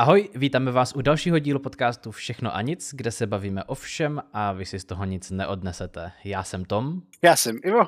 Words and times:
Ahoj, 0.00 0.30
vítáme 0.34 0.72
vás 0.72 0.92
u 0.96 1.02
dalšího 1.02 1.38
dílu 1.38 1.60
podcastu 1.60 2.10
Všechno 2.10 2.56
a 2.56 2.62
nic, 2.62 2.94
kde 2.94 3.10
se 3.10 3.26
bavíme 3.26 3.64
o 3.64 3.74
všem 3.74 4.22
a 4.32 4.52
vy 4.52 4.66
si 4.66 4.78
z 4.78 4.84
toho 4.84 5.04
nic 5.04 5.30
neodnesete. 5.30 6.12
Já 6.24 6.44
jsem 6.44 6.64
Tom. 6.64 7.02
Já 7.22 7.36
jsem 7.36 7.56
Ivo. 7.64 7.80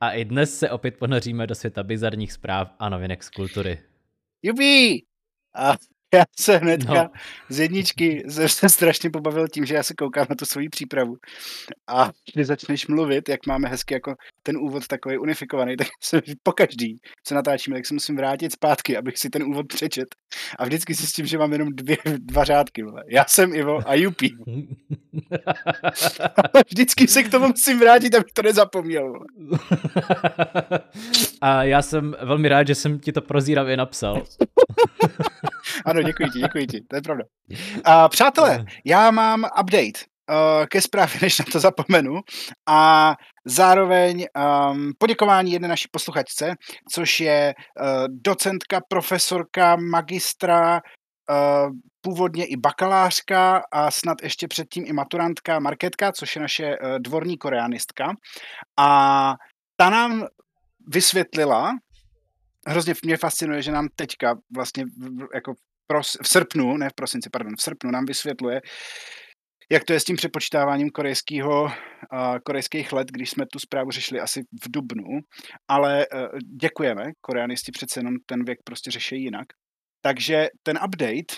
A 0.00 0.10
i 0.10 0.24
dnes 0.24 0.58
se 0.58 0.70
opět 0.70 0.98
ponoříme 0.98 1.46
do 1.46 1.54
světa 1.54 1.82
bizarních 1.82 2.32
zpráv 2.32 2.74
a 2.78 2.88
novinek 2.88 3.22
z 3.22 3.30
kultury. 3.30 3.82
Jubi! 4.42 5.02
A 5.54 5.72
já 6.14 6.24
se 6.40 6.56
hnedka 6.56 6.94
no. 6.94 7.10
z 7.48 7.60
jedničky 7.60 8.24
jsem 8.28 8.48
se 8.48 8.68
strašně 8.68 9.10
pobavil 9.10 9.48
tím, 9.48 9.64
že 9.64 9.74
já 9.74 9.82
se 9.82 9.94
koukám 9.94 10.26
na 10.30 10.36
tu 10.36 10.44
svoji 10.44 10.68
přípravu. 10.68 11.16
A 11.88 12.10
když 12.34 12.46
začneš 12.46 12.86
mluvit, 12.86 13.28
jak 13.28 13.46
máme 13.46 13.68
hezky 13.68 13.94
jako 13.94 14.14
ten 14.42 14.56
úvod 14.56 14.86
takový 14.86 15.18
unifikovaný, 15.18 15.76
tak 15.76 15.88
se 16.02 16.22
po 16.42 16.52
každý, 16.52 17.00
co 17.24 17.34
natáčíme, 17.34 17.76
tak 17.76 17.86
se 17.86 17.94
musím 17.94 18.16
vrátit 18.16 18.52
zpátky, 18.52 18.96
abych 18.96 19.18
si 19.18 19.30
ten 19.30 19.42
úvod 19.42 19.66
přečet. 19.66 20.08
A 20.58 20.64
vždycky 20.64 20.94
si 20.94 21.06
s 21.06 21.12
tím, 21.12 21.26
že 21.26 21.38
mám 21.38 21.52
jenom 21.52 21.68
dvě, 21.72 21.96
dva 22.18 22.44
řádky. 22.44 22.82
Vole. 22.82 23.04
Já 23.08 23.24
jsem 23.28 23.54
Ivo 23.54 23.88
a 23.88 23.94
Jupi. 23.94 24.30
vždycky 26.70 27.08
se 27.08 27.22
k 27.22 27.30
tomu 27.30 27.46
musím 27.46 27.80
vrátit, 27.80 28.14
abych 28.14 28.32
to 28.32 28.42
nezapomněl. 28.42 29.12
a 31.40 31.64
já 31.64 31.82
jsem 31.82 32.16
velmi 32.22 32.48
rád, 32.48 32.66
že 32.66 32.74
jsem 32.74 32.98
ti 32.98 33.12
to 33.12 33.20
prozíravě 33.20 33.76
napsal. 33.76 34.22
ano, 35.84 36.02
děkuji 36.02 36.30
ti, 36.30 36.38
děkuji 36.38 36.66
ti, 36.66 36.80
to 36.88 36.96
je 36.96 37.02
pravda. 37.02 37.24
A 37.84 38.08
přátelé, 38.08 38.64
já 38.84 39.10
mám 39.10 39.44
update 39.60 40.00
uh, 40.30 40.66
ke 40.66 40.80
zprávě, 40.80 41.18
než 41.22 41.38
na 41.38 41.44
to 41.52 41.60
zapomenu. 41.60 42.20
A 42.68 43.14
zároveň 43.44 44.26
um, 44.70 44.92
poděkování 44.98 45.52
jedné 45.52 45.68
naší 45.68 45.88
posluchačce, 45.90 46.54
což 46.92 47.20
je 47.20 47.54
uh, 47.54 47.86
docentka, 48.08 48.80
profesorka, 48.88 49.76
magistra, 49.76 50.80
uh, 51.30 51.70
původně 52.00 52.44
i 52.44 52.56
bakalářka 52.56 53.62
a 53.72 53.90
snad 53.90 54.22
ještě 54.22 54.48
předtím 54.48 54.84
i 54.86 54.92
maturantka 54.92 55.60
Marketka, 55.60 56.12
což 56.12 56.36
je 56.36 56.42
naše 56.42 56.78
uh, 56.78 56.98
dvorní 56.98 57.38
koreanistka. 57.38 58.12
A 58.78 59.34
ta 59.76 59.90
nám 59.90 60.26
vysvětlila, 60.88 61.72
hrozně 62.66 62.94
mě 63.04 63.16
fascinuje, 63.16 63.62
že 63.62 63.72
nám 63.72 63.88
teďka 63.96 64.34
vlastně 64.54 64.84
jako 65.34 65.54
pros, 65.86 66.16
v 66.22 66.28
srpnu, 66.28 66.76
ne 66.76 66.88
v 66.90 66.94
prosinci, 66.94 67.30
pardon, 67.32 67.56
v 67.56 67.62
srpnu 67.62 67.90
nám 67.90 68.04
vysvětluje, 68.04 68.60
jak 69.72 69.84
to 69.84 69.92
je 69.92 70.00
s 70.00 70.04
tím 70.04 70.16
přepočítáváním 70.16 70.90
korejského, 70.90 71.62
uh, 71.62 71.70
korejských 72.44 72.92
let, 72.92 73.08
když 73.10 73.30
jsme 73.30 73.46
tu 73.52 73.58
zprávu 73.58 73.90
řešili 73.90 74.20
asi 74.20 74.42
v 74.42 74.70
Dubnu, 74.70 75.20
ale 75.68 76.06
uh, 76.06 76.38
děkujeme, 76.60 77.04
koreanisti 77.20 77.72
přece 77.72 78.00
jenom 78.00 78.14
ten 78.26 78.44
věk 78.44 78.58
prostě 78.64 78.90
řeší 78.90 79.22
jinak. 79.22 79.46
Takže 80.02 80.48
ten 80.62 80.78
update 80.86 81.34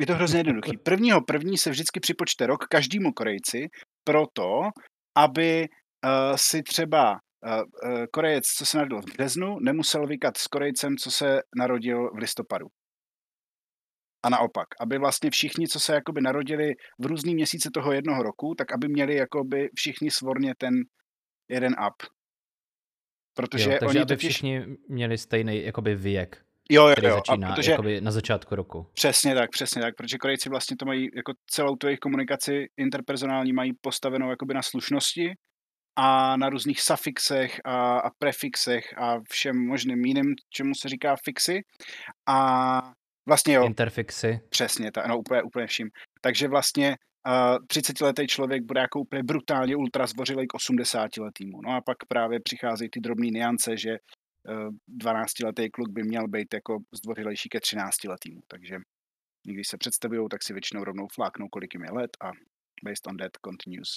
je 0.00 0.06
to 0.06 0.14
hrozně 0.14 0.38
jednoduchý. 0.38 0.78
Prvního 0.84 1.20
první 1.20 1.58
se 1.58 1.70
vždycky 1.70 2.00
připočte 2.00 2.46
rok 2.46 2.64
každému 2.64 3.12
Korejci 3.12 3.68
proto, 4.04 4.60
aby 5.16 5.68
uh, 5.68 6.36
si 6.36 6.62
třeba 6.62 7.20
Korejec, 8.12 8.44
co 8.46 8.66
se 8.66 8.76
narodil 8.78 9.02
v 9.02 9.14
březnu, 9.14 9.56
nemusel 9.60 10.06
vykat 10.06 10.36
s 10.36 10.46
Korejcem, 10.46 10.96
co 10.96 11.10
se 11.10 11.40
narodil 11.56 12.10
v 12.14 12.18
listopadu 12.18 12.66
a 14.22 14.28
naopak, 14.28 14.66
aby 14.80 14.98
vlastně 14.98 15.30
všichni, 15.30 15.68
co 15.68 15.80
se 15.80 15.94
jakoby 15.94 16.20
narodili 16.20 16.74
v 16.98 17.06
různý 17.06 17.34
měsíce 17.34 17.70
toho 17.74 17.92
jednoho 17.92 18.22
roku, 18.22 18.54
tak 18.58 18.72
aby 18.72 18.88
měli 18.88 19.14
jakoby 19.14 19.68
všichni 19.74 20.10
svorně 20.10 20.54
ten 20.58 20.74
jeden 21.50 21.72
up. 21.72 22.10
Protože 23.36 23.70
jo, 23.72 23.76
takže 23.80 23.86
oni 23.86 23.98
aby 23.98 24.16
totiž... 24.16 24.30
všichni 24.30 24.66
měli 24.88 25.18
stejný 25.18 25.64
jakoby 25.64 25.94
věk. 25.94 26.44
Jo, 26.70 26.86
jo, 26.86 26.92
který 26.92 27.06
jo. 27.06 27.14
začíná 27.14 27.52
protože, 27.52 27.70
jakoby 27.70 28.00
na 28.00 28.10
začátku 28.10 28.54
roku. 28.54 28.86
Přesně 28.94 29.34
tak, 29.34 29.50
přesně 29.50 29.82
tak, 29.82 29.94
protože 29.96 30.18
Korejci 30.18 30.48
vlastně 30.48 30.76
to 30.76 30.86
mají, 30.86 31.08
jako 31.16 31.32
celou 31.46 31.76
tu 31.76 31.86
jejich 31.86 31.98
komunikaci 31.98 32.66
interpersonální 32.76 33.52
mají 33.52 33.72
postavenou 33.80 34.30
jakoby 34.30 34.54
na 34.54 34.62
slušnosti 34.62 35.34
a 35.98 36.36
na 36.36 36.48
různých 36.48 36.80
suffixech 36.80 37.60
a, 37.64 37.98
a 37.98 38.10
prefixech 38.18 38.98
a 38.98 39.20
všem 39.30 39.66
možným 39.66 40.04
jiným, 40.04 40.34
čemu 40.50 40.74
se 40.74 40.88
říká 40.88 41.16
fixy. 41.24 41.60
A 42.26 42.92
Vlastně 43.28 43.54
jo. 43.54 43.66
Interfixy. 43.66 44.40
Přesně, 44.48 44.92
ta, 44.92 45.06
no 45.06 45.18
úplně, 45.18 45.42
úplně 45.42 45.66
vším. 45.66 45.88
Takže 46.20 46.48
vlastně 46.48 46.96
uh, 47.26 47.66
30-letý 47.66 48.26
člověk 48.26 48.62
bude 48.64 48.80
jako 48.80 49.00
úplně 49.00 49.22
brutálně 49.22 49.76
ultra 49.76 50.06
zvořilý 50.06 50.46
k 50.46 50.54
80-letýmu. 50.54 51.60
No 51.62 51.70
a 51.70 51.80
pak 51.80 51.96
právě 52.08 52.40
přicházejí 52.40 52.90
ty 52.90 53.00
drobné 53.00 53.26
niance, 53.26 53.76
že 53.76 53.90
uh, 53.90 54.68
12-letý 55.02 55.70
kluk 55.70 55.90
by 55.90 56.02
měl 56.02 56.28
být 56.28 56.54
jako 56.54 56.78
zdvořilejší 56.94 57.48
ke 57.48 57.58
13-letýmu. 57.58 58.40
Takže 58.48 58.76
když 59.46 59.68
se 59.68 59.78
představují, 59.78 60.28
tak 60.30 60.42
si 60.42 60.52
většinou 60.52 60.84
rovnou 60.84 61.06
fláknou, 61.14 61.48
kolik 61.48 61.74
jim 61.74 61.84
je 61.84 61.90
let 61.90 62.10
a 62.20 62.30
based 62.84 63.06
on 63.06 63.16
that 63.16 63.32
continues. 63.46 63.88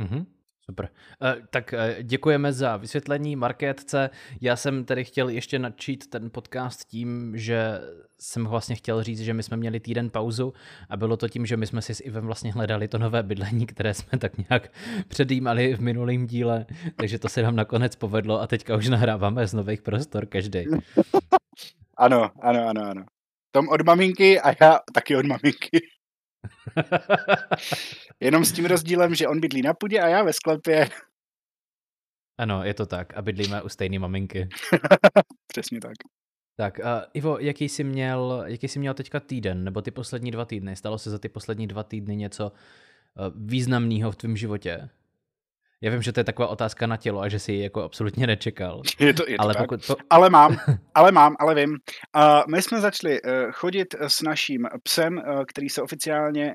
Mm-hmm. 0.00 0.37
Super. 0.70 0.88
Eh, 1.22 1.36
tak 1.50 1.74
eh, 1.74 1.96
děkujeme 2.02 2.52
za 2.52 2.76
vysvětlení 2.76 3.36
Markétce. 3.36 4.10
Já 4.40 4.56
jsem 4.56 4.84
tedy 4.84 5.04
chtěl 5.04 5.28
ještě 5.28 5.58
načít 5.58 6.10
ten 6.10 6.30
podcast 6.30 6.84
tím, 6.84 7.32
že 7.36 7.80
jsem 8.18 8.46
vlastně 8.46 8.76
chtěl 8.76 9.02
říct, 9.02 9.20
že 9.20 9.34
my 9.34 9.42
jsme 9.42 9.56
měli 9.56 9.80
týden 9.80 10.10
pauzu 10.10 10.52
a 10.88 10.96
bylo 10.96 11.16
to 11.16 11.28
tím, 11.28 11.46
že 11.46 11.56
my 11.56 11.66
jsme 11.66 11.82
si 11.82 11.94
s 11.94 12.00
Ivem 12.00 12.26
vlastně 12.26 12.52
hledali 12.52 12.88
to 12.88 12.98
nové 12.98 13.22
bydlení, 13.22 13.66
které 13.66 13.94
jsme 13.94 14.18
tak 14.18 14.32
nějak 14.50 14.72
předjímali 15.08 15.74
v 15.74 15.80
minulém 15.80 16.26
díle, 16.26 16.66
takže 16.96 17.18
to 17.18 17.28
se 17.28 17.42
nám 17.42 17.56
nakonec 17.56 17.96
povedlo 17.96 18.40
a 18.40 18.46
teďka 18.46 18.76
už 18.76 18.88
nahráváme 18.88 19.46
z 19.46 19.54
nových 19.54 19.82
prostor 19.82 20.26
každý. 20.26 20.64
Ano, 22.00 22.30
ano, 22.42 22.68
ano, 22.68 22.82
ano. 22.82 23.04
Tom 23.50 23.68
od 23.68 23.82
maminky 23.86 24.40
a 24.40 24.54
já 24.60 24.78
taky 24.94 25.16
od 25.16 25.26
maminky. 25.26 25.80
Jenom 28.20 28.44
s 28.44 28.52
tím 28.52 28.66
rozdílem, 28.66 29.14
že 29.14 29.28
on 29.28 29.40
bydlí 29.40 29.62
na 29.62 29.74
půdě 29.74 30.00
a 30.00 30.08
já 30.08 30.22
ve 30.22 30.32
sklepě. 30.32 30.88
Ano, 32.38 32.64
je 32.64 32.74
to 32.74 32.86
tak. 32.86 33.16
A 33.16 33.22
bydlíme 33.22 33.62
u 33.62 33.68
stejné 33.68 33.98
maminky. 33.98 34.48
Přesně 35.46 35.80
tak. 35.80 35.92
Tak, 36.56 36.78
uh, 36.78 36.84
Ivo, 37.14 37.38
jaký 37.38 37.68
jsi, 37.68 37.84
měl, 37.84 38.44
jaký 38.46 38.68
jsi 38.68 38.78
měl 38.78 38.94
teďka 38.94 39.20
týden, 39.20 39.64
nebo 39.64 39.82
ty 39.82 39.90
poslední 39.90 40.30
dva 40.30 40.44
týdny? 40.44 40.76
Stalo 40.76 40.98
se 40.98 41.10
za 41.10 41.18
ty 41.18 41.28
poslední 41.28 41.66
dva 41.66 41.82
týdny 41.82 42.16
něco 42.16 42.52
uh, 42.52 43.26
významného 43.36 44.12
v 44.12 44.16
tvém 44.16 44.36
životě? 44.36 44.88
Já 45.80 45.90
vím, 45.90 46.02
že 46.02 46.12
to 46.12 46.20
je 46.20 46.24
taková 46.24 46.48
otázka 46.48 46.86
na 46.86 46.96
tělo 46.96 47.20
a 47.20 47.28
že 47.28 47.38
si 47.38 47.52
ji 47.52 47.62
jako 47.62 47.82
absolutně 47.82 48.26
nečekal. 48.26 48.82
Je 49.00 49.14
to, 49.14 49.28
je 49.28 49.36
to 49.36 49.42
ale, 49.42 49.54
tak. 49.54 49.62
Pokud 49.62 49.86
to... 49.86 49.96
ale 50.10 50.30
mám, 50.30 50.56
ale 50.94 51.12
mám, 51.12 51.36
ale 51.38 51.54
vím. 51.54 51.70
Uh, 51.70 52.42
my 52.50 52.62
jsme 52.62 52.80
začali 52.80 53.22
uh, 53.22 53.30
chodit 53.52 53.94
s 54.00 54.22
naším 54.22 54.66
psem, 54.82 55.16
uh, 55.18 55.44
který 55.44 55.68
se 55.68 55.82
oficiálně 55.82 56.54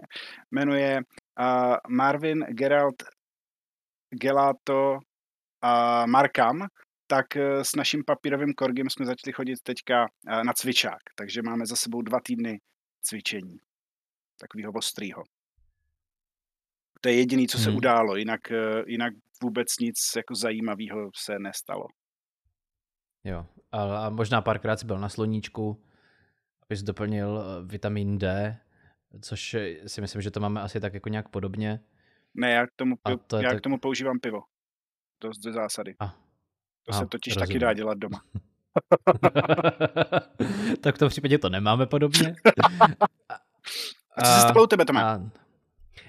jmenuje 0.52 1.02
uh, 1.40 1.76
Marvin 1.90 2.40
Gerald 2.50 3.04
Gelato 4.10 4.94
uh, 4.94 6.06
Markam, 6.06 6.68
tak 7.08 7.26
uh, 7.36 7.62
s 7.62 7.76
naším 7.76 8.04
papírovým 8.04 8.54
korgem 8.54 8.90
jsme 8.90 9.06
začali 9.06 9.34
chodit 9.34 9.62
teďka 9.64 10.02
uh, 10.04 10.44
na 10.44 10.54
cvičák. 10.54 11.02
Takže 11.16 11.42
máme 11.42 11.66
za 11.66 11.76
sebou 11.76 12.02
dva 12.02 12.20
týdny 12.20 12.60
cvičení. 13.02 13.58
Takového 14.40 14.72
ostrýho. 14.72 15.24
To 17.04 17.10
je 17.10 17.16
jediné, 17.16 17.48
co 17.48 17.58
se 17.58 17.70
hmm. 17.70 17.78
událo, 17.78 18.16
jinak, 18.16 18.52
eh, 18.52 18.84
jinak 18.88 19.14
vůbec 19.42 19.68
nic 19.80 19.96
jako 20.16 20.36
zajímavého 20.36 21.10
se 21.16 21.40
nestalo. 21.40 21.86
Jo, 23.24 23.46
a, 23.72 24.06
a 24.06 24.10
možná 24.10 24.42
párkrát 24.42 24.78
si 24.80 24.86
byl 24.86 25.00
na 25.00 25.10
sloníčku, 25.10 25.84
abys 26.62 26.84
doplnil 26.84 27.44
eh, 27.44 27.66
vitamin 27.66 28.18
D, 28.18 28.58
což 29.22 29.56
si 29.88 30.02
myslím, 30.02 30.22
že 30.22 30.32
to 30.32 30.40
máme 30.40 30.62
asi 30.62 30.80
tak 30.80 30.94
jako 30.94 31.10
nějak 31.10 31.30
podobně. 31.30 31.80
Ne, 32.34 32.52
já 32.52 32.68
k 32.68 32.70
tomu, 32.76 32.96
to 33.28 33.38
já 33.38 33.50
tak... 33.50 33.58
k 33.58 33.62
tomu 33.62 33.78
používám 33.78 34.20
pivo. 34.20 34.42
To 35.20 35.30
je 35.46 35.54
zásady. 35.54 35.96
A. 36.00 36.08
To 36.86 36.96
a, 36.96 37.00
se 37.00 37.06
totiž 37.06 37.36
rozumím. 37.36 37.48
taky 37.48 37.60
dá 37.60 37.74
dělat 37.74 37.98
doma. 37.98 38.24
tak 40.82 40.96
v 40.96 40.98
tom 40.98 41.10
případě 41.10 41.38
to 41.38 41.50
nemáme 41.50 41.86
podobně. 41.86 42.36
a 44.18 44.22
co 44.24 44.32
se 44.32 44.40
stalo 44.40 44.64
u 44.64 44.68
tebe, 44.68 44.86
Tome? 44.86 45.04
A, 45.04 45.30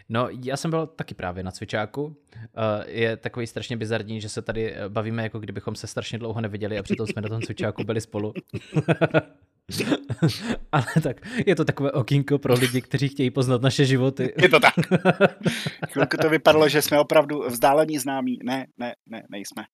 No, 0.08 0.28
já 0.44 0.56
jsem 0.56 0.70
byl 0.70 0.86
taky 0.86 1.14
právě 1.14 1.42
na 1.42 1.50
cvičáku. 1.50 2.16
Eh, 2.36 2.90
je 2.90 3.16
takový 3.16 3.46
strašně 3.46 3.76
bizarní, 3.76 4.20
že 4.20 4.28
se 4.28 4.42
tady 4.42 4.74
eh, 4.74 4.88
bavíme, 4.88 5.22
jako 5.22 5.38
kdybychom 5.38 5.74
se 5.74 5.86
strašně 5.86 6.18
dlouho 6.18 6.40
neviděli 6.40 6.78
a 6.78 6.82
přitom 6.82 7.06
jsme 7.06 7.22
na 7.22 7.28
tom 7.28 7.42
cvičáku 7.42 7.84
byli 7.84 8.00
spolu. 8.00 8.32
Ale 10.72 10.84
tak, 11.02 11.46
je 11.46 11.56
to 11.56 11.64
takové 11.64 11.92
okýnko 11.92 12.38
pro 12.38 12.54
lidi, 12.54 12.82
kteří 12.82 13.08
chtějí 13.08 13.30
poznat 13.30 13.62
naše 13.62 13.84
životy. 13.84 14.34
Je 14.42 14.48
to 14.48 14.60
tak. 14.60 14.74
Chvilku 15.92 16.16
to 16.16 16.30
vypadalo, 16.30 16.68
že 16.68 16.82
jsme 16.82 17.00
opravdu 17.00 17.48
vzdálení 17.48 17.98
známí. 17.98 18.38
Ne, 18.44 18.66
ne, 18.78 18.94
ne, 19.06 19.22
nejsme. 19.30 19.64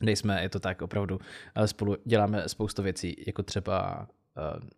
Nejsme, 0.00 0.42
je 0.42 0.48
to 0.48 0.60
tak, 0.60 0.82
opravdu. 0.82 1.18
Ale 1.54 1.68
spolu 1.68 1.96
děláme 2.04 2.48
spoustu 2.48 2.82
věcí, 2.82 3.24
jako 3.26 3.42
třeba 3.42 4.08
uh, 4.36 4.68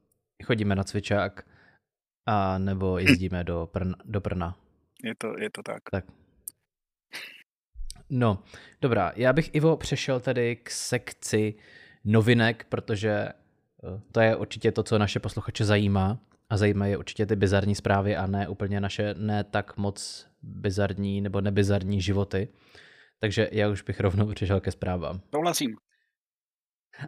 chodíme 0.44 0.74
na 0.74 0.84
cvičák, 0.84 1.44
a 2.26 2.58
nebo 2.58 2.98
jezdíme 2.98 3.44
do, 3.44 3.68
Prn, 3.72 3.92
do 4.04 4.20
Brna. 4.20 4.56
Je 5.04 5.14
to, 5.18 5.38
je 5.38 5.50
to 5.50 5.62
tak. 5.62 5.82
tak. 5.90 6.04
No, 8.10 8.42
dobrá. 8.80 9.12
Já 9.16 9.32
bych, 9.32 9.54
Ivo, 9.54 9.76
přešel 9.76 10.20
tedy 10.20 10.56
k 10.56 10.70
sekci 10.70 11.54
novinek, 12.04 12.66
protože 12.68 13.28
To 14.12 14.20
je 14.20 14.36
určitě 14.36 14.72
to, 14.72 14.82
co 14.82 14.98
naše 14.98 15.20
posluchače 15.20 15.64
zajímá. 15.64 16.18
A 16.50 16.56
zajímají 16.56 16.92
je 16.92 16.98
určitě 16.98 17.26
ty 17.26 17.36
bizarní 17.36 17.74
zprávy 17.74 18.16
a 18.16 18.26
ne 18.26 18.48
úplně 18.48 18.80
naše 18.80 19.14
ne 19.18 19.44
tak 19.44 19.76
moc 19.76 20.26
bizarní 20.42 21.20
nebo 21.20 21.40
nebizarní 21.40 22.00
životy. 22.00 22.48
Takže 23.20 23.48
já 23.52 23.68
už 23.68 23.82
bych 23.82 24.00
rovnou 24.00 24.26
přišel 24.34 24.60
ke 24.60 24.70
zprávám. 24.70 25.20
Souhlasím. 25.34 25.76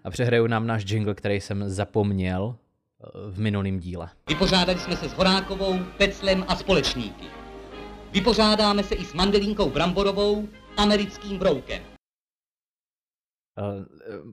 A 0.05 0.11
přehraju 0.11 0.47
nám 0.47 0.67
náš 0.67 0.91
jingle, 0.91 1.15
který 1.15 1.41
jsem 1.41 1.69
zapomněl 1.69 2.57
eh, 2.57 3.07
v 3.31 3.41
minulém 3.41 3.79
díle. 3.79 4.09
Vypořádali 4.29 4.79
jsme 4.79 4.97
se 4.97 5.09
s 5.09 5.13
Horákovou, 5.13 5.79
Peclem 5.99 6.45
a 6.49 6.57
společníky. 6.57 7.25
Vypořádáme 8.13 8.83
se 8.83 8.95
i 8.95 9.05
s 9.05 9.15
Mandelínkou 9.15 9.71
Bramborovou, 9.71 10.49
americkým 10.77 11.39
broukem. 11.39 11.92
Eh, 13.59 13.85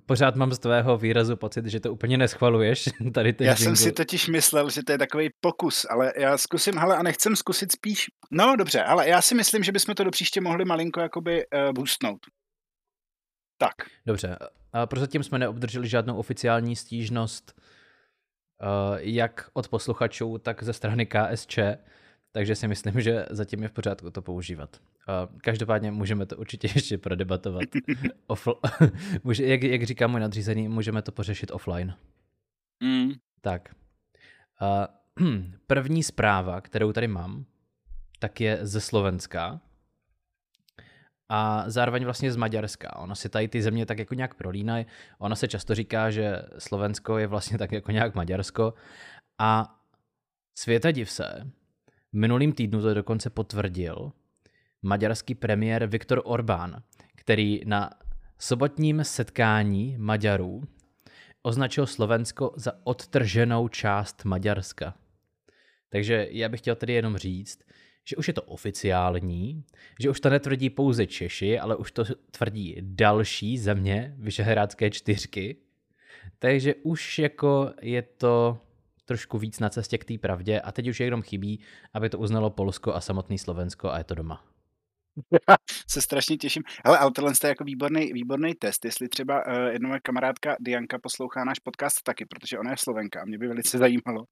pořád 0.05 0.35
mám 0.35 0.51
z 0.51 0.59
tvého 0.59 0.97
výrazu 0.97 1.35
pocit, 1.35 1.65
že 1.65 1.79
to 1.79 1.93
úplně 1.93 2.17
neschvaluješ. 2.17 2.89
Tady 3.13 3.33
ten 3.33 3.47
já 3.47 3.53
jingle. 3.53 3.65
jsem 3.65 3.75
si 3.75 3.91
totiž 3.91 4.27
myslel, 4.27 4.69
že 4.69 4.83
to 4.83 4.91
je 4.91 4.97
takový 4.97 5.29
pokus, 5.41 5.85
ale 5.89 6.13
já 6.17 6.37
zkusím, 6.37 6.77
hele, 6.77 6.97
a 6.97 7.03
nechcem 7.03 7.35
zkusit 7.35 7.71
spíš. 7.71 8.05
No 8.31 8.55
dobře, 8.55 8.83
ale 8.83 9.09
já 9.09 9.21
si 9.21 9.35
myslím, 9.35 9.63
že 9.63 9.71
bychom 9.71 9.95
to 9.95 10.03
do 10.03 10.11
příště 10.11 10.41
mohli 10.41 10.65
malinko 10.65 10.99
jakoby 10.99 11.45
uh, 11.47 11.73
boostnout. 11.73 12.19
Tak. 13.57 13.73
Dobře, 14.05 14.37
a 14.73 14.85
prozatím 14.85 15.23
jsme 15.23 15.39
neobdrželi 15.39 15.87
žádnou 15.87 16.17
oficiální 16.17 16.75
stížnost 16.75 17.53
uh, 17.61 18.97
jak 18.99 19.49
od 19.53 19.67
posluchačů, 19.67 20.37
tak 20.37 20.63
ze 20.63 20.73
strany 20.73 21.05
KSČ, 21.05 21.59
takže 22.31 22.55
si 22.55 22.67
myslím, 22.67 23.01
že 23.01 23.25
zatím 23.29 23.63
je 23.63 23.69
v 23.69 23.71
pořádku 23.71 24.11
to 24.11 24.21
používat. 24.21 24.81
Každopádně 25.41 25.91
můžeme 25.91 26.25
to 26.25 26.37
určitě 26.37 26.67
ještě 26.75 26.97
prodebatovat. 26.97 27.63
Může, 29.23 29.45
jak, 29.45 29.63
jak 29.63 29.83
říká 29.83 30.07
můj 30.07 30.19
nadřízený, 30.19 30.67
můžeme 30.67 31.01
to 31.01 31.11
pořešit 31.11 31.51
offline. 31.51 31.95
Mm. 32.83 33.11
Tak. 33.41 33.75
První 35.67 36.03
zpráva, 36.03 36.61
kterou 36.61 36.93
tady 36.93 37.07
mám, 37.07 37.45
tak 38.19 38.41
je 38.41 38.59
ze 38.61 38.81
Slovenska 38.81 39.61
a 41.29 41.63
zároveň 41.67 42.03
vlastně 42.03 42.31
z 42.31 42.35
Maďarska. 42.35 42.95
Ono 42.95 43.15
si 43.15 43.29
tady 43.29 43.47
ty 43.47 43.61
země 43.61 43.85
tak 43.85 43.99
jako 43.99 44.13
nějak 44.13 44.33
prolínají. 44.33 44.85
Ono 45.17 45.35
se 45.35 45.47
často 45.47 45.75
říká, 45.75 46.11
že 46.11 46.41
Slovensko 46.57 47.17
je 47.17 47.27
vlastně 47.27 47.57
tak 47.57 47.71
jako 47.71 47.91
nějak 47.91 48.15
Maďarsko. 48.15 48.73
A 49.39 49.75
světa 50.59 50.91
div 50.91 51.11
se, 51.11 51.51
minulým 52.13 52.53
týdnu 52.53 52.81
to 52.81 52.93
dokonce 52.93 53.29
potvrdil 53.29 54.11
maďarský 54.81 55.35
premiér 55.35 55.85
Viktor 55.85 56.21
Orbán, 56.25 56.83
který 57.15 57.61
na 57.65 57.89
sobotním 58.37 59.03
setkání 59.03 59.95
Maďarů 59.97 60.63
označil 61.43 61.87
Slovensko 61.87 62.53
za 62.55 62.71
odtrženou 62.83 63.67
část 63.67 64.25
Maďarska. 64.25 64.93
Takže 65.89 66.27
já 66.31 66.49
bych 66.49 66.59
chtěl 66.59 66.75
tedy 66.75 66.93
jenom 66.93 67.17
říct, 67.17 67.59
že 68.09 68.15
už 68.15 68.27
je 68.27 68.33
to 68.33 68.43
oficiální, 68.43 69.63
že 69.99 70.09
už 70.09 70.19
to 70.19 70.29
netvrdí 70.29 70.69
pouze 70.69 71.07
Češi, 71.07 71.59
ale 71.59 71.75
už 71.75 71.91
to 71.91 72.03
tvrdí 72.31 72.75
další 72.81 73.57
země 73.57 74.15
Vyšehradské 74.17 74.89
čtyřky. 74.89 75.57
Takže 76.39 76.75
už 76.75 77.19
jako 77.19 77.73
je 77.81 78.01
to 78.01 78.57
trošku 79.09 79.37
víc 79.37 79.59
na 79.59 79.69
cestě 79.69 79.97
k 79.97 80.05
té 80.05 80.17
pravdě 80.17 80.61
a 80.61 80.71
teď 80.71 80.87
už 80.87 80.99
jenom 80.99 81.21
chybí, 81.21 81.59
aby 81.93 82.09
to 82.09 82.19
uznalo 82.19 82.49
Polsko 82.49 82.93
a 82.93 83.01
samotný 83.01 83.37
Slovensko 83.37 83.89
a 83.91 83.97
je 83.97 84.03
to 84.03 84.15
doma. 84.15 84.45
Já 85.31 85.55
se 85.89 86.01
strašně 86.01 86.37
těším. 86.37 86.63
Hele, 86.85 86.97
ale 86.97 87.11
tohle 87.11 87.31
je 87.43 87.49
jako 87.49 87.63
výborný, 87.63 88.13
výborný 88.13 88.55
test, 88.55 88.85
jestli 88.85 89.09
třeba 89.09 89.47
uh, 89.47 89.53
jedna 89.67 89.87
moje 89.87 89.99
kamarádka 90.03 90.55
Dianka 90.59 90.99
poslouchá 90.99 91.43
náš 91.43 91.59
podcast 91.59 92.03
taky, 92.03 92.25
protože 92.25 92.59
ona 92.59 92.71
je 92.71 92.77
Slovenka 92.77 93.21
a 93.21 93.25
mě 93.25 93.37
by 93.37 93.47
velice 93.47 93.77
zajímalo, 93.85 94.23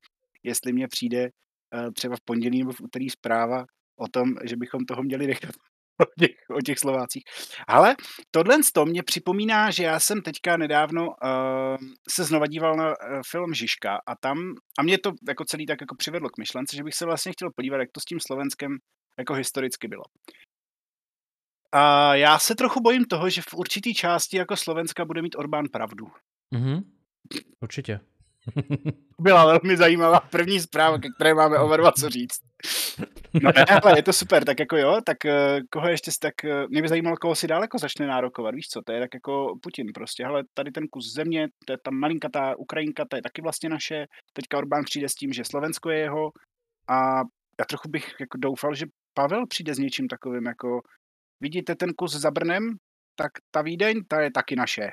jestli 0.44 0.74
mě 0.74 0.88
přijde 0.88 1.22
uh, 1.24 1.92
třeba 1.94 2.16
v 2.16 2.22
pondělí 2.26 2.60
nebo 2.60 2.72
v 2.72 2.82
úterý 2.82 3.10
zpráva 3.10 3.66
o 4.00 4.08
tom, 4.08 4.30
že 4.44 4.56
bychom 4.56 4.86
toho 4.86 5.04
měli 5.04 5.28
nechat 5.28 5.56
o 6.02 6.06
těch, 6.20 6.36
o 6.58 6.62
těch 6.62 6.80
Slovácích. 6.80 7.24
Ale 7.68 7.96
tohle 8.32 8.58
to 8.74 8.86
mě 8.86 9.04
připomíná, 9.04 9.72
že 9.72 9.84
já 9.84 10.00
jsem 10.00 10.22
teďka 10.22 10.58
nedávno 10.58 11.08
uh, 11.08 11.78
se 12.10 12.24
znova 12.24 12.48
díval 12.48 12.76
na 12.76 12.88
uh, 12.88 12.94
film 13.32 13.54
Žižka 13.54 14.00
a 14.08 14.16
tam, 14.16 14.38
a 14.80 14.84
mě 14.84 14.98
to 14.98 15.12
jako 15.28 15.46
celý 15.46 15.66
tak 15.66 15.82
jako 15.82 15.96
přivedlo 15.96 16.30
k 16.30 16.38
myšlence, 16.38 16.76
že 16.76 16.84
bych 16.84 16.96
se 16.96 17.06
vlastně 17.06 17.32
chtěl 17.32 17.50
podívat, 17.56 17.78
jak 17.78 17.92
to 17.92 18.00
s 18.00 18.06
tím 18.06 18.20
Slovenskem 18.20 18.78
jako 19.20 19.34
historicky 19.34 19.88
bylo. 19.88 20.04
A 21.72 22.16
já 22.16 22.40
se 22.40 22.56
trochu 22.56 22.82
bojím 22.82 23.06
toho, 23.06 23.30
že 23.30 23.42
v 23.42 23.54
určitý 23.54 23.94
části 23.94 24.38
jako 24.38 24.56
Slovenska 24.56 25.06
bude 25.06 25.22
mít 25.22 25.36
Orbán 25.36 25.66
pravdu. 25.72 26.08
Mhm, 26.54 26.82
určitě. 27.60 28.00
Byla 29.22 29.46
velmi 29.46 29.78
zajímavá 29.78 30.20
první 30.20 30.60
zpráva, 30.60 31.00
ke 31.00 31.08
které 31.16 31.34
máme 31.34 31.58
oba 31.58 31.78
dva 31.78 31.92
co 31.92 32.10
říct. 32.10 32.40
No 33.44 33.52
ne, 33.56 33.66
ale 33.84 33.98
je 33.98 34.04
to 34.04 34.14
super, 34.14 34.46
tak 34.46 34.60
jako 34.60 34.78
jo, 34.78 35.02
tak 35.06 35.18
uh, 35.26 35.32
koho 35.70 35.88
ještě, 35.88 36.12
tak 36.22 36.34
uh, 36.44 36.70
mě 36.70 36.82
by 36.82 36.88
zajímalo, 36.88 37.18
koho 37.18 37.36
si 37.36 37.48
daleko 37.48 37.78
začne 37.78 38.08
nárokovat, 38.08 38.56
víš 38.56 38.68
co, 38.68 38.82
to 38.82 38.92
je 38.92 39.00
tak 39.00 39.14
jako 39.14 39.56
Putin 39.62 39.88
prostě, 39.94 40.26
ale 40.26 40.44
tady 40.54 40.72
ten 40.72 40.88
kus 40.88 41.14
země, 41.14 41.48
to 41.66 41.74
je 41.74 41.78
ta 41.84 41.92
malinkatá 41.92 42.56
Ukrajinka, 42.58 43.06
to 43.10 43.16
je 43.16 43.22
taky 43.22 43.42
vlastně 43.42 43.70
naše, 43.70 44.06
teďka 44.34 44.58
Orbán 44.58 44.84
přijde 44.84 45.10
s 45.10 45.16
tím, 45.16 45.34
že 45.34 45.46
Slovensko 45.46 45.90
je 45.90 46.00
jeho 46.00 46.32
a 46.90 47.20
já 47.60 47.66
trochu 47.70 47.90
bych 47.90 48.16
jako 48.20 48.38
doufal, 48.38 48.76
že 48.76 48.86
Pavel 49.14 49.48
přijde 49.48 49.76
s 49.76 49.80
něčím 49.80 50.08
takovým 50.08 50.46
jako, 50.46 50.82
vidíte 51.42 51.76
ten 51.76 51.94
kus 51.94 52.14
za 52.14 52.32
Brnem, 52.32 52.76
tak 53.16 53.32
ta 53.52 53.62
Vídeň, 53.62 54.04
ta 54.08 54.22
je 54.22 54.32
taky 54.32 54.56
naše. 54.56 54.92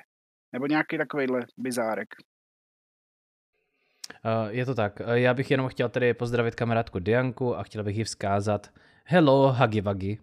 Nebo 0.52 0.66
nějaký 0.66 0.98
takovýhle 0.98 1.40
bizárek. 1.56 2.08
Uh, 4.24 4.48
je 4.48 4.66
to 4.66 4.74
tak. 4.74 5.00
Uh, 5.00 5.12
já 5.12 5.34
bych 5.34 5.50
jenom 5.50 5.68
chtěl 5.68 5.88
tedy 5.88 6.14
pozdravit 6.14 6.54
kamarádku 6.54 6.98
Dianku 6.98 7.56
a 7.56 7.62
chtěl 7.62 7.84
bych 7.84 7.96
jí 7.96 8.04
vzkázat 8.04 8.70
Hello, 9.04 9.52
Hagi 9.52 9.80
Vagi, 9.80 10.18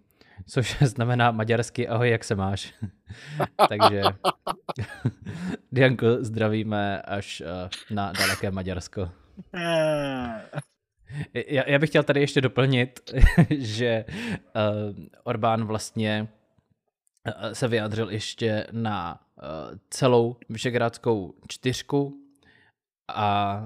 což 0.46 0.78
znamená 0.82 1.30
maďarsky 1.30 1.88
ahoj, 1.88 2.10
jak 2.10 2.24
se 2.24 2.34
máš. 2.34 2.74
Takže 3.68 4.02
Dianku 5.72 6.06
zdravíme 6.20 7.02
až 7.02 7.40
uh, 7.40 7.46
na 7.96 8.12
daleké 8.12 8.50
Maďarsko. 8.50 9.10
Já, 11.34 11.68
já 11.68 11.78
bych 11.78 11.90
chtěl 11.90 12.02
tady 12.02 12.20
ještě 12.20 12.40
doplnit, 12.40 13.00
že 13.50 14.04
uh, 14.08 14.96
Orbán 15.24 15.64
vlastně 15.64 16.28
se 17.52 17.68
vyjádřil 17.68 18.10
ještě 18.10 18.66
na 18.72 19.20
celou 19.90 20.36
Vyšegrádskou 20.48 21.34
čtyřku 21.48 22.21
a 23.14 23.58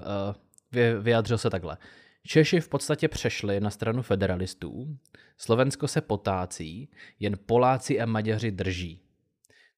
uh, 0.75 1.03
vyjádřil 1.03 1.39
se 1.39 1.51
takhle. 1.51 1.77
Češi 2.23 2.61
v 2.61 2.69
podstatě 2.69 3.09
přešli 3.09 3.61
na 3.61 3.71
stranu 3.71 4.03
federalistů, 4.03 4.99
Slovensko 5.39 5.89
se 5.89 6.01
potácí, 6.01 6.89
jen 7.21 7.39
Poláci 7.47 8.01
a 8.01 8.07
Maďaři 8.07 8.51
drží. 8.51 9.01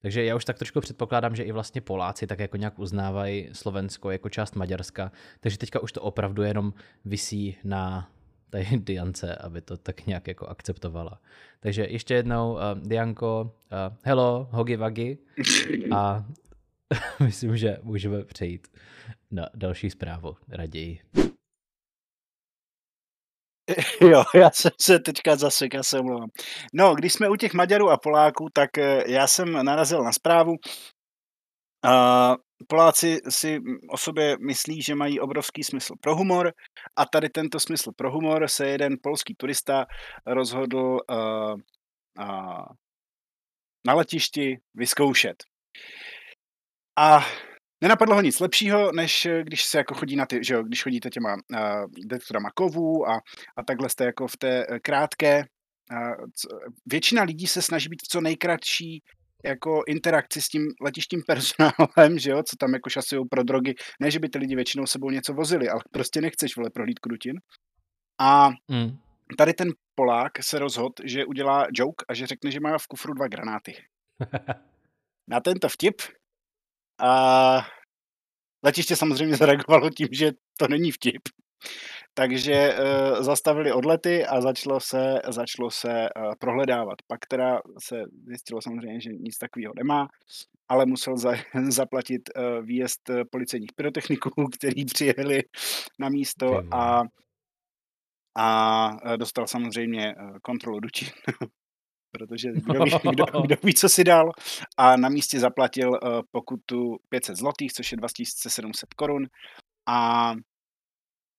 Takže 0.01 0.23
já 0.23 0.35
už 0.35 0.45
tak 0.45 0.57
trošku 0.57 0.81
předpokládám, 0.81 1.35
že 1.35 1.43
i 1.43 1.51
vlastně 1.51 1.81
Poláci 1.81 2.27
tak 2.27 2.39
jako 2.39 2.57
nějak 2.57 2.79
uznávají 2.79 3.49
Slovensko 3.53 4.11
jako 4.11 4.29
část 4.29 4.55
Maďarska, 4.55 5.11
takže 5.39 5.57
teďka 5.57 5.79
už 5.79 5.91
to 5.91 6.01
opravdu 6.01 6.43
jenom 6.43 6.73
visí 7.05 7.57
na 7.63 8.09
té 8.49 8.65
Diance, 8.77 9.35
aby 9.35 9.61
to 9.61 9.77
tak 9.77 10.05
nějak 10.05 10.27
jako 10.27 10.47
akceptovala. 10.47 11.21
Takže 11.59 11.87
ještě 11.89 12.13
jednou, 12.13 12.53
uh, 12.53 12.59
Dianko, 12.87 13.41
uh, 13.43 13.95
hello, 14.03 14.47
hogi 14.51 14.75
vagi 14.75 15.17
a 15.91 16.25
myslím, 17.23 17.57
že 17.57 17.77
můžeme 17.83 18.23
přejít 18.23 18.67
na 19.31 19.45
další 19.53 19.89
zprávu 19.89 20.35
raději. 20.49 20.99
Jo, 24.01 24.23
já 24.35 24.51
jsem 24.51 24.71
se 24.81 24.99
teďka 24.99 25.35
zasek, 25.35 25.73
já 25.73 25.83
se 25.83 25.99
omlouvám. 25.99 26.29
No, 26.73 26.95
když 26.95 27.13
jsme 27.13 27.29
u 27.29 27.35
těch 27.35 27.53
Maďarů 27.53 27.89
a 27.89 27.97
Poláků, 27.97 28.47
tak 28.53 28.77
eh, 28.77 29.11
já 29.11 29.27
jsem 29.27 29.65
narazil 29.65 30.03
na 30.03 30.11
zprávu. 30.11 30.55
Poláci 32.67 33.17
si 33.29 33.59
o 33.89 33.97
sobě 33.97 34.37
myslí, 34.47 34.81
že 34.81 34.95
mají 34.95 35.19
obrovský 35.19 35.63
smysl 35.63 35.93
pro 36.01 36.15
humor 36.15 36.53
a 36.95 37.05
tady 37.05 37.29
tento 37.29 37.59
smysl 37.59 37.91
pro 37.97 38.11
humor 38.11 38.47
se 38.47 38.67
jeden 38.67 38.97
polský 39.01 39.35
turista 39.35 39.85
rozhodl 40.25 40.99
uh, 41.09 41.55
uh, 42.19 42.65
na 43.87 43.93
letišti 43.93 44.57
vyzkoušet. 44.73 45.43
A 46.99 47.21
Nenapadlo 47.81 48.15
ho 48.15 48.21
nic 48.21 48.39
lepšího, 48.39 48.91
než 48.91 49.25
eh, 49.25 49.43
když 49.43 49.65
se 49.65 49.77
jako 49.77 49.93
chodí 49.93 50.15
na 50.15 50.25
ty, 50.25 50.43
že 50.43 50.53
jo, 50.53 50.63
když 50.63 50.83
chodíte 50.83 51.09
těma 51.09 51.33
uh, 51.33 51.59
detektorama 52.05 52.49
kovů 52.51 53.09
a, 53.09 53.21
a 53.57 53.63
takhle 53.63 53.89
jste 53.89 54.05
jako 54.05 54.27
v 54.27 54.37
té 54.37 54.67
uh, 54.67 54.77
krátké, 54.77 55.43
uh, 55.91 56.25
co, 56.35 56.47
většina 56.85 57.23
lidí 57.23 57.47
se 57.47 57.61
snaží 57.61 57.89
být 57.89 58.01
v 58.03 58.07
co 58.07 58.21
nejkratší 58.21 59.03
jako 59.45 59.81
interakci 59.87 60.41
s 60.41 60.47
tím 60.47 60.67
letištím 60.81 61.21
personálem, 61.27 62.19
že 62.19 62.31
jo, 62.31 62.43
co 62.43 62.55
tam 62.55 62.73
jako 62.73 62.89
šasují 62.89 63.27
pro 63.27 63.43
drogy. 63.43 63.75
Ne, 63.99 64.11
že 64.11 64.19
by 64.19 64.29
ty 64.29 64.37
lidi 64.37 64.55
většinou 64.55 64.85
sebou 64.85 65.09
něco 65.09 65.33
vozili, 65.33 65.69
ale 65.69 65.81
prostě 65.91 66.21
nechceš, 66.21 66.55
vole, 66.55 66.69
prohlídku 66.69 67.09
rutin. 67.09 67.39
A 68.19 68.49
mm. 68.67 68.97
tady 69.37 69.53
ten 69.53 69.69
Polák 69.95 70.31
se 70.41 70.59
rozhodl, 70.59 70.93
že 71.03 71.25
udělá 71.25 71.67
joke 71.73 72.05
a 72.09 72.13
že 72.13 72.27
řekne, 72.27 72.51
že 72.51 72.59
má 72.59 72.77
v 72.77 72.87
kufru 72.87 73.13
dva 73.13 73.27
granáty. 73.27 73.73
Na 75.27 75.39
tento 75.39 75.69
vtip 75.69 76.01
a 76.99 77.61
letiště 78.63 78.95
samozřejmě 78.95 79.35
zareagovalo 79.37 79.89
tím, 79.89 80.07
že 80.11 80.31
to 80.57 80.67
není 80.67 80.91
vtip. 80.91 81.21
Takže 82.13 82.73
uh, 82.73 83.23
zastavili 83.23 83.71
odlety 83.71 84.25
a 84.25 84.41
začalo 84.41 84.79
se, 84.79 85.21
začalo 85.29 85.71
se 85.71 85.89
uh, 85.89 86.33
prohledávat. 86.39 86.95
Pak 87.07 87.19
teda 87.25 87.61
se 87.79 88.03
zjistilo 88.27 88.61
samozřejmě, 88.61 89.01
že 89.01 89.09
nic 89.09 89.37
takového 89.37 89.73
nemá, 89.75 90.07
ale 90.69 90.85
musel 90.85 91.17
za, 91.17 91.31
zaplatit 91.69 92.21
uh, 92.35 92.65
výjezd 92.65 93.09
policejních 93.31 93.73
pyrotechniků, 93.75 94.29
kteří 94.57 94.85
přijeli 94.85 95.43
na 95.99 96.09
místo 96.09 96.61
a, 96.71 97.03
a 98.37 99.17
dostal 99.17 99.47
samozřejmě 99.47 100.15
kontrolu 100.41 100.79
dutin. 100.79 101.07
Protože 102.11 102.49
kdo 102.51 102.83
ví, 102.83 102.91
kdo, 103.11 103.25
kdo 103.41 103.55
ví, 103.63 103.73
co 103.73 103.89
si 103.89 104.03
dal. 104.03 104.31
A 104.77 104.97
na 104.97 105.09
místě 105.09 105.39
zaplatil 105.39 105.89
uh, 105.89 105.97
pokutu 106.31 106.97
500 107.09 107.35
zlotých, 107.35 107.73
což 107.73 107.91
je 107.91 107.97
2700 107.97 108.93
korun. 108.93 109.27
A 109.87 110.33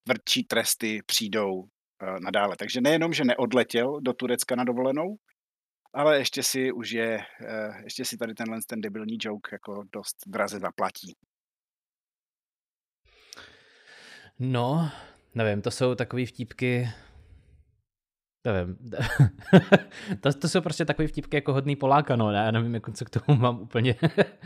tvrdší 0.04 0.44
tresty 0.44 1.00
přijdou 1.06 1.52
uh, 1.54 1.66
nadále. 2.22 2.56
Takže 2.56 2.80
nejenom, 2.80 3.12
že 3.12 3.24
neodletěl 3.24 4.00
do 4.00 4.12
Turecka 4.12 4.56
na 4.56 4.64
dovolenou, 4.64 5.16
ale 5.94 6.18
ještě 6.18 6.42
si 6.42 6.72
už 6.72 6.90
je, 6.90 7.18
uh, 7.18 7.76
ještě 7.84 8.04
si 8.04 8.16
tady 8.16 8.34
tenhle 8.34 8.58
ten 8.68 8.80
debilní 8.80 9.16
joke 9.20 9.48
jako 9.52 9.82
dost 9.92 10.16
draze 10.26 10.58
zaplatí. 10.58 11.14
No, 14.38 14.90
nevím, 15.34 15.62
to 15.62 15.70
jsou 15.70 15.94
takové 15.94 16.26
vtípky, 16.26 16.88
Nevím. 18.44 18.76
to, 20.20 20.32
to 20.32 20.48
jsou 20.48 20.60
prostě 20.60 20.84
takové 20.84 21.08
vtipky 21.08 21.36
jako 21.36 21.52
hodný 21.52 21.76
Poláka, 21.76 22.16
no, 22.16 22.30
ne? 22.30 22.38
já 22.38 22.50
nevím, 22.50 22.74
jako, 22.74 22.92
co 22.92 23.04
k 23.04 23.10
tomu 23.10 23.38
mám 23.38 23.60
úplně. 23.60 23.94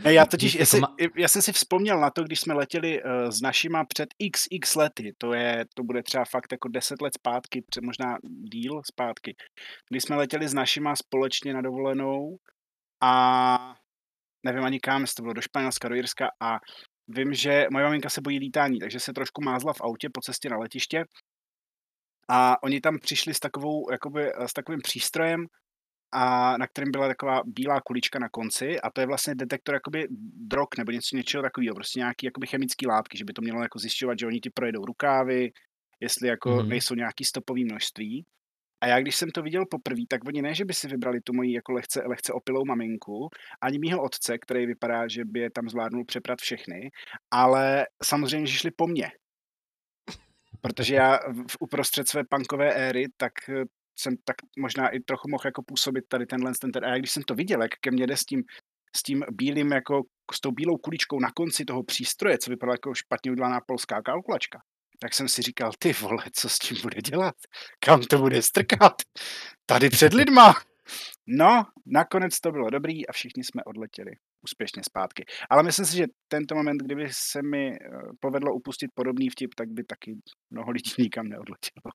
ne, 0.03 0.13
já 0.13 0.25
totiž, 0.25 0.55
já, 0.59 0.65
si, 0.65 0.81
já 1.17 1.27
jsem 1.27 1.41
si 1.41 1.51
vzpomněl 1.51 1.99
na 1.99 2.09
to, 2.09 2.23
když 2.23 2.39
jsme 2.39 2.53
letěli 2.53 3.03
uh, 3.03 3.29
s 3.29 3.41
našima 3.41 3.85
před 3.85 4.09
xx 4.31 4.75
lety, 4.75 5.13
to 5.17 5.33
je, 5.33 5.65
to 5.73 5.83
bude 5.83 6.03
třeba 6.03 6.25
fakt 6.25 6.51
jako 6.51 6.67
10 6.67 7.01
let 7.01 7.13
zpátky, 7.13 7.63
možná 7.81 8.17
díl 8.51 8.81
zpátky, 8.85 9.35
když 9.89 10.03
jsme 10.03 10.15
letěli 10.15 10.47
s 10.47 10.53
našima 10.53 10.95
společně 10.95 11.53
na 11.53 11.61
dovolenou 11.61 12.37
a 13.03 13.75
nevím 14.45 14.63
ani 14.63 14.79
kam, 14.79 15.01
jestli 15.01 15.15
to 15.15 15.21
bylo 15.23 15.33
do 15.33 15.41
Španělska, 15.41 15.89
do 15.89 15.95
Jirska 15.95 16.29
a 16.41 16.57
vím, 17.07 17.33
že 17.33 17.65
moje 17.71 17.85
maminka 17.85 18.09
se 18.09 18.21
bojí 18.21 18.39
lítání, 18.39 18.79
takže 18.79 18.99
se 18.99 19.13
trošku 19.13 19.41
mázla 19.41 19.73
v 19.73 19.81
autě 19.81 20.09
po 20.13 20.21
cestě 20.21 20.49
na 20.49 20.57
letiště 20.57 21.05
a 22.27 22.63
oni 22.63 22.81
tam 22.81 22.99
přišli 22.99 23.33
s, 23.33 23.39
takovou, 23.39 23.91
jakoby, 23.91 24.31
s 24.45 24.53
takovým 24.53 24.81
přístrojem, 24.81 25.45
a 26.17 26.57
na 26.57 26.67
kterém 26.67 26.91
byla 26.91 27.07
taková 27.07 27.41
bílá 27.45 27.81
kulička 27.81 28.19
na 28.19 28.29
konci 28.29 28.81
a 28.81 28.89
to 28.89 29.01
je 29.01 29.07
vlastně 29.07 29.35
detektor 29.35 29.75
jakoby 29.75 30.07
drog 30.47 30.67
nebo 30.77 30.91
něco 30.91 31.15
něčeho 31.15 31.43
takového, 31.43 31.75
prostě 31.75 31.99
nějaký 31.99 32.25
jakoby 32.25 32.47
chemický 32.47 32.87
látky, 32.87 33.17
že 33.17 33.25
by 33.25 33.33
to 33.33 33.41
mělo 33.41 33.61
jako 33.61 33.79
zjišťovat, 33.79 34.19
že 34.19 34.27
oni 34.27 34.39
ti 34.39 34.49
projedou 34.49 34.85
rukávy, 34.85 35.51
jestli 35.99 36.27
jako 36.27 36.49
mm-hmm. 36.49 36.67
nejsou 36.67 36.95
nějaký 36.95 37.23
stopový 37.23 37.65
množství. 37.65 38.25
A 38.81 38.87
já 38.87 38.99
když 38.99 39.15
jsem 39.15 39.29
to 39.31 39.41
viděl 39.41 39.65
poprvé, 39.69 40.01
tak 40.09 40.25
oni 40.25 40.41
ne, 40.41 40.55
že 40.55 40.65
by 40.65 40.73
si 40.73 40.87
vybrali 40.87 41.21
tu 41.21 41.33
moji 41.33 41.53
jako 41.53 41.71
lehce, 41.71 42.03
lehce 42.05 42.33
opilou 42.33 42.65
maminku, 42.65 43.29
ani 43.61 43.79
mýho 43.79 44.03
otce, 44.03 44.37
který 44.37 44.65
vypadá, 44.65 45.07
že 45.07 45.25
by 45.25 45.39
je 45.39 45.51
tam 45.51 45.69
zvládnul 45.69 46.05
přeprat 46.05 46.39
všechny, 46.39 46.89
ale 47.31 47.85
samozřejmě, 48.03 48.47
že 48.47 48.57
šli 48.57 48.71
po 48.71 48.87
mně 48.87 49.11
protože 50.65 50.95
já 50.95 51.19
v, 51.27 51.57
uprostřed 51.59 52.09
své 52.09 52.23
punkové 52.29 52.73
éry, 52.73 53.05
tak 53.17 53.31
eh, 53.49 53.63
jsem 53.99 54.13
tak 54.23 54.35
možná 54.59 54.89
i 54.89 54.99
trochu 54.99 55.29
mohl 55.29 55.41
jako 55.45 55.63
působit 55.63 56.03
tady 56.07 56.25
tenhle 56.25 56.51
ten, 56.61 56.85
a 56.85 56.89
já 56.89 56.97
když 56.97 57.11
jsem 57.11 57.23
to 57.23 57.35
viděl, 57.35 57.61
jak 57.61 57.71
ke 57.81 57.91
mně 57.91 58.07
jde 58.07 58.17
s 58.17 58.25
tím, 58.25 58.43
s 58.97 59.03
tím 59.03 59.23
bílým 59.31 59.71
jako 59.71 60.01
s 60.33 60.41
tou 60.41 60.51
bílou 60.51 60.77
kuličkou 60.77 61.19
na 61.19 61.31
konci 61.31 61.65
toho 61.65 61.83
přístroje, 61.83 62.37
co 62.37 62.49
vypadalo 62.49 62.73
jako 62.73 62.93
špatně 62.93 63.31
udělaná 63.31 63.61
polská 63.67 64.01
kalkulačka, 64.01 64.59
tak 64.99 65.13
jsem 65.13 65.27
si 65.27 65.41
říkal, 65.41 65.71
ty 65.79 65.93
vole, 65.93 66.23
co 66.33 66.49
s 66.49 66.59
tím 66.59 66.77
bude 66.81 67.01
dělat? 67.01 67.35
Kam 67.79 68.01
to 68.01 68.17
bude 68.17 68.41
strkat? 68.41 68.93
Tady 69.65 69.89
před 69.89 70.13
lidma. 70.13 70.53
No, 71.27 71.63
nakonec 71.85 72.39
to 72.39 72.51
bylo 72.51 72.69
dobrý 72.69 73.07
a 73.07 73.11
všichni 73.11 73.43
jsme 73.43 73.63
odletěli 73.63 74.11
úspěšně 74.45 74.81
zpátky. 74.89 75.25
Ale 75.49 75.63
myslím 75.63 75.85
si, 75.85 75.97
že 75.97 76.05
tento 76.27 76.55
moment, 76.55 76.77
kdyby 76.85 77.05
se 77.11 77.41
mi 77.41 77.63
eh, 77.67 77.77
povedlo 78.19 78.53
upustit 78.53 78.91
podobný 78.95 79.29
vtip, 79.29 79.55
tak 79.55 79.67
by 79.69 79.83
taky 79.83 80.17
mnoho 80.53 80.71
lidí 80.71 80.91
nikam 81.05 81.27
neodletělo. 81.27 81.91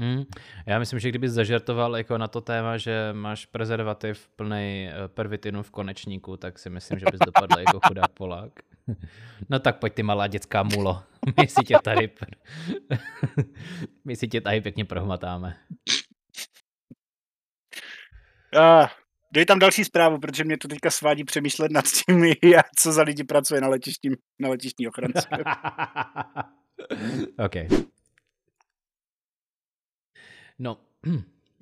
Hmm. 0.00 0.22
Já 0.66 0.78
myslím, 0.78 0.98
že 0.98 1.08
kdyby 1.08 1.28
zažertoval 1.28 1.96
jako 1.96 2.18
na 2.18 2.28
to 2.28 2.40
téma, 2.40 2.76
že 2.76 3.12
máš 3.12 3.46
prezervativ 3.46 4.28
plný 4.36 4.88
eh, 4.88 5.08
pervitinu 5.08 5.62
v 5.62 5.70
konečníku, 5.70 6.36
tak 6.36 6.58
si 6.58 6.70
myslím, 6.70 6.98
že 6.98 7.06
bys 7.10 7.20
dopadl 7.26 7.58
jako 7.58 7.80
chudák 7.88 8.10
Polák. 8.10 8.52
No 9.48 9.58
tak 9.58 9.78
pojď 9.78 9.94
ty 9.94 10.02
malá 10.02 10.26
dětská 10.26 10.62
mulo. 10.62 11.02
My 11.40 11.46
si 11.46 11.64
tě 11.64 11.76
tady, 11.84 12.10
my 14.04 14.16
si 14.16 14.28
tě 14.28 14.40
tady 14.40 14.60
pěkně 14.60 14.84
prohmatáme. 14.84 15.56
Uh, 18.56 18.86
dej 19.32 19.46
tam 19.46 19.58
další 19.58 19.84
zprávu, 19.84 20.18
protože 20.18 20.44
mě 20.44 20.58
to 20.58 20.68
teďka 20.68 20.90
svádí 20.90 21.24
přemýšlet 21.24 21.72
nad 21.72 21.84
tím, 21.84 22.24
jak, 22.42 22.66
co 22.76 22.92
za 22.92 23.02
lidi 23.02 23.24
pracuje 23.24 23.60
na 23.60 23.68
letišti, 23.68 24.10
na 24.38 24.48
letištní 24.48 24.88
ochrance. 24.88 25.28
OK. 27.44 27.54
No, 30.58 30.78
uh, 31.06 31.14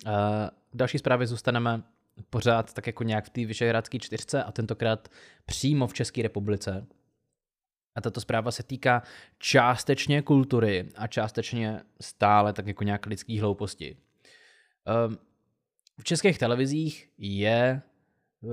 další 0.74 0.98
zprávy 0.98 1.26
zůstaneme 1.26 1.82
pořád 2.30 2.74
tak 2.74 2.86
jako 2.86 3.04
nějak 3.04 3.24
v 3.24 3.30
té 3.30 3.44
Vyšehradské 3.44 3.98
čtyřce 3.98 4.44
a 4.44 4.52
tentokrát 4.52 5.08
přímo 5.46 5.86
v 5.86 5.94
České 5.94 6.22
republice. 6.22 6.86
A 7.94 8.00
tato 8.00 8.20
zpráva 8.20 8.50
se 8.50 8.62
týká 8.62 9.02
částečně 9.38 10.22
kultury 10.22 10.88
a 10.96 11.06
částečně 11.06 11.80
stále 12.00 12.52
tak 12.52 12.66
jako 12.66 12.84
nějak 12.84 13.06
lidský 13.06 13.40
hlouposti. 13.40 13.96
Um, 15.06 15.18
v 15.98 16.04
českých 16.04 16.38
televizích 16.38 17.08
je 17.18 17.82
uh, 18.40 18.52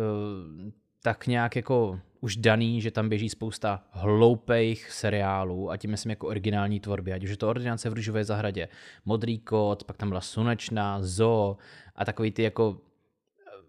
tak 1.04 1.28
nějak 1.28 1.56
jako 1.56 2.00
už 2.22 2.36
daný, 2.36 2.82
že 2.82 2.92
tam 2.92 3.10
běží 3.10 3.30
spousta 3.30 3.84
hloupých 3.92 4.92
seriálů 4.92 5.72
a 5.72 5.78
tím 5.78 5.92
myslím 5.92 6.10
jako 6.10 6.28
originální 6.28 6.80
tvorby, 6.80 7.14
ať 7.14 7.24
už 7.24 7.30
je 7.30 7.38
to 7.38 7.50
Ordinace 7.50 7.90
v 7.90 7.94
růžové 7.94 8.24
zahradě, 8.24 8.68
Modrý 9.06 9.40
kot, 9.40 9.84
pak 9.84 9.98
tam 9.98 10.10
byla 10.10 10.22
Slunečná, 10.22 11.02
Zoo 11.02 11.58
a 11.96 12.06
takový 12.06 12.32
ty 12.32 12.44
jako 12.44 12.82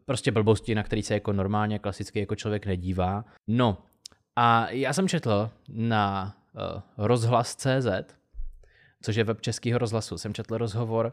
prostě 0.05 0.33
blbosti, 0.33 0.75
na 0.75 0.83
který 0.83 1.03
se 1.03 1.15
jako 1.15 1.33
normálně 1.33 1.79
klasicky 1.79 2.21
jako 2.21 2.35
člověk 2.35 2.67
nedívá. 2.67 3.25
No 3.47 3.79
a 4.37 4.71
já 4.71 4.93
jsem 4.93 5.09
četl 5.09 5.51
na 5.69 6.37
uh, 6.55 6.83
rozhlas.cz, 6.97 8.15
což 9.03 9.17
je 9.17 9.25
web 9.25 9.41
českého 9.41 9.79
rozhlasu, 9.79 10.19
jsem 10.19 10.35
četl 10.35 10.59
rozhovor 10.59 11.13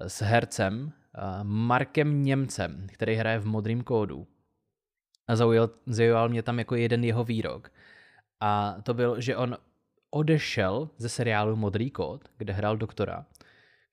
s 0.00 0.22
hercem 0.22 0.92
Markem 1.42 2.22
Němcem, 2.22 2.86
který 2.92 3.14
hraje 3.14 3.38
v 3.38 3.46
modrým 3.46 3.82
kódu. 3.82 4.26
A 5.28 5.36
zaujal, 5.36 5.70
zaujal 5.86 6.28
mě 6.28 6.42
tam 6.42 6.58
jako 6.58 6.74
jeden 6.74 7.04
jeho 7.04 7.24
výrok. 7.24 7.72
A 8.40 8.76
to 8.82 8.94
byl, 8.94 9.20
že 9.20 9.36
on 9.36 9.56
odešel 10.10 10.90
ze 10.96 11.08
seriálu 11.08 11.56
Modrý 11.56 11.90
kód, 11.90 12.28
kde 12.36 12.52
hrál 12.52 12.76
doktora, 12.76 13.26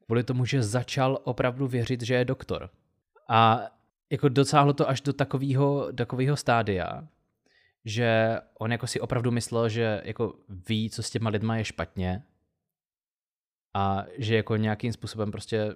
kvůli 0.06 0.24
tomu, 0.24 0.46
že 0.46 0.64
začal 0.64 1.20
opravdu 1.24 1.68
věřit, 1.68 2.02
že 2.02 2.14
je 2.14 2.26
doktor. 2.26 2.70
A 3.30 3.62
jako 4.10 4.30
docáhlo 4.30 4.74
to 4.74 4.90
až 4.90 5.02
do 5.02 5.14
takového, 5.14 5.94
takového 5.94 6.38
stádia, 6.38 7.08
že 7.86 8.40
on 8.60 8.72
jako 8.72 8.88
si 8.88 9.00
opravdu 9.00 9.32
myslel, 9.32 9.70
že 9.70 10.02
jako 10.06 10.36
ví, 10.50 10.90
co 10.90 11.04
s 11.04 11.10
těma 11.10 11.30
lidma 11.30 11.58
je 11.58 11.66
špatně 11.66 12.24
a 13.74 14.06
že 14.18 14.36
jako 14.36 14.56
nějakým 14.56 14.94
způsobem 14.94 15.32
prostě 15.32 15.76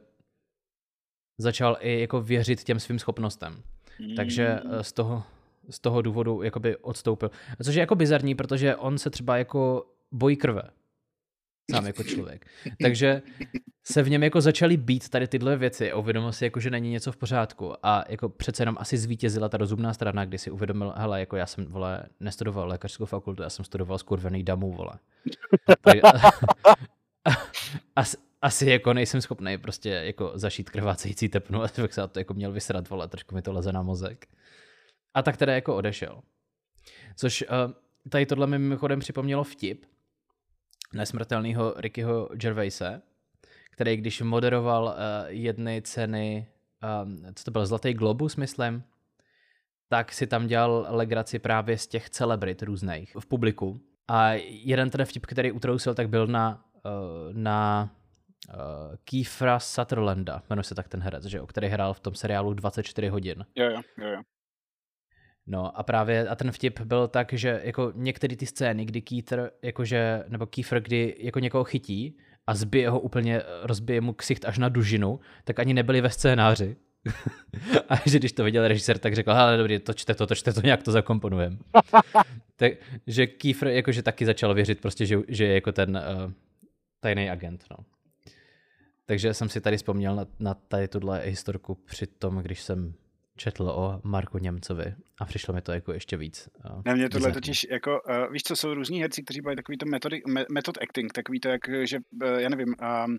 začal 1.38 1.78
i 1.80 2.00
jako 2.00 2.22
věřit 2.22 2.64
těm 2.64 2.80
svým 2.80 3.00
schopnostem. 3.00 3.64
Mm. 4.00 4.16
Takže 4.16 4.60
eh, 4.72 4.84
z 4.84 4.94
toho, 4.94 5.24
z 5.70 5.80
toho 5.80 6.02
důvodu 6.02 6.42
jakoby 6.42 6.78
odstoupil. 6.78 7.32
Což 7.64 7.76
je 7.76 7.80
jako 7.80 7.96
bizarní, 7.96 8.36
protože 8.36 8.76
on 8.76 8.98
se 8.98 9.10
třeba 9.10 9.38
jako 9.38 9.86
bojí 10.12 10.36
krve. 10.36 10.62
Sám 11.72 11.88
jako 11.88 12.04
člověk. 12.04 12.46
Takže 12.82 13.22
se 13.84 14.04
v 14.04 14.10
něm 14.10 14.24
jako 14.24 14.42
začaly 14.42 14.78
být 14.78 15.10
tady 15.10 15.28
tyhle 15.28 15.58
věci 15.58 15.92
a 15.92 15.98
uvědomil 15.98 16.32
si, 16.32 16.46
jako, 16.46 16.60
že 16.60 16.70
není 16.70 16.92
něco 16.92 17.12
v 17.12 17.18
pořádku. 17.18 17.74
A 17.84 18.04
jako 18.10 18.30
přece 18.30 18.62
jenom 18.62 18.76
asi 18.80 18.98
zvítězila 18.98 19.50
ta 19.50 19.58
rozumná 19.58 19.94
strana, 19.94 20.26
kdy 20.26 20.38
si 20.38 20.52
uvědomil, 20.52 20.94
hele, 20.98 21.20
jako 21.20 21.36
já 21.36 21.46
jsem, 21.46 21.66
vole, 21.66 22.04
nestudoval 22.20 22.68
lékařskou 22.68 23.06
fakultu, 23.06 23.44
já 23.44 23.50
jsem 23.50 23.66
studoval 23.66 23.98
skurvený 23.98 24.44
damu, 24.44 24.72
vole. 24.72 24.94
Tak, 25.82 25.98
a, 27.96 28.02
asi 28.42 28.70
jako 28.70 28.94
nejsem 28.94 29.22
schopný 29.22 29.58
prostě 29.58 29.90
jako 29.90 30.32
zašít 30.36 30.70
krvácející 30.70 31.30
tepnu 31.30 31.62
a 31.64 31.68
tak 31.68 31.94
se 31.94 32.08
to 32.08 32.20
jako 32.20 32.34
měl 32.34 32.52
vysrat, 32.52 32.90
vole, 32.90 33.08
trošku 33.08 33.36
mi 33.36 33.42
to 33.42 33.54
leze 33.54 33.72
na 33.72 33.82
mozek. 33.82 34.28
A 35.14 35.22
tak 35.22 35.38
teda 35.38 35.54
jako 35.54 35.76
odešel. 35.76 36.22
Což 37.16 37.42
uh, 37.42 37.74
tady 38.10 38.26
tohle 38.26 38.48
mi 38.48 38.60
mimochodem 38.60 39.00
připomnělo 39.00 39.44
vtip 39.44 39.86
nesmrtelného 40.94 41.74
Rickyho 41.78 42.30
Gervaise, 42.34 43.02
který 43.72 43.98
když 43.98 44.22
moderoval 44.22 44.84
uh, 44.84 44.94
jedny 45.28 45.82
ceny, 45.82 46.48
um, 47.04 47.26
co 47.36 47.44
to 47.44 47.52
byl, 47.52 47.66
Zlatý 47.66 47.94
globus, 47.94 48.36
myslím, 48.36 48.84
tak 49.90 50.14
si 50.14 50.28
tam 50.28 50.48
dělal 50.48 50.86
legraci 50.90 51.40
právě 51.40 51.78
z 51.78 51.88
těch 51.88 52.10
celebrit 52.10 52.64
různých 52.64 53.16
v 53.20 53.26
publiku. 53.26 53.82
A 54.08 54.32
jeden 54.50 54.90
ten 54.90 55.06
vtip, 55.06 55.26
který 55.26 55.52
utrousil, 55.52 55.96
tak 55.96 56.10
byl 56.10 56.28
na, 56.28 56.66
uh, 56.86 57.34
na 57.34 57.90
uh, 58.50 58.96
Kiefra 59.04 59.60
Sutherlanda, 59.60 60.44
jmenuje 60.50 60.64
se 60.64 60.76
tak 60.76 60.88
ten 60.88 61.02
herec, 61.02 61.26
že 61.26 61.38
jo, 61.38 61.48
který 61.48 61.68
hrál 61.68 61.94
v 61.94 62.00
tom 62.00 62.16
seriálu 62.16 62.54
24 62.54 63.08
hodin. 63.08 63.46
Jo, 63.56 63.66
jo, 63.66 63.82
jo, 63.98 64.08
jo. 64.08 64.22
No 65.48 65.80
a 65.80 65.84
právě 65.84 66.28
a 66.28 66.36
ten 66.36 66.52
vtip 66.52 66.80
byl 66.80 67.08
tak, 67.08 67.34
že 67.34 67.62
jako 67.64 67.92
některé 67.96 68.36
ty 68.36 68.46
scény, 68.46 68.86
kdy 68.86 69.02
Keither, 69.02 69.52
jakože, 69.62 70.24
nebo 70.28 70.46
Kiefer, 70.46 70.82
kdy 70.82 71.16
jako 71.20 71.40
někoho 71.40 71.64
chytí 71.64 72.18
a 72.48 72.56
zbije 72.56 72.90
ho 72.90 73.00
úplně, 73.00 73.42
rozbije 73.62 74.02
mu 74.02 74.14
ksicht 74.14 74.46
až 74.46 74.58
na 74.58 74.70
dužinu, 74.70 75.20
tak 75.44 75.60
ani 75.60 75.74
nebyli 75.74 76.02
ve 76.02 76.10
scénáři. 76.10 76.76
a 77.90 78.10
že 78.10 78.20
když 78.20 78.32
to 78.32 78.44
viděl 78.44 78.68
režisér, 78.68 78.98
tak 78.98 79.16
řekl, 79.16 79.32
ale 79.32 79.58
dobrý, 79.58 79.80
točte 79.80 80.14
to, 80.14 80.28
točte 80.28 80.54
to, 80.54 80.62
nějak 80.62 80.84
to 80.84 80.92
zakomponujem. 80.92 81.60
Takže 82.56 83.28
Kiefer 83.28 83.68
jakože 83.68 84.04
taky 84.04 84.26
začal 84.26 84.54
věřit 84.54 84.82
prostě, 84.82 85.06
že, 85.06 85.18
že 85.28 85.46
je 85.46 85.54
jako 85.54 85.72
ten 85.72 85.98
uh, 85.98 86.32
tajný 87.00 87.30
agent, 87.30 87.66
no. 87.72 87.78
Takže 89.10 89.34
jsem 89.34 89.50
si 89.50 89.62
tady 89.62 89.78
vzpomněl 89.78 90.16
na, 90.16 90.26
na 90.40 90.54
tady 90.54 90.88
tuhle 90.88 91.22
historku 91.22 91.76
při 91.76 92.08
tom, 92.08 92.38
když 92.38 92.62
jsem 92.62 92.94
četl 93.36 93.70
o 93.70 94.02
Marku 94.04 94.38
Němcovi 94.38 94.96
a 95.20 95.26
přišlo 95.26 95.54
mi 95.54 95.62
to 95.62 95.72
jako 95.72 95.94
ještě 95.94 96.18
víc. 96.18 96.50
Uh, 96.70 96.82
ne, 96.86 96.96
mě 96.96 97.10
tohle 97.10 97.32
totiž 97.32 97.68
jako, 97.72 98.02
uh, 98.10 98.34
víš 98.34 98.44
co, 98.44 98.56
jsou 98.56 98.74
různí 98.74 99.02
herci, 99.02 99.24
kteří 99.24 99.42
mají 99.42 99.56
takový 99.56 99.78
to 99.78 99.86
metody, 99.86 100.22
me, 100.28 100.46
method 100.52 100.78
acting, 100.82 101.14
takový 101.14 101.40
to, 101.40 101.50
jak, 101.50 101.62
že, 101.84 101.98
uh, 102.24 102.30
já 102.40 102.50
nevím, 102.50 102.68
um, 102.68 103.18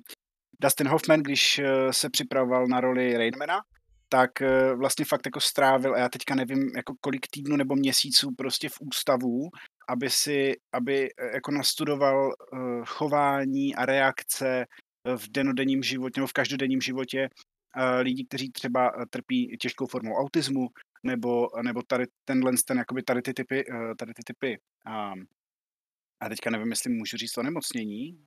Dustin 0.61 0.88
Hoffman, 0.88 1.23
když 1.23 1.59
uh, 1.59 1.90
se 1.90 2.11
připravoval 2.11 2.66
na 2.66 2.80
roli 2.80 3.16
Rainmana, 3.16 3.61
tak 4.09 4.30
uh, 4.40 4.78
vlastně 4.78 5.04
fakt 5.04 5.26
jako 5.26 5.40
strávil, 5.40 5.95
a 5.95 5.99
já 5.99 6.09
teďka 6.09 6.35
nevím, 6.35 6.71
jako 6.76 6.95
kolik 7.00 7.26
týdnů 7.30 7.57
nebo 7.57 7.76
měsíců 7.76 8.28
prostě 8.37 8.68
v 8.68 8.80
ústavu, 8.80 9.49
aby 9.88 10.11
si, 10.11 10.57
aby 10.73 11.09
jako 11.35 11.50
nastudoval 11.50 12.26
uh, 12.26 12.85
chování 12.85 13.75
a 13.75 13.87
reakce 13.87 14.66
v 15.17 15.29
denodenním 15.29 15.83
životě 15.83 16.21
nebo 16.21 16.27
v 16.27 16.33
každodenním 16.33 16.81
životě 16.81 17.29
Eh, 17.77 18.00
lidí, 18.00 18.27
kteří 18.27 18.50
třeba 18.53 18.88
eh, 18.88 19.07
trpí 19.11 19.57
těžkou 19.61 19.87
formou 19.87 20.15
autismu, 20.15 20.69
nebo, 21.03 21.49
nebo 21.62 21.83
tady 21.83 22.05
tenhle, 22.25 22.53
ten, 22.67 22.79
jakoby 22.79 23.03
tady 23.03 23.23
ty 23.23 23.35
typy, 23.35 23.65
eh, 23.71 23.95
tady 23.95 24.15
ty 24.15 24.23
typy 24.27 24.61
a, 24.87 25.12
a 26.21 26.29
teďka 26.29 26.50
nevím, 26.50 26.71
jestli 26.71 26.93
můžu 26.93 27.17
říct 27.17 27.33
to 27.33 27.43
nemocnění. 27.43 28.25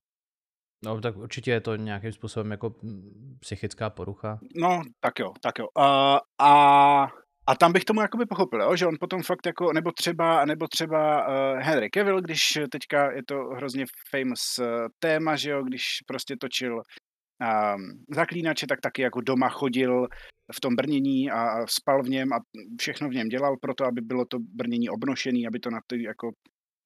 No, 0.83 1.01
tak 1.01 1.17
určitě 1.17 1.51
je 1.51 1.61
to 1.61 1.75
nějakým 1.75 2.11
způsobem 2.11 2.51
jako 2.51 2.75
mm, 2.81 3.38
psychická 3.39 3.89
porucha. 3.89 4.39
No, 4.55 4.81
tak 5.00 5.19
jo, 5.19 5.33
tak 5.41 5.59
jo. 5.59 5.67
A, 5.77 6.19
a, 6.39 7.07
a 7.48 7.55
tam 7.55 7.74
bych 7.74 7.86
tomu 7.86 8.01
jakoby 8.01 8.25
pochopil, 8.25 8.62
jo, 8.62 8.75
že 8.75 8.88
on 8.88 8.95
potom 9.00 9.24
fakt 9.24 9.45
jako, 9.45 9.74
nebo 9.74 9.91
třeba, 9.91 10.45
nebo 10.45 10.67
třeba 10.67 11.27
uh, 11.27 11.60
Henry 11.60 11.89
Cavill, 11.89 12.21
když 12.21 12.39
teďka 12.71 13.12
je 13.12 13.24
to 13.27 13.36
hrozně 13.36 13.86
famous 14.10 14.60
uh, 14.60 14.65
téma, 15.00 15.36
že 15.36 15.51
jo, 15.51 15.63
když 15.63 15.83
prostě 16.07 16.36
točil 16.39 16.74
um, 16.75 18.03
zaklínače, 18.15 18.67
tak 18.67 18.81
taky 18.81 19.01
jako 19.01 19.21
doma 19.21 19.50
chodil 19.50 20.07
v 20.55 20.60
tom 20.62 20.75
brnění 20.75 21.31
a 21.31 21.67
spal 21.67 22.03
v 22.03 22.10
něm 22.10 22.33
a 22.33 22.39
všechno 22.79 23.10
v 23.10 23.13
něm 23.13 23.27
dělal 23.27 23.55
pro 23.62 23.74
to, 23.74 23.86
aby 23.86 24.01
bylo 24.01 24.25
to 24.25 24.38
brnění 24.39 24.89
obnošené, 24.89 25.48
aby 25.48 25.60
to 25.60 25.69
na, 25.69 25.79
to, 25.88 25.95
jako, 25.95 26.31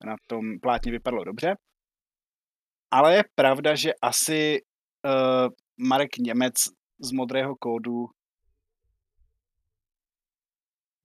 na 0.06 0.16
tom 0.28 0.60
plátně 0.62 0.92
vypadalo 0.92 1.24
dobře. 1.24 1.56
Ale 2.94 3.16
je 3.16 3.24
pravda, 3.36 3.76
že 3.76 3.92
asi 4.01 4.62
uh, 5.06 5.50
Marek 5.88 6.18
Němec 6.18 6.53
z 7.00 7.12
modrého 7.12 7.56
kódu 7.56 8.06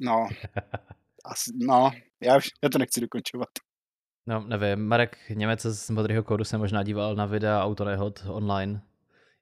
No, 0.00 0.28
asi, 1.24 1.50
no, 1.66 1.90
já 2.22 2.36
už 2.36 2.48
já 2.62 2.68
to 2.68 2.78
nechci 2.78 3.00
dokončovat. 3.00 3.48
No, 4.26 4.44
nevím, 4.46 4.86
Marek 4.86 5.18
Němec 5.30 5.62
z 5.62 5.90
modrého 5.90 6.22
kódu 6.22 6.44
se 6.44 6.58
možná 6.58 6.82
díval 6.82 7.14
na 7.14 7.26
videa 7.26 7.64
autonehod 7.64 8.24
online 8.28 8.80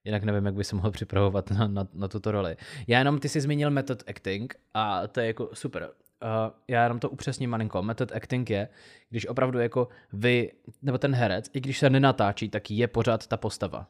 Jinak 0.08 0.24
nevím, 0.24 0.46
jak 0.46 0.54
by 0.54 0.64
se 0.64 0.76
mohl 0.76 0.90
připravovat 0.90 1.50
na, 1.50 1.68
na, 1.68 1.88
na 1.94 2.08
tuto 2.08 2.32
roli. 2.32 2.56
Já 2.86 2.98
jenom, 2.98 3.18
ty 3.18 3.28
jsi 3.28 3.40
zmínil 3.40 3.70
method 3.70 4.02
acting 4.08 4.54
a 4.74 5.06
to 5.06 5.20
je 5.20 5.26
jako 5.26 5.50
super. 5.52 5.82
Uh, 5.82 6.54
já 6.68 6.82
jenom 6.82 6.98
to 6.98 7.10
upřesním 7.10 7.50
malinko. 7.50 7.82
Method 7.82 8.12
acting 8.12 8.50
je, 8.50 8.68
když 9.10 9.26
opravdu 9.26 9.58
jako 9.58 9.88
vy, 10.12 10.52
nebo 10.82 10.98
ten 10.98 11.14
herec, 11.14 11.50
i 11.52 11.60
když 11.60 11.78
se 11.78 11.90
nenatáčí, 11.90 12.48
tak 12.48 12.70
je 12.70 12.88
pořád 12.88 13.26
ta 13.26 13.36
postava. 13.36 13.86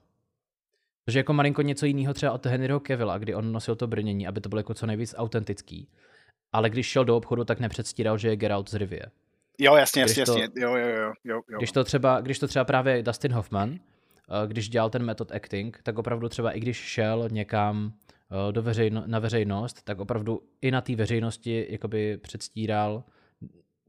Protože 1.05 1.19
jako 1.19 1.33
malinko 1.33 1.63
něco 1.63 1.87
jiného 1.87 2.15
třeba 2.15 2.33
od 2.33 2.47
Henryho 2.47 2.81
Kevilla, 2.81 3.19
kdy 3.19 3.35
on 3.35 3.53
nosil 3.53 3.77
to 3.77 3.87
brnění, 3.87 4.27
aby 4.27 4.41
to 4.41 4.49
bylo 4.49 4.59
jako 4.59 4.75
co 4.75 4.87
nejvíc 4.87 5.15
autentický. 5.19 5.89
Ale 6.53 6.71
když 6.71 6.87
šel 6.87 7.05
do 7.05 7.17
obchodu, 7.17 7.45
tak 7.45 7.61
nepředstíral, 7.61 8.19
že 8.19 8.29
je 8.29 8.37
Geralt 8.37 8.71
z 8.71 8.75
Rivie. 8.75 9.03
Jo, 9.59 9.77
jasně, 9.77 10.03
jasně, 10.03 10.25
to, 10.25 10.39
jasně. 10.39 10.63
Jo, 10.63 10.77
jo, 10.77 10.89
jo, 10.89 11.13
jo, 11.25 11.41
jo. 11.51 11.59
Když 11.59 11.73
to 11.73 11.85
třeba, 11.85 12.21
když 12.21 12.39
to 12.39 12.49
třeba 12.49 12.65
právě 12.65 13.03
Dustin 13.03 13.33
Hoffman, 13.33 13.79
Eh, 14.29 14.47
když 14.47 14.69
dělal 14.69 14.91
ten 14.91 15.05
metod 15.05 15.33
acting, 15.33 15.81
tak 15.83 15.99
opravdu 15.99 16.29
třeba 16.29 16.53
i 16.53 16.61
když 16.61 16.77
šel 16.77 17.29
někam 17.33 17.93
eh, 18.49 18.53
do 18.53 18.63
veřejno, 18.63 19.05
na 19.07 19.19
veřejnost, 19.19 19.83
tak 19.83 19.99
opravdu 19.99 20.43
i 20.63 20.71
na 20.71 20.81
té 20.81 20.97
veřejnosti 20.97 21.67
jakoby 21.71 22.19
předstíral, 22.19 23.05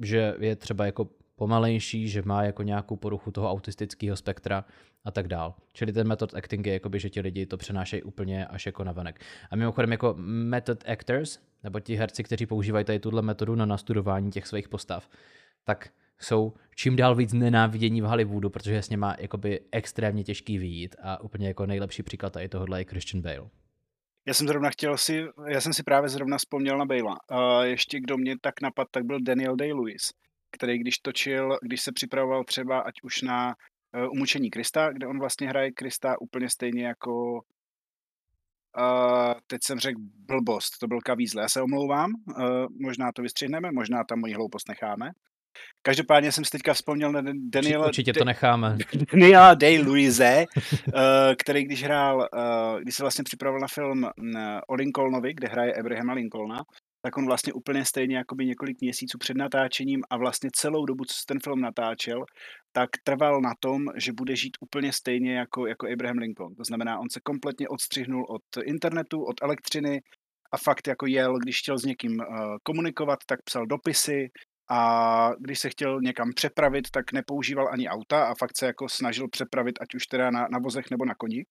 že 0.02 0.36
je 0.40 0.56
třeba 0.56 0.86
jako 0.86 1.10
pomalejší, 1.36 2.10
že 2.10 2.22
má 2.26 2.44
jako 2.44 2.64
nějakou 2.64 2.96
poruchu 2.96 3.32
toho 3.32 3.52
autistického 3.52 4.16
spektra 4.16 4.66
a 5.06 5.12
tak 5.12 5.28
dál. 5.28 5.56
Čili 5.74 5.94
ten 5.94 6.08
metod 6.08 6.36
acting 6.36 6.66
je 6.66 6.74
jakoby, 6.74 7.00
že 7.00 7.10
ti 7.10 7.22
lidi 7.22 7.46
to 7.46 7.58
přenášejí 7.58 8.04
úplně 8.04 8.46
až 8.46 8.66
jako 8.66 8.84
navenek. 8.84 9.20
A 9.52 9.56
mimochodem 9.56 9.92
jako 9.92 10.16
method 10.18 10.90
actors, 10.90 11.40
nebo 11.64 11.80
ti 11.80 11.96
herci, 11.96 12.24
kteří 12.24 12.46
používají 12.46 12.86
tady 12.86 13.00
tuhle 13.00 13.22
metodu 13.22 13.56
na 13.56 13.66
nastudování 13.66 14.32
těch 14.32 14.48
svých 14.48 14.70
postav, 14.70 15.10
tak 15.64 15.90
jsou 16.20 16.54
čím 16.76 16.96
dál 16.96 17.16
víc 17.16 17.34
nenávidění 17.34 18.02
v 18.02 18.06
Hollywoodu, 18.06 18.50
protože 18.50 18.82
s 18.82 18.90
něma 18.90 19.16
jakoby 19.20 19.60
extrémně 19.72 20.24
těžký 20.24 20.58
vyjít 20.58 20.96
a 21.04 21.22
úplně 21.22 21.48
jako 21.48 21.66
nejlepší 21.66 22.04
příklad 22.04 22.34
tady 22.34 22.50
tohohle 22.50 22.82
je 22.82 22.86
Christian 22.86 23.22
Bale. 23.22 23.50
Já 24.28 24.34
jsem 24.34 24.48
zrovna 24.48 24.70
chtěl 24.70 24.98
si, 24.98 25.26
já 25.48 25.62
jsem 25.62 25.74
si 25.74 25.84
právě 25.84 26.10
zrovna 26.10 26.38
vzpomněl 26.38 26.78
na 26.78 26.86
Bale. 26.86 27.02
Uh, 27.02 27.64
ještě 27.64 28.00
kdo 28.00 28.18
mě 28.18 28.36
tak 28.42 28.62
napad, 28.62 28.88
tak 28.92 29.04
byl 29.04 29.20
Daniel 29.22 29.56
Day-Lewis, 29.56 30.14
který 30.52 30.78
když 30.78 30.98
točil, 30.98 31.58
když 31.62 31.82
se 31.82 31.92
připravoval 31.92 32.44
třeba 32.44 32.80
ať 32.80 32.94
už 33.04 33.22
na 33.22 33.48
uh, 33.48 34.12
Umučení 34.12 34.50
Krista, 34.50 34.92
kde 34.92 35.08
on 35.08 35.20
vlastně 35.20 35.50
hraje 35.50 35.72
Krista 35.72 36.22
úplně 36.22 36.50
stejně 36.50 36.86
jako 36.86 37.42
Uh, 38.78 39.34
teď 39.48 39.60
jsem 39.64 39.80
řekl 39.80 40.00
blbost, 40.28 40.78
to 40.80 40.88
byl 40.88 41.00
Kavízle, 41.02 41.42
já 41.42 41.50
se 41.50 41.62
omlouvám, 41.62 42.12
uh, 42.28 42.44
možná 42.82 43.12
to 43.12 43.22
vystřihneme, 43.22 43.72
možná 43.72 44.04
tam 44.04 44.20
moji 44.20 44.34
hloupost 44.34 44.70
necháme. 44.70 45.12
Každopádně 45.82 46.32
jsem 46.32 46.46
si 46.46 46.52
teďka 46.52 46.74
vzpomněl 46.74 47.12
na 47.12 47.22
Daniela... 47.36 47.88
Určitě 47.88 48.14
to 48.14 48.26
necháme. 48.26 48.78
Daniela 49.14 49.56
Day-Louise, 49.56 50.46
eh, 50.56 51.36
který 51.36 51.64
když 51.64 51.84
hrál, 51.84 52.30
eh, 52.34 52.82
když 52.82 52.96
se 52.96 53.04
vlastně 53.04 53.24
připravil 53.24 53.60
na 53.60 53.68
film 53.68 54.06
eh, 54.06 54.10
o 54.68 54.76
Lincolnovi, 54.76 55.34
kde 55.34 55.48
hraje 55.48 55.74
Abrahama 55.74 56.14
Lincolna, 56.14 56.64
tak 57.02 57.18
on 57.18 57.26
vlastně 57.26 57.54
úplně 57.54 57.86
stejně 57.86 58.18
jakoby 58.18 58.46
několik 58.46 58.82
měsíců 58.82 59.18
před 59.18 59.38
natáčením 59.38 60.02
a 60.10 60.18
vlastně 60.18 60.50
celou 60.54 60.86
dobu, 60.86 61.06
co 61.06 61.14
se 61.14 61.26
ten 61.28 61.40
film 61.40 61.62
natáčel, 61.62 62.26
tak 62.72 62.90
trval 63.04 63.42
na 63.42 63.54
tom, 63.60 63.86
že 63.96 64.14
bude 64.14 64.36
žít 64.36 64.58
úplně 64.62 64.94
stejně 64.94 65.36
jako, 65.36 65.68
jako 65.68 65.88
Abraham 65.94 66.18
Lincoln. 66.18 66.56
To 66.56 66.64
znamená, 66.64 67.00
on 67.00 67.10
se 67.10 67.20
kompletně 67.20 67.68
odstřihnul 67.68 68.26
od 68.30 68.42
internetu, 68.64 69.24
od 69.24 69.36
elektřiny 69.42 70.02
a 70.52 70.58
fakt 70.58 70.88
jako 70.88 71.06
jel, 71.06 71.38
když 71.38 71.60
chtěl 71.60 71.78
s 71.78 71.86
někým 71.86 72.18
komunikovat, 72.64 73.20
tak 73.26 73.42
psal 73.44 73.66
dopisy, 73.66 74.30
a 74.72 75.32
když 75.40 75.60
se 75.60 75.70
chtěl 75.70 76.02
někam 76.02 76.30
přepravit, 76.36 76.92
tak 76.92 77.12
nepoužíval 77.14 77.70
ani 77.72 77.90
auta 77.90 78.26
a 78.26 78.36
fakt 78.36 78.58
se 78.58 78.66
jako 78.66 78.90
snažil 78.90 79.28
přepravit, 79.28 79.82
ať 79.82 79.96
už 79.96 80.08
teda 80.08 80.32
na, 80.32 80.48
na 80.52 80.60
vozech 80.60 80.92
nebo 80.92 81.06
na 81.06 81.16
koni. 81.16 81.46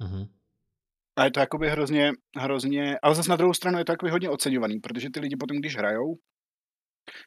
Uh-huh. 0.00 0.28
A 1.16 1.24
je 1.24 1.30
to 1.30 1.40
jakoby 1.40 1.70
hrozně, 1.70 2.12
hrozně, 2.36 2.98
ale 3.02 3.14
zase 3.14 3.30
na 3.30 3.36
druhou 3.36 3.54
stranu 3.54 3.78
je 3.78 3.84
to 3.84 3.92
jakoby 3.92 4.10
hodně 4.10 4.30
oceňovaný, 4.30 4.80
protože 4.80 5.10
ty 5.10 5.20
lidi 5.20 5.36
potom, 5.36 5.56
když 5.56 5.76
hrajou, 5.76 6.14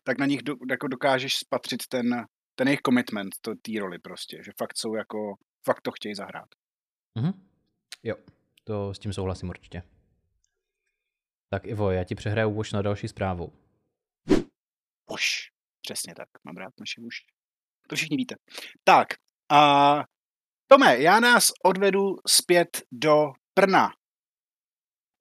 tak 0.04 0.18
na 0.18 0.26
nich 0.26 0.44
do, 0.44 0.56
jako 0.70 0.88
dokážeš 0.88 1.36
spatřit 1.36 1.88
ten, 1.90 2.26
ten 2.56 2.68
jejich 2.68 2.82
commitment, 2.86 3.36
té 3.42 3.80
roli 3.80 4.00
prostě, 4.00 4.38
že 4.46 4.52
fakt 4.58 4.78
jsou 4.78 4.96
jako, 4.96 5.18
fakt 5.66 5.82
to 5.82 5.92
chtějí 5.92 6.16
zahrát. 6.16 6.50
Uh-huh. 7.18 7.34
Jo, 8.04 8.16
to 8.64 8.94
s 8.94 9.00
tím 9.00 9.14
souhlasím 9.14 9.50
určitě. 9.50 9.84
Tak 11.50 11.66
Ivo, 11.66 11.92
já 11.92 12.04
ti 12.04 12.16
přehraju 12.16 12.50
už 12.50 12.74
na 12.74 12.82
další 12.82 13.08
zprávu. 13.08 13.54
Už. 15.12 15.52
Přesně 15.82 16.16
tak. 16.16 16.30
Mám 16.44 16.58
rád 16.58 16.74
naše 16.80 17.02
už. 17.02 17.16
To 17.90 17.96
všichni 17.96 18.18
víte. 18.18 18.36
Tak. 18.84 19.08
A 19.52 20.04
Tome, 20.68 20.98
já 20.98 21.20
nás 21.20 21.52
odvedu 21.64 22.16
zpět 22.28 22.82
do 22.92 23.34
Brna. 23.56 23.90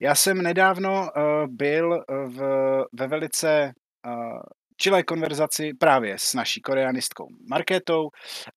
Já 0.00 0.14
jsem 0.14 0.42
nedávno 0.42 1.00
uh, 1.00 1.46
byl 1.48 2.04
v, 2.08 2.38
ve 2.92 3.06
velice 3.06 3.72
uh, 4.06 4.40
čilé 4.76 5.02
konverzaci 5.02 5.70
právě 5.80 6.18
s 6.18 6.34
naší 6.34 6.60
koreanistkou 6.60 7.26
Markétou 7.50 8.08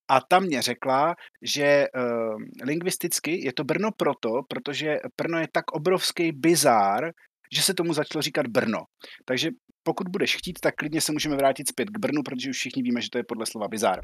a 0.08 0.22
tam 0.22 0.44
mě 0.44 0.62
řekla, 0.62 1.16
že 1.42 1.86
uh, 1.96 2.36
lingvisticky 2.64 3.46
je 3.46 3.54
to 3.54 3.64
Brno 3.64 3.90
proto, 3.98 4.30
protože 4.50 5.00
Brno 5.18 5.40
je 5.40 5.48
tak 5.52 5.72
obrovský 5.72 6.32
bizár, 6.32 7.12
že 7.54 7.62
se 7.62 7.74
tomu 7.74 7.94
začalo 7.94 8.22
říkat 8.22 8.48
Brno. 8.48 8.80
Takže 9.26 9.50
pokud 9.84 10.08
budeš 10.08 10.36
chtít, 10.36 10.60
tak 10.60 10.76
klidně 10.76 11.02
se 11.02 11.12
můžeme 11.12 11.36
vrátit 11.36 11.70
zpět 11.70 11.90
k 11.90 12.00
Brnu, 12.00 12.22
protože 12.26 12.50
už 12.50 12.58
všichni 12.58 12.84
víme, 12.84 13.02
že 13.02 13.10
to 13.12 13.18
je 13.18 13.24
podle 13.28 13.46
slova 13.46 13.68
bizár. 13.68 14.00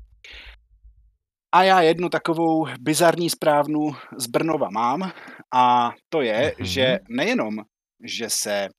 A 1.56 1.64
já 1.64 1.82
jednu 1.82 2.10
takovou 2.10 2.66
bizarní 2.80 3.30
správnu 3.30 3.80
z 4.18 4.28
Brnova 4.28 4.70
mám 4.70 5.12
a 5.54 5.92
to 6.10 6.22
je, 6.22 6.50
mm-hmm. 6.50 6.64
že 6.64 7.00
nejenom, 7.10 7.58
že 8.04 8.30
se 8.30 8.70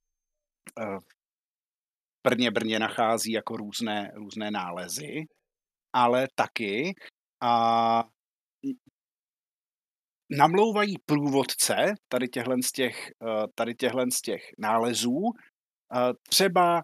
v 0.79 1.05
Brně 2.27 2.51
Brně 2.51 2.79
nachází 2.79 3.33
jako 3.33 3.57
různé, 3.57 4.11
různé 4.15 4.51
nálezy, 4.51 5.25
ale 5.93 6.29
taky 6.35 6.95
a 7.43 8.05
namlouvají 10.39 10.95
průvodce 11.07 11.95
tady 12.09 12.29
těchhle 12.29 12.57
z 12.63 12.73
těch, 12.73 13.11
tady 13.55 13.75
těchhle 13.75 14.11
z 14.11 14.21
těch 14.21 14.43
nálezů 14.59 15.33
třeba 16.29 16.83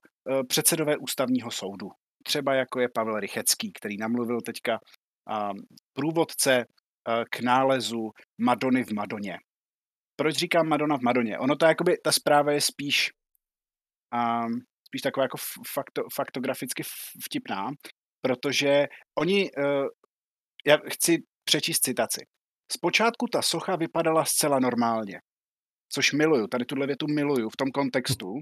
předsedové 0.49 0.97
ústavního 0.97 1.51
soudu. 1.51 1.91
Třeba 2.25 2.55
jako 2.55 2.81
je 2.81 2.89
Pavel 2.95 3.21
Rychecký, 3.21 3.73
který 3.73 3.97
namluvil 3.97 4.41
teďka 4.41 4.79
průvodce 5.93 6.65
k 7.31 7.41
nálezu 7.41 8.11
Madony 8.39 8.85
v 8.85 8.93
Madoně. 8.93 9.39
Proč 10.21 10.37
říkám 10.37 10.69
Madonna 10.69 10.99
v 10.99 11.01
Madoně? 11.01 11.39
Ono 11.39 11.57
to 11.57 11.67
jakoby, 11.67 11.97
ta 12.05 12.13
zpráva 12.13 12.53
je 12.53 12.61
spíš 12.61 13.13
um, 14.15 14.61
spíš 14.87 15.03
taková 15.03 15.25
jako 15.25 15.37
fakto, 15.73 16.03
faktograficky 16.15 16.83
vtipná, 17.25 17.71
protože 18.21 18.87
oni, 19.19 19.51
uh, 19.53 19.87
já 20.67 20.79
chci 20.93 21.23
přečíst 21.45 21.81
citaci. 21.81 22.21
Zpočátku 22.73 23.27
ta 23.27 23.43
socha 23.43 23.77
vypadala 23.77 24.25
zcela 24.25 24.59
normálně, 24.59 25.21
což 25.93 26.13
miluju, 26.13 26.47
tady 26.47 26.65
tuhle 26.65 26.87
větu 26.87 27.07
miluju 27.09 27.49
v 27.49 27.57
tom 27.57 27.71
kontextu. 27.71 28.35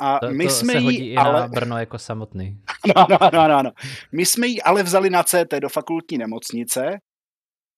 A 0.00 0.18
to, 0.18 0.30
my 0.30 0.44
to 0.44 0.50
jsme 0.50 0.72
se 0.72 0.78
hodí 0.78 0.98
jí, 0.98 1.12
i 1.12 1.16
ale... 1.16 1.40
na 1.40 1.48
Brno 1.48 1.78
jako 1.78 1.98
samotný. 1.98 2.60
Ano, 2.96 3.22
ano, 3.22 3.42
ano, 3.42 3.54
ano. 3.54 3.70
My 4.12 4.26
jsme 4.26 4.46
ji 4.46 4.62
ale 4.62 4.82
vzali 4.82 5.10
na 5.10 5.22
CT 5.22 5.54
do 5.60 5.68
fakultní 5.68 6.18
nemocnice 6.18 6.98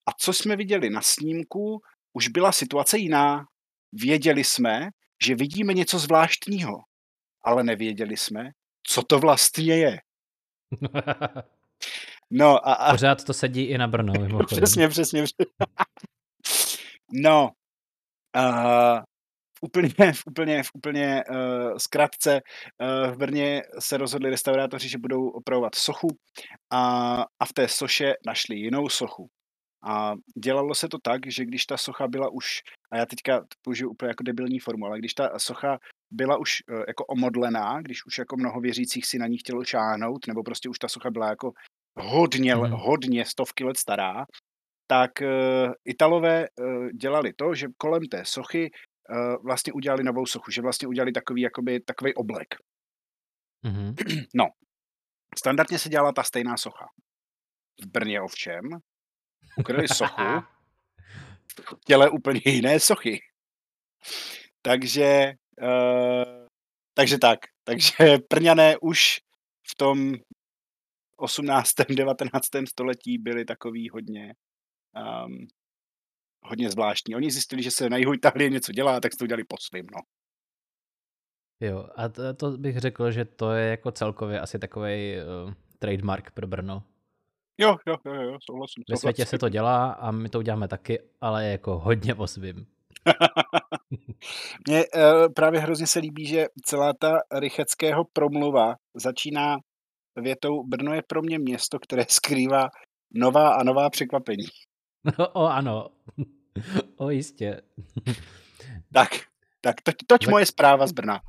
a 0.09 0.13
co 0.19 0.33
jsme 0.33 0.57
viděli 0.57 0.91
na 0.91 1.01
snímku, 1.03 1.83
už 2.13 2.29
byla 2.29 2.53
situace 2.53 2.99
jiná. 2.99 3.45
Věděli 3.93 4.45
jsme, 4.45 4.89
že 5.25 5.35
vidíme 5.35 5.75
něco 5.75 5.99
zvláštního 5.99 6.79
ale 7.49 7.65
nevěděli 7.65 8.17
jsme, 8.17 8.51
co 8.87 9.03
to 9.03 9.19
vlastně 9.19 9.77
je. 9.77 10.01
No 12.31 12.69
a, 12.69 12.73
a... 12.73 12.91
Pořád 12.91 13.25
to 13.25 13.35
sedí 13.35 13.63
i 13.63 13.79
na 13.79 13.89
Brno, 13.89 14.13
mimochodem. 14.13 14.47
přesně, 14.47 14.89
přesně. 14.89 15.25
no, 17.13 17.51
uh, 18.37 18.99
v 19.59 19.63
úplně, 19.63 20.13
v 20.13 20.23
úplně, 20.27 20.63
v 20.63 20.71
úplně 20.75 21.25
uh, 21.31 21.77
zkratce 21.77 22.41
uh, 22.81 23.13
v 23.13 23.17
Brně 23.17 23.63
se 23.79 23.97
rozhodli 23.97 24.31
restaurátoři, 24.31 24.89
že 24.89 24.99
budou 24.99 25.29
opravovat 25.29 25.75
sochu 25.75 26.09
a, 26.71 27.13
a 27.41 27.45
v 27.45 27.53
té 27.53 27.69
soše 27.69 28.15
našli 28.27 28.57
jinou 28.57 28.89
sochu. 28.89 29.29
A 29.83 30.13
dělalo 30.45 30.75
se 30.75 30.89
to 30.89 30.99
tak, 31.03 31.21
že 31.27 31.45
když 31.45 31.67
ta 31.67 31.77
socha 31.77 32.09
byla 32.09 32.29
už, 32.29 32.47
a 32.93 32.97
já 32.97 33.07
teďka 33.07 33.45
použiju 33.63 33.91
úplně 33.91 34.09
jako 34.09 34.23
debilní 34.23 34.59
formu, 34.59 34.87
ale 34.87 34.99
když 34.99 35.15
ta 35.15 35.39
socha 35.39 35.79
byla 36.11 36.37
už 36.37 36.51
uh, 36.71 36.85
jako 36.89 37.05
omodlená, 37.05 37.81
když 37.83 38.07
už 38.07 38.19
jako 38.19 38.37
mnoho 38.37 38.61
věřících 38.61 39.07
si 39.07 39.19
na 39.19 39.27
ní 39.27 39.39
chtělo 39.39 39.65
šáhnout, 39.65 40.27
nebo 40.27 40.43
prostě 40.43 40.69
už 40.69 40.79
ta 40.79 40.89
socha 40.89 41.11
byla 41.11 41.29
jako 41.29 41.53
hodně, 42.01 42.55
mm. 42.55 42.71
hodně 42.71 43.25
stovky 43.25 43.65
let 43.65 43.77
stará, 43.77 44.27
tak 44.87 45.11
uh, 45.21 45.73
Italové 45.85 46.49
uh, 46.49 46.89
dělali 46.89 47.33
to, 47.33 47.55
že 47.55 47.67
kolem 47.77 48.03
té 48.03 48.25
sochy 48.25 48.71
vlastně 49.45 49.73
udělali 49.73 50.05
novou 50.05 50.27
sochu, 50.27 50.51
že 50.51 50.63
vlastně 50.63 50.89
udělali 50.89 51.13
takový, 51.13 51.43
jakoby, 51.43 51.81
takový 51.81 52.15
oblek. 52.15 52.55
Mm-hmm. 53.65 53.95
No, 54.35 54.45
standardně 55.39 55.79
se 55.79 55.89
dělala 55.89 56.13
ta 56.13 56.23
stejná 56.23 56.57
socha. 56.57 56.87
V 57.83 57.87
Brně 57.87 58.21
ovšem 58.21 58.63
ukryli 59.59 59.89
sochu 59.95 60.43
v 61.77 61.85
těle 61.85 62.11
úplně 62.11 62.41
jiné 62.45 62.81
sochy. 62.81 63.21
Takže 64.63 65.35
Uh, 65.63 66.47
takže 66.95 67.19
tak. 67.19 67.39
Takže 67.65 68.19
Prňané 68.29 68.77
už 68.79 69.21
v 69.71 69.75
tom 69.77 70.15
18. 71.17 71.75
19. 71.97 72.47
století 72.69 73.19
byli 73.19 73.45
takový 73.45 73.89
hodně 73.89 74.35
um, 75.27 75.47
hodně 76.43 76.71
zvláštní. 76.71 77.15
Oni 77.15 77.31
zjistili, 77.31 77.63
že 77.63 77.71
se 77.71 77.91
na 77.91 77.97
jihu 77.97 78.15
Itálie 78.15 78.51
něco 78.51 78.73
dělá, 78.73 79.01
tak 79.01 79.13
to 79.19 79.25
udělali 79.25 79.45
po 79.45 79.57
svým, 79.61 79.87
no. 79.95 80.01
Jo, 81.61 81.89
a 81.97 82.09
to, 82.09 82.35
to 82.35 82.51
bych 82.51 82.79
řekl, 82.79 83.11
že 83.11 83.25
to 83.25 83.53
je 83.53 83.71
jako 83.71 83.93
celkově 83.93 84.41
asi 84.41 84.59
takový 84.59 85.15
uh, 85.17 85.53
trademark 85.79 86.31
pro 86.31 86.47
Brno. 86.47 86.83
Jo, 87.59 87.77
jo, 87.87 87.97
jo, 88.05 88.15
jo, 88.15 88.39
souhlasím. 88.51 88.85
Ve 88.91 88.97
světě 88.97 89.27
se 89.27 89.39
to 89.39 89.49
dělá 89.49 89.93
a 89.93 90.11
my 90.11 90.29
to 90.29 90.39
uděláme 90.39 90.69
taky, 90.69 90.99
ale 91.21 91.47
jako 91.47 91.79
hodně 91.79 92.15
po 92.15 92.27
svým. 92.27 92.67
Mně 94.69 94.85
uh, 94.87 95.33
právě 95.35 95.61
hrozně 95.61 95.87
se 95.87 95.99
líbí, 95.99 96.27
že 96.27 96.47
celá 96.65 96.93
ta 96.93 97.19
Rycheckého 97.39 98.05
promluva 98.13 98.75
začíná 98.95 99.57
větou 100.17 100.63
Brno 100.67 100.95
je 100.95 101.03
pro 101.09 101.23
mě 101.23 101.39
město, 101.39 101.79
které 101.79 102.05
skrývá 102.09 102.69
nová 103.15 103.55
a 103.55 103.63
nová 103.63 103.91
překvapení. 103.91 104.45
o 105.33 105.47
ano, 105.47 105.89
o 106.97 107.11
jistě. 107.11 107.61
tak, 108.93 109.09
tak 109.61 109.81
to, 109.83 109.93
toť 110.07 110.25
tak, 110.25 110.31
moje 110.31 110.47
zpráva 110.47 110.87
z 110.87 110.93
Brna. 110.93 111.21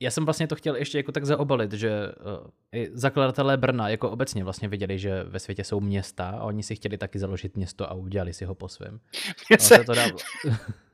Já 0.00 0.10
jsem 0.10 0.24
vlastně 0.24 0.46
to 0.46 0.56
chtěl 0.56 0.76
ještě 0.76 0.98
jako 0.98 1.12
tak 1.12 1.24
zaobalit, 1.24 1.72
že 1.72 1.90
uh, 1.90 2.50
i 2.72 2.90
zakladatelé 2.92 3.56
Brna 3.56 3.88
jako 3.88 4.10
obecně 4.10 4.44
vlastně 4.44 4.68
viděli, 4.68 4.98
že 4.98 5.22
ve 5.24 5.38
světě 5.38 5.64
jsou 5.64 5.80
města 5.80 6.28
a 6.28 6.42
oni 6.42 6.62
si 6.62 6.76
chtěli 6.76 6.98
taky 6.98 7.18
založit 7.18 7.56
město 7.56 7.90
a 7.90 7.94
udělali 7.94 8.32
si 8.32 8.44
ho 8.44 8.54
po 8.54 8.68
svém. 8.68 9.00
Se... 9.58 9.84
To 9.84 9.94
dávalo. 9.94 10.18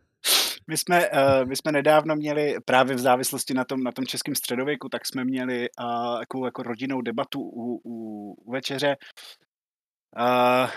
My 0.71 0.77
jsme, 0.77 1.11
uh, 1.11 1.49
my 1.49 1.57
jsme 1.57 1.73
nedávno 1.73 2.17
měli 2.17 2.57
právě 2.65 2.97
v 2.97 2.99
závislosti 2.99 3.55
na 3.55 3.65
tom, 3.65 3.83
na 3.83 3.93
tom 3.93 4.07
českém 4.07 4.35
středověku, 4.35 4.89
tak 4.89 5.07
jsme 5.07 5.25
měli 5.25 5.69
uh, 5.81 6.21
jako, 6.21 6.45
jako 6.45 6.63
rodinnou 6.63 7.01
debatu 7.01 7.41
u, 7.41 7.81
u, 7.85 8.35
u 8.45 8.53
večeře, 8.53 8.97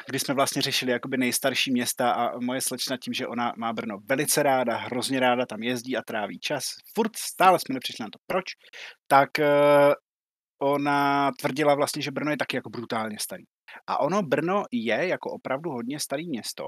kdy 0.08 0.20
jsme 0.20 0.34
vlastně 0.34 0.62
řešili 0.62 0.92
jakoby 0.92 1.18
nejstarší 1.18 1.72
města 1.72 2.12
a 2.12 2.40
moje 2.40 2.62
slečna 2.62 2.98
tím, 2.98 3.14
že 3.14 3.28
ona 3.28 3.54
má 3.58 3.74
Brno 3.74 3.98
velice 4.10 4.44
ráda, 4.44 4.78
hrozně 4.78 5.20
ráda 5.20 5.46
tam 5.46 5.64
jezdí 5.64 5.98
a 5.98 6.02
tráví 6.02 6.40
čas. 6.40 6.64
Furt 6.96 7.16
stále 7.16 7.60
jsme 7.60 7.74
nepřišli 7.74 8.04
na 8.04 8.10
to, 8.14 8.20
proč, 8.28 8.46
tak 9.08 9.30
uh, 9.40 9.94
ona 10.70 11.32
tvrdila 11.40 11.76
vlastně, 11.76 12.02
že 12.02 12.12
Brno 12.12 12.32
je 12.32 12.38
taky 12.38 12.56
jako 12.56 12.70
brutálně 12.70 13.18
starý. 13.20 13.44
A 13.88 14.00
ono, 14.00 14.24
Brno 14.24 14.64
je 14.72 15.08
jako 15.08 15.32
opravdu 15.32 15.70
hodně 15.70 16.00
starý 16.00 16.30
město, 16.30 16.64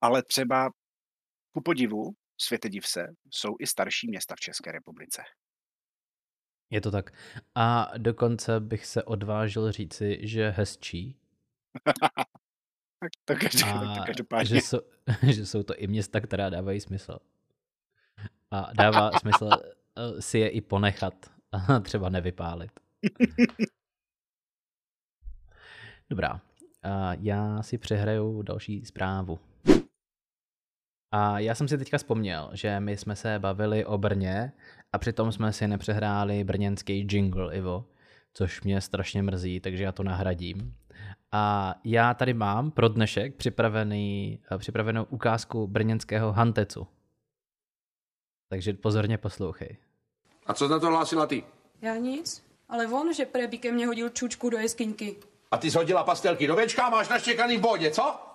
ale 0.00 0.22
třeba 0.22 0.70
ku 1.52 1.62
podivu, 1.62 2.12
světe 2.40 2.68
div 2.68 2.86
se, 2.86 3.06
jsou 3.30 3.56
i 3.60 3.66
starší 3.66 4.08
města 4.08 4.34
v 4.34 4.40
České 4.40 4.72
republice. 4.72 5.22
Je 6.70 6.80
to 6.80 6.90
tak. 6.90 7.12
A 7.54 7.92
dokonce 7.98 8.60
bych 8.60 8.86
se 8.86 9.02
odvážil 9.02 9.72
říci, 9.72 10.18
že 10.22 10.50
hezčí. 10.50 11.16
tak 13.00 13.10
to, 13.24 13.34
každý, 13.34 13.62
a 13.62 13.94
to 13.94 14.04
každopádně. 14.06 14.46
Že 14.46 14.56
jsou, 14.56 14.80
že 15.30 15.46
jsou 15.46 15.62
to 15.62 15.74
i 15.76 15.86
města, 15.86 16.20
která 16.20 16.50
dávají 16.50 16.80
smysl. 16.80 17.18
A 18.50 18.72
dává 18.76 19.10
smysl 19.10 19.48
eh, 19.52 20.22
si 20.22 20.38
je 20.38 20.48
i 20.48 20.60
ponechat 20.60 21.14
a 21.52 21.80
třeba 21.80 22.08
nevypálit. 22.08 22.70
Dobrá. 26.10 26.40
A 26.82 27.14
já 27.14 27.62
si 27.62 27.78
přehraju 27.78 28.42
další 28.42 28.84
zprávu. 28.84 29.38
A 31.12 31.38
já 31.38 31.54
jsem 31.54 31.68
si 31.68 31.78
teďka 31.78 31.98
vzpomněl, 31.98 32.50
že 32.52 32.80
my 32.80 32.96
jsme 32.96 33.16
se 33.16 33.38
bavili 33.38 33.84
o 33.84 33.98
Brně 33.98 34.52
a 34.92 34.98
přitom 34.98 35.32
jsme 35.32 35.52
si 35.52 35.68
nepřehráli 35.68 36.44
brněnský 36.44 37.06
jingle, 37.10 37.56
Ivo, 37.56 37.84
což 38.34 38.62
mě 38.62 38.80
strašně 38.80 39.22
mrzí, 39.22 39.60
takže 39.60 39.84
já 39.84 39.92
to 39.92 40.02
nahradím. 40.02 40.74
A 41.32 41.74
já 41.84 42.14
tady 42.14 42.34
mám 42.34 42.70
pro 42.70 42.88
dnešek 42.88 43.36
připravený, 43.36 44.38
eh, 44.52 44.58
připravenou 44.58 45.04
ukázku 45.04 45.66
brněnského 45.66 46.32
hantecu. 46.32 46.86
Takže 48.48 48.72
pozorně 48.72 49.18
poslouchej. 49.18 49.76
A 50.46 50.54
co 50.54 50.68
na 50.68 50.78
to 50.78 50.86
hlásila 50.86 51.26
ty? 51.26 51.44
Já 51.82 51.96
nic, 51.96 52.44
ale 52.68 52.86
on, 52.86 53.14
že 53.14 53.26
prebí 53.26 53.58
ke 53.58 53.72
mně 53.72 53.86
hodil 53.86 54.08
čučku 54.08 54.50
do 54.50 54.58
jeskyňky. 54.58 55.16
A 55.50 55.58
ty 55.58 55.70
jsi 55.70 55.76
hodila 55.76 56.04
pastelky 56.04 56.46
do 56.46 56.56
věčka 56.56 56.90
máš 56.90 57.08
naštěkaný 57.08 57.56
v 57.56 57.60
bodě, 57.60 57.90
co? 57.90 58.27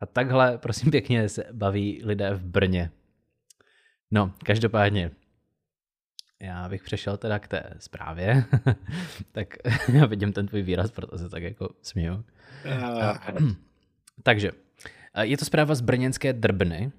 A 0.00 0.06
takhle, 0.06 0.58
prosím 0.58 0.90
pěkně, 0.90 1.28
se 1.28 1.44
baví 1.52 2.00
lidé 2.04 2.34
v 2.34 2.44
Brně. 2.44 2.90
No, 4.10 4.32
každopádně, 4.44 5.10
já 6.40 6.68
bych 6.68 6.82
přešel 6.82 7.16
teda 7.16 7.38
k 7.38 7.48
té 7.48 7.74
zprávě, 7.78 8.44
tak 9.32 9.54
já 9.92 10.06
vidím 10.06 10.32
ten 10.32 10.46
tvůj 10.46 10.62
výraz, 10.62 10.90
proto 10.90 11.18
se 11.18 11.28
tak 11.28 11.42
jako 11.42 11.68
směju. 11.82 12.24
Uh. 13.34 13.48
Takže, 14.22 14.50
je 15.22 15.36
to 15.36 15.44
zpráva 15.44 15.74
z 15.74 15.80
brněnské 15.80 16.32
Drbny 16.32 16.92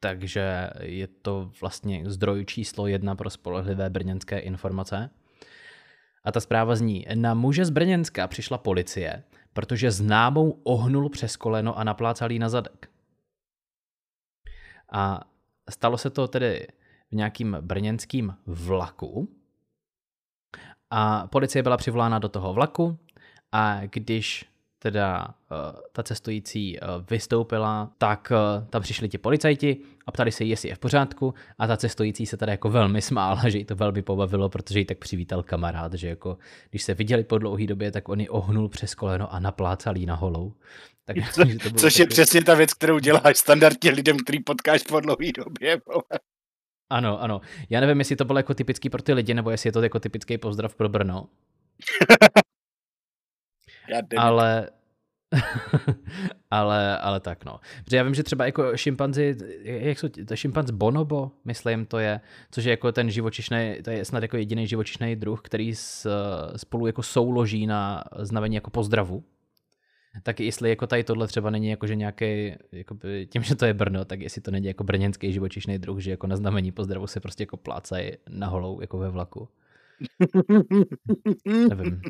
takže 0.00 0.70
je 0.80 1.06
to 1.06 1.50
vlastně 1.60 2.02
zdroj 2.06 2.44
číslo 2.44 2.86
jedna 2.86 3.14
pro 3.14 3.30
spolehlivé 3.30 3.90
brněnské 3.90 4.38
informace. 4.38 5.10
A 6.24 6.32
ta 6.32 6.40
zpráva 6.40 6.76
zní, 6.76 7.06
na 7.14 7.34
muže 7.34 7.64
z 7.64 7.70
Brněnska 7.70 8.28
přišla 8.28 8.58
policie, 8.58 9.22
protože 9.56 9.90
známou 9.90 10.50
ohnul 10.50 11.08
přes 11.08 11.36
koleno 11.36 11.78
a 11.78 11.84
naplácal 11.84 12.32
jí 12.32 12.38
na 12.38 12.48
zadek. 12.48 12.90
A 14.92 15.20
stalo 15.70 15.98
se 15.98 16.10
to 16.10 16.28
tedy 16.28 16.66
v 17.10 17.14
nějakým 17.14 17.56
brněnským 17.60 18.34
vlaku. 18.46 19.28
A 20.90 21.26
policie 21.26 21.62
byla 21.62 21.76
přivolána 21.76 22.18
do 22.18 22.28
toho 22.28 22.52
vlaku 22.52 22.98
a 23.52 23.80
když 23.84 24.44
teda 24.78 25.34
ta 25.92 26.02
cestující 26.02 26.80
uh, 26.80 26.88
vystoupila, 27.10 27.90
tak 27.98 28.32
uh, 28.32 28.68
tam 28.68 28.82
přišli 28.82 29.08
ti 29.08 29.18
policajti 29.18 29.76
a 30.06 30.12
ptali 30.12 30.32
se 30.32 30.44
jí, 30.44 30.50
jestli 30.50 30.68
je 30.68 30.74
v 30.74 30.78
pořádku 30.78 31.34
a 31.58 31.66
ta 31.66 31.76
cestující 31.76 32.26
se 32.26 32.36
teda 32.36 32.52
jako 32.52 32.70
velmi 32.70 33.02
smála, 33.02 33.42
že 33.48 33.58
jí 33.58 33.64
to 33.64 33.76
velmi 33.76 34.02
pobavilo, 34.02 34.48
protože 34.48 34.78
jí 34.78 34.84
tak 34.84 34.98
přivítal 34.98 35.42
kamarád, 35.42 35.94
že 35.94 36.08
jako 36.08 36.38
když 36.70 36.82
se 36.82 36.94
viděli 36.94 37.24
po 37.24 37.38
dlouhé 37.38 37.66
době, 37.66 37.90
tak 37.90 38.08
on 38.08 38.20
ji 38.20 38.28
ohnul 38.28 38.68
přes 38.68 38.94
koleno 38.94 39.34
a 39.34 39.40
naplácal 39.40 39.96
jí 39.96 40.06
na 40.06 40.14
holou. 40.14 40.54
Tak, 41.04 41.16
Co, 41.32 41.44
to 41.62 41.70
což 41.70 41.94
taky... 41.94 42.02
je 42.02 42.06
přesně 42.06 42.44
ta 42.44 42.54
věc, 42.54 42.74
kterou 42.74 42.98
děláš 42.98 43.36
standardně 43.36 43.90
lidem, 43.90 44.16
který 44.18 44.40
potkáš 44.40 44.82
po 44.82 45.00
dlouhé 45.00 45.32
době. 45.36 45.80
Ano, 46.90 47.22
ano. 47.22 47.40
Já 47.70 47.80
nevím, 47.80 47.98
jestli 47.98 48.16
to 48.16 48.24
bylo 48.24 48.38
jako 48.38 48.54
typický 48.54 48.90
pro 48.90 49.02
ty 49.02 49.12
lidi, 49.12 49.34
nebo 49.34 49.50
jestli 49.50 49.68
je 49.68 49.72
to 49.72 49.82
jako 49.82 50.00
typický 50.00 50.38
pozdrav 50.38 50.74
pro 50.74 50.88
Brno. 50.88 51.28
ale, 54.16 54.70
ale, 56.50 56.98
ale 56.98 57.20
tak 57.20 57.44
no. 57.44 57.60
Protože 57.84 57.96
já 57.96 58.02
vím, 58.02 58.14
že 58.14 58.22
třeba 58.22 58.46
jako 58.46 58.76
šimpanzi, 58.76 59.36
jak 59.62 59.98
jsou, 59.98 60.08
to 60.08 60.36
šimpanz 60.36 60.70
bonobo, 60.70 61.30
myslím 61.44 61.86
to 61.86 61.98
je, 61.98 62.20
což 62.50 62.64
je 62.64 62.70
jako 62.70 62.92
ten 62.92 63.10
živočišný, 63.10 63.78
to 63.84 63.90
je 63.90 64.04
snad 64.04 64.22
jako 64.22 64.36
jediný 64.36 64.66
živočišný 64.66 65.16
druh, 65.16 65.40
který 65.42 65.74
s, 65.74 66.10
spolu 66.56 66.86
jako 66.86 67.02
souloží 67.02 67.66
na 67.66 68.04
znamení 68.18 68.54
jako 68.54 68.70
pozdravu. 68.70 69.24
Tak 70.22 70.40
jestli 70.40 70.70
jako 70.70 70.86
tady 70.86 71.04
tohle 71.04 71.26
třeba 71.26 71.50
není 71.50 71.68
jako, 71.68 71.86
že 71.86 71.94
nějaký, 71.94 72.54
jako 72.72 72.96
tím, 73.28 73.42
že 73.42 73.54
to 73.54 73.64
je 73.64 73.74
Brno, 73.74 74.04
tak 74.04 74.20
jestli 74.20 74.40
to 74.40 74.50
není 74.50 74.66
jako 74.66 74.84
brněnský 74.84 75.32
živočišný 75.32 75.78
druh, 75.78 75.98
že 75.98 76.10
jako 76.10 76.26
na 76.26 76.36
znamení 76.36 76.72
pozdravu 76.72 77.06
se 77.06 77.20
prostě 77.20 77.42
jako 77.42 77.56
plácají 77.56 78.12
na 78.28 78.46
holou 78.46 78.80
jako 78.80 78.98
ve 78.98 79.10
vlaku. 79.10 79.48
Nevím. 81.68 82.00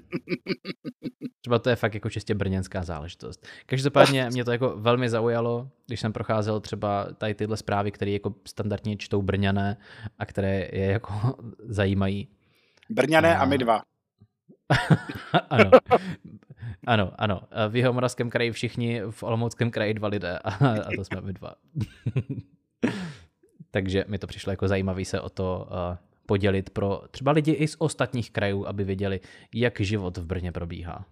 Třeba 1.40 1.58
to 1.58 1.70
je 1.70 1.76
fakt 1.76 1.94
jako 1.94 2.10
čistě 2.10 2.34
brněnská 2.34 2.82
záležitost. 2.82 3.46
Každopádně 3.66 4.28
mě 4.32 4.44
to 4.44 4.52
jako 4.52 4.74
velmi 4.76 5.08
zaujalo, 5.08 5.70
když 5.86 6.00
jsem 6.00 6.12
procházel 6.12 6.60
třeba 6.60 7.06
tady 7.18 7.34
tyhle 7.34 7.56
zprávy, 7.56 7.90
které 7.90 8.10
jako 8.10 8.34
standardně 8.46 8.96
čtou 8.96 9.22
Brňané 9.22 9.76
a 10.18 10.26
které 10.26 10.68
je 10.72 10.86
jako 10.86 11.12
zajímají. 11.58 12.28
Brňané 12.90 13.36
a, 13.36 13.42
a 13.42 13.44
my 13.44 13.58
dva. 13.58 13.82
ano. 15.50 15.70
Ano, 16.86 17.12
ano. 17.18 17.40
V 17.68 17.76
Jihomoravském 17.76 18.30
kraji 18.30 18.52
všichni, 18.52 19.02
v 19.10 19.22
Olomouckém 19.22 19.70
kraji 19.70 19.94
dva 19.94 20.08
lidé 20.08 20.38
a, 20.38 20.50
a 20.66 20.90
to 20.96 21.04
jsme 21.04 21.20
my 21.20 21.32
dva. 21.32 21.54
Takže 23.70 24.04
mi 24.08 24.18
to 24.18 24.26
přišlo 24.26 24.52
jako 24.52 24.68
zajímavý 24.68 25.04
se 25.04 25.20
o 25.20 25.28
to 25.28 25.68
uh, 25.70 25.96
podělit 26.26 26.70
pro 26.70 27.02
třeba 27.10 27.32
lidi 27.32 27.52
i 27.52 27.68
z 27.68 27.76
ostatních 27.78 28.30
krajů, 28.30 28.66
aby 28.66 28.84
věděli, 28.84 29.20
jak 29.54 29.80
život 29.80 30.16
v 30.16 30.26
Brně 30.26 30.52
probíhá. 30.52 31.06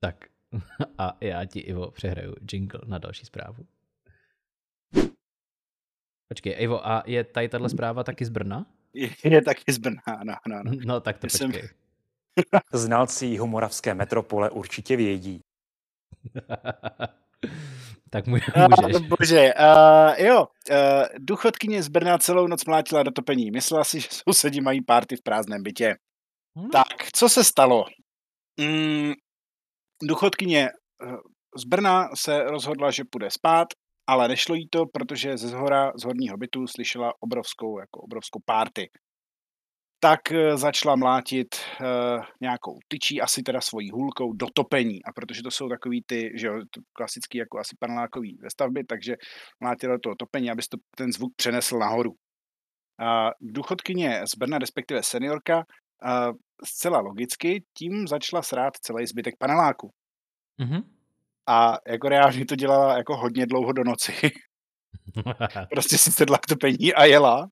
Tak 0.00 0.16
a 0.98 1.16
já 1.20 1.44
ti, 1.44 1.60
Ivo, 1.60 1.90
přehraju 1.90 2.34
jingle 2.52 2.80
na 2.86 2.98
další 2.98 3.26
zprávu. 3.26 3.66
Počkej, 6.28 6.56
Ivo, 6.58 6.86
a 6.86 7.02
je 7.06 7.24
tady 7.24 7.48
tahle 7.48 7.68
zpráva 7.68 8.04
taky 8.04 8.24
z 8.24 8.28
Brna? 8.28 8.66
Je, 8.94 9.10
je 9.24 9.42
taky 9.42 9.72
z 9.72 9.78
Brna, 9.78 10.02
no, 10.24 10.34
no, 10.48 10.62
no. 10.64 10.72
No, 10.84 11.00
tak 11.00 11.18
to 11.18 11.28
Jsem... 11.28 11.52
počkej. 11.52 11.68
Znalci 12.72 13.26
jihomoravské 13.26 13.94
metropole 13.94 14.50
určitě 14.50 14.96
vědí. 14.96 15.40
tak 18.12 18.26
můžeš. 18.26 18.48
Uh, 18.56 19.06
bože, 19.18 19.54
uh, 19.54 20.24
jo, 20.26 20.46
uh, 20.70 20.76
důchodkyně 21.18 21.82
z 21.82 21.88
Brna 21.88 22.18
celou 22.18 22.46
noc 22.46 22.64
mlátila 22.64 23.02
do 23.02 23.10
topení. 23.10 23.50
Myslela 23.50 23.84
si, 23.84 24.00
že 24.00 24.08
sousedi 24.10 24.60
mají 24.60 24.84
párty 24.84 25.16
v 25.16 25.22
prázdném 25.22 25.62
bytě. 25.62 25.96
Hmm. 26.56 26.70
Tak, 26.70 27.12
co 27.14 27.28
se 27.28 27.44
stalo? 27.44 27.84
Mm, 28.60 29.12
důchodkyně 30.02 30.68
z 31.56 31.64
Brna 31.64 32.08
se 32.14 32.42
rozhodla, 32.42 32.90
že 32.90 33.04
půjde 33.10 33.30
spát, 33.30 33.68
ale 34.06 34.28
nešlo 34.28 34.54
jí 34.54 34.68
to, 34.70 34.84
protože 34.92 35.36
ze 35.36 35.48
zhora, 35.48 35.92
z 35.96 36.04
horního 36.04 36.36
bytu 36.36 36.66
slyšela 36.66 37.12
obrovskou, 37.20 37.78
jako 37.78 38.00
obrovskou 38.00 38.40
párty 38.44 38.90
tak 40.04 40.32
eh, 40.32 40.56
začala 40.56 40.96
mlátit 40.96 41.54
uh, 41.80 42.24
nějakou 42.40 42.78
tyčí, 42.88 43.20
asi 43.20 43.42
teda 43.42 43.60
svojí 43.60 43.90
hůlkou, 43.90 44.32
do 44.32 44.46
topení. 44.54 45.04
A 45.04 45.12
protože 45.12 45.42
to 45.42 45.50
jsou 45.50 45.68
takový 45.68 46.02
ty, 46.06 46.32
že 46.34 46.46
jo, 46.46 46.60
klasický 46.92 47.38
jako 47.38 47.58
asi 47.58 47.76
panelákový 47.78 48.38
ve 48.42 48.50
stavbě, 48.50 48.84
takže 48.88 49.16
mlátila 49.60 49.98
to 50.02 50.14
topení, 50.18 50.50
aby 50.50 50.62
to 50.70 50.78
ten 50.96 51.12
zvuk 51.12 51.32
přenesl 51.36 51.78
nahoru. 51.78 52.10
Uh, 52.10 53.30
důchodkyně 53.40 54.22
z 54.26 54.36
Brna, 54.38 54.58
respektive 54.58 55.02
seniorka, 55.02 55.56
uh, 55.56 56.36
zcela 56.64 57.00
logicky 57.00 57.64
tím 57.78 58.08
začala 58.08 58.42
srát 58.42 58.76
celý 58.76 59.06
zbytek 59.06 59.34
paneláku. 59.38 59.90
Mm-hmm. 60.60 60.82
A 61.46 61.78
jako 61.88 62.08
reálně 62.08 62.46
to 62.46 62.56
dělala 62.56 62.96
jako 62.96 63.16
hodně 63.16 63.46
dlouho 63.46 63.72
do 63.72 63.84
noci. 63.84 64.12
prostě 65.70 65.98
si 65.98 66.12
sedla 66.12 66.38
k 66.38 66.46
topení 66.46 66.94
a 66.94 67.04
jela 67.04 67.48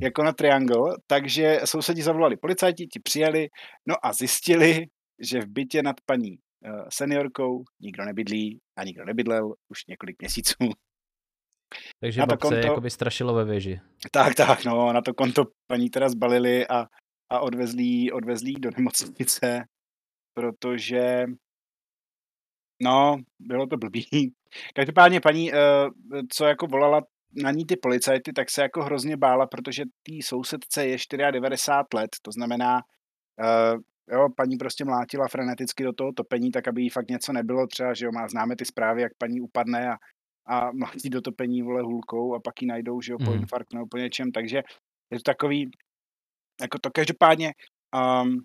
jako 0.00 0.22
na 0.22 0.32
Triangle, 0.32 0.96
takže 1.06 1.60
sousedi 1.64 2.02
zavolali 2.02 2.36
policajti, 2.36 2.86
ti 2.86 3.00
přijeli, 3.00 3.48
no 3.88 3.94
a 4.02 4.12
zjistili, 4.12 4.86
že 5.20 5.40
v 5.40 5.48
bytě 5.48 5.82
nad 5.82 5.96
paní 6.06 6.30
uh, 6.30 6.84
seniorkou 6.92 7.64
nikdo 7.80 8.04
nebydlí 8.04 8.58
a 8.78 8.84
nikdo 8.84 9.04
nebydlel 9.04 9.54
už 9.68 9.86
několik 9.88 10.16
měsíců. 10.22 10.54
Takže 12.00 12.20
na 12.20 12.26
babce 12.26 12.48
konto, 12.48 12.66
jakoby 12.66 12.90
strašilo 12.90 13.34
ve 13.34 13.44
věži. 13.44 13.80
Tak, 14.10 14.34
tak, 14.34 14.64
no, 14.64 14.92
na 14.92 15.02
to 15.02 15.14
konto 15.14 15.44
paní 15.66 15.90
teda 15.90 16.08
zbalili 16.08 16.68
a, 16.68 16.86
a 17.30 17.40
odvezli, 17.40 18.12
odvezli 18.12 18.52
do 18.52 18.70
nemocnice, 18.76 19.64
protože 20.34 21.24
no, 22.82 23.16
bylo 23.38 23.66
to 23.66 23.76
blbý. 23.76 24.06
Každopádně 24.74 25.20
paní, 25.20 25.52
uh, 25.52 25.58
co 26.32 26.44
jako 26.44 26.66
volala 26.66 27.02
na 27.32 27.50
ní 27.50 27.66
ty 27.66 27.76
policajty, 27.76 28.32
tak 28.32 28.50
se 28.50 28.62
jako 28.62 28.82
hrozně 28.82 29.16
bála, 29.16 29.46
protože 29.46 29.84
tý 30.02 30.22
sousedce 30.22 30.86
je 30.86 30.96
94 31.30 31.86
let, 31.94 32.10
to 32.22 32.32
znamená, 32.32 32.80
uh, 33.40 33.80
jo, 34.10 34.28
paní 34.36 34.56
prostě 34.56 34.84
mlátila 34.84 35.28
freneticky 35.28 35.84
do 35.84 35.92
toho 35.92 36.12
topení, 36.12 36.50
tak 36.50 36.68
aby 36.68 36.82
jí 36.82 36.88
fakt 36.88 37.10
něco 37.10 37.32
nebylo, 37.32 37.66
třeba, 37.66 37.94
že 37.94 38.04
jo, 38.04 38.12
má, 38.12 38.28
známe 38.28 38.56
ty 38.56 38.64
zprávy, 38.64 39.02
jak 39.02 39.12
paní 39.18 39.40
upadne 39.40 39.88
a, 39.88 39.96
a 40.46 40.72
mlátí 40.72 41.10
do 41.10 41.20
topení, 41.20 41.62
vole, 41.62 41.82
hůlkou 41.82 42.34
a 42.34 42.40
pak 42.40 42.62
ji 42.62 42.68
najdou, 42.68 43.00
že 43.00 43.12
jo, 43.12 43.18
po 43.18 43.30
mm. 43.30 43.40
infarktu 43.40 43.76
nebo 43.76 43.86
po 43.86 43.98
něčem, 43.98 44.32
takže 44.32 44.56
je 45.10 45.18
to 45.18 45.22
takový, 45.22 45.70
jako 46.60 46.78
to 46.78 46.90
každopádně, 46.90 47.52
um, 48.22 48.44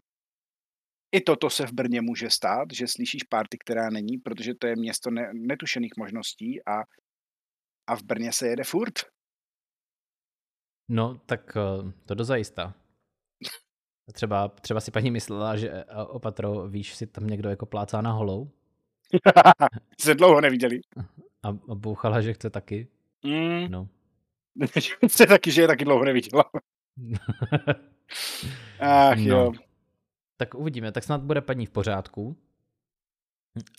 i 1.11 1.21
toto 1.21 1.49
se 1.49 1.67
v 1.67 1.73
Brně 1.73 2.01
může 2.01 2.29
stát, 2.29 2.67
že 2.73 2.87
slyšíš 2.87 3.23
párty, 3.23 3.57
která 3.57 3.89
není, 3.89 4.17
protože 4.17 4.53
to 4.59 4.67
je 4.67 4.75
město 4.75 5.11
ne, 5.11 5.29
netušených 5.33 5.93
možností 5.97 6.59
a 6.67 6.83
a 7.87 7.95
v 7.95 8.03
Brně 8.03 8.31
se 8.31 8.47
jede 8.47 8.63
furt. 8.63 8.93
No, 10.89 11.19
tak 11.25 11.57
eh, 11.57 11.91
to 12.05 12.15
dozajistá. 12.15 12.73
Třeba, 14.13 14.47
třeba 14.47 14.79
si 14.79 14.91
paní 14.91 15.11
myslela, 15.11 15.57
že 15.57 15.69
eh, 15.69 15.85
opatro, 16.07 16.67
víš, 16.67 16.95
si 16.95 17.07
tam 17.07 17.27
někdo 17.27 17.49
jako 17.49 17.65
plácá 17.65 18.01
na 18.01 18.11
holou. 18.11 18.51
se 20.01 20.15
dlouho 20.15 20.41
neviděli. 20.41 20.79
A, 21.43 21.47
a 21.47 21.75
bouchala, 21.75 22.21
že 22.21 22.33
chce 22.33 22.49
taky. 22.49 22.87
Mm. 23.23 23.71
No. 23.71 23.87
chce 25.07 25.25
taky, 25.25 25.51
že 25.51 25.61
je 25.61 25.67
taky 25.67 25.85
dlouho 25.85 26.05
neviděla. 26.05 26.43
Ach 28.79 29.17
no. 29.17 29.23
jo. 29.23 29.51
Tak 30.37 30.55
uvidíme, 30.55 30.91
tak 30.91 31.03
snad 31.03 31.21
bude 31.21 31.41
paní 31.41 31.65
v 31.65 31.69
pořádku. 31.69 32.37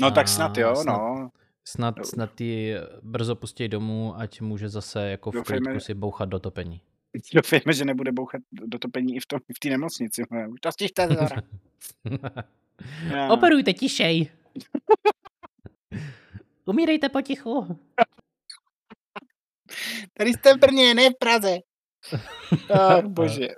No 0.01 0.07
a 0.07 0.11
tak 0.11 0.29
snad 0.29 0.59
jo, 0.59 0.77
snad, 0.77 0.99
no. 0.99 1.31
Snad, 1.69 2.07
snad 2.07 2.41
ji 2.41 2.75
brzo 3.03 3.37
pustí 3.37 3.69
domů, 3.69 4.15
ať 4.17 4.41
může 4.41 4.69
zase 4.69 5.11
jako 5.11 5.31
v 5.31 5.35
Doufejme, 5.35 5.81
si 5.81 5.95
bouchat 5.95 6.29
do 6.29 6.39
topení. 6.39 6.81
Doufejme, 7.35 7.73
že 7.73 7.85
nebude 7.85 8.13
bouchat 8.13 8.41
do 8.53 8.79
topení 8.79 9.17
i 9.17 9.21
v, 9.21 9.27
tom, 9.27 9.41
v 9.57 9.61
té 9.61 9.69
nemocnici. 9.69 10.23
Už 10.53 10.61
to 10.61 10.73
stižte, 10.73 11.09
Operujte 13.31 13.73
tišej. 13.73 14.31
Umírejte 16.65 17.09
potichu. 17.09 17.79
Tady 20.13 20.31
jste 20.31 20.55
v 20.55 20.59
Brně, 20.59 20.95
ne 20.95 21.11
v 21.11 21.15
Praze. 21.19 21.59
Oh, 22.71 23.03
bože. 23.03 23.49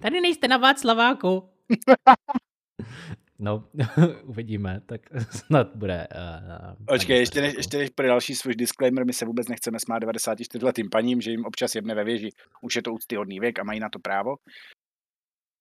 Tady 0.00 0.20
nejste 0.20 0.48
na 0.48 0.56
Václaváku. 0.56 1.48
No, 3.42 3.68
uvidíme, 4.24 4.80
tak 4.86 5.00
snad 5.30 5.76
bude. 5.76 6.08
Uh, 6.14 6.84
Počkej, 6.86 7.18
ještě 7.18 7.40
než, 7.40 7.54
ještě 7.54 7.78
než 7.78 7.90
pro 7.90 8.06
další 8.06 8.34
svůj 8.34 8.54
disclaimer, 8.54 9.06
my 9.06 9.12
se 9.12 9.24
vůbec 9.24 9.48
nechceme 9.48 9.80
smát 9.80 9.98
94 9.98 10.64
letým 10.64 10.90
paním, 10.90 11.20
že 11.20 11.30
jim 11.30 11.44
občas 11.44 11.74
jebne 11.74 11.94
ve 11.94 12.04
věži. 12.04 12.30
Už 12.62 12.76
je 12.76 12.82
to 12.82 12.92
úctyhodný 12.92 13.40
věk 13.40 13.58
a 13.58 13.64
mají 13.64 13.80
na 13.80 13.88
to 13.88 13.98
právo. 13.98 14.36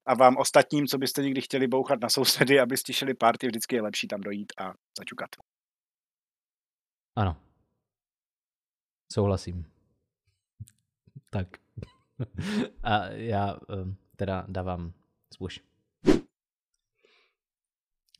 A 0.06 0.16
vám 0.16 0.38
ostatním, 0.38 0.88
co 0.88 0.98
byste 0.98 1.22
někdy 1.22 1.42
chtěli 1.42 1.68
bouchat 1.68 2.02
na 2.02 2.10
sousedy, 2.10 2.60
aby 2.60 2.78
stišili 2.78 3.14
party, 3.14 3.48
vždycky 3.48 3.76
je 3.76 3.82
lepší 3.82 4.08
tam 4.08 4.22
dojít 4.22 4.54
a 4.62 4.74
začukat. 5.00 5.30
Ano. 7.16 7.38
Souhlasím. 9.14 9.66
Tak. 11.30 11.48
A 12.84 13.08
já 13.08 13.54
um, 13.54 13.96
teda 14.16 14.46
dávám 14.48 14.94
spush. 15.34 15.71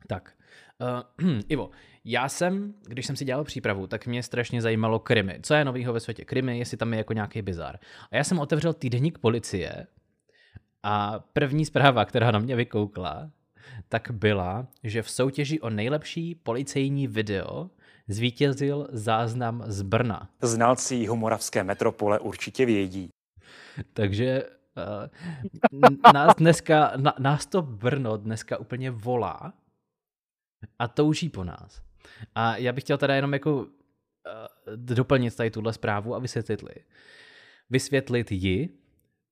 Tak, 0.08 0.34
uh, 1.22 1.40
Ivo, 1.50 1.70
já 2.06 2.30
jsem, 2.30 2.74
když 2.88 3.06
jsem 3.06 3.16
si 3.16 3.26
dělal 3.26 3.44
přípravu, 3.44 3.88
tak 3.88 4.08
mě 4.08 4.24
strašně 4.24 4.62
zajímalo 4.62 5.00
krimi. 5.00 5.40
Co 5.44 5.54
je 5.54 5.66
novýho 5.66 5.94
ve 5.94 6.00
světě 6.00 6.26
krimi, 6.26 6.60
jestli 6.60 6.78
tam 6.78 6.94
je 6.94 6.98
jako 6.98 7.14
nějaký 7.14 7.42
bizar. 7.42 7.78
A 8.12 8.16
já 8.16 8.24
jsem 8.24 8.40
otevřel 8.40 8.74
týdeník 8.74 9.18
policie 9.18 9.88
a 10.84 11.20
první 11.34 11.66
zpráva, 11.66 12.06
která 12.06 12.32
na 12.32 12.40
mě 12.40 12.56
vykoukla, 12.56 13.32
tak 13.90 14.12
byla, 14.12 14.68
že 14.84 15.02
v 15.02 15.12
soutěži 15.12 15.60
o 15.60 15.70
nejlepší 15.70 16.36
policejní 16.36 17.08
video 17.08 17.70
zvítězil 18.08 18.88
záznam 18.92 19.64
z 19.68 19.82
Brna. 19.82 20.30
Znalci 20.42 20.96
jihomoravské 20.96 21.64
metropole 21.64 22.20
určitě 22.20 22.66
vědí. 22.66 23.10
Takže 23.94 24.44
uh, 25.72 26.14
nás, 26.14 26.36
dneska, 26.36 26.92
na, 26.98 27.14
nás 27.20 27.46
to 27.46 27.62
Brno 27.62 28.18
dneska 28.18 28.58
úplně 28.58 28.92
volá 28.92 29.54
a 30.80 30.88
touží 30.88 31.30
po 31.30 31.44
nás. 31.44 31.82
A 32.36 32.58
já 32.58 32.74
bych 32.74 32.84
chtěl 32.84 32.98
teda 32.98 33.16
jenom 33.16 33.34
jako 33.34 33.56
uh, 33.56 33.68
doplnit 34.76 35.36
tady 35.36 35.52
tuhle 35.52 35.74
zprávu 35.74 36.16
a 36.16 36.20
vysvětlit, 36.20 36.86
vysvětlit 37.70 38.32
ji, 38.32 38.70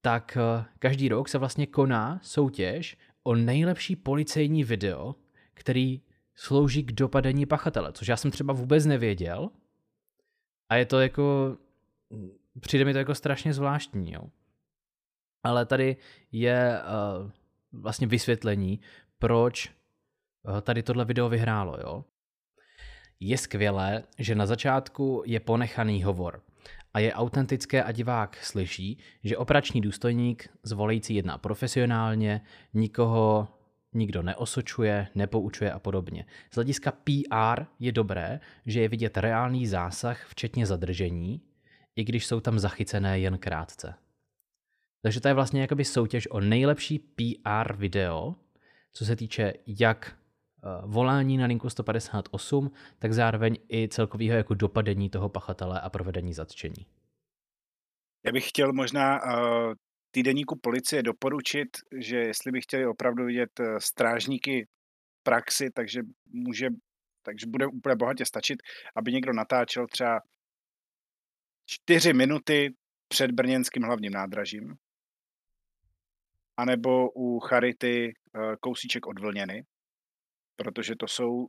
tak 0.01 0.37
uh, 0.37 0.65
každý 0.79 1.09
rok 1.09 1.29
se 1.29 1.37
vlastně 1.37 1.67
koná 1.67 2.19
soutěž 2.23 2.97
o 3.23 3.35
nejlepší 3.35 3.95
policejní 3.95 4.63
video, 4.63 5.15
který 5.53 6.01
slouží 6.35 6.83
k 6.83 6.91
dopadení 6.91 7.45
pachatele, 7.45 7.93
což 7.93 8.07
já 8.07 8.17
jsem 8.17 8.31
třeba 8.31 8.53
vůbec 8.53 8.85
nevěděl. 8.85 9.49
A 10.69 10.75
je 10.75 10.85
to 10.85 10.99
jako, 10.99 11.57
přijde 12.59 12.85
mi 12.85 12.93
to 12.93 12.99
jako 12.99 13.15
strašně 13.15 13.53
zvláštní, 13.53 14.11
jo. 14.11 14.21
Ale 15.43 15.65
tady 15.65 15.97
je 16.31 16.81
uh, 17.21 17.31
vlastně 17.81 18.07
vysvětlení, 18.07 18.79
proč 19.19 19.78
tady 20.61 20.83
tohle 20.83 21.05
video 21.05 21.29
vyhrálo, 21.29 21.77
jo. 21.81 22.05
Je 23.19 23.37
skvělé, 23.37 24.03
že 24.19 24.35
na 24.35 24.45
začátku 24.45 25.23
je 25.25 25.39
ponechaný 25.39 26.03
hovor 26.03 26.43
a 26.93 26.99
je 26.99 27.13
autentické 27.13 27.83
a 27.83 27.91
divák 27.91 28.37
slyší, 28.43 28.97
že 29.23 29.37
operační 29.37 29.81
důstojník 29.81 30.49
zvolící 30.63 31.15
jedná 31.15 31.37
profesionálně, 31.37 32.41
nikoho 32.73 33.47
nikdo 33.93 34.21
neosočuje, 34.21 35.07
nepoučuje 35.15 35.71
a 35.71 35.79
podobně. 35.79 36.25
Z 36.51 36.55
hlediska 36.55 36.91
PR 36.91 37.63
je 37.79 37.91
dobré, 37.91 38.39
že 38.65 38.81
je 38.81 38.89
vidět 38.89 39.17
reálný 39.17 39.67
zásah, 39.67 40.25
včetně 40.27 40.65
zadržení, 40.65 41.41
i 41.95 42.03
když 42.03 42.25
jsou 42.25 42.39
tam 42.39 42.59
zachycené 42.59 43.19
jen 43.19 43.37
krátce. 43.37 43.95
Takže 45.01 45.21
to 45.21 45.27
je 45.27 45.33
vlastně 45.33 45.61
jakoby 45.61 45.85
soutěž 45.85 46.27
o 46.31 46.39
nejlepší 46.39 46.99
PR 46.99 47.73
video, 47.75 48.35
co 48.93 49.05
se 49.05 49.15
týče 49.15 49.53
jak 49.67 50.11
eh, 50.15 50.18
volání 50.85 51.37
na 51.37 51.45
linku 51.45 51.69
158, 51.69 52.71
tak 52.99 53.13
zároveň 53.13 53.57
i 53.73 53.87
celkového 53.87 54.37
jako 54.37 54.53
dopadení 54.53 55.09
toho 55.09 55.29
pachatele 55.29 55.81
a 55.81 55.89
provedení 55.89 56.33
zatčení. 56.33 56.85
Já 58.25 58.31
bych 58.31 58.49
chtěl 58.49 58.73
možná 58.73 59.19
uh, 59.23 59.73
týdeníku 60.11 60.59
policie 60.61 61.03
doporučit, 61.03 61.67
že 61.99 62.17
jestli 62.17 62.51
by 62.51 62.61
chtěli 62.61 62.87
opravdu 62.87 63.25
vidět 63.25 63.59
uh, 63.59 63.77
strážníky 63.77 64.67
praxi, 65.23 65.69
takže 65.75 66.01
může, 66.33 66.67
takže 67.23 67.47
bude 67.47 67.67
úplně 67.67 67.95
bohatě 67.95 68.25
stačit, 68.25 68.59
aby 68.95 69.11
někdo 69.11 69.33
natáčel 69.33 69.87
třeba 69.87 70.19
čtyři 71.65 72.13
minuty 72.13 72.73
před 73.07 73.31
brněnským 73.31 73.83
hlavním 73.83 74.11
nádražím, 74.11 74.75
anebo 76.57 77.09
u 77.15 77.39
Charity 77.39 78.13
kousíček 78.61 79.07
od 79.07 79.19
Vlněny, 79.19 79.63
protože 80.63 80.93
to 80.99 81.07
jsou 81.07 81.47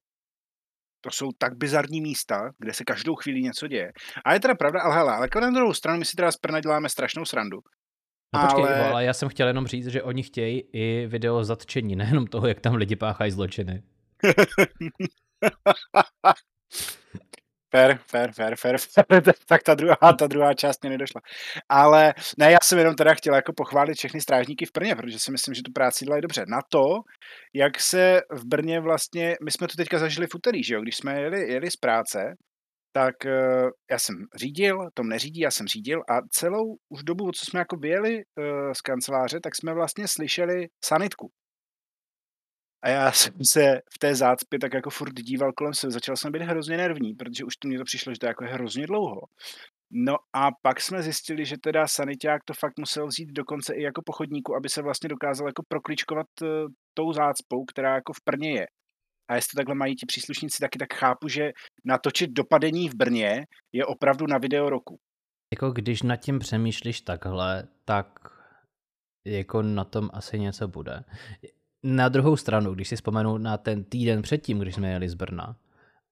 to 1.03 1.11
jsou 1.11 1.29
tak 1.39 1.57
bizarní 1.57 2.01
místa, 2.01 2.51
kde 2.59 2.75
se 2.75 2.85
každou 2.85 3.15
chvíli 3.15 3.43
něco 3.43 3.69
děje. 3.69 3.93
A 4.25 4.33
je 4.33 4.41
teda 4.41 4.55
pravda, 4.55 4.81
ale 4.83 4.95
hele, 4.95 5.15
ale 5.15 5.29
na 5.41 5.51
druhou 5.51 5.75
stranu 5.75 5.99
my 5.99 6.05
si 6.05 6.17
teda 6.17 6.33
z 6.33 6.37
Prna 6.37 6.61
děláme 6.61 6.89
strašnou 6.89 7.25
srandu. 7.25 7.59
No 8.35 8.41
počkej, 8.41 8.65
ale... 8.65 8.91
ale 8.91 9.05
já 9.05 9.13
jsem 9.13 9.29
chtěl 9.29 9.49
jenom 9.49 9.67
říct, 9.67 9.87
že 9.87 10.03
oni 10.03 10.23
chtějí 10.23 10.63
i 10.73 11.07
video 11.07 11.45
zatčení, 11.45 11.97
nejenom 11.97 12.27
toho, 12.27 12.47
jak 12.47 12.61
tam 12.61 12.75
lidi 12.75 12.97
páchají 12.97 13.31
zločiny. 13.31 13.83
Fair, 17.71 17.99
fair, 18.07 18.33
fair, 18.33 18.57
fair, 18.57 18.79
fair. 18.79 19.23
tak 19.47 19.63
ta 19.63 19.75
druhá, 19.75 20.13
ta 20.19 20.27
druhá 20.27 20.55
část 20.55 20.83
mě 20.83 20.91
nedošla. 20.91 21.21
Ale 21.69 22.15
ne, 22.39 22.51
já 22.51 22.59
jsem 22.63 22.79
jenom 22.79 22.95
teda 22.95 23.15
chtěl 23.15 23.35
jako 23.35 23.53
pochválit 23.53 23.95
všechny 23.95 24.21
strážníky 24.21 24.67
v 24.67 24.73
Brně, 24.75 24.95
protože 24.97 25.19
si 25.19 25.31
myslím, 25.31 25.55
že 25.55 25.63
tu 25.63 25.73
práci 25.73 26.05
dělají 26.05 26.23
dobře. 26.23 26.45
Na 26.49 26.61
to, 26.69 27.01
jak 27.55 27.81
se 27.81 28.21
v 28.31 28.45
Brně 28.45 28.81
vlastně, 28.81 29.37
my 29.45 29.51
jsme 29.51 29.69
to 29.69 29.77
teďka 29.77 29.99
zažili 29.99 30.27
v 30.27 30.35
úterý, 30.35 30.65
že 30.65 30.75
jo, 30.75 30.81
když 30.81 30.97
jsme 30.97 31.21
jeli, 31.21 31.53
jeli 31.53 31.71
z 31.71 31.77
práce, 31.77 32.35
tak 32.93 33.15
uh, 33.25 33.71
já 33.91 33.99
jsem 33.99 34.17
řídil, 34.37 34.89
Tom 34.95 35.09
neřídí, 35.09 35.41
já 35.41 35.51
jsem 35.51 35.67
řídil 35.67 36.01
a 36.11 36.21
celou 36.31 36.77
už 36.89 37.03
dobu, 37.03 37.33
co 37.33 37.45
jsme 37.45 37.59
jako 37.59 37.77
vyjeli 37.77 38.15
uh, 38.17 38.73
z 38.73 38.81
kanceláře, 38.81 39.41
tak 39.41 39.57
jsme 39.57 39.75
vlastně 39.75 40.09
slyšeli 40.09 40.67
sanitku. 40.85 41.31
A 42.83 42.89
já 42.89 43.13
jsem 43.13 43.45
se 43.45 43.81
v 43.95 43.99
té 43.99 44.15
zácpě 44.15 44.59
tak 44.59 44.75
jako 44.75 44.91
furt 44.91 45.15
díval 45.15 45.53
kolem 45.53 45.75
sebe. 45.75 45.91
Začal 45.91 46.17
jsem 46.17 46.33
být 46.33 46.43
hrozně 46.43 46.77
nervní, 46.77 47.15
protože 47.15 47.45
už 47.45 47.57
to 47.57 47.69
mně 47.69 47.79
to 47.79 47.85
přišlo, 47.85 48.13
že 48.13 48.19
to 48.19 48.27
je 48.27 48.31
jako 48.31 48.45
hrozně 48.45 48.87
dlouho. 48.87 49.21
No 49.93 50.17
a 50.33 50.49
pak 50.63 50.81
jsme 50.81 51.03
zjistili, 51.03 51.45
že 51.45 51.57
teda 51.59 51.87
saniták 51.87 52.45
to 52.45 52.55
fakt 52.55 52.79
musel 52.79 53.07
vzít 53.07 53.29
dokonce 53.33 53.75
i 53.75 53.83
jako 53.83 54.03
pochodníku, 54.07 54.57
aby 54.57 54.69
se 54.69 54.83
vlastně 54.83 55.09
dokázal 55.09 55.47
jako 55.47 55.63
prokličkovat 55.69 56.27
uh, 56.43 56.49
tou 56.95 57.13
zácpou, 57.13 57.65
která 57.65 57.95
jako 57.95 58.13
v 58.13 58.21
Brně 58.27 58.51
je. 58.53 58.67
A 59.29 59.35
jestli 59.35 59.57
takhle 59.57 59.75
mají 59.75 59.97
ti 59.97 60.07
příslušníci, 60.07 60.59
taky 60.61 60.79
tak 60.79 60.95
chápu, 60.95 61.29
že 61.29 61.51
natočit 61.85 62.31
dopadení 62.31 62.89
v 62.89 62.95
Brně 62.95 63.47
je 63.73 63.87
opravdu 63.87 64.27
na 64.27 64.39
video 64.39 64.71
roku. 64.71 64.99
Jako 65.53 65.71
když 65.71 66.03
nad 66.03 66.17
tím 66.17 66.39
přemýšlíš 66.39 67.01
takhle, 67.01 67.69
tak 67.85 68.19
jako 69.25 69.63
na 69.63 69.85
tom 69.85 70.11
asi 70.13 70.39
něco 70.39 70.69
bude. 70.69 71.05
Na 71.83 72.09
druhou 72.09 72.37
stranu, 72.37 72.75
když 72.75 72.89
si 72.89 72.97
vzpomenu 72.97 73.39
na 73.39 73.57
ten 73.57 73.85
týden 73.85 74.23
předtím, 74.23 74.59
když 74.59 74.75
jsme 74.75 74.91
jeli 74.91 75.09
z 75.09 75.15
Brna 75.15 75.57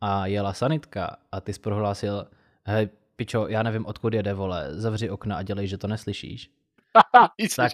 a 0.01 0.27
jela 0.27 0.53
sanitka 0.53 1.17
a 1.33 1.41
ty 1.41 1.53
jsi 1.53 1.61
prohlásil, 1.61 2.27
hej, 2.67 2.89
pičo, 3.17 3.47
já 3.49 3.63
nevím, 3.63 3.87
odkud 3.87 4.15
jede, 4.15 4.35
vole, 4.35 4.67
zavři 4.71 5.11
okna 5.11 5.37
a 5.37 5.43
dělej, 5.43 5.69
že 5.69 5.79
to 5.79 5.87
neslyšíš. 5.87 6.51
tak, 7.57 7.73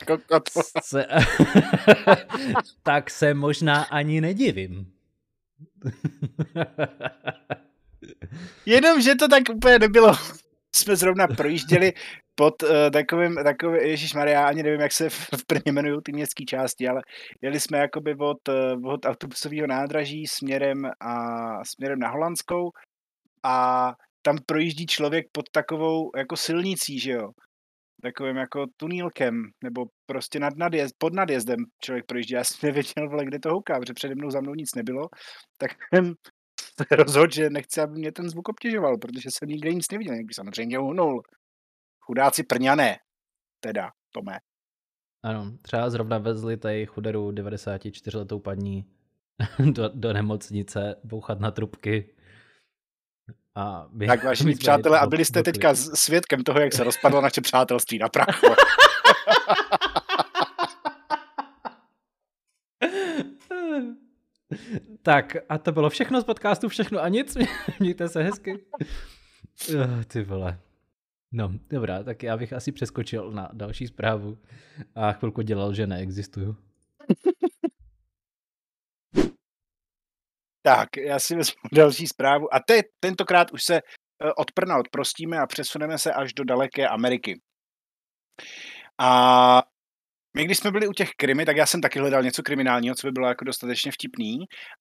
se, 0.82 1.06
tak 2.82 3.10
se 3.10 3.34
možná 3.34 3.82
ani 3.82 4.20
nedivím. 4.20 4.92
Jenom, 8.66 9.00
že 9.00 9.14
to 9.14 9.28
tak 9.28 9.42
úplně 9.54 9.78
nebylo. 9.78 10.14
Jsme 10.74 10.96
zrovna 10.96 11.26
projížděli 11.26 11.92
pod 12.34 12.62
uh, 12.62 12.68
takovým, 12.92 13.34
takovým 13.44 13.80
Ježíš 13.80 14.14
Maria, 14.14 14.46
ani 14.46 14.62
nevím, 14.62 14.80
jak 14.80 14.92
se 14.92 15.10
v, 15.10 15.28
Brně 15.48 15.62
jmenují 15.66 16.00
ty 16.04 16.12
městské 16.12 16.44
části, 16.44 16.88
ale 16.88 17.02
jeli 17.42 17.60
jsme 17.60 17.78
jakoby 17.78 18.14
od, 18.18 18.48
uh, 18.48 18.92
od 18.92 19.06
autobusového 19.06 19.66
nádraží 19.66 20.26
směrem, 20.26 20.90
a, 21.00 21.64
směrem 21.64 21.98
na 21.98 22.08
Holandskou 22.08 22.70
a 23.42 23.92
tam 24.22 24.36
projíždí 24.46 24.86
člověk 24.86 25.26
pod 25.32 25.44
takovou 25.52 26.10
jako 26.16 26.36
silnicí, 26.36 26.98
že 26.98 27.12
jo 27.12 27.30
takovým 28.02 28.36
jako 28.36 28.66
tunílkem, 28.76 29.42
nebo 29.64 29.84
prostě 30.06 30.40
nad 30.40 30.56
nadjezd, 30.56 30.94
pod 30.98 31.14
nadjezdem 31.14 31.56
člověk 31.84 32.04
projíždí. 32.06 32.34
Já 32.34 32.44
jsem 32.44 32.58
nevěděl, 32.62 33.24
kde 33.24 33.38
to 33.38 33.50
houká, 33.50 33.80
protože 33.80 33.94
přede 33.94 34.14
mnou 34.14 34.30
za 34.30 34.40
mnou 34.40 34.54
nic 34.54 34.74
nebylo, 34.74 35.08
tak 35.58 35.70
jsem 35.94 36.14
rozhodl, 36.90 37.32
že 37.32 37.50
nechci, 37.50 37.80
aby 37.80 37.92
mě 37.92 38.12
ten 38.12 38.28
zvuk 38.30 38.48
obtěžoval, 38.48 38.98
protože 38.98 39.28
jsem 39.30 39.48
nikde 39.48 39.74
nic 39.74 39.90
neviděl, 39.92 40.14
jak 40.14 40.26
by 40.26 40.34
samozřejmě 40.34 40.78
uhnul. 40.78 41.22
Chudáci 42.00 42.42
prňané, 42.42 42.96
teda, 43.60 43.90
Tome. 44.14 44.38
Ano, 45.24 45.52
třeba 45.62 45.90
zrovna 45.90 46.18
vezli 46.18 46.56
tady 46.56 46.86
chuderu 46.86 47.30
94 47.30 48.16
letou 48.16 48.38
paní 48.38 48.84
do, 49.72 49.88
do 49.94 50.12
nemocnice 50.12 50.96
bouchat 51.04 51.40
na 51.40 51.50
trubky 51.50 52.14
a 53.54 53.86
by, 53.92 54.06
tak 54.06 54.24
vážení 54.24 54.54
přátelé, 54.58 55.00
a 55.00 55.06
byli 55.06 55.24
jste 55.24 55.42
teďka 55.42 55.74
svědkem 55.74 56.42
toho, 56.42 56.60
jak 56.60 56.72
se 56.72 56.84
rozpadlo 56.84 57.20
naše 57.20 57.40
přátelství 57.40 57.98
na 57.98 58.08
prachu. 58.08 58.46
Tak 65.02 65.36
a 65.48 65.58
to 65.58 65.72
bylo 65.72 65.90
všechno 65.90 66.20
z 66.20 66.24
podcastu, 66.24 66.68
všechno 66.68 67.00
a 67.00 67.08
nic. 67.08 67.36
Mějte 67.80 68.08
se 68.08 68.22
hezky. 68.22 68.52
Uh, 69.74 70.02
ty 70.06 70.22
vole. 70.22 70.60
No, 71.32 71.52
dobrá, 71.70 72.02
tak 72.02 72.22
já 72.22 72.36
bych 72.36 72.52
asi 72.52 72.72
přeskočil 72.72 73.30
na 73.30 73.50
další 73.52 73.86
zprávu 73.86 74.38
a 74.94 75.12
chvilku 75.12 75.42
dělal, 75.42 75.74
že 75.74 75.86
neexistuju. 75.86 76.56
Tak, 80.66 80.96
já 80.96 81.18
si 81.18 81.36
vezmu 81.36 81.60
další 81.72 82.06
zprávu. 82.06 82.54
A 82.54 82.60
te, 82.60 82.80
tentokrát 83.00 83.52
už 83.52 83.64
se 83.64 83.76
eh, 83.76 84.32
od 84.36 84.52
Prna 84.52 84.78
odprostíme 84.78 85.38
a 85.38 85.46
přesuneme 85.46 85.98
se 85.98 86.12
až 86.12 86.32
do 86.34 86.44
daleké 86.44 86.88
Ameriky. 86.88 87.40
A 89.00 89.62
my, 90.36 90.44
když 90.44 90.58
jsme 90.58 90.70
byli 90.70 90.88
u 90.88 90.92
těch 90.92 91.10
krimi, 91.10 91.46
tak 91.46 91.56
já 91.56 91.66
jsem 91.66 91.80
taky 91.80 91.98
hledal 91.98 92.22
něco 92.22 92.42
kriminálního, 92.42 92.94
co 92.94 93.06
by 93.06 93.12
bylo 93.12 93.28
jako 93.28 93.44
dostatečně 93.44 93.92
vtipný. 93.92 94.38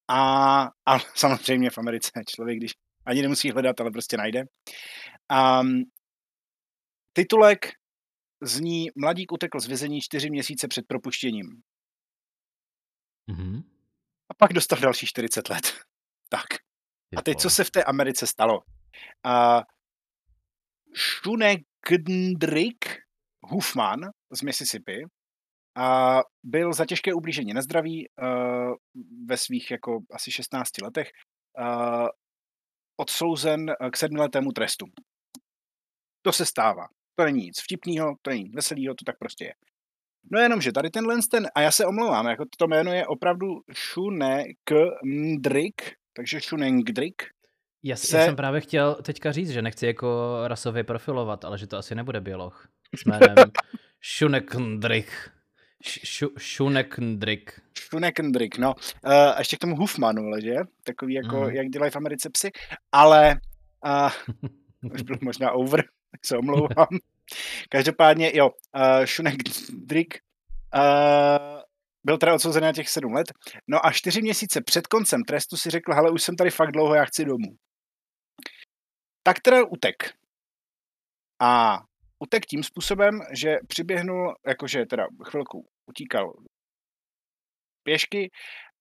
A, 0.08 0.62
a 0.86 1.00
samozřejmě 1.16 1.70
v 1.70 1.78
Americe 1.78 2.12
člověk, 2.28 2.58
když 2.58 2.72
ani 3.06 3.22
nemusí 3.22 3.52
hledat, 3.52 3.82
ale 3.82 3.92
prostě 3.92 4.18
najde. 4.18 4.44
Um, 5.62 5.84
titulek 7.14 7.72
zní 8.42 8.90
Mladík 8.96 9.32
utekl 9.32 9.60
z 9.60 9.68
vězení 9.68 10.02
čtyři 10.02 10.30
měsíce 10.30 10.68
před 10.68 10.86
propuštěním. 10.88 11.46
Mhm. 13.28 13.62
A 14.30 14.34
pak 14.34 14.54
dostal 14.54 14.80
další 14.80 15.06
40 15.06 15.50
let. 15.50 15.74
Tak. 16.30 16.46
A 17.18 17.22
teď, 17.22 17.40
co 17.40 17.50
se 17.50 17.64
v 17.64 17.72
té 17.72 17.84
Americe 17.84 18.28
stalo? 18.28 18.60
Uh, 19.26 19.62
Shunekndrik 20.96 22.86
Hufman 23.42 24.00
z 24.32 24.42
Mississippi 24.42 25.04
a 25.76 26.20
byl 26.44 26.74
za 26.74 26.86
těžké 26.86 27.14
ublížení 27.14 27.54
na 27.54 27.62
zdraví 27.62 28.08
uh, 28.10 28.74
ve 29.26 29.38
svých 29.38 29.72
jako 29.72 30.00
asi 30.12 30.32
16 30.32 30.82
letech 30.82 31.12
uh, 31.60 32.08
odsouzen 32.98 33.72
k 33.92 33.98
sedmiletému 33.98 34.52
trestu. 34.52 34.86
To 36.22 36.32
se 36.32 36.46
stává. 36.46 36.88
To 37.16 37.24
není 37.24 37.46
nic 37.46 37.62
vtipného, 37.62 38.16
to 38.22 38.30
není 38.30 38.50
veselého, 38.50 38.96
to 38.96 39.06
tak 39.06 39.18
prostě 39.20 39.46
je. 39.46 39.54
No 40.32 40.40
jenom, 40.40 40.62
že 40.62 40.72
tady 40.72 40.90
tenhle 40.90 41.16
ten, 41.32 41.48
a 41.56 41.62
já 41.62 41.72
se 41.72 41.86
omlouvám, 41.86 42.28
jako 42.28 42.46
to 42.58 42.68
jméno 42.68 42.94
je 42.94 43.08
opravdu 43.08 43.48
Shunekndrik, 43.94 45.82
takže 46.14 46.40
Shunengdrik. 46.40 47.24
Já, 47.84 47.96
se... 47.96 48.18
já 48.18 48.26
jsem 48.26 48.36
právě 48.36 48.62
chtěl 48.62 48.96
teďka 48.96 49.32
říct, 49.32 49.50
že 49.50 49.62
nechci 49.62 49.86
jako 49.86 50.40
rasově 50.48 50.84
profilovat, 50.84 51.46
ale 51.46 51.58
že 51.58 51.68
to 51.68 51.78
asi 51.78 51.96
nebude 51.96 52.22
běloch. 52.22 52.68
S 52.96 53.06
jménem 53.06 53.52
Shunekndrik. 54.18 55.33
Shunekndrik. 56.40 57.62
Shunekndrik, 57.80 58.58
no. 58.58 58.76
Uh, 59.06 59.12
a 59.12 59.40
ještě 59.40 59.56
k 59.56 59.60
tomu 59.60 59.76
Hufmanu, 59.76 60.32
že? 60.42 60.56
Takový 60.84 61.14
jako, 61.14 61.42
mm. 61.42 61.50
jak 61.50 61.68
dělají 61.68 61.92
v 61.92 61.96
Americe 61.96 62.30
psy. 62.30 62.52
Ale 62.92 63.40
uh, 63.86 64.92
už 64.94 65.02
byl 65.02 65.18
možná 65.22 65.52
over, 65.52 65.84
se 66.26 66.38
omlouvám. 66.38 66.88
Každopádně, 67.70 68.32
jo, 68.36 68.50
uh, 68.50 69.06
Shunekndrik 69.06 70.20
uh, 70.76 71.62
byl 72.06 72.18
teda 72.18 72.34
odsouzený 72.34 72.64
na 72.64 72.74
těch 72.74 72.90
sedm 72.90 73.14
let. 73.14 73.34
No 73.68 73.86
a 73.86 73.92
čtyři 73.92 74.22
měsíce 74.22 74.62
před 74.62 74.88
koncem 74.88 75.24
trestu 75.24 75.58
si 75.58 75.70
řekl, 75.70 75.94
hele, 75.94 76.12
už 76.12 76.24
jsem 76.24 76.36
tady 76.36 76.50
fakt 76.50 76.72
dlouho, 76.72 76.96
já 76.96 77.06
chci 77.06 77.26
domů. 77.26 77.56
Tak 79.24 79.40
teda 79.40 79.66
utek. 79.66 80.14
A 81.42 81.80
utek 82.20 82.46
tím 82.46 82.64
způsobem, 82.64 83.22
že 83.32 83.58
přiběhnul, 83.68 84.36
jakože 84.48 84.86
teda 84.86 85.08
chvilku 85.24 85.68
utíkal 85.90 86.34
pěšky 87.84 88.30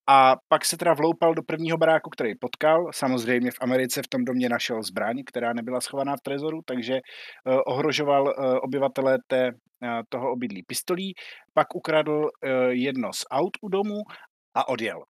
a 0.09 0.36
pak 0.48 0.64
se 0.64 0.76
teda 0.76 0.94
vloupal 0.94 1.34
do 1.34 1.42
prvního 1.42 1.78
baráku, 1.78 2.11
který 2.11 2.32
potkal. 2.40 2.90
Samozřejmě 2.94 3.50
v 3.50 3.61
Americe 3.61 4.03
v 4.03 4.09
tom 4.09 4.24
domě 4.24 4.48
našel 4.48 4.82
zbraň, 4.82 5.22
která 5.26 5.53
nebyla 5.53 5.80
schovaná 5.80 6.16
v 6.16 6.20
trezoru, 6.24 6.61
takže 6.66 6.94
uh, 6.94 7.61
ohrožoval 7.66 8.22
uh, 8.22 8.57
obyvatele 8.62 9.18
té, 9.26 9.50
uh, 9.50 10.00
toho 10.09 10.32
obydlí 10.32 10.62
pistolí. 10.66 11.14
Pak 11.55 11.74
ukradl 11.74 12.28
jedno 12.70 13.12
z 13.12 13.24
aut 13.30 13.50
u 13.62 13.68
domu 13.68 13.98
a 14.57 14.68
odjel. 14.68 15.03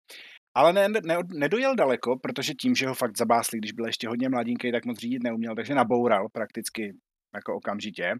Ale 0.55 0.73
ne, 0.73 0.87
ne, 0.89 1.17
nedojel 1.33 1.75
daleko, 1.75 2.15
protože 2.23 2.53
tím, 2.53 2.75
že 2.75 2.87
ho 2.87 2.93
fakt 2.93 3.17
zabásli, 3.17 3.57
když 3.57 3.71
byl 3.71 3.85
ještě 3.85 4.07
hodně 4.07 4.29
mladínký, 4.29 4.71
tak 4.71 4.85
moc 4.85 4.97
řídit 4.99 5.23
neuměl, 5.23 5.55
takže 5.55 5.75
naboural 5.75 6.27
prakticky 6.33 6.93
jako 7.35 7.55
okamžitě. 7.55 8.13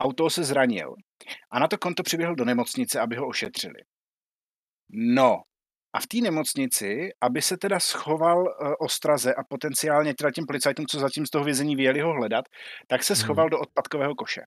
Auto 0.00 0.30
se 0.30 0.44
zranil. 0.44 0.94
A 1.50 1.58
na 1.58 1.68
to 1.68 1.78
konto 1.78 2.02
přiběhl 2.02 2.34
do 2.34 2.44
nemocnice, 2.44 3.00
aby 3.00 3.16
ho 3.16 3.26
ošetřili. 3.26 3.80
No, 4.90 5.42
a 5.96 6.00
v 6.00 6.06
té 6.06 6.18
nemocnici, 6.18 7.08
aby 7.20 7.42
se 7.42 7.56
teda 7.56 7.80
schoval 7.80 8.38
uh, 8.40 8.74
ostraze 8.80 9.34
a 9.34 9.44
potenciálně 9.48 10.14
teda 10.14 10.30
těm 10.30 10.46
policajtům, 10.46 10.86
co 10.86 10.98
zatím 10.98 11.26
z 11.26 11.30
toho 11.30 11.44
vězení 11.44 11.76
vyjeli 11.76 12.00
ho 12.00 12.12
hledat, 12.12 12.44
tak 12.88 13.02
se 13.02 13.16
schoval 13.16 13.44
hmm. 13.44 13.50
do 13.50 13.60
odpadkového 13.60 14.14
koše. 14.14 14.40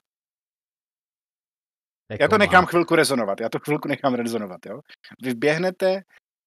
Jako 2.12 2.24
já 2.24 2.28
to 2.28 2.38
nechám 2.38 2.66
chvilku 2.66 2.96
rezonovat, 2.96 3.42
já 3.42 3.50
to 3.50 3.60
chvilku 3.60 3.88
nechám 3.88 4.14
rezonovat, 4.14 4.66
jo. 4.66 4.80
Vy 5.24 5.34
běhnete 5.34 6.02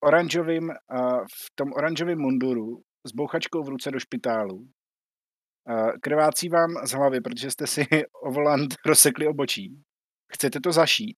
oranžovým, 0.04 0.68
uh, 0.68 1.24
v 1.24 1.54
tom 1.54 1.72
oranžovém 1.72 2.18
munduru 2.18 2.82
s 3.06 3.12
bouchačkou 3.12 3.62
v 3.62 3.68
ruce 3.68 3.90
do 3.90 4.00
špitálu, 4.00 4.66
krvácí 6.02 6.48
vám 6.48 6.70
z 6.84 6.90
hlavy, 6.90 7.20
protože 7.20 7.50
jste 7.50 7.66
si 7.66 7.86
o 8.24 8.32
volant 8.32 8.74
rozsekli 8.86 9.26
obočí, 9.26 9.82
chcete 10.32 10.60
to 10.60 10.72
zašít, 10.72 11.16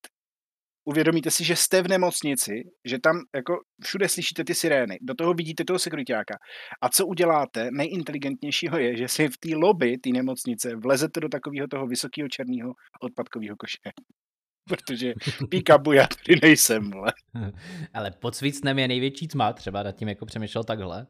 uvědomíte 0.85 1.31
si, 1.31 1.45
že 1.45 1.57
jste 1.57 1.83
v 1.83 1.89
nemocnici, 1.89 2.53
že 2.85 2.99
tam 2.99 3.17
jako 3.35 3.57
všude 3.85 4.09
slyšíte 4.09 4.45
ty 4.45 4.55
sirény, 4.55 4.99
do 5.03 5.15
toho 5.15 5.35
vidíte 5.35 5.65
toho 5.65 5.79
sekuritáka. 5.79 6.39
A 6.83 6.89
co 6.89 7.07
uděláte, 7.07 7.69
nejinteligentnější 7.73 8.69
je, 8.79 8.97
že 8.97 9.09
si 9.09 9.29
v 9.29 9.39
té 9.39 9.57
lobby 9.57 9.99
té 9.99 10.11
nemocnice 10.11 10.77
vlezete 10.77 11.21
do 11.21 11.29
takového 11.29 11.69
toho 11.69 11.87
vysokého 11.87 12.29
černého 12.29 12.73
odpadkového 13.03 13.57
koše. 13.57 13.79
Protože 14.69 15.13
píkabu 15.51 15.93
já 15.93 16.07
tady 16.07 16.41
nejsem, 16.43 16.91
vle. 16.91 17.13
Ale 17.95 18.11
pod 18.11 18.35
svícnem 18.35 18.79
je 18.79 18.89
největší 18.89 19.29
tma, 19.29 19.53
třeba 19.53 19.83
nad 19.83 19.93
tím 19.93 20.09
jako 20.09 20.27
přemýšlel 20.27 20.65
takhle. 20.65 21.07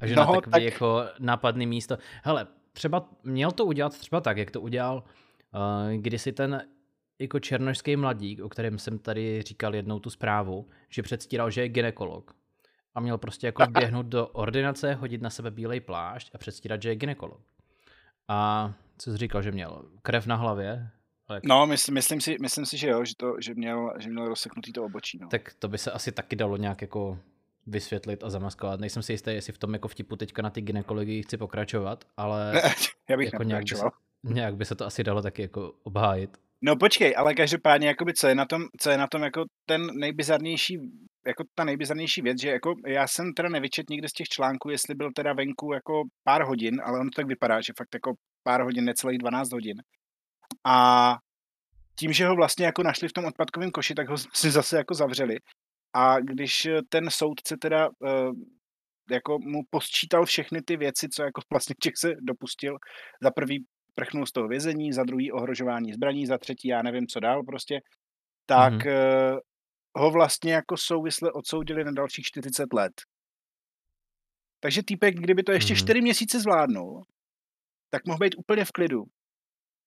A 0.00 0.06
že 0.06 0.14
no, 0.16 0.22
na 0.22 0.32
takový 0.32 0.52
tak... 0.52 0.62
jako 0.62 1.04
nápadný 1.18 1.66
místo. 1.66 1.98
Hele, 2.24 2.46
třeba 2.78 3.08
měl 3.24 3.50
to 3.50 3.64
udělat 3.64 3.98
třeba 3.98 4.20
tak, 4.20 4.36
jak 4.36 4.50
to 4.50 4.60
udělal 4.60 5.04
uh, 5.54 5.92
kdysi 5.96 6.32
ten 6.32 6.62
jako 7.18 7.40
černožský 7.40 7.96
mladík, 7.96 8.40
o 8.40 8.48
kterém 8.48 8.78
jsem 8.78 8.98
tady 8.98 9.42
říkal 9.42 9.74
jednou 9.74 9.98
tu 9.98 10.10
zprávu, 10.10 10.68
že 10.88 11.02
předstíral, 11.02 11.50
že 11.50 11.60
je 11.60 11.68
ginekolog. 11.68 12.34
A 12.94 13.00
měl 13.00 13.18
prostě 13.18 13.46
jako 13.46 13.62
běhnout 13.70 14.06
do 14.06 14.26
ordinace, 14.26 14.94
hodit 14.94 15.22
na 15.22 15.30
sebe 15.30 15.50
bílej 15.50 15.80
plášť 15.80 16.30
a 16.34 16.38
předstírat, 16.38 16.82
že 16.82 16.88
je 16.88 16.96
ginekolog. 16.96 17.40
A 18.28 18.72
co 18.98 19.10
jsi 19.10 19.16
říkal, 19.16 19.42
že 19.42 19.52
měl 19.52 19.84
krev 20.02 20.26
na 20.26 20.36
hlavě? 20.36 20.90
Ale... 21.28 21.40
No, 21.44 21.66
myslím, 21.66 21.94
myslím, 21.94 22.20
si, 22.20 22.36
myslím 22.40 22.66
si, 22.66 22.78
že 22.78 22.88
jo, 22.88 23.04
že, 23.04 23.12
to, 23.16 23.34
že, 23.40 23.54
měl, 23.54 23.92
že 23.98 24.10
měl 24.10 24.28
rozseknutý 24.28 24.72
to 24.72 24.84
obočí. 24.84 25.18
No. 25.18 25.28
Tak 25.28 25.52
to 25.58 25.68
by 25.68 25.78
se 25.78 25.90
asi 25.90 26.12
taky 26.12 26.36
dalo 26.36 26.56
nějak 26.56 26.82
jako 26.82 27.18
vysvětlit 27.68 28.24
a 28.24 28.30
zamaskovat. 28.30 28.80
Nejsem 28.80 29.02
si 29.02 29.12
jistý, 29.12 29.30
jestli 29.30 29.52
v 29.52 29.58
tom 29.58 29.72
jako 29.72 29.88
vtipu 29.88 30.16
teďka 30.16 30.42
na 30.42 30.50
ty 30.50 30.60
ginekologii 30.60 31.22
chci 31.22 31.36
pokračovat, 31.36 32.04
ale 32.16 32.52
ne, 32.52 32.62
já 33.10 33.16
bych 33.16 33.32
jako 33.32 33.42
nějak 33.42 33.64
by, 33.64 33.76
se, 33.76 33.84
nějak 34.24 34.56
by 34.56 34.64
se 34.64 34.74
to 34.74 34.86
asi 34.86 35.04
dalo 35.04 35.22
taky 35.22 35.42
jako 35.42 35.74
obhájit. 35.82 36.38
No 36.62 36.76
počkej, 36.76 37.14
ale 37.16 37.34
každopádně, 37.34 37.88
jakoby, 37.88 38.14
co 38.14 38.28
je 38.28 38.34
na 38.34 38.46
tom, 38.46 38.62
co 38.80 38.90
je 38.90 38.98
na 38.98 39.06
tom 39.06 39.22
jako 39.22 39.44
ten 39.66 39.86
nejbizarnější, 39.98 40.78
jako 41.26 41.44
ta 41.54 41.64
nejbizarnější 41.64 42.22
věc, 42.22 42.40
že 42.40 42.50
jako 42.50 42.74
já 42.86 43.06
jsem 43.06 43.32
teda 43.32 43.48
nevyčet 43.48 43.90
nikde 43.90 44.08
z 44.08 44.12
těch 44.12 44.28
článků, 44.28 44.70
jestli 44.70 44.94
byl 44.94 45.10
teda 45.14 45.32
venku 45.32 45.72
jako 45.72 46.02
pár 46.24 46.42
hodin, 46.42 46.80
ale 46.84 47.00
on 47.00 47.10
to 47.10 47.16
tak 47.16 47.26
vypadá, 47.26 47.60
že 47.60 47.72
fakt 47.78 47.94
jako 47.94 48.14
pár 48.42 48.62
hodin, 48.62 48.84
necelých 48.84 49.18
12 49.18 49.52
hodin. 49.52 49.82
A 50.66 51.16
tím, 51.98 52.12
že 52.12 52.26
ho 52.26 52.36
vlastně 52.36 52.66
jako 52.66 52.82
našli 52.82 53.08
v 53.08 53.12
tom 53.12 53.24
odpadkovém 53.24 53.70
koši, 53.70 53.94
tak 53.94 54.08
ho 54.08 54.16
si 54.18 54.50
zase 54.50 54.76
jako 54.76 54.94
zavřeli. 54.94 55.36
A 55.92 56.20
když 56.20 56.68
ten 56.88 57.10
soudce 57.10 57.56
teda 57.56 57.88
uh, 57.88 58.32
jako 59.10 59.38
mu 59.38 59.62
posčítal 59.70 60.24
všechny 60.24 60.62
ty 60.62 60.76
věci, 60.76 61.08
co 61.08 61.22
jako 61.22 61.40
vlastně 61.52 61.74
Čech 61.82 61.96
se 61.96 62.14
dopustil, 62.20 62.76
za 63.22 63.30
prvý 63.30 63.64
prchnul 63.94 64.26
z 64.26 64.32
toho 64.32 64.48
vězení, 64.48 64.92
za 64.92 65.02
druhý 65.04 65.32
ohrožování 65.32 65.92
zbraní, 65.92 66.26
za 66.26 66.38
třetí 66.38 66.68
já 66.68 66.82
nevím, 66.82 67.06
co 67.06 67.20
dál 67.20 67.42
prostě, 67.42 67.80
tak 68.46 68.72
mm-hmm. 68.72 69.40
ho 69.96 70.10
vlastně 70.10 70.52
jako 70.52 70.76
souvisle 70.76 71.32
odsoudili 71.32 71.84
na 71.84 71.92
dalších 71.92 72.24
40 72.24 72.72
let. 72.72 72.92
Takže 74.60 74.82
týpek, 74.82 75.14
kdyby 75.14 75.42
to 75.42 75.52
ještě 75.52 75.74
mm-hmm. 75.74 75.84
4 75.84 76.00
měsíce 76.00 76.40
zvládnul, 76.40 77.04
tak 77.90 78.06
mohl 78.06 78.18
být 78.18 78.34
úplně 78.38 78.64
v 78.64 78.72
klidu. 78.72 79.04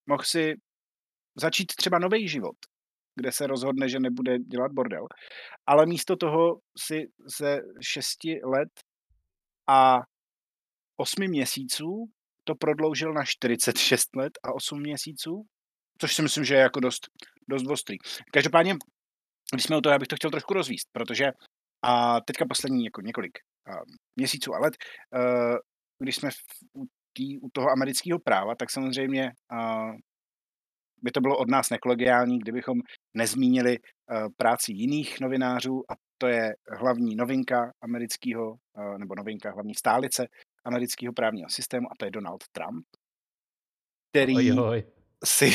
Mohl 0.06 0.24
si 0.24 0.56
začít 1.36 1.76
třeba 1.76 2.00
nový 2.00 2.28
život, 2.28 2.56
kde 3.16 3.32
se 3.32 3.48
rozhodne, 3.48 3.90
že 3.90 4.00
nebude 4.00 4.40
dělat 4.40 4.72
bordel. 4.72 5.06
Ale 5.68 5.86
místo 5.86 6.16
toho 6.16 6.60
si 6.78 7.08
ze 7.40 7.60
6 7.82 8.18
let 8.44 8.70
a 9.68 10.00
8 10.98 11.28
měsíců 11.28 12.06
to 12.44 12.56
prodloužil 12.56 13.14
na 13.14 13.26
46 13.26 14.16
let 14.16 14.34
a 14.44 14.54
8 14.54 14.82
měsíců, 14.82 15.44
což 16.02 16.16
si 16.16 16.22
myslím, 16.22 16.44
že 16.44 16.56
je 16.56 16.62
jako 16.62 16.80
dost, 16.80 17.08
dost 17.50 17.68
ostrý. 17.68 17.98
Každopádně, 18.34 18.76
když 19.54 19.64
jsme 19.64 19.78
o 19.78 19.82
to, 19.82 19.90
já 19.90 20.00
bych 20.00 20.08
to 20.08 20.16
chtěl 20.16 20.32
trošku 20.32 20.54
rozvíst, 20.54 20.88
protože 20.92 21.32
A 21.84 22.22
teďka 22.22 22.46
poslední 22.46 22.86
jako 22.86 23.02
několik 23.02 23.32
uh, 23.70 23.82
měsíců 24.16 24.54
a 24.54 24.60
let, 24.60 24.74
uh, 25.16 25.58
když 26.00 26.16
jsme 26.16 26.30
v, 26.32 26.36
u, 26.78 26.86
tý, 27.14 27.40
u 27.40 27.50
toho 27.50 27.70
amerického 27.70 28.20
práva, 28.20 28.56
tak 28.56 28.70
samozřejmě 28.72 29.32
uh, 29.52 29.92
by 31.02 31.12
to 31.12 31.22
bylo 31.22 31.38
od 31.38 31.50
nás 31.50 31.70
nekolegiální, 31.70 32.40
kdybychom 32.40 32.78
nezmínili 33.14 33.80
uh, 33.80 34.28
práci 34.38 34.72
jiných 34.74 35.20
novinářů 35.20 35.92
a 35.92 35.96
to 36.18 36.28
je 36.28 36.56
hlavní 36.80 37.16
novinka 37.16 37.72
amerického, 37.82 38.52
uh, 38.52 38.98
nebo 38.98 39.16
novinka, 39.16 39.52
hlavní 39.52 39.76
stálice 39.76 40.28
amerického 40.66 41.14
právního 41.14 41.50
systému 41.50 41.88
a 41.92 41.96
to 41.98 42.06
je 42.06 42.12
Donald 42.12 42.44
Trump, 42.52 42.86
který 44.12 44.36
Oj, 44.36 44.60
oj. 44.60 44.84
si, 45.26 45.50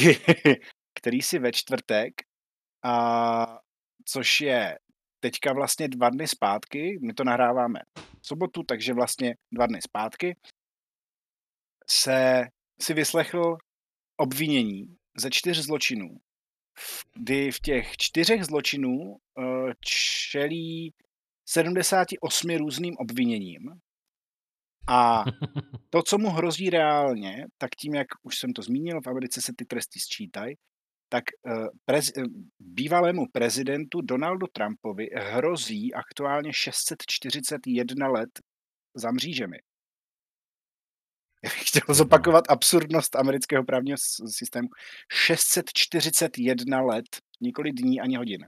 který 0.94 1.22
si 1.22 1.38
ve 1.38 1.52
čtvrtek, 1.52 2.12
a, 2.84 3.58
což 4.04 4.40
je 4.40 4.78
teďka 5.20 5.52
vlastně 5.52 5.88
dva 5.88 6.10
dny 6.10 6.28
zpátky, 6.28 6.98
my 7.02 7.14
to 7.14 7.24
nahráváme 7.24 7.80
v 8.20 8.26
sobotu, 8.26 8.62
takže 8.62 8.92
vlastně 8.92 9.36
dva 9.52 9.66
dny 9.66 9.82
zpátky, 9.82 10.36
se 11.90 12.44
si 12.80 12.94
vyslechl 12.94 13.56
obvinění 14.16 14.96
ze 15.18 15.30
čtyř 15.30 15.58
zločinů, 15.58 16.16
kdy 17.14 17.52
v 17.52 17.60
těch 17.60 17.96
čtyřech 17.96 18.44
zločinů 18.44 19.16
eh, 19.38 19.72
čelí 19.80 20.94
78 21.48 22.56
různým 22.56 22.96
obviněním. 22.96 23.80
A 24.88 25.24
to, 25.90 26.02
co 26.02 26.18
mu 26.18 26.30
hrozí 26.30 26.70
reálně, 26.70 27.46
tak 27.58 27.70
tím, 27.70 27.94
jak 27.94 28.06
už 28.22 28.38
jsem 28.38 28.52
to 28.52 28.62
zmínil, 28.62 29.00
v 29.00 29.06
Americe 29.06 29.42
se 29.42 29.52
ty 29.56 29.64
tresty 29.64 30.00
sčítají, 30.00 30.56
tak 31.08 31.24
eh, 31.46 31.66
prez, 31.84 32.08
eh, 32.16 32.22
bývalému 32.58 33.26
prezidentu 33.32 34.00
Donaldu 34.00 34.46
Trumpovi 34.52 35.08
hrozí 35.14 35.94
aktuálně 35.94 36.52
641 36.52 38.08
let 38.08 38.30
za 38.94 39.10
mřížemi. 39.10 39.58
Já 41.46 41.50
chtěl 41.66 41.94
zopakovat 41.94 42.44
absurdnost 42.48 43.16
amerického 43.16 43.64
právního 43.64 43.98
systému. 44.30 44.68
641 45.12 46.80
let, 46.80 47.04
nikoli 47.40 47.72
dní 47.72 48.00
ani 48.00 48.16
hodin. 48.16 48.46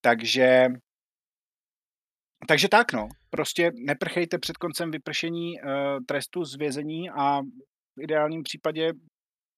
Takže, 0.00 0.66
takže 2.48 2.68
tak 2.68 2.92
no, 2.92 3.08
prostě 3.30 3.70
neprchejte 3.74 4.38
před 4.38 4.56
koncem 4.56 4.90
vypršení 4.90 5.60
uh, 5.60 5.70
trestu 6.06 6.44
z 6.44 6.56
vězení 6.56 7.10
a 7.10 7.40
v 7.96 8.02
ideálním 8.02 8.42
případě, 8.42 8.92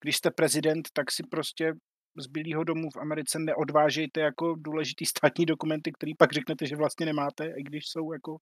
když 0.03 0.17
jste 0.17 0.31
prezident, 0.31 0.89
tak 0.93 1.11
si 1.11 1.23
prostě 1.31 1.73
z 2.19 2.27
Bílého 2.27 2.65
domu 2.65 2.89
v 2.91 2.97
Americe 2.97 3.39
neodvážejte 3.39 4.21
jako 4.21 4.55
důležitý 4.59 5.07
státní 5.07 5.47
dokumenty, 5.47 5.93
který 5.93 6.15
pak 6.15 6.33
řeknete, 6.33 6.67
že 6.67 6.77
vlastně 6.77 7.07
nemáte, 7.07 7.47
i 7.57 7.63
když 7.63 7.85
jsou 7.89 8.13
jako 8.13 8.37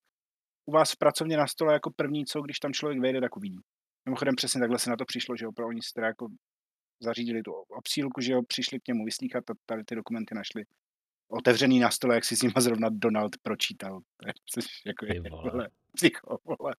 u 0.67 0.73
vás 0.73 0.93
v 0.93 0.99
pracovně 0.99 1.37
na 1.37 1.47
stole 1.47 1.73
jako 1.73 1.91
první, 1.97 2.25
co 2.25 2.43
když 2.43 2.59
tam 2.59 2.73
člověk 2.73 3.01
vejde, 3.01 3.21
tak 3.21 3.37
uvidí. 3.37 3.59
Mimochodem 4.09 4.35
přesně 4.37 4.61
takhle 4.61 4.79
se 4.79 4.91
na 4.91 4.97
to 4.97 5.05
přišlo, 5.05 5.37
že 5.37 5.47
opravdu 5.47 5.69
oni 5.69 5.83
si 5.83 5.93
teda 5.95 6.07
jako 6.07 6.29
zařídili 7.03 7.43
tu 7.43 7.53
obsílku, 7.53 8.21
že 8.21 8.33
jo, 8.33 8.43
přišli 8.49 8.81
k 8.81 8.89
němu 8.89 9.05
vyslíchat 9.05 9.51
a 9.51 9.55
tady 9.67 9.85
ty 9.85 9.95
dokumenty 9.95 10.35
našli 10.35 10.65
otevřený 11.29 11.79
na 11.79 11.91
stole, 11.91 12.15
jak 12.15 12.25
si 12.25 12.37
s 12.37 12.43
nima 12.43 12.61
zrovna 12.61 12.89
Donald 12.93 13.33
pročítal. 13.43 14.01
To 14.23 14.29
je, 14.29 14.35
jako 14.87 15.07
je, 15.07 15.31
vole, 15.31 15.69
psycho, 15.95 16.39
vole. 16.45 16.75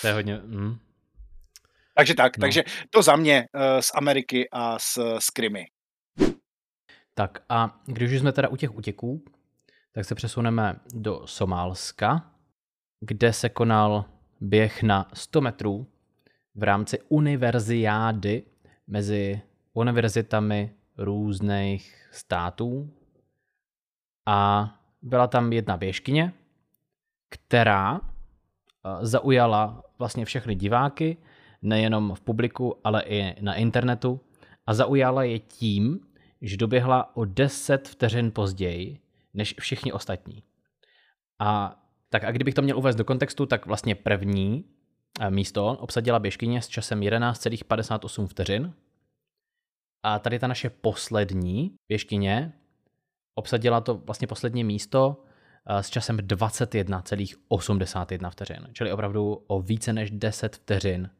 To 0.00 0.06
je 0.06 0.12
hodně... 0.12 0.40
Mm. 0.44 0.78
Takže 1.94 2.14
tak, 2.14 2.38
no. 2.38 2.40
takže 2.40 2.62
to 2.90 3.02
za 3.02 3.16
mě 3.16 3.48
uh, 3.54 3.80
z 3.80 3.90
Ameriky 3.94 4.48
a 4.52 4.78
z, 4.78 4.98
z 5.18 5.30
Krymy. 5.30 5.66
Tak 7.14 7.38
a 7.48 7.80
když 7.86 8.12
už 8.12 8.18
jsme 8.18 8.32
teda 8.32 8.48
u 8.48 8.56
těch 8.56 8.74
útěků, 8.74 9.24
tak 9.92 10.04
se 10.04 10.14
přesuneme 10.14 10.80
do 10.94 11.26
Somálska, 11.26 12.34
kde 13.00 13.32
se 13.32 13.48
konal 13.48 14.04
běh 14.40 14.82
na 14.82 15.10
100 15.14 15.40
metrů 15.40 15.86
v 16.60 16.62
rámci 16.62 16.98
univerziády 17.08 18.42
mezi 18.86 19.40
univerzitami 19.72 20.70
různých 20.98 22.08
států. 22.12 22.90
A 24.26 24.70
byla 25.02 25.26
tam 25.26 25.52
jedna 25.52 25.76
běžkyně, 25.76 26.32
která 27.28 28.00
eh, 28.00 29.06
zaujala 29.06 29.82
vlastně 29.98 30.24
všechny 30.24 30.54
diváky, 30.54 31.16
nejenom 31.62 32.14
v 32.14 32.20
publiku, 32.20 32.76
ale 32.84 33.02
i 33.02 33.42
na 33.42 33.54
internetu. 33.54 34.20
A 34.66 34.74
zaujala 34.74 35.22
je 35.24 35.38
tím, 35.38 36.00
že 36.42 36.56
doběhla 36.56 37.16
o 37.16 37.24
10 37.24 37.88
vteřin 37.88 38.30
později 38.30 38.98
než 39.34 39.54
všichni 39.60 39.92
ostatní. 39.92 40.42
A 41.38 41.80
tak 42.08 42.24
a 42.24 42.30
kdybych 42.30 42.54
to 42.54 42.62
měl 42.62 42.78
uvést 42.78 42.96
do 42.96 43.04
kontextu, 43.04 43.46
tak 43.46 43.66
vlastně 43.66 43.94
první 43.94 44.64
místo 45.28 45.66
obsadila 45.66 46.18
běžkyně 46.18 46.62
s 46.62 46.68
časem 46.68 47.00
11,58 47.00 48.26
vteřin. 48.26 48.74
A 50.02 50.18
tady 50.18 50.38
ta 50.38 50.46
naše 50.46 50.70
poslední 50.70 51.74
běžkyně 51.88 52.52
obsadila 53.34 53.80
to 53.80 53.94
vlastně 53.94 54.26
poslední 54.26 54.64
místo 54.64 55.24
eh, 55.66 55.82
s 55.82 55.90
časem 55.90 56.16
21,81 56.16 58.30
vteřin. 58.30 58.68
Čili 58.72 58.92
opravdu 58.92 59.44
o 59.46 59.60
více 59.60 59.92
než 59.92 60.10
10 60.10 60.56
vteřin 60.56 61.10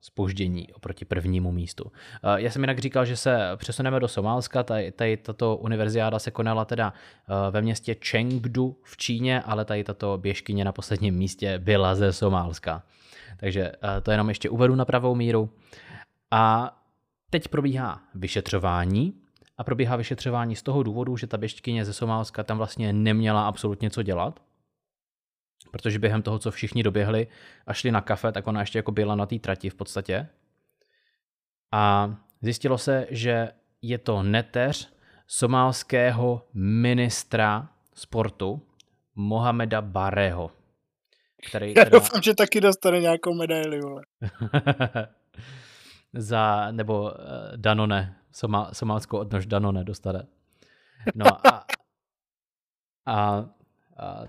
spoždění 0.00 0.70
eh, 0.70 0.72
oproti 0.74 1.04
prvnímu 1.04 1.52
místu. 1.52 1.92
Eh, 2.22 2.42
já 2.42 2.50
jsem 2.50 2.62
jinak 2.62 2.78
říkal, 2.78 3.04
že 3.04 3.16
se 3.16 3.38
přesuneme 3.56 4.00
do 4.00 4.08
Somálska, 4.08 4.62
tady, 4.62 4.92
tady 4.92 5.16
tato 5.16 5.56
univerziáda 5.56 6.18
se 6.18 6.30
konala 6.30 6.64
teda 6.64 6.92
eh, 6.92 7.50
ve 7.50 7.62
městě 7.62 7.96
Chengdu 8.10 8.76
v 8.82 8.96
Číně, 8.96 9.42
ale 9.42 9.64
tady 9.64 9.84
tato 9.84 10.18
běžkyně 10.18 10.64
na 10.64 10.72
posledním 10.72 11.14
místě 11.14 11.58
byla 11.58 11.94
ze 11.94 12.12
Somálska. 12.12 12.82
Takže 13.36 13.72
to 14.02 14.10
jenom 14.10 14.28
ještě 14.28 14.50
uvedu 14.50 14.74
na 14.74 14.84
pravou 14.84 15.14
míru. 15.14 15.50
A 16.30 16.76
teď 17.30 17.48
probíhá 17.48 18.00
vyšetřování 18.14 19.14
a 19.58 19.64
probíhá 19.64 19.96
vyšetřování 19.96 20.56
z 20.56 20.62
toho 20.62 20.82
důvodu, 20.82 21.16
že 21.16 21.26
ta 21.26 21.38
běžkyně 21.38 21.84
ze 21.84 21.92
Somálska 21.92 22.42
tam 22.42 22.58
vlastně 22.58 22.92
neměla 22.92 23.48
absolutně 23.48 23.90
co 23.90 24.02
dělat, 24.02 24.40
protože 25.70 25.98
během 25.98 26.22
toho, 26.22 26.38
co 26.38 26.50
všichni 26.50 26.82
doběhli 26.82 27.26
a 27.66 27.72
šli 27.72 27.90
na 27.90 28.00
kafe, 28.00 28.32
tak 28.32 28.46
ona 28.46 28.60
ještě 28.60 28.78
jako 28.78 28.92
byla 28.92 29.14
na 29.14 29.26
té 29.26 29.38
trati 29.38 29.70
v 29.70 29.74
podstatě. 29.74 30.28
A 31.72 32.14
zjistilo 32.42 32.78
se, 32.78 33.06
že 33.10 33.48
je 33.82 33.98
to 33.98 34.22
neteř 34.22 34.92
somálského 35.26 36.46
ministra 36.54 37.68
sportu 37.94 38.62
Mohameda 39.14 39.82
Bareho. 39.82 40.50
Který 41.48 41.74
Já 41.76 41.84
teda... 41.84 41.98
doufám, 41.98 42.22
že 42.22 42.34
taky 42.34 42.60
dostane 42.60 43.00
nějakou 43.00 43.34
medaili, 43.34 43.80
vole. 43.80 44.02
Za, 46.12 46.70
nebo 46.70 47.02
uh, 47.02 47.10
Danone, 47.56 48.16
Somál, 48.32 48.68
somálskou 48.72 49.18
odnož 49.18 49.46
Danone 49.46 49.84
dostane. 49.84 50.26
No 51.14 51.46
a, 51.46 51.64
a 53.06 53.44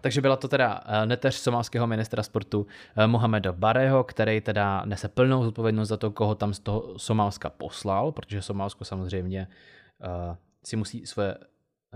takže 0.02 0.22
byla 0.22 0.36
to 0.36 0.48
teda 0.48 0.82
eh, 0.86 1.06
neteř 1.06 1.36
somálského 1.36 1.88
ministra 1.88 2.24
sportu 2.24 2.68
eh, 2.96 3.08
Mohameda 3.08 3.52
Bareho, 3.52 4.04
který 4.04 4.42
teda 4.42 4.86
nese 4.86 5.08
plnou 5.08 5.44
zodpovědnost 5.44 5.90
za 5.90 5.98
to, 5.98 6.12
koho 6.12 6.36
tam 6.36 6.54
z 6.54 6.60
toho 6.60 7.00
Somálska 7.00 7.50
poslal, 7.50 8.12
protože 8.12 8.42
Somálsko 8.42 8.86
samozřejmě 8.86 9.48
si 10.64 10.76
musí 10.76 11.06
své 11.06 11.36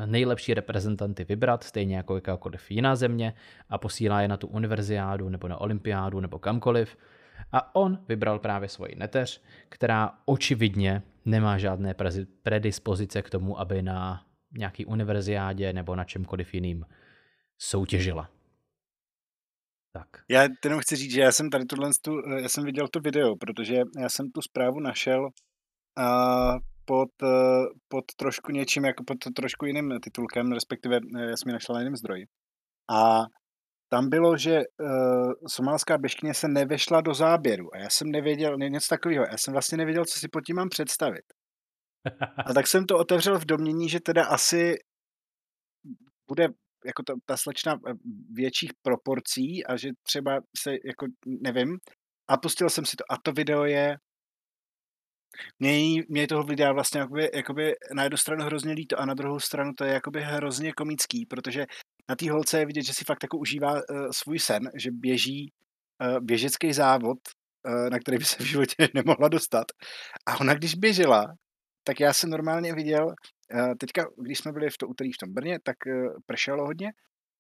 nejlepší 0.05 0.53
reprezentanty 0.53 1.23
vybrat, 1.23 1.63
stejně 1.63 1.97
jako 1.97 2.15
jakákoliv 2.15 2.71
jiná 2.71 2.95
země, 2.95 3.33
a 3.69 3.77
posílá 3.77 4.21
je 4.21 4.27
na 4.27 4.37
tu 4.37 4.47
univerziádu 4.47 5.29
nebo 5.29 5.47
na 5.47 5.57
olympiádu 5.61 6.19
nebo 6.19 6.39
kamkoliv. 6.39 6.97
A 7.51 7.75
on 7.75 7.99
vybral 8.07 8.39
právě 8.39 8.69
svoji 8.69 8.95
neteř, 8.95 9.41
která 9.69 10.11
očividně 10.25 11.01
nemá 11.25 11.57
žádné 11.57 11.95
predispozice 12.43 13.21
k 13.21 13.29
tomu, 13.29 13.59
aby 13.59 13.81
na 13.81 14.25
nějaký 14.57 14.85
univerziádě 14.85 15.73
nebo 15.73 15.95
na 15.95 16.03
čemkoliv 16.03 16.53
jiným 16.53 16.85
soutěžila. 17.57 18.29
Tak. 19.93 20.07
Já 20.29 20.47
jenom 20.63 20.79
chci 20.79 20.95
říct, 20.95 21.11
že 21.11 21.21
já 21.21 21.31
jsem 21.31 21.49
tady 21.49 21.65
tohle, 21.65 21.89
já 22.41 22.49
jsem 22.49 22.63
viděl 22.63 22.87
to 22.87 22.99
video, 22.99 23.35
protože 23.35 23.75
já 23.99 24.09
jsem 24.09 24.31
tu 24.31 24.41
zprávu 24.41 24.79
našel 24.79 25.23
uh, 25.23 26.57
pod, 26.85 27.09
uh, 27.23 27.65
pod 27.87 28.05
trošku 28.17 28.51
něčím, 28.51 28.85
jako 28.85 29.03
pod 29.03 29.17
trošku 29.35 29.65
jiným 29.65 29.99
titulkem, 30.03 30.51
respektive 30.51 30.99
uh, 30.99 31.21
já 31.21 31.37
jsem 31.37 31.49
ji 31.49 31.53
našel 31.53 31.75
na 31.75 31.81
jiném 31.81 31.95
zdroji. 31.95 32.25
A 32.91 33.23
tam 33.89 34.09
bylo, 34.09 34.37
že 34.37 34.59
uh, 34.59 35.33
somálská 35.47 35.97
běžkyně 35.97 36.33
se 36.33 36.47
nevešla 36.47 37.01
do 37.01 37.13
záběru 37.13 37.75
a 37.75 37.77
já 37.77 37.89
jsem 37.89 38.11
nevěděl, 38.11 38.57
něco 38.57 38.87
takového, 38.89 39.25
já 39.31 39.37
jsem 39.37 39.51
vlastně 39.51 39.77
nevěděl, 39.77 40.05
co 40.05 40.19
si 40.19 40.27
pod 40.27 40.41
tím 40.41 40.55
mám 40.55 40.69
představit. 40.69 41.25
A 42.45 42.53
tak 42.53 42.67
jsem 42.67 42.85
to 42.85 42.97
otevřel 42.97 43.39
v 43.39 43.45
domění, 43.45 43.89
že 43.89 43.99
teda 43.99 44.25
asi 44.25 44.75
bude 46.27 46.47
jako 46.85 47.03
ta, 47.03 47.13
ta 47.25 47.37
slečna 47.37 47.73
eh, 47.73 47.93
větších 48.31 48.71
proporcí 48.81 49.65
a 49.65 49.77
že 49.77 49.89
třeba 50.03 50.39
se 50.57 50.71
jako, 50.85 51.05
nevím, 51.25 51.77
a 52.27 52.37
pustil 52.37 52.69
jsem 52.69 52.85
si 52.85 52.95
to 52.95 53.03
a 53.09 53.17
to 53.23 53.31
video 53.31 53.65
je 53.65 53.97
mě, 55.59 56.03
mě 56.09 56.27
toho 56.27 56.43
videa 56.43 56.73
vlastně 56.73 56.99
jakoby, 56.99 57.29
jakoby 57.33 57.75
na 57.93 58.03
jednu 58.03 58.17
stranu 58.17 58.45
hrozně 58.45 58.73
líto 58.73 58.99
a 58.99 59.05
na 59.05 59.13
druhou 59.13 59.39
stranu 59.39 59.73
to 59.77 59.83
je 59.83 59.93
jakoby 59.93 60.21
hrozně 60.21 60.73
komický, 60.73 61.25
protože 61.25 61.65
na 62.09 62.15
té 62.15 62.31
holce 62.31 62.59
je 62.59 62.65
vidět, 62.65 62.81
že 62.81 62.93
si 62.93 63.05
fakt 63.05 63.23
jako 63.23 63.37
užívá 63.37 63.73
uh, 63.73 63.79
svůj 64.11 64.39
sen, 64.39 64.71
že 64.75 64.91
běží 64.91 65.51
uh, 66.01 66.19
běžecký 66.19 66.73
závod, 66.73 67.17
uh, 67.67 67.89
na 67.89 67.99
který 67.99 68.17
by 68.17 68.25
se 68.25 68.43
v 68.43 68.47
životě 68.47 68.75
nemohla 68.93 69.27
dostat. 69.27 69.65
A 70.25 70.39
ona, 70.39 70.53
když 70.53 70.75
běžela, 70.75 71.25
tak 71.83 71.99
já 71.99 72.13
jsem 72.13 72.29
normálně 72.29 72.73
viděl, 72.73 73.13
teďka, 73.79 74.07
když 74.17 74.39
jsme 74.39 74.51
byli 74.51 74.69
v 74.69 74.77
to 74.77 74.87
úterý 74.87 75.11
v 75.11 75.17
tom 75.17 75.33
Brně, 75.33 75.59
tak 75.63 75.77
uh, 75.85 76.17
pršelo 76.25 76.65
hodně 76.65 76.91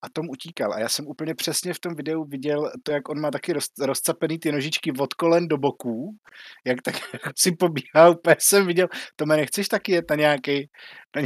a 0.05 0.09
Tom 0.09 0.29
utíkal. 0.29 0.73
A 0.73 0.79
já 0.79 0.89
jsem 0.89 1.07
úplně 1.07 1.35
přesně 1.35 1.73
v 1.73 1.79
tom 1.79 1.95
videu 1.95 2.23
viděl 2.23 2.71
to, 2.83 2.91
jak 2.91 3.09
on 3.09 3.19
má 3.19 3.31
taky 3.31 3.53
roz, 3.53 3.65
rozcapený 3.81 4.39
ty 4.39 4.51
nožičky 4.51 4.91
od 4.91 5.13
kolen 5.13 5.47
do 5.47 5.57
boků, 5.57 6.17
jak 6.65 6.81
tak 6.81 6.95
jako 7.13 7.29
si 7.37 7.51
pobíhá, 7.51 8.09
úplně 8.09 8.35
jsem 8.39 8.67
viděl, 8.67 8.87
to 9.15 9.25
mě 9.25 9.35
nechceš 9.35 9.67
taky 9.67 9.91
jet 9.91 10.09
na 10.09 10.15
nějaký, 10.15 10.69
na 11.15 11.21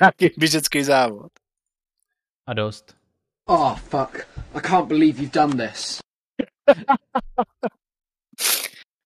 nějaký 0.00 0.30
běžecký 0.38 0.84
závod? 0.84 1.32
A 2.46 2.54
dost. 2.54 2.96
Oh, 3.48 3.76
fuck. 3.76 4.28
I 4.54 4.60
can't 4.60 4.88
believe 4.88 5.22
you've 5.22 5.32
done 5.32 5.68
this. 5.68 5.98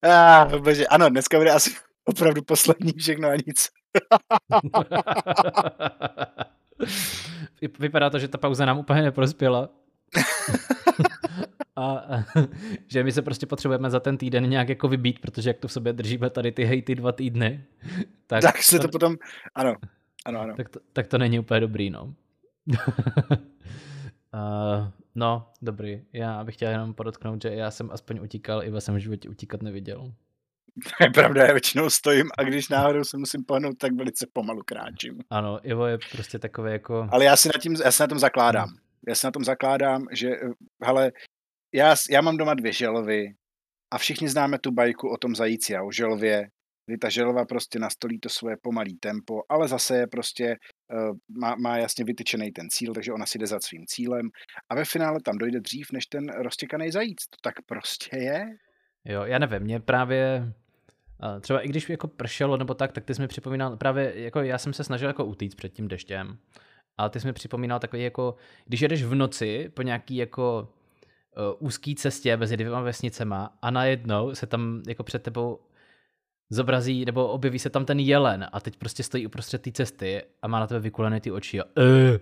ah, 0.05 0.59
bože, 0.59 0.87
ano, 0.87 1.11
dneska 1.11 1.39
bude 1.39 1.51
asi 1.51 1.77
opravdu 2.05 2.43
poslední 2.43 2.93
všechno 2.93 3.29
a 3.29 3.37
nic. 3.47 3.69
Vypadá 7.79 8.11
to, 8.11 8.19
že 8.19 8.29
ta 8.29 8.39
pauza 8.39 8.67
nám 8.67 8.79
úplně 8.79 9.03
neprospěla. 9.03 9.69
a, 11.79 12.05
že 12.87 13.05
my 13.05 13.13
se 13.13 13.23
prostě 13.23 13.47
potřebujeme 13.47 13.91
za 13.91 14.01
ten 14.01 14.17
týden 14.17 14.51
nějak 14.51 14.69
jako 14.69 14.89
vybít, 14.89 15.19
protože 15.19 15.51
jak 15.51 15.59
to 15.59 15.69
v 15.69 15.73
sobě 15.73 15.93
držíme 15.93 16.31
tady 16.31 16.53
ty 16.53 16.65
hejty 16.65 16.95
dva 16.95 17.13
týdny, 17.13 17.65
tak, 18.27 18.43
tak 18.43 18.63
se 18.63 18.77
to, 18.77 18.83
to 18.83 18.89
potom, 18.89 19.17
ano, 19.55 19.75
ano, 20.25 20.41
ano. 20.41 20.55
Tak 20.57 20.69
to, 20.69 20.81
tak 20.93 21.07
to 21.07 21.19
není 21.19 21.39
úplně 21.39 21.61
dobrý, 21.61 21.91
no. 21.91 22.03
uh, 22.05 22.15
no, 25.15 25.47
dobrý. 25.63 26.03
Já 26.13 26.45
bych 26.45 26.55
chtěl 26.55 26.71
jenom 26.71 26.95
podotknout, 26.95 27.43
že 27.43 27.49
já 27.49 27.71
jsem 27.71 27.91
aspoň 27.91 28.21
utíkal, 28.23 28.65
i 28.65 28.71
ve 28.71 28.81
svém 28.81 28.99
životě 28.99 29.29
utíkat 29.29 29.63
neviděl. 29.63 30.13
To 30.99 31.05
je 31.05 31.11
pravda, 31.11 31.47
já 31.47 31.53
většinou 31.53 31.91
stojím 31.91 32.27
a 32.39 32.43
když 32.43 32.69
náhodou 32.69 33.05
se 33.05 33.17
musím 33.17 33.45
pohnout, 33.45 33.79
tak 33.79 33.93
velice 33.93 34.27
pomalu 34.33 34.63
kráčím. 34.67 35.19
Ano, 35.31 35.69
Ivo 35.69 35.87
je 35.87 35.99
prostě 36.13 36.39
takové 36.39 36.73
jako... 36.73 37.09
Ale 37.11 37.25
já 37.25 37.37
si 37.37 37.49
na, 37.49 37.61
tím, 37.61 37.77
já 37.85 37.93
si 37.93 38.03
na 38.03 38.07
tom 38.07 38.19
zakládám. 38.19 38.69
Já 39.09 39.15
si 39.15 39.27
na 39.27 39.31
tom 39.31 39.45
zakládám, 39.45 40.07
že, 40.13 40.31
hele, 40.85 41.13
já, 41.75 41.97
já 42.11 42.21
mám 42.21 42.37
doma 42.37 42.55
dvě 42.55 42.73
želvy 42.73 43.27
a 43.91 43.99
všichni 43.99 44.29
známe 44.29 44.59
tu 44.59 44.71
bajku 44.73 45.09
o 45.09 45.17
tom 45.17 45.35
zajíci 45.35 45.77
a 45.77 45.83
o 45.83 45.93
želvě, 45.93 46.49
kdy 46.87 46.99
ta 46.99 47.09
želva 47.09 47.45
prostě 47.45 47.79
nastolí 47.79 48.21
to 48.21 48.29
svoje 48.29 48.57
pomalý 48.63 48.99
tempo, 48.99 49.43
ale 49.49 49.69
zase 49.69 49.97
je 49.97 50.07
prostě, 50.07 50.57
uh, 50.93 51.17
má, 51.41 51.55
má 51.55 51.77
jasně 51.77 52.05
vytyčený 52.05 52.53
ten 52.53 52.67
cíl, 52.71 52.95
takže 52.95 53.13
ona 53.13 53.27
si 53.27 53.39
jde 53.39 53.47
za 53.47 53.61
svým 53.61 53.85
cílem 53.87 54.29
a 54.71 54.75
ve 54.75 54.85
finále 54.85 55.19
tam 55.25 55.39
dojde 55.39 55.61
dřív, 55.61 55.93
než 55.93 56.07
ten 56.07 56.29
roztěkaný 56.29 56.91
zajíc. 56.91 57.19
To 57.31 57.37
tak 57.43 57.55
prostě 57.67 58.17
je. 58.17 58.47
Jo, 59.05 59.23
já 59.25 59.39
nevím, 59.39 59.63
mě 59.63 59.81
právě 59.81 60.53
třeba 61.41 61.61
i 61.61 61.69
když 61.69 61.91
jako 61.91 62.09
pršelo 62.09 62.57
nebo 62.57 62.75
tak, 62.75 62.93
tak 62.93 63.05
ty 63.05 63.15
jsi 63.15 63.23
mi 63.23 63.29
připomínal, 63.29 63.77
právě 63.77 64.13
jako 64.15 64.41
já 64.41 64.59
jsem 64.59 64.73
se 64.73 64.85
snažil 64.85 65.09
jako 65.09 65.25
utíct 65.25 65.57
před 65.57 65.73
tím 65.73 65.89
deštěm, 65.89 66.39
ale 66.99 67.11
ty 67.11 67.21
jsi 67.21 67.27
mi 67.27 67.33
připomínal 67.33 67.79
takový 67.79 68.03
jako, 68.03 68.35
když 68.67 68.81
jedeš 68.81 69.03
v 69.03 69.15
noci 69.15 69.71
po 69.75 69.83
nějaký 69.83 70.17
jako 70.17 70.69
uh, 71.37 71.67
úzký 71.67 71.95
cestě 71.95 72.37
mezi 72.37 72.57
dvěma 72.57 72.81
vesnicema 72.81 73.59
a 73.63 73.71
najednou 73.71 74.35
se 74.35 74.47
tam 74.47 74.83
jako 74.89 75.05
před 75.05 75.23
tebou 75.23 75.59
zobrazí, 76.51 77.05
nebo 77.05 77.29
objeví 77.29 77.59
se 77.59 77.71
tam 77.71 77.85
ten 77.85 78.01
jelen 78.01 78.47
a 78.53 78.61
teď 78.61 78.77
prostě 78.77 79.03
stojí 79.03 79.27
uprostřed 79.27 79.63
té 79.63 79.73
cesty 79.73 80.23
a 80.43 80.49
má 80.49 80.61
na 80.61 80.67
tebe 80.67 80.81
vykulené 80.81 81.21
ty 81.21 81.31
oči 81.31 81.61
a 81.61 81.65
uh, 81.65 82.19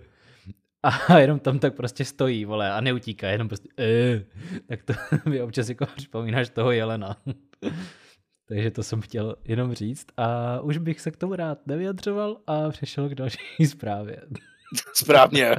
a 1.07 1.19
jenom 1.19 1.39
tam 1.39 1.59
tak 1.59 1.75
prostě 1.75 2.05
stojí, 2.05 2.45
vole, 2.45 2.71
a 2.71 2.81
neutíká, 2.81 3.27
jenom 3.27 3.47
prostě 3.47 3.69
uh, 3.79 4.21
tak 4.67 4.83
to 4.83 4.93
mi 5.29 5.41
občas 5.41 5.69
jako 5.69 5.85
připomínáš 5.85 6.49
toho 6.49 6.71
jelena. 6.71 7.17
Takže 8.47 8.71
to 8.71 8.83
jsem 8.83 9.01
chtěl 9.01 9.35
jenom 9.45 9.73
říct 9.73 10.07
a 10.17 10.59
už 10.61 10.77
bych 10.77 11.01
se 11.01 11.11
k 11.11 11.17
tomu 11.17 11.35
rád 11.35 11.67
nevyjadřoval 11.67 12.41
a 12.47 12.69
přešel 12.69 13.09
k 13.09 13.15
další 13.15 13.65
zprávě. 13.67 14.21
Správně. 14.93 15.55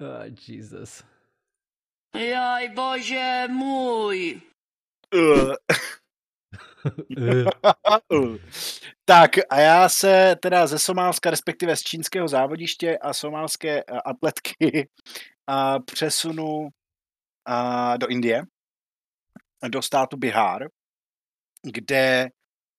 oh, 0.00 0.24
Jesus. 0.48 1.04
Jaj, 2.16 2.68
bože 2.68 3.44
můj. 3.48 4.40
tak 9.04 9.30
a 9.50 9.60
já 9.60 9.88
se 9.88 10.36
teda 10.42 10.66
ze 10.66 10.78
Somálska, 10.78 11.30
respektive 11.30 11.76
z 11.76 11.82
čínského 11.82 12.28
závodiště 12.28 12.98
a 12.98 13.12
somálské 13.14 13.82
atletky 13.82 14.88
a 15.46 15.78
přesunu 15.78 16.68
a 17.46 17.96
do 17.96 18.06
Indie, 18.06 18.42
do 19.68 19.82
státu 19.82 20.16
Bihar, 20.16 20.62
kde 21.72 22.28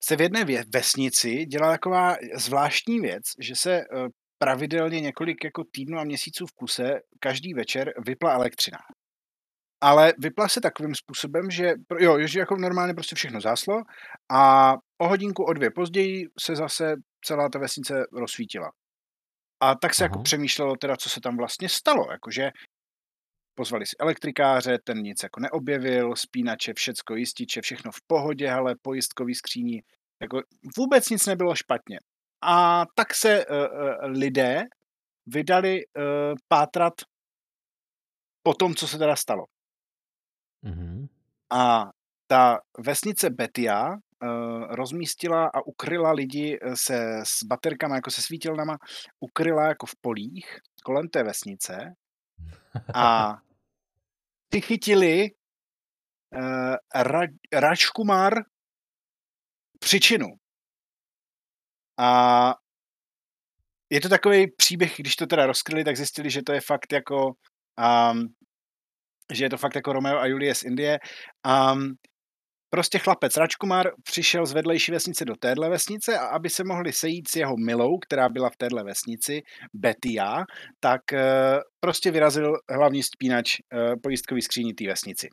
se 0.03 0.15
v 0.15 0.21
jedné 0.21 0.45
vesnici 0.73 1.45
dělá 1.45 1.71
taková 1.71 2.15
zvláštní 2.35 2.99
věc, 2.99 3.23
že 3.39 3.55
se 3.55 3.73
eh, 3.79 3.85
pravidelně 4.37 5.01
několik 5.01 5.43
jako 5.43 5.63
týdnů 5.71 5.99
a 5.99 6.03
měsíců 6.03 6.45
v 6.45 6.53
kuse 6.53 6.99
každý 7.19 7.53
večer 7.53 7.93
vypla 8.05 8.33
elektřina. 8.33 8.77
Ale 9.81 10.13
vypla 10.17 10.47
se 10.47 10.61
takovým 10.61 10.95
způsobem, 10.95 11.51
že, 11.51 11.73
jo, 11.99 12.27
že 12.27 12.39
jako 12.39 12.55
normálně 12.57 12.93
prostě 12.93 13.15
všechno 13.15 13.41
záslo 13.41 13.81
a 14.31 14.73
o 14.97 15.07
hodinku, 15.07 15.43
o 15.43 15.53
dvě 15.53 15.71
později 15.71 16.27
se 16.39 16.55
zase 16.55 16.95
celá 17.25 17.49
ta 17.49 17.59
vesnice 17.59 17.93
rozsvítila. 18.13 18.71
A 19.59 19.75
tak 19.75 19.93
se 19.93 20.03
jako 20.03 20.13
Aha. 20.13 20.19
jako 20.19 20.23
přemýšlelo 20.23 20.75
teda, 20.75 20.97
co 20.97 21.09
se 21.09 21.21
tam 21.21 21.37
vlastně 21.37 21.69
stalo, 21.69 22.11
jakože 22.11 22.51
pozvali 23.57 23.85
si 23.85 23.95
elektrikáře, 23.99 24.77
ten 24.83 24.97
nic 24.97 25.23
jako 25.23 25.39
neobjevil, 25.39 26.15
spínače, 26.15 26.73
všecko 26.73 27.15
jističe, 27.15 27.61
všechno 27.61 27.91
v 27.91 28.01
pohodě, 28.07 28.51
ale 28.51 28.75
pojistkový 28.81 29.35
skříní, 29.35 29.81
jako 30.21 30.41
vůbec 30.77 31.09
nic 31.09 31.25
nebylo 31.25 31.55
špatně. 31.55 31.99
A 32.41 32.85
tak 32.95 33.15
se 33.15 33.45
uh, 33.45 33.55
lidé 34.01 34.63
vydali 35.25 35.85
uh, 35.85 36.03
pátrat 36.47 36.93
po 38.43 38.53
tom, 38.53 38.75
co 38.75 38.87
se 38.87 38.97
teda 38.97 39.15
stalo. 39.15 39.45
Mm-hmm. 40.65 41.07
A 41.53 41.91
ta 42.27 42.59
vesnice 42.79 43.29
Betia 43.29 43.89
uh, 43.89 43.97
rozmístila 44.69 45.47
a 45.53 45.61
ukryla 45.61 46.11
lidi 46.11 46.59
se 46.73 47.21
s 47.23 47.43
baterkama, 47.43 47.95
jako 47.95 48.11
se 48.11 48.21
svítilnama, 48.21 48.77
ukryla 49.19 49.67
jako 49.67 49.85
v 49.85 49.95
polích 50.01 50.59
kolem 50.83 51.07
té 51.07 51.23
vesnice 51.23 51.93
a 52.93 53.37
ty 54.49 54.61
chytili 54.61 55.31
uh, 56.35 56.75
Ra, 56.95 57.21
Račkumar 57.53 58.33
příčinu. 59.79 60.27
A 61.99 62.53
je 63.89 64.01
to 64.01 64.09
takový 64.09 64.51
příběh, 64.51 64.93
když 64.97 65.15
to 65.15 65.25
teda 65.25 65.45
rozkryli, 65.45 65.83
tak 65.83 65.97
zjistili, 65.97 66.29
že 66.29 66.41
to 66.41 66.51
je 66.51 66.61
fakt 66.61 66.93
jako 66.93 67.33
um, 68.11 68.33
že 69.33 69.45
je 69.45 69.49
to 69.49 69.57
fakt 69.57 69.75
jako 69.75 69.93
Romeo 69.93 70.19
a 70.19 70.25
Julie 70.25 70.55
z 70.55 70.63
Indie. 70.63 70.99
Um, 71.45 71.95
prostě 72.69 72.99
chlapec 72.99 73.37
Račkumar 73.37 73.91
přišel 74.03 74.45
z 74.45 74.53
vedlejší 74.53 74.91
vesnice 74.91 75.25
do 75.25 75.35
téhle 75.35 75.69
vesnice 75.69 76.19
a 76.19 76.25
aby 76.25 76.49
se 76.49 76.63
mohli 76.63 76.93
sejít 76.93 77.27
s 77.29 77.35
jeho 77.35 77.57
milou, 77.57 77.97
která 77.97 78.29
byla 78.29 78.49
v 78.49 78.57
téhle 78.57 78.83
vesnici, 78.83 79.41
Betia, 79.73 80.45
tak 80.79 81.01
uh, 81.13 81.19
prostě 81.79 82.11
vyrazil 82.11 82.53
hlavní 82.69 83.03
spínač 83.03 83.57
uh, 83.59 83.95
pojistkový 84.03 84.41
skříní 84.41 84.73
té 84.73 84.87
vesnici. 84.87 85.29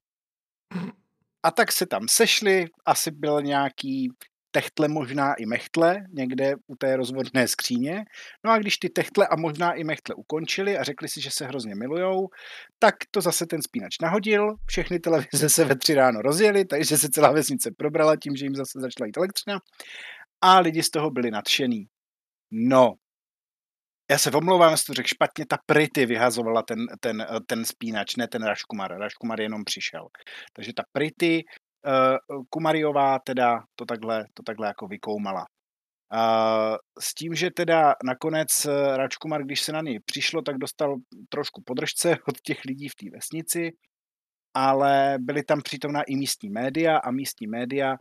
A 1.42 1.50
tak 1.50 1.72
se 1.72 1.86
tam 1.86 2.08
sešli, 2.10 2.66
asi 2.86 3.10
byl 3.10 3.42
nějaký 3.42 4.08
techtle 4.54 4.88
možná 4.88 5.34
i 5.34 5.46
mechtle 5.46 5.96
někde 6.12 6.54
u 6.66 6.76
té 6.76 6.96
rozvodné 6.96 7.48
skříně. 7.48 8.04
No 8.44 8.50
a 8.50 8.58
když 8.58 8.78
ty 8.78 8.88
techtle 8.88 9.26
a 9.26 9.36
možná 9.36 9.72
i 9.72 9.84
mechtle 9.84 10.14
ukončili 10.14 10.78
a 10.78 10.82
řekli 10.82 11.08
si, 11.08 11.20
že 11.20 11.30
se 11.30 11.46
hrozně 11.46 11.74
milujou, 11.74 12.28
tak 12.78 12.94
to 13.10 13.20
zase 13.20 13.46
ten 13.46 13.62
spínač 13.62 13.98
nahodil, 14.02 14.54
všechny 14.66 14.98
televize 14.98 15.48
se 15.48 15.64
ve 15.64 15.76
tři 15.76 15.94
ráno 15.94 16.22
rozjeli, 16.22 16.64
takže 16.64 16.98
se 16.98 17.08
celá 17.08 17.32
vesnice 17.32 17.70
probrala 17.76 18.16
tím, 18.16 18.36
že 18.36 18.44
jim 18.44 18.54
zase 18.54 18.80
začala 18.80 19.06
jít 19.06 19.16
elektřina 19.16 19.58
a 20.40 20.58
lidi 20.60 20.82
z 20.82 20.90
toho 20.90 21.10
byli 21.10 21.30
nadšený. 21.30 21.86
No, 22.50 22.94
já 24.10 24.18
se 24.18 24.30
omlouvám, 24.30 24.70
jestli 24.70 24.86
to 24.86 24.94
řekl 24.94 25.08
špatně, 25.08 25.46
ta 25.46 25.58
Prity 25.66 26.06
vyhazovala 26.06 26.62
ten, 26.62 26.78
ten, 27.00 27.26
ten 27.46 27.64
spínač, 27.64 28.16
ne 28.16 28.28
ten 28.28 28.42
Raškumar. 28.42 28.98
Raškumar 28.98 29.40
jenom 29.40 29.64
přišel. 29.64 30.06
Takže 30.52 30.72
ta 30.76 30.82
Prity 30.92 31.44
Kumariová 32.50 33.18
teda 33.18 33.64
to 33.74 33.84
takhle, 33.84 34.24
to 34.34 34.42
takhle 34.42 34.66
jako 34.66 34.86
vykoumala. 34.86 35.46
Uh, 36.14 36.76
s 37.00 37.14
tím, 37.14 37.34
že 37.34 37.50
teda 37.50 37.94
nakonec 38.04 38.64
eh, 38.64 38.96
Račkumar, 38.96 39.44
když 39.44 39.60
se 39.60 39.72
na 39.72 39.80
něj 39.80 40.00
přišlo, 40.00 40.42
tak 40.42 40.58
dostal 40.58 40.96
trošku 41.28 41.62
podržce 41.66 42.16
od 42.28 42.40
těch 42.40 42.64
lidí 42.64 42.88
v 42.88 42.94
té 42.94 43.06
vesnici, 43.10 43.72
ale 44.54 45.16
byly 45.20 45.42
tam 45.42 45.62
přítomná 45.62 46.02
i 46.02 46.16
místní 46.16 46.50
média 46.50 46.98
a 46.98 47.10
místní 47.10 47.46
média 47.46 47.96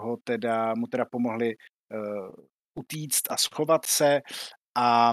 ho 0.00 0.16
teda, 0.24 0.74
mu 0.74 0.86
teda 0.86 1.04
pomohli 1.04 1.54
utíct 2.78 3.32
a 3.32 3.36
schovat 3.36 3.86
se 3.86 4.20
a 4.76 5.12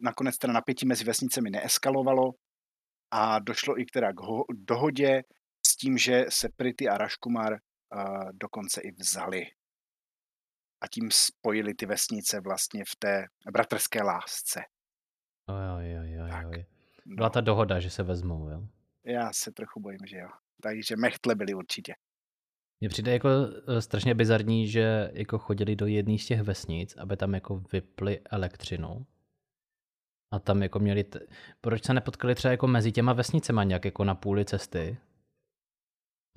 nakonec 0.00 0.38
teda 0.38 0.52
napětí 0.52 0.86
mezi 0.86 1.04
vesnicemi 1.04 1.50
neeskalovalo 1.50 2.32
a 3.10 3.38
došlo 3.38 3.80
i 3.80 3.84
k 3.84 3.90
teda 3.90 4.12
k 4.12 4.20
ho- 4.20 4.44
dohodě 4.50 5.22
s 5.76 5.78
tím, 5.78 5.98
že 5.98 6.24
se 6.28 6.48
Prity 6.56 6.88
a 6.88 6.98
Raškumar 6.98 7.52
uh, 7.52 8.30
dokonce 8.32 8.80
i 8.80 8.92
vzali. 8.92 9.42
A 10.80 10.88
tím 10.92 11.10
spojili 11.10 11.74
ty 11.74 11.86
vesnice 11.86 12.40
vlastně 12.40 12.84
v 12.84 12.96
té 12.98 13.26
bratrské 13.52 14.02
lásce. 14.02 14.60
Oj, 15.48 15.84
oj, 16.00 16.20
oj, 16.22 16.30
Tak, 16.30 16.46
oj. 16.46 16.64
No, 17.06 17.16
Byla 17.16 17.30
ta 17.30 17.40
dohoda, 17.40 17.80
že 17.80 17.90
se 17.90 18.02
vezmou, 18.02 18.48
jo? 18.48 18.68
já 19.04 19.32
se 19.32 19.52
trochu 19.52 19.80
bojím, 19.80 20.06
že 20.06 20.16
jo. 20.16 20.28
Takže 20.62 20.96
mechtle 20.96 21.34
byli 21.34 21.54
určitě. 21.54 21.94
Mně 22.80 22.88
přijde 22.88 23.12
jako 23.12 23.28
eh, 23.68 23.82
strašně 23.82 24.14
bizarní, 24.14 24.68
že 24.68 25.10
jako 25.12 25.38
chodili 25.38 25.76
do 25.76 25.86
jedné 25.86 26.18
z 26.18 26.26
těch 26.26 26.40
vesnic, 26.40 26.96
aby 26.96 27.16
tam 27.16 27.34
jako 27.34 27.62
vypli 27.72 28.20
elektřinu. 28.30 29.06
A 30.32 30.38
tam 30.38 30.62
jako 30.62 30.78
měli, 30.78 31.04
t... 31.04 31.20
proč 31.60 31.84
se 31.84 31.94
nepotkali 31.94 32.34
třeba 32.34 32.52
jako 32.52 32.66
mezi 32.66 32.92
těma 32.92 33.12
vesnicema 33.12 33.64
nějak 33.64 33.84
jako 33.84 34.04
na 34.04 34.14
půli 34.14 34.44
cesty? 34.44 34.98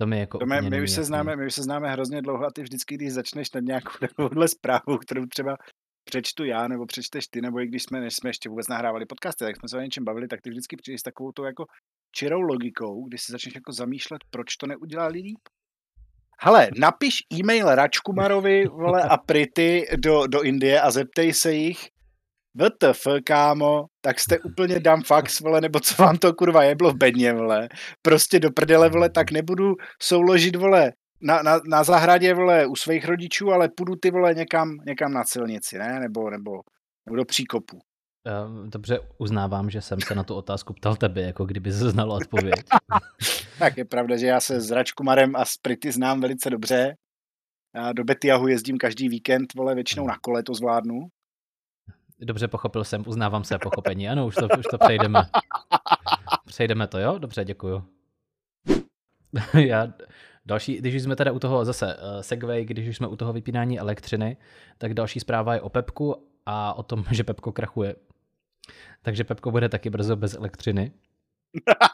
To 0.00 0.06
mi 0.06 0.20
jako 0.20 0.38
To 0.38 0.46
my, 0.46 0.58
úplně 0.58 0.70
my, 0.70 0.82
už 0.82 0.90
se 0.90 1.04
známe, 1.04 1.36
my 1.36 1.46
už 1.46 1.54
se 1.54 1.62
známe 1.62 1.92
hrozně 1.92 2.22
dlouho 2.22 2.44
a 2.44 2.50
ty 2.50 2.62
vždycky, 2.62 2.94
když 2.94 3.12
začneš 3.12 3.52
na 3.52 3.60
nějakou 3.60 3.90
takovouhle 4.00 4.48
zprávu, 4.48 4.98
kterou 4.98 5.26
třeba 5.26 5.56
přečtu 6.04 6.44
já, 6.44 6.68
nebo 6.68 6.86
přečteš 6.86 7.26
ty, 7.26 7.40
nebo 7.40 7.60
i 7.60 7.66
když 7.66 7.82
jsme, 7.82 8.00
než 8.00 8.14
jsme 8.14 8.30
ještě 8.30 8.48
vůbec 8.48 8.68
nahrávali 8.68 9.06
podcasty, 9.06 9.44
tak 9.44 9.56
jsme 9.56 9.68
se 9.68 9.76
o 9.76 9.80
něčem 9.80 10.04
bavili, 10.04 10.28
tak 10.28 10.40
ty 10.40 10.50
vždycky 10.50 10.76
přijdeš 10.76 11.00
s 11.00 11.02
takovou 11.02 11.32
tou 11.32 11.44
jako 11.44 11.64
čirou 12.12 12.40
logikou, 12.40 13.08
kdy 13.08 13.18
si 13.18 13.32
začneš 13.32 13.54
jako 13.54 13.72
zamýšlet, 13.72 14.24
proč 14.30 14.56
to 14.56 14.66
neudělali 14.66 15.18
líp. 15.18 15.40
Hele, 16.42 16.68
napiš 16.78 17.14
e-mail 17.32 17.74
Račkumarovi 17.74 18.66
vole, 18.66 19.02
a 19.02 19.16
Prity 19.16 19.86
do, 19.96 20.26
do 20.26 20.42
Indie 20.42 20.80
a 20.80 20.90
zeptej 20.90 21.32
se 21.32 21.52
jich, 21.52 21.88
VTF, 22.56 23.06
kámo, 23.24 23.84
tak 24.00 24.20
jste 24.20 24.38
úplně 24.38 24.80
dám 24.80 25.02
fax, 25.02 25.40
vole, 25.40 25.60
nebo 25.60 25.80
co 25.80 26.02
vám 26.02 26.16
to 26.16 26.34
kurva 26.34 26.62
jeblo 26.64 26.90
v 26.90 26.96
bedně, 26.96 27.32
vole. 27.32 27.68
Prostě 28.02 28.40
do 28.40 28.50
prdele, 28.50 28.88
vole, 28.88 29.10
tak 29.10 29.30
nebudu 29.30 29.74
souložit, 30.02 30.56
vole, 30.56 30.92
na, 31.22 31.42
na, 31.42 31.60
na 31.66 31.84
zahradě, 31.84 32.34
vole, 32.34 32.66
u 32.66 32.76
svých 32.76 33.04
rodičů, 33.04 33.52
ale 33.52 33.68
půjdu 33.76 33.96
ty, 33.96 34.10
vole, 34.10 34.34
někam, 34.34 34.76
někam 34.86 35.12
na 35.12 35.24
silnici, 35.24 35.78
ne? 35.78 36.00
Nebo, 36.00 36.30
nebo, 36.30 36.50
nebo 37.06 37.16
do 37.16 37.24
příkopu. 37.24 37.78
Eh, 38.26 38.68
Dobře, 38.68 39.00
uznávám, 39.18 39.70
že 39.70 39.80
jsem 39.80 40.00
se 40.00 40.14
na 40.14 40.24
tu 40.24 40.34
otázku 40.34 40.72
ptal 40.74 40.96
tebe, 40.96 41.22
jako 41.22 41.44
kdyby 41.44 41.72
se 41.72 41.90
znala 41.90 42.16
odpověď. 42.16 42.54
Tak 43.58 43.76
je 43.76 43.84
pravda, 43.84 44.16
že 44.16 44.26
já 44.26 44.40
se 44.40 44.60
s 44.60 44.70
Račkumarem 44.70 45.36
a 45.36 45.44
s 45.44 45.56
Prity 45.62 45.92
znám 45.92 46.20
velice 46.20 46.50
dobře. 46.50 46.94
Já 47.74 47.92
do 47.92 48.04
Betiahu 48.04 48.48
jezdím 48.48 48.78
každý 48.78 49.08
víkend, 49.08 49.54
vole, 49.54 49.74
většinou 49.74 50.06
na 50.06 50.18
kole 50.22 50.42
to 50.42 50.54
zvládnu. 50.54 51.00
Dobře, 52.22 52.48
pochopil 52.48 52.84
jsem, 52.84 53.04
uznávám 53.06 53.44
se 53.44 53.58
pochopení. 53.58 54.08
Ano, 54.08 54.26
už 54.26 54.34
to, 54.34 54.48
už 54.58 54.66
to 54.70 54.78
přejdeme. 54.78 55.22
Přejdeme 56.46 56.86
to, 56.86 56.98
jo? 56.98 57.18
Dobře, 57.18 57.44
děkuju. 57.44 57.84
Já, 59.66 59.92
další, 60.46 60.76
když 60.76 60.94
už 60.94 61.02
jsme 61.02 61.16
teda 61.16 61.32
u 61.32 61.38
toho 61.38 61.64
zase 61.64 61.96
uh, 61.96 62.20
segway, 62.20 62.64
když 62.64 62.88
už 62.88 62.96
jsme 62.96 63.06
u 63.06 63.16
toho 63.16 63.32
vypínání 63.32 63.80
elektřiny, 63.80 64.36
tak 64.78 64.94
další 64.94 65.20
zpráva 65.20 65.54
je 65.54 65.60
o 65.60 65.68
Pepku 65.68 66.26
a 66.46 66.74
o 66.74 66.82
tom, 66.82 67.04
že 67.10 67.24
Pepko 67.24 67.52
krachuje. 67.52 67.96
Takže 69.02 69.24
Pepko 69.24 69.50
bude 69.50 69.68
taky 69.68 69.90
brzo 69.90 70.16
bez 70.16 70.34
elektřiny. 70.34 70.92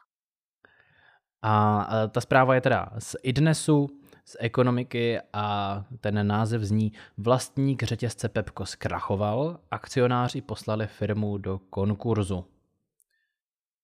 A 1.43 1.87
uh, 1.89 2.11
ta 2.11 2.21
zpráva 2.21 2.55
je 2.55 2.61
teda 2.61 2.91
z 2.99 3.17
iDnesu, 3.23 3.89
z 4.29 4.37
ekonomiky 4.41 5.21
a 5.33 5.85
ten 6.01 6.27
název 6.27 6.63
zní 6.63 6.93
Vlastník 7.19 7.83
řetězce 7.83 8.29
Pepko 8.29 8.67
zkrachoval, 8.67 9.61
akcionáři 9.71 10.41
poslali 10.41 10.87
firmu 10.87 11.39
do 11.39 11.59
konkurzu. 11.59 12.45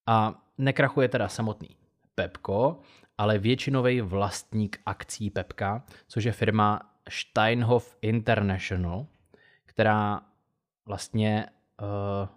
A 0.07 0.43
nekrachuje 0.59 1.09
teda 1.09 1.29
samotný 1.29 1.69
Pepko, 2.15 2.81
ale 3.19 3.39
většinový 3.39 4.01
vlastník 4.01 4.81
akcí 4.87 5.31
Pepka, 5.31 5.85
což 6.09 6.25
je 6.25 6.33
firma 6.33 6.81
Steinhoff 7.09 7.97
International, 8.03 9.07
která 9.65 10.21
vlastně 10.87 11.47
uh, 11.83 12.29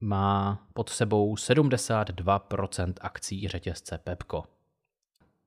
má 0.00 0.66
pod 0.72 0.88
sebou 0.88 1.34
72% 1.34 2.94
akcí 3.00 3.48
řetězce 3.48 3.98
Pepko. 3.98 4.44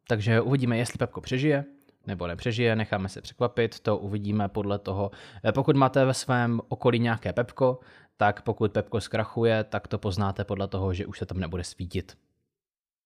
Takže 0.07 0.41
uvidíme, 0.41 0.77
jestli 0.77 0.97
Pepko 0.97 1.21
přežije 1.21 1.65
nebo 2.07 2.27
nepřežije, 2.27 2.75
necháme 2.75 3.09
se 3.09 3.21
překvapit, 3.21 3.79
to 3.79 3.97
uvidíme 3.97 4.47
podle 4.47 4.79
toho. 4.79 5.11
Eh, 5.43 5.51
Pokud 5.51 5.75
máte 5.75 6.05
ve 6.05 6.13
svém 6.13 6.61
okolí 6.67 6.99
nějaké 6.99 7.33
Pepko, 7.33 7.79
tak 8.17 8.41
pokud 8.41 8.71
Pepko 8.71 9.01
zkrachuje, 9.01 9.63
tak 9.63 9.87
to 9.87 9.97
poznáte 9.97 10.43
podle 10.43 10.67
toho, 10.67 10.93
že 10.93 11.05
už 11.05 11.19
se 11.19 11.25
tam 11.25 11.39
nebude 11.39 11.63
svítit. 11.63 12.17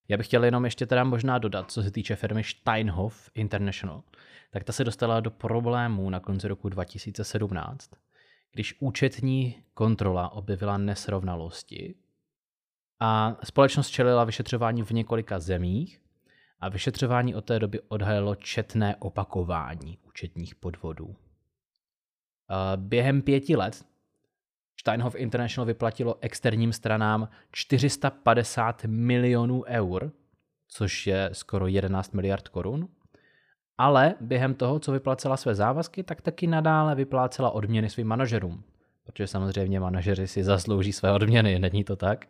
Já 0.08 0.18
bych 0.18 0.28
chtěl 0.28 0.46
jenom 0.46 0.66
ještě 0.66 0.86
teda 0.86 1.04
možná 1.04 1.38
dodat, 1.38 1.72
co 1.72 1.84
se 1.84 1.92
týče 1.92 2.16
firmy 2.16 2.44
Steinhoff 2.44 3.30
International, 3.34 4.04
tak 4.52 4.64
ta 4.64 4.74
se 4.74 4.84
dostala 4.84 5.20
do 5.20 5.32
problémů 5.32 6.10
na 6.10 6.20
konci 6.20 6.48
roku 6.48 6.70
2017, 6.70 7.92
když 8.52 8.76
účetní 8.80 9.64
kontrola 9.74 10.32
objevila 10.32 10.78
nesrovnalosti 10.78 11.96
a 13.00 13.38
společnost 13.44 13.90
čelila 13.90 14.24
vyšetřování 14.24 14.84
v 14.84 14.92
několika 14.92 15.40
zemích 15.40 16.05
a 16.60 16.70
vyšetřování 16.70 17.36
od 17.36 17.46
té 17.46 17.60
doby 17.60 17.80
odhalilo 17.88 18.36
četné 18.36 18.96
opakování 18.96 19.98
účetních 20.08 20.56
podvodů. 20.56 21.16
A 22.50 22.74
Během 22.76 23.22
pěti 23.22 23.56
let 23.56 23.86
Steinhoff 24.80 25.16
International 25.16 25.66
vyplatilo 25.66 26.16
externím 26.22 26.74
stranám 26.74 27.30
450 27.52 28.86
milionů 28.86 29.64
eur, 29.64 30.12
což 30.68 31.08
je 31.08 31.30
skoro 31.34 31.68
11 31.68 32.14
miliard 32.14 32.48
korun, 32.48 32.88
ale 33.78 34.16
během 34.22 34.54
toho, 34.54 34.80
co 34.80 34.92
vyplácela 34.92 35.38
své 35.38 35.56
závazky, 35.56 36.04
tak 36.04 36.22
taky 36.22 36.48
nadále 36.48 36.96
vyplácela 36.96 37.52
odměny 37.52 37.90
svým 37.90 38.08
manažerům, 38.08 38.64
protože 39.04 39.28
samozřejmě 39.28 39.80
manažeři 39.80 40.28
si 40.28 40.44
zaslouží 40.44 40.94
své 40.94 41.12
odměny, 41.12 41.60
není 41.60 41.84
to 41.84 41.96
tak? 41.96 42.26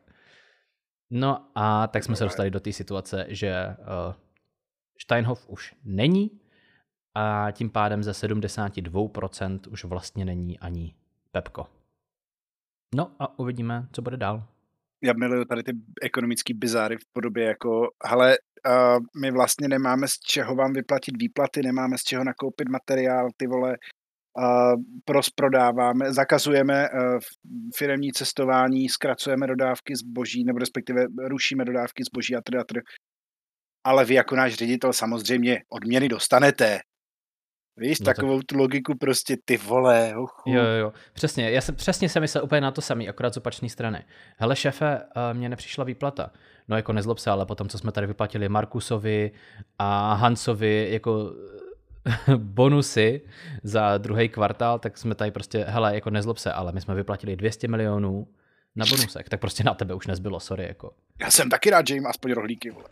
No 1.10 1.48
a 1.56 1.88
tak 1.88 2.04
jsme 2.04 2.16
se 2.16 2.24
dostali 2.24 2.52
do 2.52 2.60
té 2.60 2.74
situace, 2.74 3.26
že 3.30 3.68
uh, 3.68 4.14
Steinhoff 5.02 5.50
už 5.50 5.76
není 5.84 6.40
a 7.16 7.52
tím 7.52 7.70
pádem 7.70 8.04
ze 8.04 8.12
72% 8.12 9.60
už 9.72 9.84
vlastně 9.84 10.26
není 10.26 10.60
ani 10.60 10.96
Pepko. 11.32 11.68
No 12.96 13.12
a 13.20 13.40
uvidíme, 13.40 13.88
co 13.92 14.02
bude 14.02 14.18
dál. 14.18 14.44
Já 15.04 15.14
miluju 15.14 15.46
tady 15.46 15.64
ty 15.64 15.72
ekonomické 16.02 16.54
bizáry 16.54 16.98
v 16.98 17.06
podobě 17.14 17.44
jako, 17.44 17.90
hele, 18.06 18.38
uh, 18.68 19.22
my 19.22 19.32
vlastně 19.32 19.68
nemáme 19.68 20.08
z 20.08 20.20
čeho 20.20 20.56
vám 20.56 20.74
vyplatit 20.74 21.18
výplaty, 21.18 21.62
nemáme 21.62 21.98
z 21.98 22.04
čeho 22.04 22.24
nakoupit 22.24 22.70
materiál, 22.70 23.30
ty 23.38 23.48
vole, 23.48 23.78
prosprodáváme, 25.06 26.14
zakazujeme 26.14 26.90
uh, 26.90 27.20
firemní 27.78 28.12
cestování, 28.12 28.90
zkracujeme 28.90 29.48
dodávky 29.48 29.96
zboží, 29.96 30.44
nebo 30.44 30.60
respektive 30.60 31.06
rušíme 31.28 31.66
dodávky 31.66 32.04
zboží 32.04 32.36
a 32.36 32.42
tr. 32.42 32.58
a 32.58 32.64
tr. 32.64 32.80
Ale 33.86 34.06
vy 34.06 34.14
jako 34.14 34.36
náš 34.36 34.54
ředitel 34.54 34.94
samozřejmě 34.94 35.60
odměny 35.70 36.10
dostanete. 36.10 36.80
Víš, 37.78 38.00
No 38.00 38.04
no 38.04 38.06
tak- 38.06 38.16
takovou 38.16 38.42
tu 38.42 38.58
logiku 38.58 38.94
prostě 39.00 39.38
ty 39.46 39.58
vole, 39.58 40.14
hochu. 40.14 40.50
Jo, 40.50 40.64
jo, 40.64 40.70
jo. 40.72 40.94
Přesně, 41.14 41.52
já 41.52 41.62
jsem, 41.62 41.76
přesně 41.76 42.10
jsem 42.10 42.22
myslel 42.22 42.44
úplně 42.44 42.62
na 42.62 42.72
to 42.72 42.82
samý, 42.82 43.10
akorát 43.10 43.34
z 43.34 43.38
opačné 43.38 43.70
strany. 43.70 44.06
Hele, 44.38 44.56
šéfe, 44.56 45.02
uh, 45.16 45.38
mně 45.38 45.50
nepřišla 45.50 45.84
výplata. 45.84 46.32
No 46.68 46.76
jako 46.76 46.94
nezlob 46.94 47.20
se, 47.20 47.30
ale 47.32 47.46
potom, 47.46 47.70
co 47.70 47.78
jsme 47.78 47.92
tady 47.92 48.08
vyplatili 48.08 48.50
Markusovi 48.50 49.32
a 49.80 50.14
Hansovi 50.14 50.88
jako 50.92 51.32
eh, 51.32 51.65
bonusy 52.38 53.22
za 53.64 53.98
druhý 53.98 54.30
kvartál, 54.30 54.80
tak 54.80 54.98
jsme 54.98 55.16
tady 55.16 55.32
prostě, 55.32 55.66
hele, 55.68 55.96
jako 55.96 56.10
nezlob 56.10 56.38
se, 56.38 56.54
ale 56.54 56.72
my 56.72 56.82
jsme 56.82 56.96
vyplatili 56.96 57.36
200 57.36 57.68
milionů 57.68 58.28
na 58.76 58.86
bonusech, 58.86 59.30
tak 59.30 59.40
prostě 59.40 59.64
na 59.64 59.74
tebe 59.74 59.94
už 59.94 60.08
nezbylo, 60.08 60.40
sorry, 60.40 60.64
jako. 60.68 60.94
Já 61.22 61.32
jsem 61.32 61.50
taky 61.50 61.70
rád, 61.70 61.88
že 61.88 61.94
jim 61.94 62.08
aspoň 62.08 62.32
rohlíky, 62.32 62.72
vole. 62.72 62.86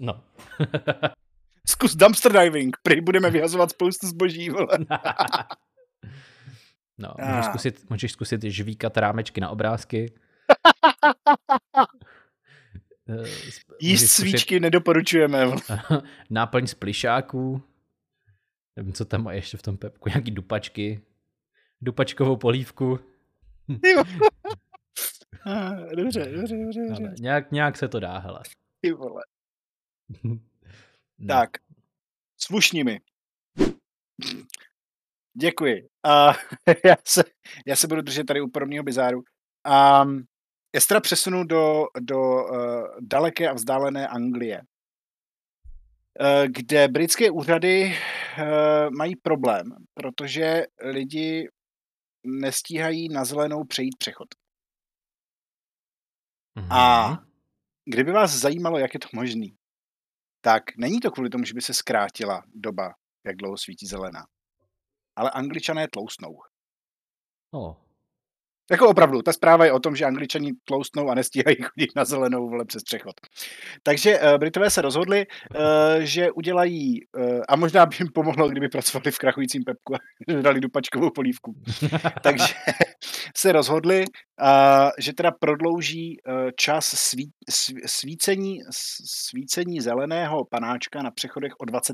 No. 0.00 0.20
Zkus 1.68 1.96
dumpster 1.96 2.32
diving, 2.32 2.76
prý 2.82 3.00
budeme 3.00 3.30
vyhazovat 3.30 3.70
spoustu 3.70 4.06
zboží, 4.06 4.50
vole. 4.50 4.78
No, 7.02 7.14
Ah. 7.18 7.28
můžeš 7.30 7.44
zkusit, 7.44 7.90
můžeš 7.90 8.12
zkusit 8.12 8.42
žvíkat 8.42 8.96
rámečky 8.96 9.40
na 9.40 9.50
obrázky. 9.50 10.12
Eh, 13.08 13.28
Jíst 13.80 14.02
zkusit- 14.04 14.08
svíčky 14.30 14.60
nedoporučujeme, 14.60 15.46
náplň 16.30 16.66
z 16.66 16.74
plišáků. 16.74 17.62
Nevím, 18.76 18.92
co 18.92 19.04
tam 19.04 19.24
má 19.24 19.32
ještě 19.32 19.56
v 19.56 19.62
tom 19.62 19.76
pepku. 19.76 20.08
Nějaký 20.08 20.30
dupačky. 20.30 21.00
Dupačkovou 21.80 22.36
polívku. 22.36 22.98
Ah, 25.46 25.74
Dobře, 25.96 26.24
dobře, 26.24 26.56
dobře, 26.56 26.80
Ale 26.80 26.88
dobře. 26.88 27.14
nějak, 27.20 27.52
nějak 27.52 27.76
se 27.76 27.88
to 27.88 28.00
dá, 28.00 28.18
hele. 28.18 28.40
Ty 28.80 28.92
vole. 28.92 29.22
No. 31.18 31.26
Tak, 31.28 31.50
slušní 32.40 32.84
mi. 32.84 33.00
Děkuji. 35.34 35.88
A 36.06 36.32
já 36.84 36.96
se, 37.04 37.24
já 37.66 37.76
se 37.76 37.86
budu 37.86 38.02
držet 38.02 38.24
tady 38.24 38.40
u 38.40 38.48
podobného 38.48 38.84
bizáru. 38.84 39.18
Um, 39.18 40.24
já 40.74 40.80
se 40.80 40.88
teda 40.88 41.00
přesunu 41.00 41.44
do, 41.44 41.84
do 42.00 42.20
uh, 42.20 42.86
daleké 43.00 43.48
a 43.48 43.52
vzdálené 43.52 44.08
Anglie, 44.08 44.58
uh, 44.58 44.64
kde 46.46 46.88
britské 46.88 47.30
úřady 47.30 47.84
uh, 47.84 48.90
mají 48.96 49.16
problém, 49.16 49.64
protože 49.94 50.62
lidi 50.82 51.48
nestíhají 52.26 53.08
na 53.08 53.24
zelenou 53.24 53.64
přejít 53.64 53.96
přechod. 53.98 54.28
Mhm. 56.54 56.72
A 56.72 57.18
kdyby 57.84 58.12
vás 58.12 58.30
zajímalo, 58.30 58.78
jak 58.78 58.94
je 58.94 59.00
to 59.00 59.08
možný, 59.12 59.56
tak 60.40 60.76
není 60.76 61.00
to 61.00 61.10
kvůli 61.10 61.30
tomu, 61.30 61.44
že 61.44 61.54
by 61.54 61.60
se 61.60 61.74
zkrátila 61.74 62.42
doba, 62.54 62.94
jak 63.26 63.36
dlouho 63.36 63.58
svítí 63.58 63.86
zelená. 63.86 64.26
Ale 65.16 65.30
angličané 65.30 65.88
tlousnou. 65.88 66.38
No. 67.52 67.89
Jako 68.70 68.88
opravdu, 68.88 69.22
ta 69.22 69.32
zpráva 69.32 69.64
je 69.64 69.72
o 69.72 69.80
tom, 69.80 69.96
že 69.96 70.04
angličani 70.04 70.52
tloustnou 70.64 71.08
a 71.08 71.14
nestíhají 71.14 71.56
chodit 71.62 71.90
na 71.96 72.04
zelenou 72.04 72.48
vole 72.48 72.64
přes 72.64 72.82
přechod. 72.82 73.14
Takže 73.82 74.20
uh, 74.20 74.38
Britové 74.38 74.70
se 74.70 74.82
rozhodli, 74.82 75.26
uh, 75.26 75.62
že 75.98 76.30
udělají, 76.30 77.00
uh, 77.16 77.40
a 77.48 77.56
možná 77.56 77.86
by 77.86 77.96
jim 77.98 78.08
pomohlo, 78.14 78.48
kdyby 78.48 78.68
pracovali 78.68 79.10
v 79.10 79.18
krachujícím 79.18 79.64
pepku 79.64 79.94
a 79.94 79.98
dali 80.42 80.60
dupačkovou 80.60 81.10
polívku. 81.10 81.54
Takže 82.22 82.54
se 83.36 83.52
rozhodli, 83.52 84.04
uh, 84.42 84.90
že 84.98 85.12
teda 85.12 85.30
prodlouží 85.30 86.16
uh, 86.20 86.50
čas 86.56 86.86
sví, 86.86 87.30
sví, 87.50 87.82
svícení, 87.86 88.58
svícení 89.06 89.80
zeleného 89.80 90.44
panáčka 90.44 91.02
na 91.02 91.10
přechodech 91.10 91.52
o 91.60 91.64
20%. 91.64 91.92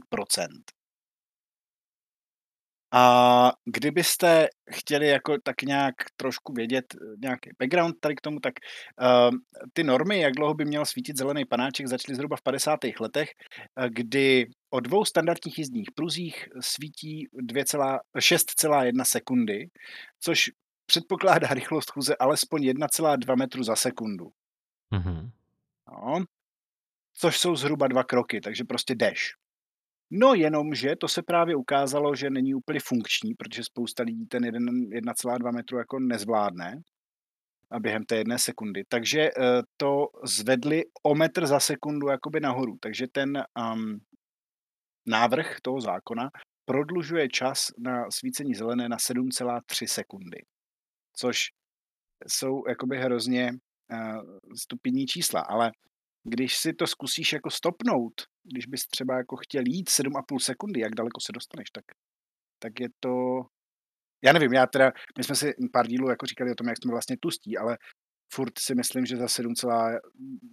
A 2.93 3.53
kdybyste 3.65 4.49
chtěli 4.71 5.09
jako 5.09 5.37
tak 5.43 5.63
nějak 5.63 5.95
trošku 6.17 6.53
vědět 6.53 6.85
eh, 6.95 7.17
nějaký 7.19 7.51
background 7.59 7.97
tady 8.01 8.17
k 8.17 8.21
tomu, 8.21 8.41
tak 8.41 8.55
uh, 9.01 9.37
ty 9.73 9.85
normy, 9.85 10.21
jak 10.21 10.35
dlouho 10.35 10.55
by 10.55 10.65
měl 10.65 10.85
svítit 10.85 11.17
zelený 11.17 11.45
panáček, 11.45 11.87
začaly 11.87 12.17
zhruba 12.17 12.37
v 12.37 12.43
50. 12.43 12.79
letech, 13.01 13.31
uh, 13.79 13.87
kdy 13.87 14.47
o 14.71 14.81
dvou 14.81 15.05
standardních 15.05 15.59
jízdních 15.59 15.91
pruzích 15.95 16.49
svítí 16.61 17.29
6,1 18.17 19.05
sekundy, 19.05 19.71
což 20.21 20.51
předpokládá 20.87 21.49
rychlost 21.49 21.91
chůze 21.91 22.17
alespoň 22.17 22.63
1,2 22.63 23.37
metru 23.37 23.63
za 23.63 23.77
sekundu. 23.77 24.31
Mhm. 24.91 25.31
No, 25.89 26.25
což 27.15 27.39
jsou 27.39 27.57
zhruba 27.57 27.89
dva 27.89 28.05
kroky, 28.05 28.41
takže 28.41 28.65
prostě 28.65 28.95
jdeš. 28.95 29.35
No 30.11 30.35
jenomže 30.35 30.97
to 30.97 31.09
se 31.09 31.23
právě 31.23 31.57
ukázalo, 31.57 32.15
že 32.15 32.31
není 32.31 32.55
úplně 32.55 32.81
funkční, 32.81 33.35
protože 33.35 33.65
spousta 33.65 34.03
lidí 34.03 34.27
ten 34.27 34.43
1,2 34.43 35.53
metru 35.53 35.79
jako 35.79 35.99
nezvládne 35.99 36.81
a 37.71 37.81
během 37.81 38.05
té 38.05 38.17
jedné 38.17 38.39
sekundy. 38.39 38.85
Takže 38.89 39.21
eh, 39.21 39.31
to 39.77 40.07
zvedli 40.25 40.85
o 41.03 41.15
metr 41.15 41.47
za 41.47 41.61
sekundu 41.61 42.09
jakoby 42.09 42.41
nahoru. 42.41 42.77
Takže 42.81 43.07
ten 43.13 43.43
um, 43.73 44.01
návrh 45.07 45.61
toho 45.63 45.81
zákona 45.81 46.31
prodlužuje 46.65 47.29
čas 47.29 47.71
na 47.79 48.11
svícení 48.11 48.55
zelené 48.55 48.89
na 48.89 48.97
7,3 48.97 49.87
sekundy. 49.87 50.39
Což 51.17 51.39
jsou 52.27 52.69
jakoby 52.69 52.99
hrozně 52.99 53.53
uh, 53.53 54.21
stupidní 54.57 55.07
čísla, 55.07 55.41
ale 55.41 55.73
když 56.29 56.57
si 56.57 56.73
to 56.73 56.87
zkusíš 56.87 57.33
jako 57.33 57.51
stopnout, 57.51 58.13
když 58.45 58.67
bys 58.67 58.87
třeba 58.87 59.17
jako 59.17 59.37
chtěl 59.37 59.63
jít 59.67 59.89
7,5 59.89 60.39
sekundy, 60.39 60.81
jak 60.81 60.95
daleko 60.95 61.21
se 61.21 61.33
dostaneš, 61.33 61.71
tak, 61.71 61.85
tak 62.59 62.81
je 62.81 62.89
to... 63.01 63.11
Já 64.25 64.33
nevím, 64.33 64.53
já 64.53 64.67
teda, 64.67 64.93
my 65.19 65.25
jsme 65.25 65.35
si 65.35 65.55
pár 65.73 65.87
dílů 65.87 66.09
jako 66.09 66.27
říkali 66.27 66.51
o 66.53 66.55
tom, 66.55 66.69
jak 66.69 66.77
jsme 66.79 66.91
vlastně 66.91 67.17
tustí, 67.21 67.59
ale 67.59 67.79
furt 68.33 68.59
si 68.59 68.75
myslím, 68.75 69.07
že 69.07 69.17
za 69.17 69.29
7, 69.29 69.53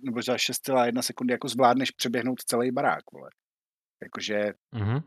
nebo 0.03 0.21
za 0.21 0.35
6,1 0.35 1.01
sekundy 1.01 1.31
jako 1.33 1.47
zvládneš 1.47 1.91
přeběhnout 1.91 2.41
celý 2.41 2.71
barák, 2.71 3.11
vole. 3.13 3.29
Jakože 4.03 4.53
Mhm. 4.71 4.99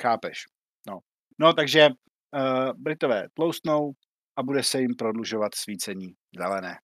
chápeš. 0.00 0.44
No, 0.88 0.98
no 1.38 1.52
takže 1.52 1.88
uh, 1.88 2.72
Britové 2.76 3.28
tloustnou 3.34 3.92
a 4.36 4.42
bude 4.42 4.62
se 4.62 4.80
jim 4.80 4.94
prodlužovat 4.94 5.54
svícení 5.54 6.14
zelené. 6.38 6.76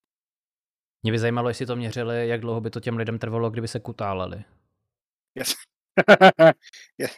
Mě 1.05 1.13
by 1.13 1.19
zajímalo, 1.19 1.49
jestli 1.49 1.67
to 1.67 1.77
měřili, 1.77 2.29
jak 2.29 2.41
dlouho 2.41 2.61
by 2.61 2.71
to 2.71 2.81
těm 2.81 2.97
lidem 2.97 3.19
trvalo, 3.19 3.51
kdyby 3.51 3.69
se 3.69 3.81
kutáleli. 3.81 4.45
Yes. 5.35 5.55
Já 6.99 7.09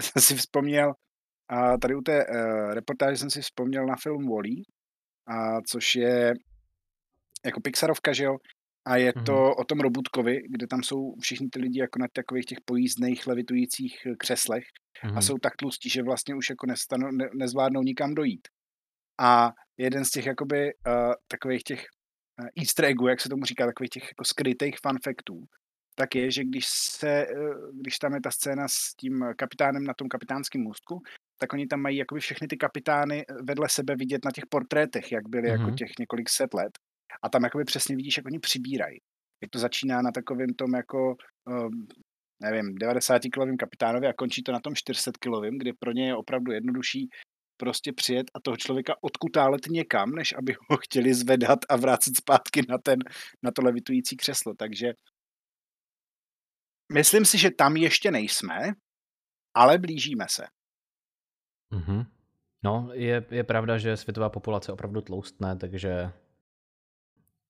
jsem 0.00 0.22
si 0.22 0.36
vzpomněl, 0.36 0.92
a 1.48 1.78
tady 1.78 1.94
u 1.94 2.00
té 2.00 2.26
uh, 2.26 2.72
reportáže 2.74 3.16
jsem 3.16 3.30
si 3.30 3.40
vzpomněl 3.42 3.86
na 3.86 3.96
film 4.02 4.28
Wall-E, 4.28 4.62
a 5.26 5.60
což 5.60 5.94
je 5.94 6.34
jako 7.44 7.60
Pixarovka, 7.60 8.12
že 8.12 8.24
jo? 8.24 8.36
A 8.86 8.96
je 8.96 9.12
to 9.12 9.32
Mhm. 9.32 9.52
o 9.58 9.64
tom 9.64 9.80
robotkovi, 9.80 10.40
kde 10.50 10.66
tam 10.66 10.82
jsou 10.82 11.14
všichni 11.20 11.48
ty 11.48 11.60
lidi 11.60 11.80
jako 11.80 11.98
na 11.98 12.06
takových 12.12 12.44
těch 12.44 12.58
pojízdných 12.64 13.26
levitujících 13.26 14.06
eh, 14.06 14.14
křeslech 14.18 14.64
a 15.02 15.06
Mhm. 15.06 15.22
jsou 15.22 15.38
tak 15.38 15.56
tlustí, 15.56 15.88
že 15.90 16.02
vlastně 16.02 16.34
už 16.34 16.50
jako 16.50 16.66
nestanou, 16.66 17.10
ne, 17.10 17.28
nezvládnou 17.34 17.82
nikam 17.82 18.14
dojít. 18.14 18.48
A 19.20 19.52
jeden 19.76 20.04
z 20.04 20.10
těch 20.10 20.26
jakoby 20.26 20.64
uh, 20.86 21.12
takových 21.28 21.62
těch 21.62 21.86
easter 22.58 22.84
eggů, 22.84 23.08
jak 23.08 23.20
se 23.20 23.28
tomu 23.28 23.44
říká, 23.44 23.66
takových 23.66 23.90
těch 23.90 24.02
jako 24.02 24.24
skrytých 24.24 24.76
fun 24.82 24.98
factů, 25.04 25.44
tak 25.94 26.14
je, 26.14 26.30
že 26.30 26.44
když 26.44 26.66
se, 26.68 27.26
uh, 27.26 27.78
když 27.80 27.98
tam 27.98 28.14
je 28.14 28.20
ta 28.20 28.30
scéna 28.30 28.68
s 28.68 28.94
tím 29.00 29.24
kapitánem 29.36 29.84
na 29.84 29.94
tom 29.94 30.08
kapitánském 30.08 30.62
můstku, 30.62 31.02
tak 31.40 31.52
oni 31.52 31.66
tam 31.66 31.80
mají 31.80 31.96
jakoby 31.96 32.20
všechny 32.20 32.48
ty 32.48 32.56
kapitány 32.56 33.24
vedle 33.42 33.68
sebe 33.68 33.96
vidět 33.96 34.24
na 34.24 34.30
těch 34.30 34.46
portrétech, 34.46 35.12
jak 35.12 35.28
byly 35.28 35.48
jako 35.48 35.62
Mhm. 35.62 35.76
těch 35.76 35.90
několik 35.98 36.28
set 36.28 36.54
let. 36.54 36.78
A 37.22 37.28
tam 37.28 37.44
jakoby 37.44 37.64
přesně 37.64 37.96
vidíš, 37.96 38.16
jak 38.16 38.26
oni 38.26 38.38
přibírají. 38.38 38.98
Jak 39.42 39.50
to 39.50 39.58
začíná 39.58 40.02
na 40.02 40.12
takovém 40.12 40.54
tom 40.54 40.74
jako, 40.74 41.16
um, 41.46 41.86
nevím, 42.42 42.74
90 42.74 43.22
kilovým 43.32 43.56
kapitánovi 43.56 44.06
a 44.06 44.12
končí 44.12 44.42
to 44.42 44.52
na 44.52 44.60
tom 44.60 44.74
400 44.74 45.10
kilovým, 45.20 45.58
kde 45.58 45.72
pro 45.78 45.92
ně 45.92 46.06
je 46.06 46.16
opravdu 46.16 46.52
jednodušší 46.52 47.08
prostě 47.58 47.92
přijet 47.92 48.26
a 48.34 48.40
toho 48.40 48.56
člověka 48.56 48.94
odkutálet 49.00 49.66
někam, 49.66 50.10
než 50.10 50.34
aby 50.38 50.56
ho 50.68 50.76
chtěli 50.84 51.14
zvedat 51.14 51.58
a 51.68 51.76
vrátit 51.76 52.16
zpátky 52.16 52.62
na, 52.68 52.78
ten, 52.78 52.98
na 53.42 53.50
to 53.50 53.62
levitující 53.62 54.16
křeslo. 54.16 54.54
Takže 54.54 54.92
myslím 56.92 57.24
si, 57.24 57.38
že 57.38 57.50
tam 57.50 57.76
ještě 57.76 58.10
nejsme, 58.10 58.72
ale 59.54 59.78
blížíme 59.78 60.26
se. 60.30 60.46
Mhm. 61.70 62.04
No, 62.64 62.90
je, 62.92 63.26
je 63.30 63.44
pravda, 63.44 63.78
že 63.78 63.96
světová 63.96 64.28
populace 64.28 64.72
opravdu 64.72 65.00
tloustne, 65.00 65.56
takže 65.56 66.12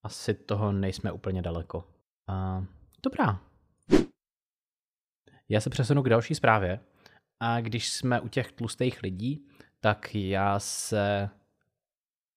asi 0.02 0.34
toho 0.34 0.72
nejsme 0.72 1.12
úplně 1.12 1.42
daleko. 1.42 1.84
A, 2.26 2.64
dobrá. 3.02 3.40
Já 5.48 5.60
se 5.60 5.70
přesunu 5.70 6.02
k 6.02 6.08
další 6.08 6.34
zprávě. 6.34 6.80
A 7.40 7.60
když 7.60 7.92
jsme 7.92 8.20
u 8.20 8.28
těch 8.28 8.52
tlustých 8.52 9.02
lidí, 9.02 9.48
tak 9.80 10.14
já 10.14 10.58
se 10.58 11.30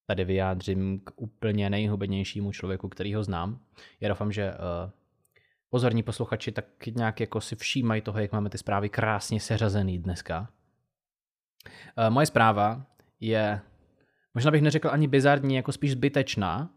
tady 0.05 0.25
vyjádřím 0.25 0.99
k 0.99 1.11
úplně 1.15 1.69
nejhubenějšímu 1.69 2.51
člověku, 2.51 2.89
který 2.89 3.13
ho 3.13 3.23
znám. 3.23 3.59
Já 4.01 4.09
doufám, 4.09 4.31
že 4.31 4.51
uh, 4.51 4.91
pozorní 5.69 6.03
posluchači 6.03 6.51
tak 6.51 6.65
nějak 6.95 7.19
jako 7.19 7.41
si 7.41 7.55
všímají 7.55 8.01
toho, 8.01 8.19
jak 8.19 8.31
máme 8.31 8.49
ty 8.49 8.57
zprávy 8.57 8.89
krásně 8.89 9.39
seřazený 9.39 9.99
dneska. 9.99 10.49
Uh, 11.97 12.09
moje 12.09 12.25
zpráva 12.25 12.85
je, 13.19 13.61
možná 14.33 14.51
bych 14.51 14.61
neřekl 14.61 14.89
ani 14.91 15.07
bizarní, 15.07 15.55
jako 15.55 15.71
spíš 15.71 15.91
zbytečná, 15.91 16.69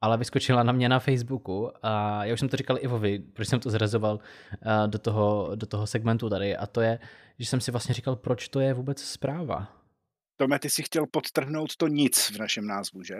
ale 0.00 0.18
vyskočila 0.18 0.62
na 0.62 0.72
mě 0.72 0.88
na 0.88 0.98
Facebooku 0.98 1.70
a 1.82 2.24
já 2.24 2.34
už 2.34 2.40
jsem 2.40 2.48
to 2.48 2.56
říkal 2.56 2.78
Ivovi, 2.80 3.18
proč 3.18 3.48
jsem 3.48 3.60
to 3.60 3.70
zrazoval 3.70 4.14
uh, 4.14 4.88
do 4.90 4.98
toho, 4.98 5.50
do 5.54 5.66
toho 5.66 5.86
segmentu 5.86 6.30
tady 6.30 6.56
a 6.56 6.66
to 6.66 6.80
je, 6.80 6.98
že 7.38 7.46
jsem 7.46 7.60
si 7.60 7.70
vlastně 7.70 7.94
říkal, 7.94 8.16
proč 8.16 8.48
to 8.48 8.60
je 8.60 8.74
vůbec 8.74 9.02
zpráva. 9.02 9.81
Tome, 10.36 10.58
ty 10.58 10.70
si 10.70 10.82
chtěl 10.82 11.06
podtrhnout 11.06 11.76
to 11.76 11.88
nic 11.88 12.30
v 12.30 12.38
našem 12.38 12.66
názvu, 12.66 13.02
že? 13.02 13.14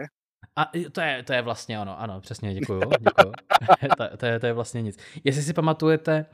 A 0.57 0.71
to 0.93 1.01
je, 1.01 1.23
to 1.23 1.33
je 1.33 1.43
vlastně 1.43 1.81
ono, 1.81 2.01
ano, 2.01 2.21
přesně, 2.21 2.55
děkuju, 2.55 2.81
děkuju. 2.81 3.33
to, 3.97 4.17
to, 4.17 4.27
je, 4.27 4.41
to 4.41 4.47
je 4.47 4.53
vlastně 4.53 4.83
nic. 4.83 4.99
Jestli 5.25 5.43
si 5.43 5.53
pamatujete, 5.53 6.27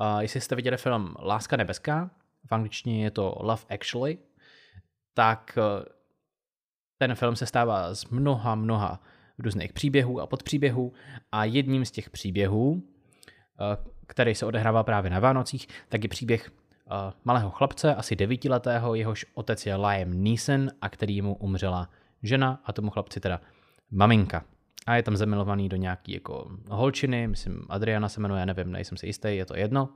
uh, 0.00 0.18
jestli 0.18 0.40
jste 0.40 0.56
viděli 0.56 0.76
film 0.76 1.14
Láska 1.18 1.56
nebeská, 1.56 2.10
v 2.46 2.52
angličtině 2.52 3.04
je 3.04 3.10
to 3.10 3.36
Love 3.40 3.62
Actually, 3.70 4.18
tak 5.14 5.58
uh, 5.58 5.84
ten 6.98 7.14
film 7.14 7.36
se 7.36 7.46
stává 7.46 7.94
z 7.94 8.04
mnoha, 8.04 8.54
mnoha 8.54 9.02
různých 9.38 9.72
příběhů 9.72 10.20
a 10.20 10.26
podpříběhů 10.26 10.92
a 11.32 11.44
jedním 11.44 11.84
z 11.84 11.90
těch 11.90 12.10
příběhů, 12.10 12.70
uh, 12.70 12.82
který 14.06 14.34
se 14.34 14.46
odehrává 14.46 14.82
právě 14.82 15.10
na 15.10 15.20
Vánocích, 15.20 15.68
tak 15.88 16.02
je 16.02 16.08
příběh 16.08 16.50
malého 17.24 17.50
chlapce, 17.50 17.94
asi 17.94 18.16
devítiletého, 18.16 18.94
jehož 18.94 19.26
otec 19.34 19.66
je 19.66 19.76
Liam 19.76 20.22
Neeson 20.22 20.70
a 20.80 20.88
který 20.88 21.22
mu 21.22 21.34
umřela 21.36 21.90
žena 22.22 22.60
a 22.64 22.72
tomu 22.72 22.90
chlapci 22.90 23.20
teda 23.20 23.40
maminka. 23.90 24.44
A 24.86 24.96
je 24.96 25.02
tam 25.02 25.16
zamilovaný 25.16 25.68
do 25.68 25.76
nějaký 25.76 26.12
jako 26.12 26.50
holčiny, 26.70 27.26
myslím 27.28 27.66
Adriana 27.68 28.08
se 28.08 28.20
jmenuje, 28.20 28.46
nevím, 28.46 28.72
nejsem 28.72 28.98
si 28.98 29.06
jistý, 29.06 29.36
je 29.36 29.46
to 29.46 29.56
jedno. 29.56 29.88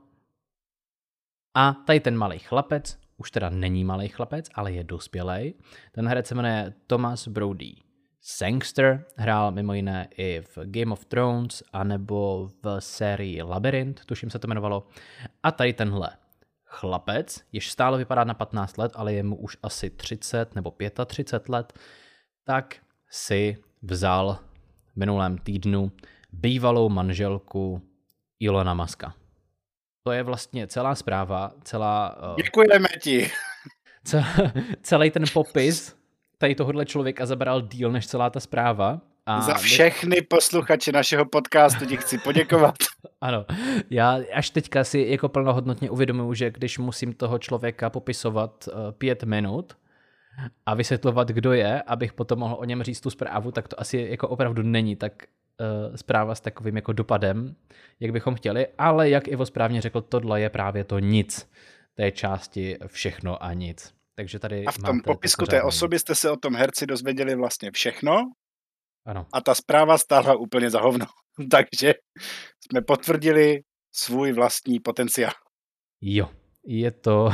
A 1.55 1.73
tady 1.73 1.99
ten 1.99 2.17
malý 2.17 2.39
chlapec, 2.39 2.97
už 3.17 3.31
teda 3.31 3.49
není 3.49 3.83
malý 3.83 4.07
chlapec, 4.07 4.49
ale 4.53 4.71
je 4.71 4.83
dospělej. 4.83 5.53
Ten 5.91 6.07
herec 6.07 6.27
se 6.27 6.35
jmenuje 6.35 6.73
Thomas 6.87 7.27
Brody 7.27 7.75
Sangster, 8.21 9.05
hrál 9.15 9.51
mimo 9.51 9.73
jiné 9.73 10.07
i 10.17 10.41
v 10.41 10.57
Game 10.63 10.91
of 10.91 11.05
Thrones, 11.05 11.63
anebo 11.73 12.49
v 12.63 12.79
sérii 12.79 13.41
Labyrinth, 13.41 14.05
tuším 14.05 14.29
se 14.29 14.39
to 14.39 14.47
jmenovalo. 14.47 14.87
A 15.43 15.51
tady 15.51 15.73
tenhle 15.73 16.09
chlapec, 16.69 17.43
jež 17.51 17.71
stále 17.71 17.97
vypadá 17.97 18.23
na 18.23 18.33
15 18.33 18.77
let, 18.77 18.91
ale 18.95 19.13
je 19.13 19.23
mu 19.23 19.35
už 19.35 19.57
asi 19.63 19.89
30 19.89 20.55
nebo 20.55 20.73
35 21.05 21.49
let, 21.49 21.73
tak 22.43 22.75
si 23.09 23.57
vzal 23.81 24.39
v 24.93 24.95
minulém 24.95 25.37
týdnu 25.37 25.91
bývalou 26.31 26.89
manželku 26.89 27.81
Ilona 28.39 28.73
Maska. 28.73 29.13
To 30.03 30.11
je 30.11 30.23
vlastně 30.23 30.67
celá 30.67 30.95
zpráva, 30.95 31.51
celá... 31.63 32.17
Uh, 32.29 32.35
Děkujeme 32.35 32.87
ti. 33.01 33.31
celý 34.81 35.11
ten 35.11 35.23
popis 35.33 35.99
tady 36.37 36.55
tohohle 36.55 36.85
člověka 36.85 37.25
zabral 37.25 37.61
díl 37.61 37.91
než 37.91 38.07
celá 38.07 38.29
ta 38.29 38.39
zpráva. 38.39 39.01
A 39.29 39.41
Za 39.41 39.53
všechny 39.53 40.21
posluchače 40.21 40.91
našeho 40.91 41.25
podcastu 41.25 41.85
ti 41.85 41.97
chci 41.97 42.17
poděkovat. 42.17 42.75
ano, 43.21 43.45
já 43.89 44.19
až 44.33 44.49
teďka 44.49 44.83
si 44.83 45.05
jako 45.09 45.29
plnohodnotně 45.29 45.89
uvědomuji, 45.89 46.33
že 46.33 46.51
když 46.51 46.77
musím 46.77 47.13
toho 47.13 47.39
člověka 47.39 47.89
popisovat 47.89 48.67
uh, 48.67 48.91
pět 48.91 49.23
minut 49.23 49.77
a 50.65 50.75
vysvětlovat, 50.75 51.27
kdo 51.27 51.53
je, 51.53 51.81
abych 51.81 52.13
potom 52.13 52.39
mohl 52.39 52.55
o 52.59 52.65
něm 52.65 52.83
říct 52.83 53.01
tu 53.01 53.09
zprávu, 53.09 53.51
tak 53.51 53.67
to 53.67 53.79
asi 53.79 54.07
jako 54.09 54.27
opravdu 54.27 54.63
není 54.63 54.95
tak 54.95 55.13
uh, 55.59 55.95
zpráva 55.95 56.35
s 56.35 56.41
takovým 56.41 56.75
jako 56.75 56.93
dopadem, 56.93 57.55
jak 57.99 58.11
bychom 58.11 58.35
chtěli, 58.35 58.67
ale 58.77 59.09
jak 59.09 59.27
Ivo 59.27 59.45
správně 59.45 59.81
řekl, 59.81 60.01
tohle 60.01 60.41
je 60.41 60.49
právě 60.49 60.83
to 60.83 60.99
nic 60.99 61.49
té 61.93 62.11
části 62.11 62.77
všechno 62.87 63.43
a 63.43 63.53
nic. 63.53 63.93
Takže 64.15 64.39
tady 64.39 64.65
a 64.65 64.71
v 64.71 64.77
tom 64.77 65.01
popisku 65.01 65.45
té 65.45 65.63
osoby 65.63 65.99
jste 65.99 66.15
se 66.15 66.31
o 66.31 66.37
tom 66.37 66.55
herci 66.55 66.85
dozvěděli 66.85 67.35
vlastně 67.35 67.71
všechno. 67.71 68.31
Ano. 69.05 69.27
A 69.33 69.41
ta 69.41 69.55
zpráva 69.55 69.97
stála 69.97 70.35
úplně 70.35 70.69
za 70.69 70.81
hovno. 70.81 71.05
Takže 71.51 71.93
jsme 72.61 72.81
potvrdili 72.81 73.61
svůj 73.91 74.31
vlastní 74.31 74.79
potenciál. 74.79 75.33
Jo, 76.01 76.29
je 76.65 76.91
to, 76.91 77.29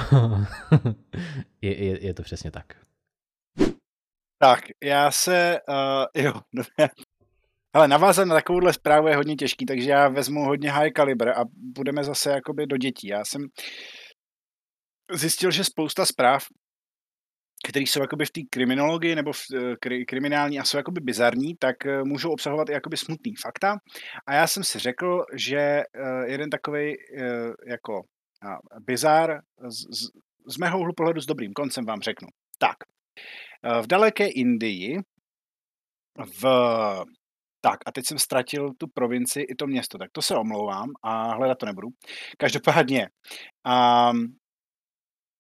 je, 1.62 1.86
je, 1.86 2.06
je 2.06 2.14
to 2.14 2.24
přesně 2.24 2.52
tak. 2.52 2.86
Tak, 4.38 4.60
já 4.84 5.12
se, 5.12 5.60
uh, 5.70 6.24
jo, 6.24 6.34
ale 7.74 7.88
navázat 7.88 8.28
na 8.28 8.36
takovouhle 8.36 8.74
zprávu 8.74 9.08
je 9.08 9.16
hodně 9.16 9.36
těžký, 9.36 9.66
takže 9.66 9.90
já 9.90 10.08
vezmu 10.08 10.46
hodně 10.46 10.72
high 10.72 10.92
caliber 10.96 11.30
a 11.30 11.46
budeme 11.76 12.04
zase 12.04 12.32
jakoby 12.32 12.68
do 12.68 12.78
dětí. 12.78 13.08
Já 13.08 13.26
jsem 13.26 13.42
zjistil, 15.12 15.52
že 15.52 15.64
spousta 15.64 16.06
zpráv 16.06 16.44
které 17.70 17.84
jsou 17.84 18.02
jakoby 18.02 18.26
v 18.26 18.32
té 18.32 18.42
kriminologii 18.50 19.16
nebo 19.16 19.34
v 19.34 19.42
eh, 19.54 19.76
kri, 19.80 20.06
kriminální 20.06 20.60
a 20.60 20.64
jsou 20.64 20.78
jakoby 20.78 21.02
bizarní, 21.02 21.56
tak 21.56 21.86
eh, 21.86 22.04
můžou 22.04 22.32
obsahovat 22.32 22.70
i 22.70 22.72
jakoby 22.72 22.98
smutný 22.98 23.36
fakta. 23.36 23.78
A 24.28 24.34
já 24.34 24.48
jsem 24.48 24.64
si 24.64 24.80
řekl, 24.80 25.26
že 25.34 25.58
eh, 25.58 25.84
jeden 26.26 26.50
takový 26.50 26.94
jako 27.68 28.02
bizar 28.80 29.40
z, 29.68 29.78
z, 29.78 30.10
z 30.48 30.58
mého 30.58 30.80
úhlu 30.80 30.94
pohledu 30.94 31.22
s 31.22 31.26
dobrým 31.26 31.54
koncem 31.54 31.86
vám 31.86 32.02
řeknu. 32.02 32.28
Tak, 32.60 32.76
v 33.82 33.88
daleké 33.88 34.28
Indii 34.28 35.00
v 36.42 36.46
tak 37.62 37.80
a 37.86 37.92
teď 37.92 38.06
jsem 38.06 38.20
ztratil 38.20 38.74
tu 38.78 38.88
provinci 38.94 39.42
i 39.42 39.56
to 39.56 39.68
město, 39.68 39.98
tak 39.98 40.12
to 40.12 40.22
se 40.22 40.36
omlouvám 40.36 40.90
a 41.04 41.34
hledat 41.36 41.58
to 41.58 41.66
nebudu. 41.66 41.88
Každopádně, 42.38 43.10
um, 43.66 44.36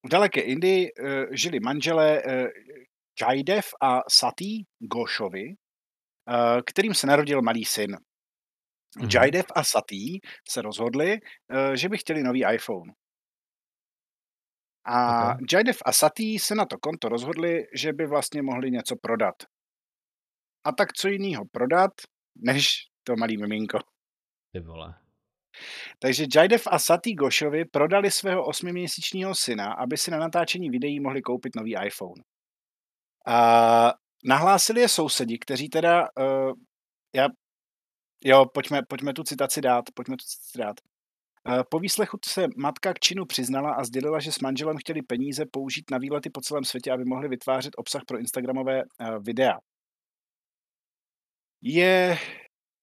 v 0.05 0.09
daleké 0.09 0.41
Indii 0.41 0.91
uh, 0.91 1.07
žili 1.31 1.59
manželé 1.59 2.23
uh, 2.23 2.47
Jaidev 3.21 3.65
a 3.81 4.01
Sati 4.09 4.65
Goshovi, 4.79 5.47
uh, 5.49 6.61
kterým 6.65 6.93
se 6.93 7.07
narodil 7.07 7.41
malý 7.41 7.65
syn. 7.65 7.91
Mm-hmm. 7.91 9.09
Jaidev 9.13 9.45
a 9.55 9.63
Sati 9.63 10.19
se 10.49 10.61
rozhodli, 10.61 11.19
uh, 11.21 11.73
že 11.73 11.89
by 11.89 11.97
chtěli 11.97 12.23
nový 12.23 12.45
iPhone. 12.53 12.93
A 14.85 15.25
okay. 15.33 15.45
Jaidev 15.53 15.77
a 15.85 15.91
Sati 15.91 16.39
se 16.39 16.55
na 16.55 16.65
to 16.65 16.77
konto 16.77 17.09
rozhodli, 17.09 17.65
že 17.73 17.93
by 17.93 18.05
vlastně 18.05 18.41
mohli 18.41 18.71
něco 18.71 18.95
prodat. 18.95 19.35
A 20.63 20.71
tak 20.71 20.93
co 20.93 21.07
jiného 21.07 21.45
prodat, 21.51 21.91
než 22.35 22.77
to 23.03 23.15
malý 23.15 23.37
miminko. 23.37 23.79
Ty 24.51 24.59
vole. 24.59 25.04
Takže 25.99 26.25
Jaidev 26.35 26.67
a 26.71 26.79
Sati 26.79 27.13
Goshovi 27.13 27.65
prodali 27.65 28.11
svého 28.11 28.45
osmiměsíčního 28.45 29.35
syna, 29.35 29.73
aby 29.73 29.97
si 29.97 30.11
na 30.11 30.17
natáčení 30.17 30.69
videí 30.69 30.99
mohli 30.99 31.21
koupit 31.21 31.55
nový 31.55 31.75
iPhone. 31.85 32.23
A 33.27 33.93
nahlásili 34.25 34.81
je 34.81 34.89
sousedi, 34.89 35.39
kteří 35.39 35.69
teda, 35.69 36.07
uh, 36.19 36.53
já, 37.15 37.27
jo, 38.23 38.45
pojďme, 38.45 38.81
pojďme 38.89 39.13
tu 39.13 39.23
citaci 39.23 39.61
dát, 39.61 39.85
pojďme 39.93 40.17
tu 40.17 40.25
citaci 40.25 40.57
dát. 40.57 40.75
Uh, 41.49 41.63
po 41.69 41.79
výslechu 41.79 42.17
se 42.25 42.47
matka 42.57 42.93
k 42.93 42.99
činu 42.99 43.25
přiznala 43.25 43.73
a 43.73 43.83
sdělila, 43.83 44.19
že 44.19 44.31
s 44.31 44.39
manželem 44.39 44.77
chtěli 44.77 45.01
peníze 45.01 45.45
použít 45.51 45.91
na 45.91 45.97
výlety 45.97 46.29
po 46.29 46.41
celém 46.41 46.63
světě, 46.63 46.91
aby 46.91 47.05
mohli 47.05 47.27
vytvářet 47.27 47.73
obsah 47.77 48.05
pro 48.05 48.19
Instagramové 48.19 48.83
uh, 48.83 49.23
videa. 49.23 49.59
Je, 51.61 52.17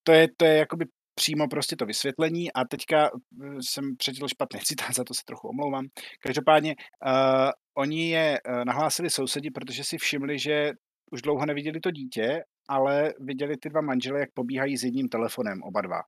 to 0.02 0.12
je, 0.12 0.28
to 0.36 0.44
je 0.44 0.56
jakoby 0.56 0.86
přímo 1.14 1.48
prostě 1.48 1.76
to 1.76 1.86
vysvětlení 1.86 2.52
a 2.52 2.64
teďka 2.64 3.10
hm, 3.34 3.62
jsem 3.62 3.96
přečetl 3.96 4.28
špatný 4.28 4.60
citát, 4.60 4.94
za 4.94 5.04
to 5.04 5.14
se 5.14 5.22
trochu 5.26 5.48
omlouvám. 5.48 5.86
Každopádně 6.22 6.74
uh, 7.06 7.50
oni 7.74 8.10
je 8.10 8.40
uh, 8.48 8.64
nahlásili 8.64 9.10
sousedi, 9.10 9.50
protože 9.50 9.84
si 9.84 9.98
všimli, 9.98 10.38
že 10.38 10.72
už 11.12 11.22
dlouho 11.22 11.46
neviděli 11.46 11.80
to 11.80 11.90
dítě, 11.90 12.44
ale 12.68 13.12
viděli 13.20 13.56
ty 13.56 13.68
dva 13.68 13.80
manžele, 13.80 14.20
jak 14.20 14.32
pobíhají 14.34 14.76
s 14.76 14.84
jedním 14.84 15.08
telefonem, 15.08 15.62
oba 15.62 15.80
dva. 15.80 16.00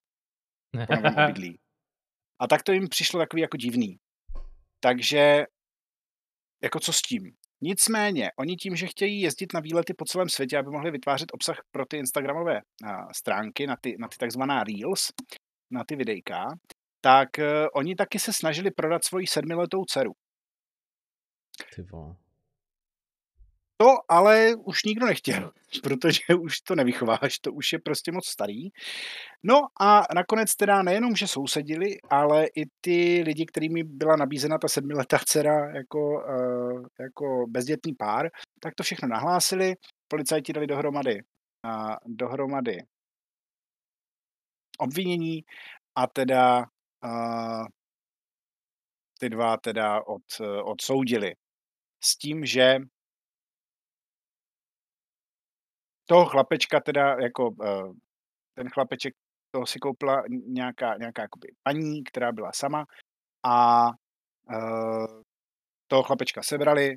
Po 0.87 1.23
obydlí. 1.23 1.59
A 2.41 2.49
tak 2.49 2.63
to 2.63 2.73
jim 2.73 2.89
přišlo 2.89 3.21
takový 3.21 3.43
jako 3.43 3.57
divný. 3.57 3.97
Takže 4.81 5.45
jako 6.63 6.81
co 6.81 6.93
s 6.93 7.03
tím? 7.03 7.35
Nicméně, 7.67 8.31
oni 8.39 8.57
tím, 8.57 8.77
že 8.77 8.87
chtějí 8.87 9.21
jezdit 9.21 9.53
na 9.55 9.61
výlety 9.61 9.95
po 9.95 10.05
celém 10.05 10.29
světě, 10.29 10.59
aby 10.59 10.71
mohli 10.71 10.91
vytvářet 10.91 11.29
obsah 11.33 11.57
pro 11.71 11.87
ty 11.87 11.97
Instagramové 11.97 12.61
stránky, 13.12 13.67
na 13.67 13.77
ty, 13.81 13.97
na 13.99 14.09
ty 14.09 14.17
takzvaná 14.17 14.65
Reels, 14.65 15.12
na 15.71 15.85
ty 15.89 15.97
videjka, 15.97 16.47
tak 17.01 17.29
uh, 17.39 17.45
oni 17.75 17.95
taky 17.95 18.19
se 18.19 18.33
snažili 18.33 18.71
prodat 18.71 19.05
svoji 19.05 19.27
sedmiletou 19.27 19.85
dceru. 19.85 20.12
Ale 24.09 24.55
už 24.55 24.85
nikdo 24.85 25.07
nechtěl, 25.07 25.53
protože 25.83 26.35
už 26.41 26.61
to 26.61 26.75
nevychováš, 26.75 27.39
to 27.39 27.53
už 27.53 27.73
je 27.73 27.79
prostě 27.79 28.13
moc 28.13 28.27
starý. 28.27 28.69
No 29.43 29.67
a 29.81 30.03
nakonec 30.15 30.57
teda 30.57 30.83
nejenom, 30.83 31.17
že 31.17 31.29
sousedili, 31.29 31.99
ale 32.11 32.47
i 32.47 32.67
ty 32.81 33.23
lidi, 33.27 33.47
kterými 33.47 33.85
byla 33.85 34.17
nabízena 34.17 34.59
ta 34.59 34.69
sedmiletá 34.69 35.19
dcera 35.25 35.71
jako, 35.71 36.11
uh, 36.11 36.87
jako 37.01 37.47
bezdětný 37.49 37.95
pár, 37.95 38.31
tak 38.61 38.75
to 38.75 38.83
všechno 38.83 39.09
nahlásili. 39.09 39.75
Policajti 40.09 40.53
dali 40.53 40.67
dohromady, 40.67 41.23
uh, 41.65 41.95
dohromady 42.07 42.79
obvinění 44.79 45.45
a 45.95 46.07
teda 46.07 46.67
uh, 47.05 47.67
ty 49.19 49.29
dva 49.29 49.57
teda 49.57 50.07
od, 50.07 50.23
odsoudili. 50.65 51.35
S 52.05 52.17
tím, 52.17 52.45
že 52.45 52.77
toho 56.07 56.27
chlapečka 56.27 56.81
teda 56.81 57.17
jako 57.21 57.55
eh, 57.65 57.93
ten 58.55 58.69
chlapeček 58.69 59.15
toho 59.55 59.67
si 59.67 59.79
koupila 59.79 60.23
nějaká, 60.47 60.97
nějaká 60.97 61.23
jakoby 61.23 61.49
paní, 61.63 62.05
která 62.05 62.33
byla 62.33 62.53
sama 62.55 62.85
a 63.47 63.87
uh, 64.51 65.23
toho 65.89 66.03
chlapečka 66.03 66.43
sebrali, 66.43 66.97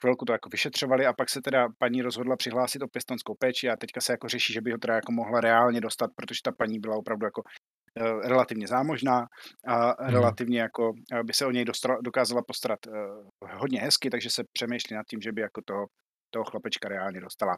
chvilku 0.00 0.24
to 0.24 0.32
jako 0.32 0.48
vyšetřovali 0.48 1.06
a 1.06 1.12
pak 1.12 1.30
se 1.30 1.40
teda 1.42 1.68
paní 1.78 2.02
rozhodla 2.02 2.36
přihlásit 2.36 2.82
o 2.82 2.88
pěstonskou 2.88 3.34
péči 3.34 3.70
a 3.70 3.76
teďka 3.76 4.00
se 4.00 4.12
jako 4.12 4.28
řeší, 4.28 4.52
že 4.52 4.60
by 4.60 4.72
ho 4.72 4.78
teda 4.78 4.94
jako 4.94 5.12
mohla 5.12 5.40
reálně 5.40 5.80
dostat, 5.80 6.10
protože 6.16 6.40
ta 6.44 6.52
paní 6.52 6.80
byla 6.80 6.96
opravdu 6.96 7.26
jako 7.26 7.42
uh, 7.42 8.20
relativně 8.20 8.66
zámožná 8.66 9.26
a 9.66 10.02
hmm. 10.02 10.14
relativně 10.14 10.60
jako 10.60 10.92
by 11.22 11.32
se 11.32 11.46
o 11.46 11.50
něj 11.50 11.64
dostala, 11.64 11.98
dokázala 12.04 12.42
postarat 12.46 12.78
uh, 12.86 13.50
hodně 13.50 13.80
hezky, 13.80 14.10
takže 14.10 14.30
se 14.30 14.42
přemýšlí 14.52 14.96
nad 14.96 15.06
tím, 15.06 15.20
že 15.20 15.32
by 15.32 15.40
jako 15.40 15.60
toho, 15.64 15.86
toho 16.30 16.44
chlapečka 16.44 16.88
reálně 16.88 17.20
dostala. 17.20 17.56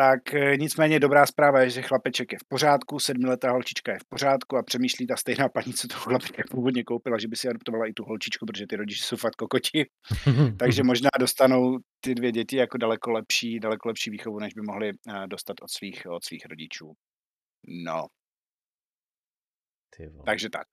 Tak 0.00 0.34
e, 0.34 0.56
nicméně 0.56 1.00
dobrá 1.00 1.26
zpráva 1.26 1.60
je, 1.60 1.70
že 1.70 1.82
chlapeček 1.82 2.32
je 2.32 2.38
v 2.38 2.48
pořádku, 2.48 2.98
sedmiletá 2.98 3.50
holčička 3.50 3.92
je 3.92 3.98
v 3.98 4.04
pořádku 4.08 4.56
a 4.56 4.62
přemýšlí 4.62 5.06
ta 5.06 5.16
stejná 5.16 5.48
paní, 5.48 5.72
co 5.72 5.88
toho 5.88 6.00
chlapečka 6.00 6.42
původně 6.50 6.84
koupila, 6.84 7.18
že 7.18 7.28
by 7.28 7.36
si 7.36 7.48
adoptovala 7.48 7.86
i 7.86 7.92
tu 7.92 8.04
holčičku, 8.04 8.46
protože 8.46 8.66
ty 8.66 8.76
rodiče 8.76 9.04
jsou 9.04 9.16
fakt 9.16 9.34
kokoti. 9.36 9.86
Takže 10.58 10.82
možná 10.82 11.10
dostanou 11.18 11.78
ty 12.00 12.14
dvě 12.14 12.32
děti 12.32 12.56
jako 12.56 12.78
daleko 12.78 13.10
lepší, 13.10 13.60
daleko 13.60 13.88
lepší 13.88 14.10
výchovu, 14.10 14.38
než 14.38 14.54
by 14.54 14.62
mohli 14.62 14.88
e, 14.88 14.92
dostat 15.26 15.56
od 15.62 15.70
svých, 15.70 16.06
od 16.06 16.24
svých 16.24 16.46
rodičů. 16.46 16.92
No. 17.84 18.06
Takže 20.24 20.50
tak. 20.50 20.66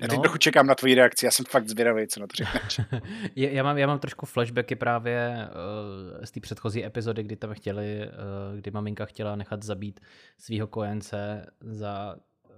Já 0.00 0.08
teď 0.08 0.16
No. 0.16 0.22
trochu 0.22 0.38
čekám 0.38 0.66
na 0.66 0.74
tvoji 0.74 0.94
reakci, 0.94 1.24
já 1.26 1.30
jsem 1.30 1.44
fakt 1.44 1.68
zvědavý, 1.68 2.06
co 2.08 2.20
na 2.20 2.26
to 2.26 2.36
řekneš. 2.36 2.80
Já, 3.36 3.62
mám, 3.62 3.78
já 3.78 3.86
mám 3.86 3.98
trošku 3.98 4.26
flashbacky 4.26 4.76
právě 4.76 5.48
uh, 6.18 6.24
z 6.24 6.30
té 6.30 6.40
předchozí 6.40 6.84
epizody, 6.84 7.22
kdy 7.22 7.36
tam 7.36 7.54
chtěli, 7.54 8.08
uh, 8.08 8.58
kdy 8.58 8.70
maminka 8.70 9.04
chtěla 9.04 9.36
nechat 9.36 9.62
zabít 9.62 10.00
svého 10.38 10.66
kojence 10.66 11.46
za 11.60 12.16
uh, 12.16 12.52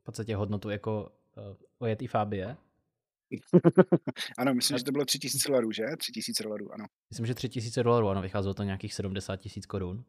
v 0.00 0.04
podstatě 0.04 0.36
hodnotu 0.36 0.70
jako 0.70 1.12
uh, 1.36 1.56
ojetý 1.78 2.06
fábie. 2.06 2.56
ano, 4.38 4.54
myslím, 4.54 4.78
že 4.78 4.84
to 4.84 4.92
bylo 4.92 5.04
3000 5.04 5.48
dolarů, 5.48 5.72
že? 5.72 5.82
3000 5.98 6.42
dolarů, 6.42 6.74
ano. 6.74 6.84
Myslím, 7.10 7.26
že 7.26 7.34
3000 7.34 7.82
dolarů, 7.82 8.08
ano, 8.08 8.22
vycházelo 8.22 8.54
to 8.54 8.62
nějakých 8.62 8.94
70 8.94 9.36
tisíc 9.36 9.66
korun. 9.66 10.04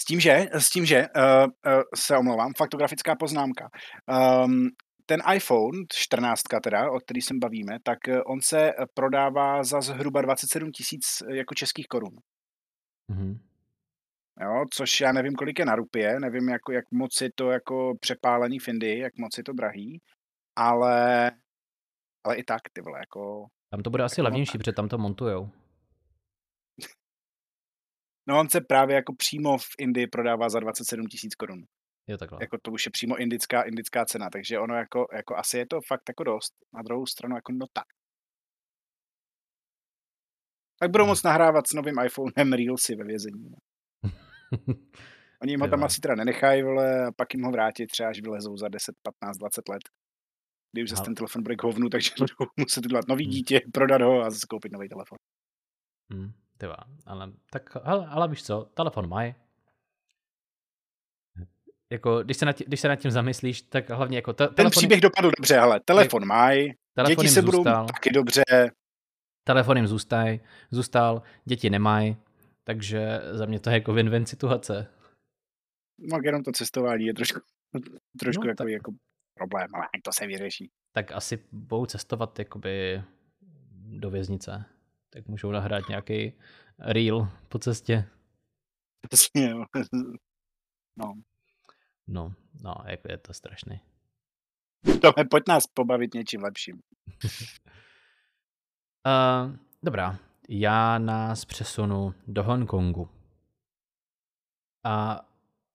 S 0.00 0.04
tím, 0.04 0.20
že, 0.20 0.46
s 0.52 0.70
tím, 0.70 0.86
že 0.86 1.06
uh, 1.16 1.22
uh, 1.42 1.82
se 1.94 2.16
omlouvám, 2.16 2.52
faktografická 2.56 3.16
poznámka. 3.16 3.68
Um, 4.44 4.68
ten 5.08 5.22
iPhone 5.34 5.78
14 5.92 6.42
teda, 6.62 6.90
o 6.90 7.00
který 7.00 7.20
se 7.20 7.34
bavíme, 7.34 7.78
tak 7.82 8.08
eh, 8.08 8.22
on 8.22 8.40
se 8.40 8.70
eh, 8.70 8.74
prodává 8.94 9.64
za 9.64 9.80
zhruba 9.80 10.22
27 10.22 10.72
tisíc 10.72 11.22
eh, 11.22 11.36
jako 11.36 11.54
českých 11.54 11.86
korun. 11.86 12.16
Mhm. 13.10 13.38
Jo, 14.40 14.64
což 14.70 15.00
já 15.00 15.12
nevím, 15.12 15.34
kolik 15.34 15.58
je 15.58 15.64
na 15.64 15.74
rupie, 15.74 16.20
nevím, 16.20 16.48
jako, 16.48 16.72
jak 16.72 16.84
moc 16.92 17.20
je 17.20 17.30
to 17.34 17.50
jako 17.50 17.94
přepálený 18.00 18.58
v 18.58 18.68
Indii, 18.68 18.98
jak 18.98 19.18
moc 19.18 19.38
je 19.38 19.44
to 19.44 19.52
drahý, 19.52 20.00
ale, 20.56 21.30
ale 22.24 22.36
i 22.36 22.44
tak, 22.44 22.60
ty 22.72 22.80
vole, 22.80 22.98
jako... 22.98 23.46
Tam 23.70 23.82
to 23.82 23.90
bude 23.90 24.04
asi 24.04 24.20
Jako 24.20 24.24
levnější, 24.24 24.58
protože 24.58 24.72
tam 24.72 24.88
to 24.88 24.98
montujou. 24.98 25.50
No 28.28 28.40
on 28.40 28.48
se 28.48 28.60
právě 28.60 28.96
jako 28.96 29.14
přímo 29.18 29.58
v 29.58 29.68
Indii 29.78 30.06
prodává 30.06 30.48
za 30.48 30.60
27 30.60 31.06
tisíc 31.06 31.34
korun. 31.34 31.64
Jo, 32.08 32.16
takhle. 32.18 32.38
Jako 32.42 32.58
to 32.62 32.70
už 32.72 32.86
je 32.86 32.92
přímo 32.92 33.16
indická, 33.16 33.62
indická 33.62 34.04
cena, 34.04 34.30
takže 34.30 34.58
ono 34.58 34.74
jako, 34.74 35.06
jako 35.12 35.36
asi 35.36 35.58
je 35.58 35.66
to 35.66 35.80
fakt 35.86 36.02
jako 36.08 36.24
dost. 36.24 36.54
Na 36.74 36.82
druhou 36.82 37.06
stranu 37.06 37.36
jako 37.36 37.52
no 37.52 37.66
tak. 37.72 37.84
Tak 40.80 40.90
budou 40.90 41.04
Hmm. 41.04 41.08
moc 41.10 41.22
nahrávat 41.22 41.66
s 41.68 41.72
novým 41.72 41.94
iPhonem 42.04 42.52
Reelsy 42.52 42.94
ve 42.96 43.04
vězení. 43.04 43.50
No. 43.50 43.56
Oni 45.42 45.52
jim 45.52 45.60
ho 45.60 45.68
tam 45.68 45.84
asi 45.84 46.00
teda 46.00 46.14
nenechají, 46.14 46.62
vole, 46.62 47.06
a 47.06 47.12
pak 47.12 47.34
jim 47.34 47.42
ho 47.44 47.50
vrátí 47.50 47.86
třeba, 47.86 48.08
až 48.08 48.20
vylezou 48.20 48.56
za 48.56 48.68
10, 48.68 48.94
15, 49.02 49.36
20 49.36 49.68
let. 49.68 49.82
Kdy 50.72 50.82
už 50.82 50.90
zase 50.90 51.02
ten 51.02 51.14
telefon 51.14 51.42
bude 51.42 51.56
k 51.56 51.62
hovnu, 51.62 51.88
takže 51.88 52.10
budou 52.18 52.50
muset 52.56 52.86
udělat 52.86 53.08
nový 53.08 53.24
Hmm. 53.24 53.32
dítě, 53.32 53.60
prodat 53.74 54.02
ho 54.02 54.20
a 54.22 54.30
zase 54.30 54.46
koupit 54.50 54.72
nový 54.72 54.88
telefon. 54.88 55.18
Hm, 56.12 56.32
tyva, 56.58 56.76
ale 57.06 57.32
tak, 57.50 57.76
ale, 57.82 58.06
ale 58.06 58.28
víš 58.28 58.42
co, 58.44 58.64
telefon 58.74 59.08
mají. 59.08 59.34
Jako, 61.92 62.22
když 62.22 62.36
se, 62.36 62.46
nad 62.46 62.52
tím, 62.52 62.64
když 62.66 62.80
se 62.80 62.88
nad 62.88 62.96
tím 62.96 63.10
zamyslíš, 63.10 63.62
tak 63.62 63.90
hlavně 63.90 64.18
jako 64.18 64.32
te, 64.32 64.46
Ten 64.46 64.54
telefon, 64.54 64.70
příběh 64.70 65.00
dopadl 65.00 65.30
dobře, 65.38 65.54
hele, 65.54 65.80
telefon 65.80 66.26
mají, 66.26 66.72
děti 67.06 67.28
se 67.28 67.42
budou 67.42 67.58
zůstal, 67.58 67.86
taky 67.86 68.10
dobře, 68.10 68.42
telefon 69.44 69.76
jim 69.76 69.86
zůstaj, 69.86 70.40
zůstal, 70.70 71.22
děti 71.44 71.70
nemají, 71.70 72.16
takže 72.64 73.20
za 73.32 73.46
mě 73.46 73.60
to 73.60 73.70
je 73.70 73.74
jako 73.74 73.92
win-win 73.92 74.24
situace. 74.24 74.86
no 75.98 76.18
jenom 76.24 76.42
to 76.42 76.52
cestování 76.52 77.06
je 77.06 77.14
trošku, 77.14 77.40
trošku 78.20 78.42
No, 78.42 78.48
jako, 78.48 78.56
tak- 78.56 78.68
jako 78.68 78.92
problém, 79.34 79.66
ale 79.74 79.84
to 80.04 80.12
se 80.12 80.26
vyřeší. 80.26 80.70
Tak 80.92 81.12
asi 81.12 81.44
budou 81.52 81.86
cestovat 81.86 82.38
jakoby 82.38 83.02
do 83.98 84.10
věznice. 84.10 84.64
Tak 85.10 85.26
můžou 85.28 85.50
nahrát 85.50 85.88
nějaký 85.88 86.32
reel 86.78 87.28
po 87.48 87.58
cestě. 87.58 88.04
Přesně. 89.08 89.54
No, 91.00 91.14
No, 92.08 92.34
no, 92.62 92.74
jako 92.86 93.08
je 93.10 93.18
to 93.18 93.34
strašný. 93.34 93.80
Tome, 95.00 95.28
pojď 95.30 95.44
nás 95.48 95.66
pobavit 95.66 96.14
něčím 96.14 96.42
lepším. 96.42 96.82
Uh, 99.06 99.56
dobrá, 99.82 100.18
já 100.48 100.98
nás 100.98 101.44
přesunu 101.44 102.14
do 102.26 102.42
Hongkongu. 102.42 103.08
A 104.84 105.20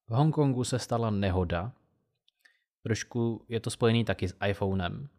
v 0.07 0.13
Hongkongu 0.13 0.63
se 0.63 0.79
stala 0.79 1.09
nehoda. 1.09 1.71
Trošku 2.83 3.45
je 3.49 3.59
to 3.59 3.69
spojený 3.69 4.05
taky 4.05 4.27
s 4.27 4.35
iPhonem. 4.47 5.09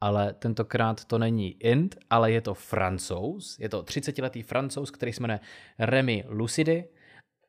Ale 0.00 0.34
tentokrát 0.34 1.04
to 1.04 1.18
není 1.18 1.52
Int, 1.52 1.96
ale 2.10 2.32
je 2.32 2.40
to 2.40 2.54
francouz. 2.54 3.58
Je 3.58 3.68
to 3.68 3.82
30-letý 3.82 4.42
francouz, 4.42 4.90
který 4.90 5.12
se 5.12 5.22
jmenuje 5.22 5.40
Remy 5.78 6.24
Lucidy. 6.28 6.88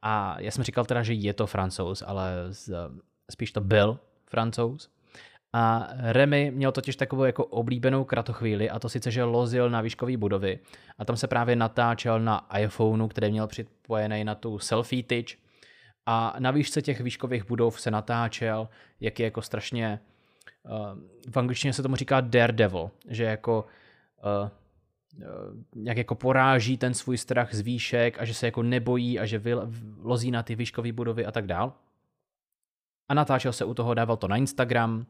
A 0.08 0.36
já 0.40 0.52
jsem 0.52 0.64
říkal 0.64 0.86
teda, 0.86 1.04
že 1.04 1.14
je 1.14 1.34
to 1.34 1.48
francouz, 1.48 2.04
ale 2.08 2.34
spíš 3.32 3.52
to 3.52 3.62
byl 3.62 4.00
francouz. 4.26 4.90
A 5.54 5.88
Remy 5.98 6.52
měl 6.52 6.72
totiž 6.72 6.96
takovou 6.96 7.24
jako 7.24 7.46
oblíbenou 7.46 8.04
kratochvíli 8.04 8.70
a 8.70 8.80
to 8.80 8.90
sice, 8.90 9.12
že 9.12 9.24
lozil 9.24 9.70
na 9.70 9.82
výškové 9.82 10.18
budovy 10.18 10.60
a 10.98 11.06
tam 11.06 11.18
se 11.18 11.28
právě 11.28 11.56
natáčel 11.56 12.20
na 12.20 12.48
iPhoneu, 12.60 13.08
který 13.08 13.32
měl 13.32 13.48
připojený 13.48 14.24
na 14.24 14.36
tu 14.36 14.60
selfie 14.60 15.04
tyč 15.04 15.38
a 16.06 16.36
na 16.40 16.52
výšce 16.52 16.82
těch 16.82 17.02
výškových 17.02 17.48
budov 17.48 17.82
se 17.82 17.92
natáčel, 17.92 18.70
jak 19.00 19.20
je 19.20 19.24
jako 19.24 19.42
strašně, 19.42 20.00
uh, 20.64 21.00
v 21.32 21.38
angličtině 21.38 21.74
se 21.74 21.84
tomu 21.84 21.96
říká 21.96 22.22
daredevil, 22.22 22.92
že 23.10 23.24
jako 23.24 23.66
uh, 24.44 24.50
nějak 25.76 25.98
jako 25.98 26.16
poráží 26.16 26.78
ten 26.78 26.94
svůj 26.94 27.18
strach 27.18 27.54
z 27.54 27.60
výšek 27.60 28.20
a 28.20 28.26
že 28.26 28.34
se 28.34 28.46
jako 28.46 28.64
nebojí 28.64 29.20
a 29.20 29.26
že 29.26 29.42
lozí 30.02 30.32
na 30.32 30.44
ty 30.44 30.56
výškové 30.56 30.92
budovy 30.92 31.26
a 31.26 31.32
tak 31.32 31.48
dál. 31.48 31.74
A 33.10 33.14
natáčel 33.14 33.54
se 33.54 33.66
u 33.66 33.74
toho, 33.74 33.94
dával 33.94 34.18
to 34.18 34.28
na 34.28 34.38
Instagram 34.38 35.06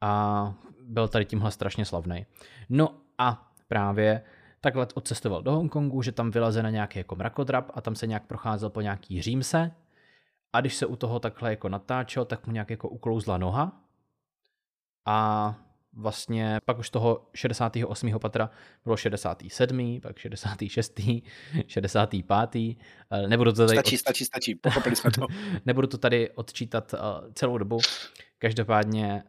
a 0.00 0.54
byl 0.82 1.08
tady 1.08 1.24
tímhle 1.24 1.50
strašně 1.50 1.84
slavný. 1.84 2.26
No 2.68 2.94
a 3.18 3.52
právě 3.68 4.22
takhle 4.60 4.86
odcestoval 4.94 5.42
do 5.42 5.52
Hongkongu, 5.52 6.02
že 6.02 6.12
tam 6.12 6.30
vyleze 6.30 6.62
na 6.62 6.70
nějaký 6.70 6.98
jako 6.98 7.16
mrakodrap 7.16 7.70
a 7.74 7.80
tam 7.80 7.94
se 7.94 8.06
nějak 8.06 8.26
procházel 8.26 8.70
po 8.70 8.80
nějaký 8.80 9.22
římse 9.22 9.72
a 10.52 10.60
když 10.60 10.74
se 10.74 10.86
u 10.86 10.96
toho 10.96 11.20
takhle 11.20 11.50
jako 11.50 11.68
natáčel, 11.68 12.24
tak 12.24 12.46
mu 12.46 12.52
nějak 12.52 12.70
jako 12.70 12.88
uklouzla 12.88 13.38
noha 13.38 13.80
a 15.06 15.54
vlastně 15.92 16.58
pak 16.64 16.78
už 16.78 16.90
toho 16.90 17.28
68. 17.34 18.18
patra 18.18 18.50
bylo 18.84 18.96
67., 18.96 20.00
pak 20.02 20.18
66., 20.18 21.00
65. 21.66 22.50
Eh, 23.12 23.28
Nebudu 23.28 23.52
to 23.52 23.66
tady 23.66 23.78
Stačí, 23.78 23.96
stačí, 23.96 24.24
stačí, 24.24 24.54
pochopili 24.54 24.96
jsme 24.96 25.10
to. 25.10 25.26
Nebudu 25.66 25.86
to 25.86 25.98
tady 25.98 26.30
odčítat 26.30 26.94
uh, 26.94 27.32
celou 27.34 27.58
dobu. 27.58 27.78
Každopádně 28.38 29.22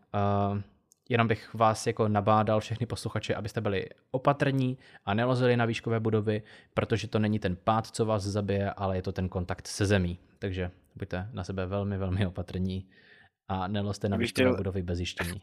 uh, 0.51 0.61
jenom 1.09 1.27
bych 1.27 1.53
vás 1.53 1.87
jako 1.87 2.07
nabádal 2.07 2.59
všechny 2.59 2.85
posluchače, 2.85 3.35
abyste 3.35 3.61
byli 3.61 3.85
opatrní 4.11 4.77
a 5.05 5.13
nelozili 5.13 5.57
na 5.57 5.65
výškové 5.65 5.99
budovy, 5.99 6.41
protože 6.73 7.07
to 7.07 7.19
není 7.19 7.39
ten 7.39 7.57
pád, 7.63 7.87
co 7.87 8.05
vás 8.05 8.23
zabije, 8.23 8.71
ale 8.71 8.95
je 8.95 9.01
to 9.01 9.11
ten 9.11 9.29
kontakt 9.29 9.67
se 9.67 9.85
zemí. 9.85 10.19
Takže 10.39 10.71
buďte 10.95 11.29
na 11.33 11.43
sebe 11.43 11.65
velmi, 11.65 11.97
velmi 11.97 12.27
opatrní 12.27 12.87
a 13.47 13.67
nelozte 13.67 14.09
na 14.09 14.17
výškové 14.17 14.53
budovy 14.57 14.81
bez 14.81 14.99
jištění. 14.99 15.41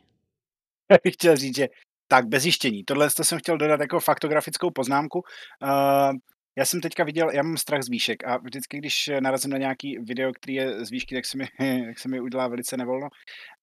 Bych 1.05 1.15
chtěl 1.15 1.37
říct, 1.37 1.57
že 1.57 1.69
tak 2.09 2.27
bez 2.27 2.43
zjištění. 2.43 2.85
Tohle 2.85 3.11
to 3.11 3.25
jsem 3.25 3.39
chtěl 3.39 3.59
dodat 3.59 3.81
jako 3.81 4.01
faktografickou 4.01 4.71
poznámku. 4.71 5.23
Uh, 5.63 6.17
já 6.59 6.65
jsem 6.65 6.81
teďka 6.81 7.05
viděl, 7.05 7.31
já 7.31 7.43
mám 7.43 7.57
strach 7.57 7.83
z 7.83 7.89
výšek 7.89 8.25
a 8.25 8.37
vždycky, 8.37 8.79
když 8.79 9.11
narazím 9.21 9.51
na 9.51 9.59
nějaký 9.59 9.99
video, 9.99 10.33
který 10.33 10.55
je 10.55 10.85
z 10.85 10.91
výšky, 10.91 11.15
tak 11.15 11.25
se 11.27 11.39
mi, 11.39 11.49
tak 11.87 11.99
se 11.99 12.09
mi 12.09 12.21
udělá 12.21 12.49
velice 12.49 12.77
nevolno. 12.77 13.09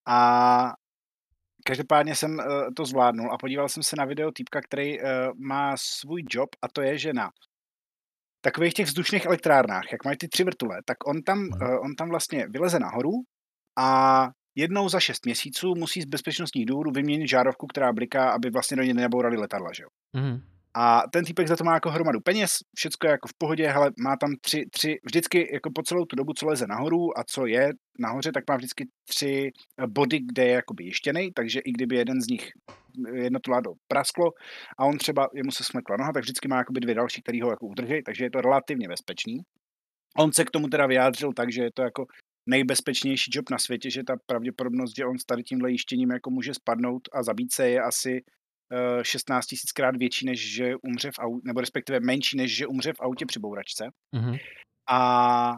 A 0.08 0.74
každopádně 1.66 2.16
jsem 2.16 2.38
uh, 2.38 2.46
to 2.76 2.86
zvládnul 2.86 3.34
a 3.34 3.38
podíval 3.38 3.70
jsem 3.70 3.84
se 3.84 3.96
na 3.96 4.06
video 4.06 4.32
týpka, 4.32 4.62
který 4.62 5.02
uh, 5.02 5.08
má 5.36 5.78
svůj 5.78 6.24
job 6.30 6.50
a 6.62 6.68
to 6.68 6.82
je, 6.82 6.98
že 6.98 7.14
na 7.14 7.30
takových 8.42 8.74
těch 8.74 8.86
vzdušných 8.86 9.26
elektrárnách, 9.26 9.92
jak 9.92 10.06
mají 10.06 10.18
ty 10.18 10.28
tři 10.28 10.44
vrtule, 10.44 10.82
tak 10.86 11.08
on 11.08 11.22
tam, 11.22 11.40
uh, 11.40 11.86
on 11.86 11.96
tam 11.96 12.10
vlastně 12.10 12.48
vyleze 12.48 12.80
nahoru 12.80 13.12
a 13.78 14.30
jednou 14.56 14.90
za 14.90 15.00
šest 15.00 15.26
měsíců 15.26 15.76
musí 15.76 16.02
z 16.02 16.06
bezpečnostních 16.06 16.66
důvodů 16.66 16.92
vyměnit 16.92 17.28
žárovku, 17.28 17.68
která 17.68 17.94
bliká, 17.94 18.32
aby 18.32 18.50
vlastně 18.50 18.78
do 18.78 18.84
něj 18.84 18.94
nebourali 18.94 19.38
letadla, 19.38 19.70
že 19.74 19.84
jo. 19.84 19.90
Mhm. 20.14 20.42
A 20.78 21.04
ten 21.12 21.26
týpek 21.26 21.48
za 21.48 21.56
to 21.56 21.64
má 21.64 21.74
jako 21.74 21.92
hromadu 21.92 22.20
peněz, 22.22 22.52
všecko 22.76 23.08
je 23.08 23.12
jako 23.12 23.28
v 23.28 23.34
pohodě, 23.38 23.72
ale 23.72 23.92
má 24.00 24.18
tam 24.18 24.36
tři, 24.42 24.66
tři, 24.72 25.00
vždycky 25.06 25.50
jako 25.54 25.70
po 25.76 25.84
celou 25.84 26.06
tu 26.06 26.16
dobu, 26.16 26.34
co 26.34 26.48
leze 26.48 26.68
nahoru 26.68 27.20
a 27.20 27.24
co 27.24 27.46
je 27.46 27.74
nahoře, 28.00 28.32
tak 28.32 28.44
má 28.50 28.56
vždycky 28.56 28.88
tři 29.10 29.52
eh, 29.80 29.88
body, 29.88 30.20
kde 30.20 30.46
je 30.46 30.52
jakoby 30.52 30.84
jištěný, 30.84 31.32
takže 31.34 31.60
i 31.60 31.72
kdyby 31.72 31.96
jeden 31.96 32.22
z 32.22 32.28
nich, 32.28 32.50
jedno 33.14 33.40
to 33.40 33.52
ládo 33.52 33.74
prasklo 33.88 34.32
a 34.78 34.86
on 34.86 34.98
třeba, 34.98 35.30
jemu 35.34 35.52
se 35.52 35.64
smekla 35.64 35.98
noha, 35.98 36.14
tak 36.14 36.24
vždycky 36.24 36.48
má 36.48 36.58
jakoby 36.58 36.80
dvě 36.80 36.96
další, 36.96 37.22
který 37.22 37.42
ho 37.42 37.50
jako 37.50 37.66
udrží, 37.66 38.04
takže 38.04 38.24
je 38.24 38.32
to 38.32 38.42
relativně 38.42 38.88
bezpečný. 38.88 39.40
On 40.18 40.34
se 40.34 40.46
k 40.46 40.52
tomu 40.52 40.68
teda 40.68 40.88
vyjádřil 40.88 41.34
tak, 41.34 41.52
že 41.52 41.64
je 41.64 41.72
to 41.74 41.82
jako 41.82 42.06
nejbezpečnější 42.46 43.32
job 43.34 43.50
na 43.50 43.58
světě, 43.58 43.90
že 43.92 44.04
ta 44.04 44.16
pravděpodobnost, 44.26 44.96
že 44.96 45.06
on 45.06 45.18
s 45.20 45.26
tady 45.26 45.44
tímhle 45.44 45.72
jištěním 45.72 46.10
jako 46.12 46.30
může 46.30 46.54
spadnout 46.54 47.02
a 47.14 47.24
zabít 47.24 47.54
se 47.54 47.70
je 47.70 47.82
asi 47.82 48.24
eh, 49.00 49.04
16 49.04 49.46
tisíckrát 49.46 49.96
větší, 49.98 50.26
než 50.26 50.54
že 50.56 50.76
umře 50.84 51.12
v 51.12 51.20
autě, 51.20 51.42
nebo 51.46 51.60
respektive 51.62 52.00
menší, 52.00 52.38
než 52.38 52.56
že 52.56 52.68
umře 52.68 52.94
v 52.94 53.02
autě 53.02 53.26
při 53.26 53.40
bouračce. 53.40 53.90
Mhm. 54.16 54.36
A 54.90 55.54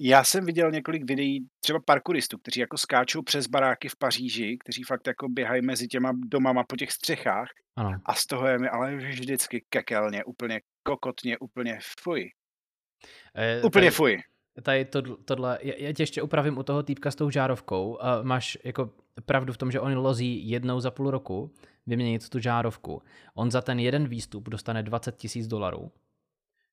Já 0.00 0.24
jsem 0.24 0.46
viděl 0.46 0.70
několik 0.70 1.04
videí 1.04 1.46
třeba 1.64 1.80
parkouristů, 1.86 2.38
kteří 2.38 2.60
jako 2.60 2.78
skáčou 2.78 3.22
přes 3.22 3.46
baráky 3.46 3.88
v 3.88 3.96
Paříži, 3.98 4.56
kteří 4.60 4.82
fakt 4.82 5.06
jako 5.06 5.28
běhají 5.28 5.62
mezi 5.62 5.88
těma 5.88 6.12
domama 6.26 6.64
po 6.68 6.76
těch 6.76 6.92
střechách 6.92 7.48
Ano. 7.76 7.98
a 8.06 8.14
z 8.14 8.26
toho 8.26 8.46
je 8.46 8.58
mi 8.58 8.68
ale 8.68 8.96
vždycky 8.96 9.64
kekelně, 9.68 10.24
úplně 10.24 10.60
kokotně, 10.82 11.38
úplně 11.38 11.78
fuj. 12.00 12.30
Eh, 13.36 13.62
Úplně 13.62 13.86
tady- 13.86 13.90
fuj. 13.96 14.22
Tady 14.62 14.84
to, 14.84 15.16
tohle, 15.16 15.58
já 15.62 15.92
tě 15.92 16.02
ještě 16.02 16.22
upravím 16.22 16.58
u 16.58 16.62
toho 16.62 16.82
týpka 16.82 17.10
s 17.10 17.14
tou 17.14 17.30
žárovkou. 17.30 17.98
Máš 18.22 18.58
jako 18.64 18.90
pravdu 19.26 19.52
v 19.52 19.56
tom, 19.56 19.70
že 19.70 19.80
on 19.80 19.98
lozí 19.98 20.50
jednou 20.50 20.80
za 20.80 20.90
půl 20.90 21.10
roku 21.10 21.50
vyměnit 21.86 22.28
tu 22.28 22.38
žárovku. 22.38 23.02
On 23.34 23.50
za 23.50 23.62
ten 23.62 23.78
jeden 23.78 24.08
výstup 24.08 24.48
dostane 24.48 24.82
20 24.82 25.16
tisíc 25.16 25.46
dolarů. 25.46 25.92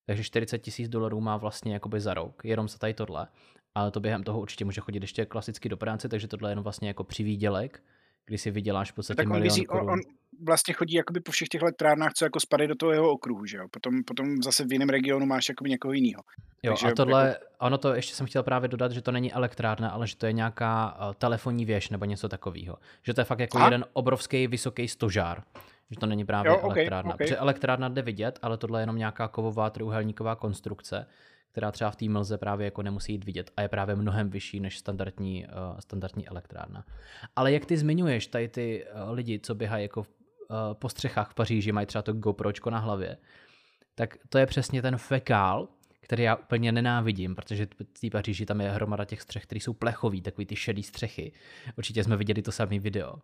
Takže 0.05 0.23
40 0.23 0.57
tisíc 0.59 0.89
dolarů 0.89 1.21
má 1.21 1.37
vlastně 1.37 1.73
jakoby 1.73 2.01
za 2.01 2.13
rok, 2.13 2.45
jenom 2.45 2.67
za 2.67 2.77
tady 2.77 2.93
tohle. 2.93 3.27
Ale 3.75 3.91
to 3.91 3.99
během 3.99 4.23
toho 4.23 4.41
určitě 4.41 4.65
může 4.65 4.81
chodit 4.81 5.03
ještě 5.03 5.25
klasicky 5.25 5.69
do 5.69 5.77
práce, 5.77 6.09
takže 6.09 6.27
tohle 6.27 6.49
je 6.49 6.51
jenom 6.51 6.63
vlastně 6.63 6.87
jako 6.87 7.03
přivýdělek, 7.03 7.83
kdy 8.31 8.37
si 8.37 8.51
vyděláš 8.51 8.91
v 8.91 8.95
podstatě 8.95 9.17
Tak 9.23 9.29
on, 9.33 9.41
vizí, 9.41 9.67
on, 9.67 9.79
korun. 9.79 9.93
on 9.93 9.99
vlastně 10.45 10.73
chodí 10.73 10.93
jakoby 10.95 11.19
po 11.19 11.31
všech 11.31 11.47
těch 11.47 11.61
elektrárnách, 11.61 12.13
co 12.13 12.25
jako 12.25 12.39
spadají 12.39 12.67
do 12.67 12.75
toho 12.75 12.91
jeho 12.91 13.11
okruhu, 13.11 13.45
že 13.45 13.57
jo? 13.57 13.67
Potom, 13.71 14.03
potom 14.07 14.41
zase 14.43 14.65
v 14.65 14.71
jiném 14.73 14.89
regionu 14.89 15.25
máš 15.25 15.49
jakoby 15.49 15.69
někoho 15.69 15.93
jiného. 15.93 16.23
Jo, 16.63 16.71
Takže 16.71 16.87
a 16.87 16.91
tohle, 16.95 17.27
jako- 17.27 17.45
ono 17.59 17.77
to 17.77 17.93
ještě 17.93 18.15
jsem 18.15 18.25
chtěl 18.25 18.43
právě 18.43 18.67
dodat, 18.69 18.91
že 18.91 19.01
to 19.01 19.11
není 19.11 19.33
elektrárna, 19.33 19.89
ale 19.89 20.07
že 20.07 20.15
to 20.15 20.25
je 20.25 20.33
nějaká 20.33 20.95
uh, 21.07 21.13
telefonní 21.13 21.65
věž 21.65 21.89
nebo 21.89 22.05
něco 22.05 22.29
takového. 22.29 22.77
Že 23.03 23.13
to 23.13 23.21
je 23.21 23.25
fakt 23.25 23.39
jako 23.39 23.57
Aha. 23.57 23.67
jeden 23.67 23.85
obrovský 23.93 24.47
vysoký 24.47 24.87
stožár. 24.87 25.43
Že 25.91 25.99
to 25.99 26.05
není 26.05 26.25
právě 26.25 26.49
Jo, 26.49 26.57
ok, 26.57 26.63
elektrárna. 26.77 27.11
ok. 27.11 27.17
Protože 27.17 27.37
elektrárna 27.37 27.89
jde 27.89 28.01
vidět, 28.01 28.39
ale 28.41 28.57
tohle 28.57 28.79
je 28.79 28.83
jenom 28.83 28.97
nějaká 28.97 29.27
kovová 29.27 29.69
trojúhelníková 29.69 30.35
konstrukce, 30.35 31.07
která 31.51 31.71
třeba 31.71 31.91
v 31.91 31.95
té 31.95 32.09
mlze 32.09 32.37
právě 32.37 32.65
jako 32.65 32.81
nemusí 32.81 33.11
jít 33.11 33.23
vidět 33.23 33.51
a 33.57 33.61
je 33.61 33.67
právě 33.67 33.95
mnohem 33.95 34.29
vyšší 34.29 34.59
než 34.59 34.77
standardní, 34.77 35.45
uh, 35.45 35.79
standardní 35.79 36.27
elektrárna. 36.27 36.85
Ale 37.35 37.51
jak 37.51 37.65
ty 37.65 37.77
zmiňuješ, 37.77 38.27
tady 38.27 38.47
ty 38.47 38.85
uh, 38.85 39.11
lidi, 39.11 39.39
co 39.39 39.55
běhají 39.55 39.83
jako 39.83 39.99
uh, 39.99 40.05
po 40.73 40.89
střechách 40.89 41.31
v 41.31 41.33
Paříži, 41.33 41.71
mají 41.71 41.87
třeba 41.87 42.01
to 42.01 42.13
GoPročko 42.13 42.69
na 42.69 42.79
hlavě, 42.79 43.17
tak 43.95 44.17
to 44.29 44.37
je 44.37 44.45
přesně 44.45 44.81
ten 44.81 44.97
fekál, 44.97 45.67
který 46.01 46.23
já 46.23 46.35
úplně 46.35 46.71
nenávidím, 46.71 47.35
protože 47.35 47.67
v 47.95 47.99
té 47.99 48.09
Paříži 48.09 48.45
tam 48.45 48.61
je 48.61 48.71
hromada 48.71 49.05
těch 49.05 49.21
střech, 49.21 49.43
které 49.43 49.59
jsou 49.59 49.73
plechový, 49.73 50.21
takový 50.21 50.45
ty 50.45 50.55
šedý 50.55 50.83
střechy. 50.83 51.31
Určitě 51.77 52.03
jsme 52.03 52.17
viděli 52.17 52.41
to 52.41 52.51
samé 52.51 52.79
video. 52.79 53.15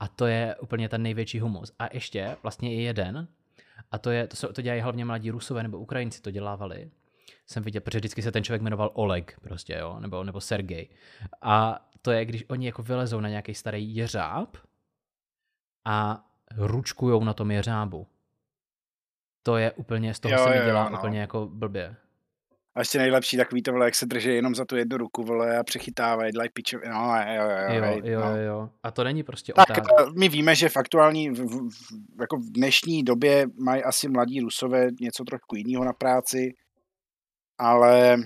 A 0.00 0.08
to 0.08 0.26
je 0.26 0.56
úplně 0.62 0.88
ten 0.88 1.02
největší 1.02 1.40
humus. 1.40 1.72
A 1.78 1.88
ještě 1.92 2.36
vlastně 2.42 2.74
je 2.74 2.82
jeden, 2.82 3.28
a 3.90 3.98
to, 3.98 4.10
je, 4.10 4.26
to, 4.26 4.36
jsou, 4.36 4.48
to 4.48 4.62
dělají 4.62 4.80
hlavně 4.80 5.04
mladí 5.04 5.30
Rusové 5.30 5.62
nebo 5.62 5.78
Ukrajinci 5.78 6.22
to 6.22 6.30
dělávali. 6.30 6.90
Jsem 7.52 7.62
viděl, 7.62 7.80
protože 7.80 7.98
vždycky 7.98 8.22
se 8.22 8.32
ten 8.32 8.44
člověk 8.44 8.62
jmenoval 8.62 8.90
Oleg 8.94 9.36
prostě, 9.42 9.74
jo, 9.80 9.96
nebo, 10.00 10.24
nebo 10.24 10.40
Sergej. 10.40 10.88
A 11.42 11.86
to 12.02 12.10
je, 12.10 12.24
když 12.24 12.44
oni 12.48 12.66
jako 12.66 12.82
vylezou 12.82 13.20
na 13.20 13.28
nějaký 13.28 13.54
starý 13.54 13.96
jeřáb 13.96 14.56
a 15.84 16.24
ručkujou 16.56 17.24
na 17.24 17.34
tom 17.34 17.50
jeřábu. 17.50 18.06
To 19.42 19.56
je 19.56 19.72
úplně, 19.72 20.14
z 20.14 20.20
toho 20.20 20.34
Jo, 20.34 20.44
se 20.44 20.50
mi 20.50 20.64
dělá 20.64 20.84
jo, 20.84 20.90
no. 20.90 20.98
úplně 20.98 21.20
jako 21.20 21.48
blbě. 21.52 21.96
A 22.74 22.80
ještě 22.80 22.98
nejlepší 22.98 23.36
takový 23.36 23.62
to, 23.62 23.72
vole, 23.72 23.84
jak 23.86 23.94
se 23.94 24.06
drží 24.06 24.28
jenom 24.28 24.54
za 24.54 24.64
tu 24.64 24.76
jednu 24.76 24.96
ruku, 24.96 25.22
vole, 25.24 25.58
a 25.58 25.62
přechytávají, 25.64 26.32
dělají 26.32 26.50
piče, 26.50 26.76
no, 26.88 27.14
jo, 27.26 27.42
jo, 27.42 27.74
Jo, 27.74 27.82
hej, 27.82 28.00
jo, 28.04 28.20
no. 28.20 28.36
jo. 28.36 28.70
A 28.82 28.90
to 28.90 29.04
není 29.04 29.22
prostě 29.22 29.52
Tak 29.52 29.70
otázka. 29.70 29.94
eh, 30.00 30.06
my 30.18 30.28
víme, 30.28 30.54
že 30.54 30.68
v 30.68 30.76
aktuální, 30.76 31.30
v, 31.30 31.34
v, 31.34 31.68
v- 31.70 32.20
jako 32.20 32.36
v 32.36 32.50
dnešní 32.52 33.02
době 33.02 33.46
mají 33.58 33.84
asi 33.84 34.08
mladí 34.08 34.40
Rusové 34.40 34.88
něco 35.00 35.24
trošku 35.24 35.56
jiného 35.56 35.84
na 35.84 35.92
práci, 35.92 36.54
ale 37.62 38.16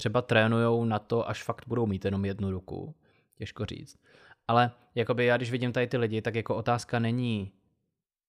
Třeba 0.00 0.22
trénujou 0.22 0.84
na 0.84 0.98
to, 0.98 1.28
až 1.28 1.42
fakt 1.42 1.64
budou 1.66 1.86
mít 1.86 2.04
jenom 2.04 2.24
jednu 2.24 2.50
ruku. 2.50 2.94
Těžko 3.34 3.66
říct. 3.66 3.98
Ale 4.48 4.70
jakoby 4.94 5.26
já, 5.26 5.36
když 5.36 5.50
vidím 5.50 5.72
tady 5.72 5.86
ty 5.86 5.96
lidi, 5.96 6.22
tak 6.22 6.34
jako 6.34 6.56
otázka 6.56 6.98
není 6.98 7.52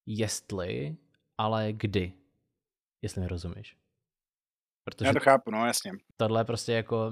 jestli, 0.05 0.97
ale 1.37 1.73
kdy. 1.73 2.13
Jestli 3.01 3.21
mi 3.21 3.27
rozumíš. 3.27 3.77
Protože 4.83 5.07
já 5.07 5.13
to 5.13 5.19
chápu, 5.19 5.51
no 5.51 5.65
jasně. 5.65 5.91
tohle 6.17 6.41
je 6.41 6.45
prostě 6.45 6.73
jako 6.73 7.11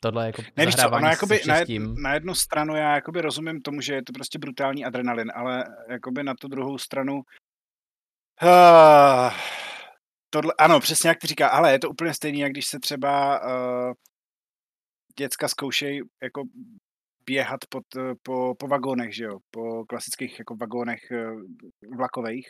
tohle 0.00 0.24
je 0.24 0.26
jako 0.26 0.42
Ne, 0.56 0.72
co, 0.72 0.90
ono 0.90 1.08
jakoby 1.08 1.40
na, 1.46 1.56
jed, 1.56 1.68
na 2.02 2.14
jednu 2.14 2.34
stranu 2.34 2.76
já 2.76 2.94
jakoby 2.94 3.20
rozumím 3.20 3.62
tomu, 3.62 3.80
že 3.80 3.94
je 3.94 4.02
to 4.02 4.12
prostě 4.12 4.38
brutální 4.38 4.84
adrenalin, 4.84 5.32
ale 5.34 5.64
jakoby 5.88 6.22
na 6.22 6.34
tu 6.34 6.48
druhou 6.48 6.78
stranu 6.78 7.14
uh, 8.42 9.30
tohle, 10.30 10.54
ano, 10.58 10.80
přesně 10.80 11.08
jak 11.08 11.18
ty 11.18 11.26
říká, 11.26 11.48
ale 11.48 11.72
je 11.72 11.78
to 11.78 11.90
úplně 11.90 12.14
stejný, 12.14 12.40
jak 12.40 12.52
když 12.52 12.66
se 12.66 12.78
třeba 12.80 13.40
uh, 13.44 13.92
děcka 15.18 15.48
zkoušejí 15.48 16.00
jako 16.22 16.42
běhat 17.26 17.60
pod, 17.70 17.84
eh, 17.96 18.14
po, 18.22 18.54
po 18.58 18.66
vagónech, 18.66 19.14
že 19.16 19.24
jo, 19.24 19.38
po 19.50 19.84
klasických 19.84 20.38
jako 20.38 20.56
vagónech 20.56 21.10
eh, 21.10 21.26
vlakových 21.96 22.48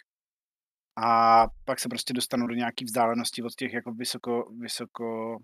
a 0.97 1.47
pak 1.65 1.81
se 1.81 1.89
prostě 1.89 2.13
dostanou 2.13 2.47
do 2.47 2.55
nějaký 2.55 2.85
vzdálenosti 2.85 3.43
od 3.43 3.55
těch 3.55 3.73
jako 3.73 3.93
vysoko, 3.93 4.53
vysoko 4.61 5.37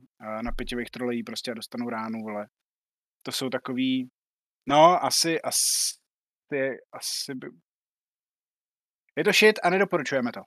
napěťových 0.42 0.90
trolejí 0.90 1.22
prostě 1.22 1.50
a 1.50 1.54
dostanou 1.54 1.88
ránu, 1.88 2.18
vole. 2.22 2.46
To 3.22 3.32
jsou 3.32 3.48
takový, 3.48 4.08
no 4.68 5.04
asi, 5.04 5.42
asi, 5.42 5.96
asi 6.92 7.34
by... 7.34 7.46
Je 9.16 9.24
to 9.24 9.32
shit 9.32 9.58
a 9.62 9.70
nedoporučujeme 9.70 10.32
to. 10.32 10.40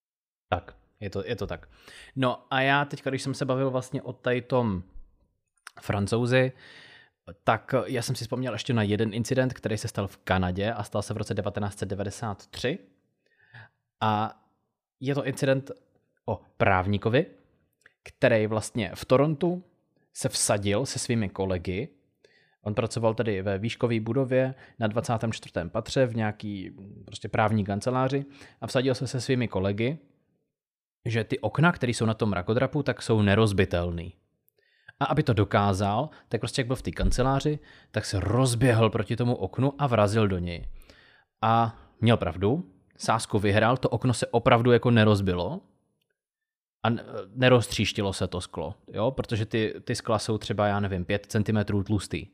Tak, 0.50 0.76
je 1.00 1.10
to, 1.10 1.24
je 1.26 1.36
to 1.36 1.48
tak. 1.48 1.70
No 2.16 2.46
a 2.50 2.62
já 2.62 2.86
teď, 2.86 3.04
když 3.04 3.22
jsem 3.22 3.34
se 3.34 3.46
bavil 3.46 3.72
vlastně 3.72 4.02
o 4.02 4.14
tady 4.14 4.42
tom 4.42 4.84
francouzi, 5.82 6.52
tak 7.44 7.76
já 7.86 8.02
jsem 8.02 8.16
si 8.16 8.24
vzpomněl 8.24 8.54
ještě 8.54 8.74
na 8.74 8.84
jeden 8.84 9.14
incident, 9.14 9.54
který 9.54 9.78
se 9.78 9.88
stal 9.88 10.08
v 10.08 10.18
Kanadě 10.18 10.72
a 10.72 10.84
stal 10.84 11.02
se 11.02 11.14
v 11.14 11.18
roce 11.18 11.36
1993. 11.36 12.80
A 14.02 14.44
je 15.00 15.16
to 15.16 15.26
incident 15.26 15.72
o 16.26 16.42
právníkovi, 16.58 17.26
který 18.04 18.48
vlastně 18.48 18.92
v 18.96 19.06
Torontu 19.06 19.64
se 20.14 20.30
vsadil 20.30 20.86
se 20.86 21.00
svými 21.00 21.30
kolegy. 21.30 21.90
On 22.62 22.76
pracoval 22.76 23.14
tedy 23.14 23.42
ve 23.42 23.58
výškové 23.58 24.00
budově 24.00 24.56
na 24.80 24.88
24. 24.88 25.54
patře 25.68 26.06
v 26.06 26.16
nějaký 26.16 26.72
prostě 27.06 27.30
právní 27.30 27.66
kanceláři 27.66 28.26
a 28.62 28.68
vsadil 28.68 28.96
se 28.96 29.08
se 29.08 29.22
svými 29.22 29.48
kolegy, 29.48 29.98
že 31.06 31.24
ty 31.24 31.40
okna, 31.40 31.72
které 31.72 31.92
jsou 31.92 32.06
na 32.06 32.14
tom 32.14 32.30
mrakodrapu, 32.30 32.84
tak 32.84 33.02
jsou 33.02 33.22
nerozbitelný. 33.22 34.14
A 35.00 35.06
aby 35.06 35.24
to 35.24 35.34
dokázal, 35.34 36.10
tak 36.30 36.42
prostě 36.42 36.62
jak 36.62 36.68
byl 36.68 36.76
v 36.76 36.82
té 36.82 36.92
kanceláři, 36.92 37.60
tak 37.92 38.06
se 38.06 38.20
rozběhl 38.20 38.90
proti 38.90 39.16
tomu 39.16 39.36
oknu 39.36 39.74
a 39.78 39.88
vrazil 39.88 40.28
do 40.28 40.38
něj. 40.38 40.68
A 41.42 41.80
měl 42.02 42.18
pravdu, 42.18 42.72
sásku 42.98 43.40
vyhrál, 43.40 43.78
to 43.78 43.90
okno 43.90 44.14
se 44.14 44.28
opravdu 44.28 44.72
jako 44.72 44.92
nerozbilo 44.92 45.62
a 46.84 46.88
neroztříštilo 47.36 48.14
se 48.14 48.28
to 48.28 48.42
sklo, 48.42 48.76
jo? 48.88 49.12
protože 49.12 49.46
ty, 49.46 49.74
ty 49.84 49.96
skla 49.96 50.20
jsou 50.20 50.38
třeba, 50.38 50.68
já 50.68 50.80
nevím, 50.80 51.06
5 51.06 51.26
cm 51.26 51.84
tlustý. 51.84 52.28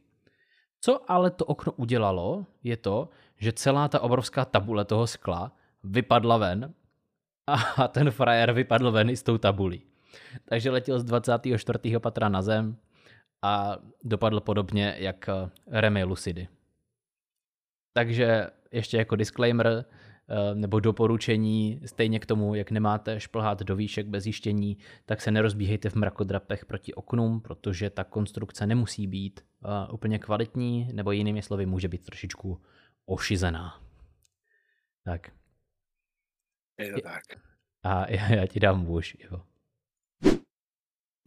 Co 0.82 1.12
ale 1.12 1.32
to 1.32 1.46
okno 1.46 1.72
udělalo, 1.72 2.46
je 2.64 2.78
to, 2.78 3.10
že 3.38 3.54
celá 3.54 3.88
ta 3.88 4.00
obrovská 4.00 4.46
tabule 4.46 4.86
toho 4.86 5.08
skla 5.08 5.52
vypadla 5.84 6.38
ven 6.38 6.74
a 7.78 7.88
ten 7.88 8.12
frajer 8.12 8.52
vypadl 8.52 8.92
ven 8.92 9.10
i 9.10 9.18
s 9.18 9.24
tou 9.24 9.38
tabulí. 9.38 9.82
Takže 10.46 10.72
letěl 10.72 11.00
z 11.00 11.04
24. 11.04 11.80
patra 12.00 12.30
na 12.30 12.42
zem 12.42 12.78
a 13.42 13.78
dopadl 14.04 14.40
podobně 14.40 14.96
jak 14.98 15.30
eh, 15.30 15.50
Remy 15.68 16.04
Lucidy. 16.04 16.48
Takže 17.94 18.48
ještě 18.72 18.98
jako 18.98 19.16
disclaimer 19.16 19.68
eh, 19.68 20.56
nebo 20.56 20.80
doporučení, 20.80 21.82
stejně 21.86 22.20
k 22.20 22.26
tomu, 22.26 22.56
jak 22.56 22.72
nemáte 22.72 23.20
šplhát 23.20 23.60
do 23.64 23.76
výšek 23.76 24.08
bez 24.08 24.26
jištění, 24.26 24.78
tak 25.06 25.22
se 25.22 25.32
nerozbíhejte 25.32 25.90
v 25.90 25.96
mrakodrapech 25.96 26.66
proti 26.66 26.94
oknům, 26.94 27.42
protože 27.42 27.90
ta 27.90 28.04
konstrukce 28.04 28.68
nemusí 28.68 29.08
být 29.08 29.42
uh, 29.66 29.94
úplně 29.94 30.20
kvalitní, 30.20 30.90
nebo 30.94 31.12
jinými 31.12 31.42
slovy 31.42 31.66
může 31.66 31.88
být 31.88 32.06
trošičku 32.06 32.62
ošizená. 33.06 33.82
Tak. 35.04 35.32
Je 36.80 36.94
to 36.94 37.02
tak. 37.02 37.24
A 37.84 38.06
já, 38.12 38.36
já 38.36 38.48
ti 38.48 38.60
dám 38.60 38.80
muž, 38.80 39.18
Ivo. 39.20 39.46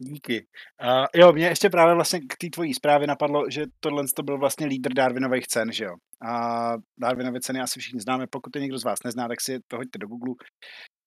Díky. 0.01 0.47
Uh, 0.83 1.05
jo, 1.15 1.33
mě 1.33 1.45
ještě 1.45 1.69
právě 1.69 1.95
vlastně 1.95 2.19
k 2.19 2.37
té 2.37 2.49
tvojí 2.49 2.73
zprávě 2.73 3.07
napadlo, 3.07 3.49
že 3.49 3.65
tohle 3.79 4.03
to 4.15 4.23
byl 4.23 4.37
vlastně 4.37 4.67
lídr 4.67 4.93
Darwinových 4.93 5.47
cen, 5.47 5.71
že 5.71 5.83
jo. 5.83 5.95
A 6.27 6.73
Darwinovy 6.97 7.39
ceny 7.39 7.59
asi 7.59 7.79
všichni 7.79 7.99
známe, 7.99 8.27
pokud 8.27 8.49
to 8.49 8.59
někdo 8.59 8.77
z 8.77 8.83
vás 8.83 9.03
nezná, 9.03 9.27
tak 9.27 9.41
si 9.41 9.59
to 9.67 9.77
hoďte 9.77 9.99
do 9.99 10.07
Google. 10.07 10.35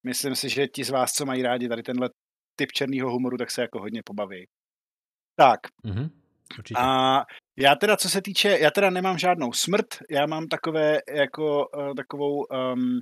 Myslím 0.07 0.37
si, 0.37 0.49
že 0.49 0.69
ti 0.69 0.85
z 0.85 0.91
vás, 0.91 1.13
co 1.13 1.27
mají 1.27 1.43
rádi 1.43 1.69
tady 1.69 1.83
tenhle 1.83 2.11
typ 2.57 2.73
černého 2.73 3.11
humoru, 3.11 3.37
tak 3.37 3.51
se 3.51 3.63
jako 3.63 3.81
hodně 3.81 4.03
pobaví. 4.05 4.47
Tak. 5.37 5.61
Mhm, 5.85 6.11
určitě. 6.59 6.81
A 6.81 7.21
já 7.59 7.75
teda, 7.75 7.97
co 7.97 8.09
se 8.09 8.23
týče, 8.23 8.59
já 8.61 8.71
teda 8.71 8.91
nemám 8.91 9.19
žádnou 9.19 9.53
smrt, 9.53 9.87
já 10.11 10.27
mám 10.27 10.47
takové, 10.47 10.99
jako, 11.15 11.69
uh, 11.69 11.95
takovou, 11.95 12.45
um, 12.45 13.01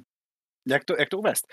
jak, 0.71 0.85
to, 0.85 0.95
jak 0.99 1.09
to 1.09 1.19
uvést? 1.19 1.47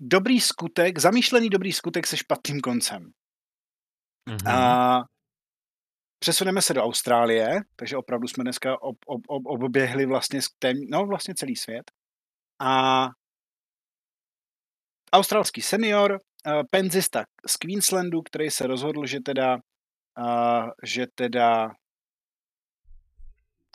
dobrý 0.00 0.40
skutek, 0.40 0.98
zamýšlený 0.98 1.50
dobrý 1.50 1.72
skutek 1.72 2.06
se 2.06 2.16
špatným 2.16 2.60
koncem. 2.60 3.12
Mhm. 4.28 4.48
A 4.48 5.02
přesuneme 6.18 6.62
se 6.62 6.74
do 6.74 6.84
Austrálie, 6.84 7.60
takže 7.76 7.96
opravdu 7.96 8.28
jsme 8.28 8.44
dneska 8.44 8.82
ob, 8.82 8.96
ob, 9.06 9.20
ob, 9.28 9.46
oběhli 9.46 10.06
vlastně, 10.06 10.42
s 10.42 10.48
tém, 10.58 10.76
no, 10.90 11.06
vlastně 11.06 11.34
celý 11.34 11.56
svět. 11.56 11.90
A 12.60 13.06
australský 15.12 15.62
senior, 15.62 16.12
uh, 16.12 16.62
penzista 16.70 17.24
z 17.46 17.56
Queenslandu, 17.56 18.22
který 18.22 18.50
se 18.50 18.66
rozhodl, 18.66 19.06
že 19.06 19.20
teda, 19.20 19.56
uh, 20.18 20.70
že 20.82 21.06
teda 21.14 21.70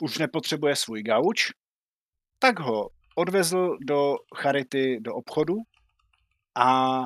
už 0.02 0.18
nepotřebuje 0.18 0.76
svůj 0.76 1.02
gauč, 1.02 1.50
tak 2.40 2.58
ho 2.58 2.88
odvezl 3.16 3.76
do 3.80 4.16
Charity, 4.36 5.00
do 5.00 5.14
obchodu 5.14 5.54
a 6.54 7.00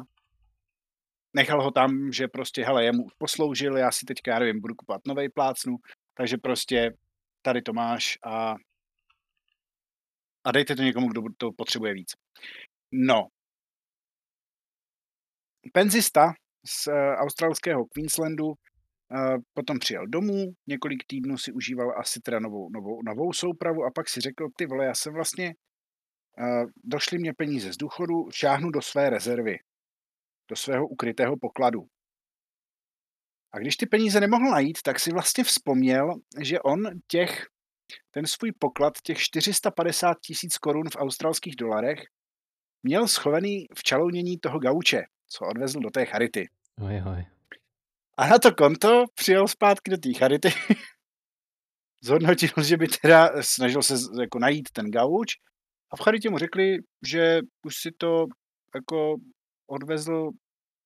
nechal 1.37 1.63
ho 1.63 1.71
tam, 1.71 2.13
že 2.13 2.29
prostě, 2.29 2.65
hele, 2.65 2.85
jemu 2.85 3.05
už 3.05 3.13
posloužil, 3.19 3.77
já 3.77 3.93
si 3.93 4.07
teďka, 4.07 4.33
já 4.33 4.39
nevím, 4.39 4.61
budu 4.61 4.75
kupovat 4.75 5.01
novej 5.07 5.29
plácnu, 5.29 5.77
takže 6.15 6.37
prostě 6.37 6.97
tady 7.43 7.63
to 7.63 7.73
máš 7.73 8.19
a, 8.25 8.55
a 10.45 10.53
dejte 10.53 10.77
to 10.77 10.83
někomu, 10.83 11.09
kdo 11.09 11.23
to 11.37 11.53
potřebuje 11.53 11.95
víc. 11.95 12.13
No. 12.93 13.29
Penzista 15.73 16.33
z 16.67 16.87
uh, 16.87 16.95
australského 16.95 17.85
Queenslandu 17.85 18.55
potom 19.55 19.79
přijel 19.79 20.07
domů, 20.07 20.53
několik 20.67 21.05
týdnů 21.07 21.39
si 21.39 21.53
užíval 21.53 21.99
asi 21.99 22.21
teda 22.21 22.41
novou, 22.41 22.71
novou, 22.71 23.03
novou 23.03 23.33
soupravu 23.33 23.85
a 23.85 23.91
pak 23.95 24.09
si 24.09 24.21
řekl, 24.21 24.49
ty 24.57 24.67
vole, 24.67 24.85
já 24.85 24.95
jsem 24.95 25.15
vlastně, 25.15 25.55
došly 26.85 27.19
mě 27.19 27.33
peníze 27.33 27.73
z 27.73 27.77
důchodu, 27.77 28.31
šáhnu 28.31 28.71
do 28.71 28.83
své 28.83 29.11
rezervy 29.11 29.59
do 30.51 30.57
svého 30.57 30.89
ukrytého 30.89 31.37
pokladu. 31.41 31.87
A 33.53 33.59
když 33.59 33.77
ty 33.77 33.87
peníze 33.87 34.21
nemohl 34.21 34.51
najít, 34.51 34.83
tak 34.83 35.01
si 35.01 35.13
vlastně 35.13 35.45
vzpomněl, 35.45 36.15
že 36.41 36.61
on 36.61 36.83
těch, 37.07 37.47
ten 38.11 38.27
svůj 38.27 38.53
poklad, 38.53 38.93
těch 39.03 39.19
450 39.19 40.21
tisíc 40.21 40.59
korun 40.59 40.91
v 40.91 40.97
australských 40.97 41.57
dolarech, 41.57 42.05
měl 42.83 43.09
schovaný 43.09 43.67
v 43.75 43.83
čalounění 43.83 44.39
toho 44.39 44.59
gauče, 44.59 45.03
co 45.29 45.47
odvezl 45.47 45.81
do 45.81 45.91
té 45.91 46.07
charity. 46.07 46.49
Oj, 46.81 47.03
oj. 47.07 47.27
A 48.17 48.29
na 48.29 48.39
to 48.39 48.55
konto 48.55 49.05
přijel 49.15 49.49
zpátky 49.49 49.91
do 49.91 49.97
té 49.97 50.13
charity, 50.13 50.49
zhodnotil, 52.05 52.49
že 52.65 52.77
by 52.77 52.89
teda 52.89 53.43
snažil 53.43 53.83
se 53.83 53.95
jako 54.21 54.39
najít 54.39 54.69
ten 54.73 54.91
gauč 54.91 55.29
a 55.93 55.97
v 55.97 56.01
charitě 56.01 56.31
mu 56.31 56.39
řekli, 56.39 56.79
že 57.07 57.41
už 57.67 57.77
si 57.77 57.91
to 57.99 58.27
jako 58.75 59.17
odvezl 59.67 60.31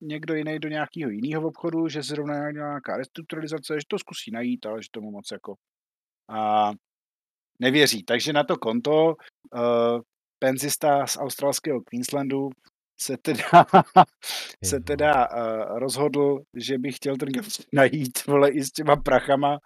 někdo 0.00 0.34
jiný 0.34 0.58
do 0.58 0.68
nějakého 0.68 1.10
jiného 1.10 1.48
obchodu, 1.48 1.88
že 1.88 2.02
zrovna 2.02 2.50
nějaká 2.50 2.96
restrukturalizace, 2.96 3.74
že 3.80 3.86
to 3.88 3.98
zkusí 3.98 4.30
najít, 4.30 4.66
ale 4.66 4.82
že 4.82 4.88
tomu 4.92 5.10
moc 5.10 5.30
jako 5.32 5.54
a 6.28 6.72
nevěří. 7.60 8.02
Takže 8.02 8.32
na 8.32 8.44
to 8.44 8.56
konto 8.56 9.06
uh, 9.06 10.00
penzista 10.38 11.06
z 11.06 11.16
australského 11.16 11.80
Queenslandu 11.80 12.50
se 13.00 13.16
teda, 13.16 13.66
se 14.64 14.80
teda 14.80 15.28
uh, 15.30 15.78
rozhodl, 15.78 16.42
že 16.54 16.78
by 16.78 16.92
chtěl 16.92 17.16
ten 17.16 17.28
gauč 17.28 17.60
najít 17.72 18.26
vole, 18.26 18.50
i 18.50 18.64
s 18.64 18.70
těma 18.70 18.96
prachama 18.96 19.58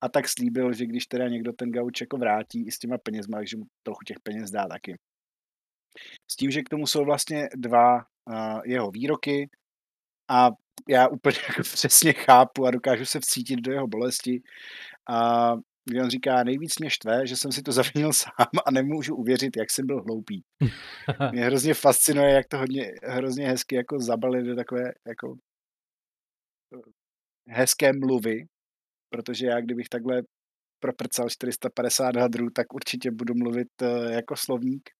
a 0.00 0.08
tak 0.08 0.28
slíbil, 0.28 0.72
že 0.72 0.86
když 0.86 1.06
teda 1.06 1.28
někdo 1.28 1.52
ten 1.52 1.72
gauč 1.72 2.00
jako 2.00 2.16
vrátí 2.16 2.66
i 2.66 2.70
s 2.70 2.78
těma 2.78 2.98
penězma, 2.98 3.44
že 3.44 3.56
mu 3.56 3.64
trochu 3.82 4.04
těch 4.06 4.20
peněz 4.20 4.50
dá 4.50 4.68
taky. 4.68 4.98
S 6.30 6.36
tím, 6.36 6.50
že 6.50 6.62
k 6.62 6.68
tomu 6.68 6.86
jsou 6.86 7.04
vlastně 7.04 7.48
dva 7.54 7.96
uh, 7.96 8.60
jeho 8.64 8.90
výroky 8.90 9.48
a 10.28 10.50
já 10.88 11.08
úplně 11.08 11.36
jako 11.48 11.62
přesně 11.62 12.12
chápu 12.12 12.66
a 12.66 12.70
dokážu 12.70 13.04
se 13.04 13.20
vcítit 13.20 13.60
do 13.60 13.72
jeho 13.72 13.86
bolesti. 13.86 14.42
A 15.10 15.52
kdy 15.84 16.00
on 16.00 16.10
říká, 16.10 16.44
nejvíc 16.44 16.78
mě 16.78 16.90
štve, 16.90 17.26
že 17.26 17.36
jsem 17.36 17.52
si 17.52 17.62
to 17.62 17.72
zavinil 17.82 18.12
sám 18.12 18.54
a 18.66 18.70
nemůžu 18.70 19.16
uvěřit, 19.16 19.56
jak 19.56 19.70
jsem 19.70 19.86
byl 19.86 20.02
hloupý. 20.02 20.44
Mě 21.32 21.44
hrozně 21.44 21.74
fascinuje, 21.74 22.30
jak 22.30 22.48
to 22.48 22.58
hodně, 22.58 22.92
hrozně 23.02 23.48
hezky 23.48 23.76
jako 23.76 24.00
zabali 24.00 24.42
do 24.42 24.56
takové 24.56 24.92
jako 25.08 25.36
hezké 27.48 27.92
mluvy, 27.92 28.46
protože 29.10 29.46
já 29.46 29.60
kdybych 29.60 29.88
takhle 29.88 30.22
proprcal 30.80 31.30
450 31.30 32.16
hadrů, 32.16 32.50
tak 32.50 32.74
určitě 32.74 33.10
budu 33.10 33.34
mluvit 33.34 33.68
uh, 33.82 34.12
jako 34.12 34.36
slovník. 34.36 34.90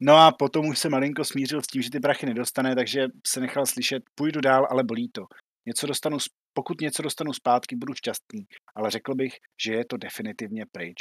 No 0.00 0.16
a 0.16 0.32
potom 0.32 0.66
už 0.66 0.78
se 0.78 0.88
malinko 0.88 1.24
smířil 1.24 1.62
s 1.62 1.66
tím, 1.66 1.82
že 1.82 1.90
ty 1.90 2.00
prachy 2.00 2.26
nedostane, 2.26 2.74
takže 2.74 3.06
se 3.26 3.40
nechal 3.40 3.66
slyšet, 3.66 4.02
půjdu 4.14 4.40
dál, 4.40 4.66
ale 4.70 4.84
bolí 4.84 5.08
to. 5.08 5.22
Něco 5.66 5.86
dostanu, 5.86 6.18
pokud 6.58 6.80
něco 6.80 7.02
dostanu 7.02 7.32
zpátky, 7.32 7.76
budu 7.76 7.94
šťastný, 7.94 8.46
ale 8.74 8.90
řekl 8.90 9.14
bych, 9.14 9.32
že 9.64 9.72
je 9.72 9.84
to 9.84 9.96
definitivně 9.96 10.66
pryč. 10.72 10.96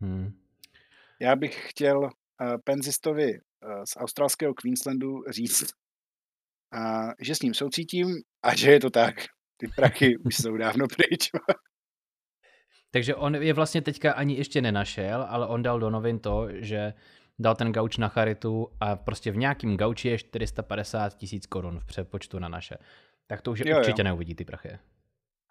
Hmm. 0.00 0.40
Já 1.20 1.36
bych 1.36 1.70
chtěl 1.70 1.98
uh, 1.98 2.10
penzistovi 2.64 3.32
uh, 3.32 3.82
z 3.84 3.96
australského 3.96 4.54
Queenslandu 4.54 5.22
říct, 5.30 5.62
uh, 5.62 7.12
že 7.20 7.34
s 7.34 7.42
ním 7.42 7.54
soucítím 7.54 8.06
a 8.42 8.56
že 8.56 8.70
je 8.70 8.80
to 8.80 8.90
tak. 8.90 9.14
Ty 9.56 9.68
prachy 9.76 10.16
už 10.26 10.36
jsou 10.36 10.56
dávno 10.56 10.86
pryč. 10.96 11.30
Takže 12.90 13.14
on 13.14 13.34
je 13.34 13.52
vlastně 13.52 13.82
teďka 13.82 14.12
ani 14.12 14.34
ještě 14.34 14.60
nenašel, 14.62 15.26
ale 15.28 15.46
on 15.46 15.62
dal 15.62 15.80
do 15.80 15.90
novin 15.90 16.18
to, 16.18 16.48
že 16.52 16.94
dal 17.38 17.54
ten 17.54 17.72
gauč 17.72 17.96
na 17.96 18.08
charitu 18.08 18.68
a 18.80 18.96
prostě 18.96 19.30
v 19.30 19.36
nějakým 19.36 19.76
gauči 19.76 20.08
je 20.08 20.18
450 20.18 21.16
tisíc 21.16 21.46
korun 21.46 21.80
v 21.80 21.84
přepočtu 21.84 22.38
na 22.38 22.48
naše. 22.48 22.76
Tak 23.30 23.42
to 23.42 23.50
už 23.50 23.58
Jo, 23.60 23.64
jo. 23.68 23.78
určitě 23.78 24.04
neuvidí 24.04 24.34
ty 24.34 24.44
prachy. 24.44 24.78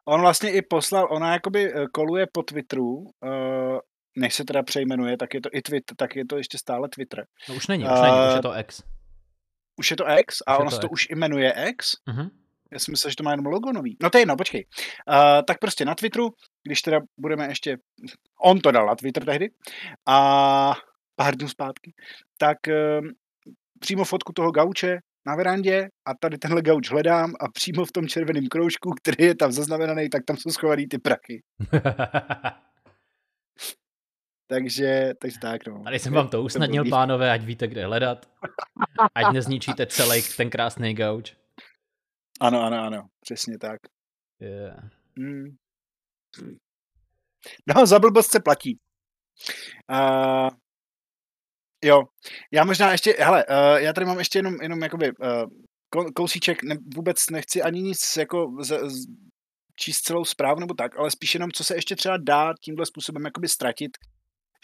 On 0.05 0.21
vlastně 0.21 0.51
i 0.51 0.61
poslal, 0.61 1.07
ona 1.11 1.33
jakoby 1.33 1.73
eh, 1.73 1.85
koluje 1.93 2.27
po 2.31 2.43
Twitteru, 2.43 2.95
uh, 2.95 3.09
než 4.17 4.33
se 4.33 4.43
teda 4.45 4.63
přejmenuje, 4.63 5.17
tak 5.17 5.33
je 5.33 5.41
to 5.41 5.49
i 5.53 5.61
Twitter, 5.61 5.95
tak 5.97 6.15
je 6.15 6.25
to 6.25 6.37
ještě 6.37 6.57
stále 6.57 6.89
Twitter. 6.89 7.25
No 7.49 7.55
už 7.55 7.67
není, 7.67 7.83
už 7.83 7.89
není, 8.01 8.15
už 8.27 8.33
je 8.33 8.39
Eh, 8.39 8.41
to 8.41 8.57
X. 8.59 8.83
Už 9.79 9.91
je 9.91 9.97
to 9.97 10.05
X 10.19 10.37
a 10.47 10.55
Už 10.57 10.59
ono 10.61 10.69
to 10.69 10.75
se 10.75 10.81
to 10.81 10.87
X. 10.87 10.91
už 10.91 11.09
jmenuje 11.09 11.53
X. 11.69 11.91
Mhm. 12.05 12.29
Já 12.71 12.79
jsem 12.79 12.91
myslel, 12.91 13.09
že 13.11 13.15
to 13.15 13.23
má 13.23 13.31
jenom 13.31 13.45
logo 13.45 13.71
nový. 13.73 13.97
No 14.01 14.09
to 14.09 14.17
je 14.17 14.21
jedno, 14.21 14.35
počkej. 14.35 14.65
Uh, 15.07 15.15
tak 15.47 15.59
prostě 15.59 15.85
na 15.85 15.95
Twitteru, 15.95 16.29
když 16.63 16.81
teda 16.81 16.99
budeme 17.17 17.47
ještě, 17.47 17.77
on 18.41 18.59
to 18.59 18.71
dal 18.71 18.85
na 18.85 18.95
Twitter 18.95 19.25
tehdy, 19.25 19.49
a 20.05 20.73
pár 21.15 21.35
dnů 21.35 21.47
zpátky, 21.49 21.93
tak 22.37 22.57
uh, 22.67 23.07
přímo 23.79 24.03
fotku 24.05 24.33
toho 24.33 24.51
gauče 24.51 24.99
na 25.27 25.35
verandě 25.35 25.87
a 26.05 26.13
tady 26.13 26.37
tenhle 26.37 26.61
gauč 26.61 26.91
hledám 26.91 27.33
a 27.39 27.51
přímo 27.53 27.85
v 27.85 27.91
tom 27.91 28.07
červeném 28.07 28.47
kroužku, 28.47 28.91
který 29.01 29.25
je 29.25 29.35
tam 29.35 29.51
zaznamenaný, 29.51 30.09
tak 30.09 30.25
tam 30.25 30.37
jsou 30.37 30.49
schovaný 30.49 30.87
ty 30.87 30.97
prachy. 30.97 31.43
Takže, 34.49 35.13
takže 35.21 35.39
tak 35.41 35.67
no. 35.67 35.83
Tady 35.83 35.99
jsem 35.99 36.13
vám 36.13 36.29
to 36.29 36.43
usnadnil, 36.43 36.83
blbý. 36.83 36.89
pánové, 36.89 37.31
ať 37.31 37.43
víte, 37.43 37.67
kde 37.67 37.85
hledat. 37.85 38.29
Ať 39.15 39.33
nezničíte 39.33 39.85
celý 39.85 40.21
ten 40.37 40.49
krásný 40.49 40.93
gauč. 40.93 41.35
Ano, 42.41 42.63
ano, 42.63 42.77
ano, 42.77 43.07
přesně 43.21 43.57
tak. 43.57 43.79
Yeah. 44.39 44.89
Hmm. 45.17 45.55
No, 47.75 47.85
za 47.85 47.99
blbost 47.99 48.31
se 48.31 48.39
platí. 48.39 48.79
Uh, 49.91 50.49
jo, 51.83 52.03
já 52.51 52.63
možná 52.63 52.91
ještě, 52.91 53.15
hele, 53.19 53.45
uh, 53.45 53.77
já 53.77 53.93
tady 53.93 54.05
mám 54.05 54.19
ještě 54.19 54.39
jenom, 54.39 54.55
jenom 54.61 54.81
jakoby 54.81 55.11
uh, 55.11 56.05
kousíček, 56.15 56.63
ne, 56.63 56.75
vůbec 56.95 57.29
nechci 57.31 57.61
ani 57.61 57.81
nic 57.81 58.17
jako 58.17 58.47
z, 58.61 58.79
z, 58.89 59.05
číst 59.79 60.01
celou 60.01 60.25
zprávu 60.25 60.59
nebo 60.59 60.73
tak, 60.73 60.99
ale 60.99 61.11
spíš 61.11 61.33
jenom, 61.33 61.51
co 61.51 61.63
se 61.63 61.75
ještě 61.75 61.95
třeba 61.95 62.17
dá 62.17 62.53
tímhle 62.63 62.85
způsobem 62.85 63.25
jakoby 63.25 63.47
ztratit, 63.47 63.91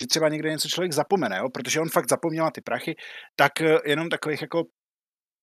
že 0.02 0.08
třeba 0.08 0.30
někde 0.30 0.50
něco 0.50 0.68
člověk 0.68 0.94
zapomene, 0.94 1.38
jo? 1.38 1.50
protože 1.54 1.82
on 1.82 1.90
fakt 1.90 2.10
zapomněl 2.10 2.50
ty 2.54 2.62
prachy, 2.62 2.96
tak 3.36 3.52
uh, 3.62 3.68
jenom 3.86 4.10
takových 4.10 4.42
jako 4.42 4.64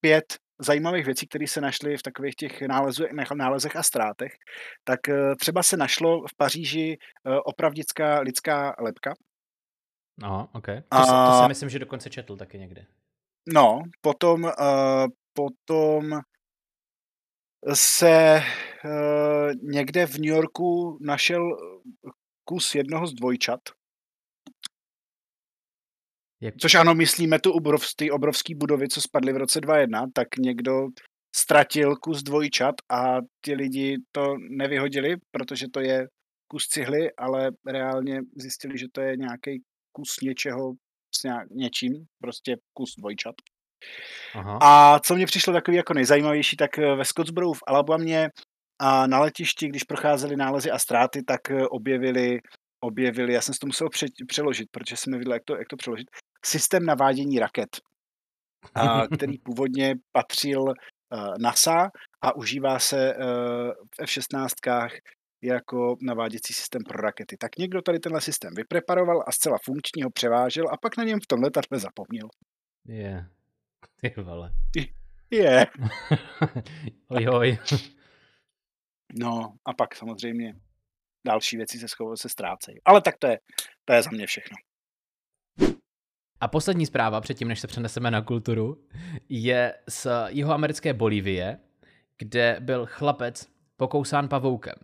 pět 0.01 0.25
zajímavých 0.61 1.07
věcí, 1.07 1.27
které 1.27 1.47
se 1.47 1.61
našly 1.61 1.97
v 1.97 2.03
takových 2.03 2.35
těch 2.35 2.63
nálezu, 2.63 3.05
nálezech 3.35 3.77
a 3.77 3.83
ztrátech, 3.83 4.33
tak 4.85 5.01
třeba 5.41 5.63
se 5.63 5.77
našlo 5.77 6.21
v 6.21 6.37
Paříži 6.37 6.99
opravdická 7.45 8.21
lidská 8.21 8.75
lepka. 8.79 9.15
No, 10.23 10.49
ok. 10.53 10.67
To, 10.67 10.73
a... 10.91 11.05
se, 11.05 11.33
to 11.33 11.39
jsem 11.39 11.49
myslím, 11.49 11.69
že 11.69 11.79
dokonce 11.79 12.11
četl 12.11 12.37
taky 12.37 12.59
někde. 12.59 12.87
No, 13.55 13.83
potom, 14.01 14.45
uh, 14.45 14.51
potom 15.33 16.21
se 17.75 18.43
uh, 18.85 19.53
někde 19.63 20.07
v 20.07 20.15
New 20.15 20.35
Yorku 20.35 20.99
našel 21.01 21.57
kus 22.45 22.75
jednoho 22.75 23.07
z 23.07 23.15
dvojčat. 23.15 23.61
Jak... 26.41 26.55
Což 26.57 26.75
ano, 26.75 26.95
myslíme 26.95 27.41
tu 27.41 27.53
obrovský, 27.53 28.11
obrovský 28.11 28.55
budovy, 28.55 28.89
co 28.89 29.01
spadly 29.01 29.33
v 29.33 29.37
roce 29.37 29.61
2001, 29.61 30.07
tak 30.15 30.29
někdo 30.39 30.89
ztratil 31.37 31.97
kus 31.97 32.23
dvojčat 32.23 32.75
a 32.91 33.17
ti 33.45 33.55
lidi 33.55 33.99
to 34.13 34.35
nevyhodili, 34.51 35.17
protože 35.31 35.67
to 35.73 35.81
je 35.81 36.09
kus 36.49 36.67
cihly, 36.67 37.13
ale 37.13 37.51
reálně 37.67 38.21
zjistili, 38.37 38.79
že 38.79 38.87
to 38.93 39.01
je 39.01 39.17
nějaký 39.17 39.63
kus 39.93 40.21
něčeho 40.23 40.73
s 41.15 41.23
nějak, 41.23 41.51
něčím, 41.51 41.93
prostě 42.23 42.57
kus 42.73 42.95
dvojčat. 42.99 43.35
Aha. 44.35 44.59
A 44.63 44.99
co 44.99 45.15
mě 45.15 45.27
přišlo 45.27 45.53
takový 45.53 45.77
jako 45.77 45.95
nejzajímavější, 45.95 46.57
tak 46.57 46.79
eh, 46.79 46.95
ve 46.95 47.05
Scottsboro 47.05 47.53
v 47.53 47.63
Alabamě 47.67 48.29
a 48.79 49.07
na 49.07 49.21
letišti, 49.21 49.69
když 49.69 49.85
procházeli 49.85 50.37
nálezy 50.37 50.71
a 50.71 50.79
ztráty, 50.79 51.23
tak 51.23 51.51
eh, 51.51 51.67
objevili, 51.67 52.41
objevili, 52.81 53.33
já 53.33 53.41
jsem 53.41 53.55
si 53.55 53.59
to 53.59 53.67
musel 53.67 53.89
pře- 53.89 54.25
přeložit, 54.29 54.69
protože 54.71 54.97
jsem 54.97 55.11
nevěděl, 55.11 55.33
jak 55.33 55.45
to, 55.45 55.57
jak 55.57 55.69
to 55.69 55.77
přeložit, 55.77 56.07
systém 56.45 56.87
navádění 56.87 57.39
raket, 57.39 57.69
a, 58.75 59.07
který 59.17 59.39
původně 59.39 59.95
patřil 60.13 60.63
uh, 60.63 60.75
NASA 61.41 61.91
a 62.23 62.37
užívá 62.37 62.79
se 62.79 63.15
uh, 63.15 63.25
v 63.95 64.03
F-16 64.03 64.49
jako 65.43 65.97
naváděcí 66.03 66.53
systém 66.53 66.83
pro 66.85 67.03
rakety. 67.03 67.37
Tak 67.37 67.57
někdo 67.59 67.83
tady 67.83 67.99
tenhle 67.99 68.21
systém 68.21 68.55
vypreparoval 68.55 69.25
a 69.27 69.33
zcela 69.33 69.59
funkčně 69.65 70.05
ho 70.05 70.11
převážel 70.11 70.65
a 70.73 70.77
pak 70.77 70.97
na 70.97 71.05
něm 71.05 71.21
v 71.21 71.27
tom 71.27 71.43
letadle 71.43 71.79
zapomněl. 71.79 72.29
Je. 72.87 73.01
Yeah. 73.01 73.27
Ty 74.15 74.23
vole. 74.23 74.53
Je. 74.77 74.87
Yeah. 75.43 75.69
oj, 77.09 77.29
oj. 77.29 77.59
No 79.19 79.55
a 79.65 79.75
pak 79.75 79.97
samozřejmě 79.97 80.55
další 81.27 81.57
věci 81.57 81.79
se, 81.79 81.89
schovají, 81.89 82.17
se 82.17 82.29
ztrácejí. 82.29 82.79
Ale 82.85 83.03
tak 83.03 83.19
to 83.19 83.27
je, 83.27 83.39
to 83.85 83.93
je 83.93 84.03
za 84.03 84.11
mě 84.11 84.27
všechno. 84.27 84.57
A 86.41 86.49
poslední 86.49 86.87
zpráva, 86.87 87.21
předtím 87.21 87.49
než 87.49 87.61
se 87.61 87.67
přeneseme 87.67 88.11
na 88.11 88.23
kulturu, 88.23 88.85
je 89.29 89.75
z 89.89 90.07
jihoamerické 90.29 90.95
Bolívie, 90.95 91.59
kde 92.19 92.57
byl 92.61 92.87
chlapec 92.87 93.49
pokousán 93.77 94.29
pavoukem. 94.29 94.75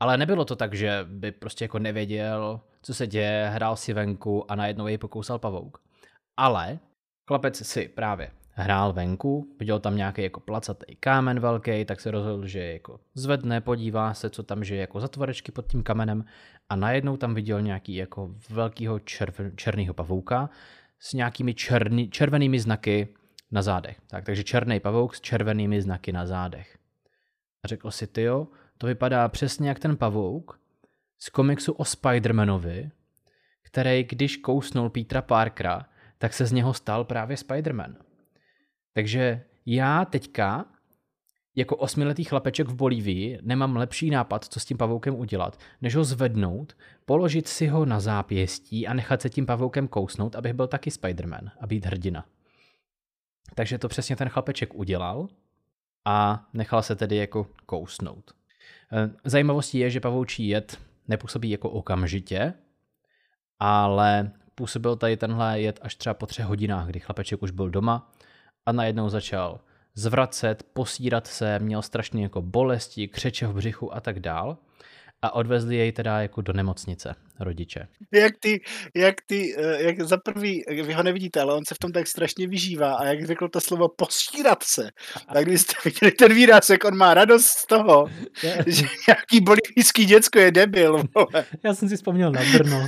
Ale 0.00 0.16
nebylo 0.16 0.44
to 0.44 0.56
tak, 0.56 0.74
že 0.74 1.06
by 1.08 1.32
prostě 1.32 1.64
jako 1.64 1.78
nevěděl, 1.78 2.60
co 2.82 2.94
se 2.94 3.06
děje, 3.06 3.50
hrál 3.54 3.76
si 3.76 3.92
venku 3.92 4.50
a 4.50 4.54
najednou 4.54 4.86
jej 4.86 4.98
pokousal 4.98 5.38
pavouk. 5.38 5.82
Ale 6.36 6.78
chlapec 7.28 7.66
si 7.66 7.88
právě 7.88 8.30
hrál 8.52 8.92
venku, 8.92 9.56
viděl 9.58 9.80
tam 9.80 9.96
nějaký 9.96 10.22
jako 10.22 10.40
placatý 10.40 10.96
kámen 10.96 11.40
velký, 11.40 11.84
tak 11.84 12.00
se 12.00 12.10
rozhodl, 12.10 12.46
že 12.46 12.72
jako 12.72 13.00
zvedne, 13.14 13.60
podívá 13.60 14.14
se, 14.14 14.30
co 14.30 14.42
tam 14.42 14.64
žije 14.64 14.80
jako 14.80 15.00
zatvorečky 15.00 15.52
pod 15.52 15.66
tím 15.66 15.82
kamenem 15.82 16.24
a 16.68 16.76
najednou 16.76 17.16
tam 17.16 17.34
viděl 17.34 17.62
nějaký 17.62 17.94
jako 17.94 18.34
velkýho 18.50 18.98
červ, 18.98 19.40
černýho 19.56 19.94
pavouka 19.94 20.50
s 20.98 21.12
nějakými 21.12 21.54
černý, 21.54 22.10
červenými 22.10 22.60
znaky 22.60 23.08
na 23.50 23.62
zádech. 23.62 24.00
Tak, 24.06 24.24
takže 24.24 24.44
černý 24.44 24.80
pavouk 24.80 25.14
s 25.14 25.20
červenými 25.20 25.82
znaky 25.82 26.12
na 26.12 26.26
zádech. 26.26 26.78
A 27.64 27.68
řekl 27.68 27.90
si, 27.90 28.06
tyjo, 28.06 28.46
to 28.80 28.86
vypadá 28.86 29.28
přesně 29.28 29.68
jak 29.68 29.78
ten 29.78 29.96
pavouk 29.96 30.60
z 31.18 31.28
komiksu 31.28 31.72
o 31.72 31.82
Spider-Manovi, 31.82 32.90
který 33.62 34.04
když 34.04 34.36
kousnul 34.36 34.90
Petra 34.90 35.22
Parkera, 35.22 35.86
tak 36.18 36.34
se 36.34 36.46
z 36.46 36.52
něho 36.52 36.74
stal 36.74 37.04
právě 37.04 37.36
Spider-Man. 37.36 37.94
Takže 38.92 39.44
já 39.66 40.04
teďka, 40.04 40.64
jako 41.56 41.76
osmiletý 41.76 42.24
chlapeček 42.24 42.68
v 42.68 42.74
Bolívii, 42.74 43.38
nemám 43.42 43.76
lepší 43.76 44.10
nápad, 44.10 44.44
co 44.44 44.60
s 44.60 44.64
tím 44.64 44.76
pavoukem 44.76 45.14
udělat, 45.14 45.60
než 45.80 45.96
ho 45.96 46.04
zvednout, 46.04 46.76
položit 47.04 47.48
si 47.48 47.66
ho 47.66 47.86
na 47.86 48.00
zápěstí 48.00 48.86
a 48.86 48.94
nechat 48.94 49.22
se 49.22 49.30
tím 49.30 49.46
pavoukem 49.46 49.88
kousnout, 49.88 50.36
abych 50.36 50.52
byl 50.52 50.66
taky 50.66 50.90
Spider-Man 50.90 51.50
a 51.60 51.66
být 51.66 51.86
hrdina. 51.86 52.26
Takže 53.54 53.78
to 53.78 53.88
přesně 53.88 54.16
ten 54.16 54.28
chlapeček 54.28 54.74
udělal 54.74 55.28
a 56.04 56.48
nechal 56.52 56.82
se 56.82 56.96
tedy 56.96 57.16
jako 57.16 57.46
kousnout. 57.66 58.39
Eh, 58.92 59.10
zajímavostí 59.24 59.78
je, 59.78 59.90
že 59.90 60.00
pavoučí 60.00 60.48
jed 60.48 60.78
nepůsobí 61.08 61.50
jako 61.50 61.70
okamžitě, 61.70 62.54
ale 63.58 64.30
působil 64.54 64.96
tady 64.96 65.16
tenhle 65.16 65.60
jed 65.60 65.78
až 65.82 65.94
třeba 65.94 66.14
po 66.14 66.26
třech 66.26 66.46
hodinách, 66.46 66.86
kdy 66.86 67.00
chlapeček 67.00 67.42
už 67.42 67.50
byl 67.50 67.70
doma 67.70 68.12
a 68.66 68.72
najednou 68.72 69.08
začal 69.08 69.60
zvracet, 69.94 70.62
posírat 70.72 71.26
se, 71.26 71.58
měl 71.58 71.82
strašně 71.82 72.22
jako 72.22 72.42
bolesti, 72.42 73.08
křeče 73.08 73.46
v 73.46 73.54
břichu 73.54 73.94
a 73.94 74.00
tak 74.00 74.20
dál. 74.20 74.56
A 75.22 75.34
odvezli 75.34 75.76
jej 75.76 75.92
teda 75.92 76.22
jako 76.22 76.40
do 76.40 76.52
nemocnice 76.52 77.14
rodiče. 77.40 77.88
Jak 78.12 78.32
ty, 78.40 78.60
jak 78.94 79.14
ty, 79.26 79.56
eh, 79.58 79.82
jak 79.82 80.00
za 80.00 80.16
prvý, 80.16 80.64
vy 80.68 80.92
ho 80.92 81.02
nevidíte, 81.02 81.40
ale 81.40 81.54
on 81.54 81.64
se 81.64 81.74
v 81.74 81.78
tom 81.78 81.92
tak 81.92 82.06
strašně 82.06 82.48
vyžívá 82.48 82.94
a 82.94 83.04
jak 83.04 83.26
řekl 83.26 83.48
to 83.48 83.60
slovo 83.60 83.88
posírat 83.88 84.62
se, 84.62 84.90
tak 85.34 85.44
když 85.44 85.60
jste 85.60 85.74
viděli 85.84 86.12
ten 86.12 86.34
výraz, 86.34 86.70
jak 86.70 86.84
on 86.84 86.96
má 86.96 87.14
radost 87.14 87.46
z 87.46 87.66
toho, 87.66 88.06
že 88.66 88.86
nějaký 89.08 89.40
bolivijský 89.40 90.04
děcko 90.04 90.38
je 90.38 90.52
debil. 90.52 91.02
Vole. 91.14 91.44
Já 91.62 91.74
jsem 91.74 91.88
si 91.88 91.96
vzpomněl 91.96 92.32
na 92.32 92.40
Brno. 92.52 92.86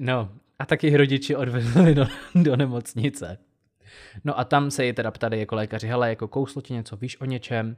No, 0.00 0.32
a 0.58 0.66
taky 0.66 0.96
rodiči 0.96 1.36
odvezli 1.36 1.94
do, 1.94 2.06
do 2.34 2.56
nemocnice. 2.56 3.38
No 4.24 4.38
a 4.38 4.44
tam 4.44 4.70
se 4.70 4.84
jí 4.84 4.92
teda 4.92 5.10
ptali 5.10 5.38
jako 5.38 5.54
lékaři, 5.54 5.86
hele, 5.86 6.08
jako 6.08 6.28
kouslo 6.28 6.62
ti 6.62 6.72
něco, 6.72 6.96
víš 6.96 7.20
o 7.20 7.24
něčem? 7.24 7.76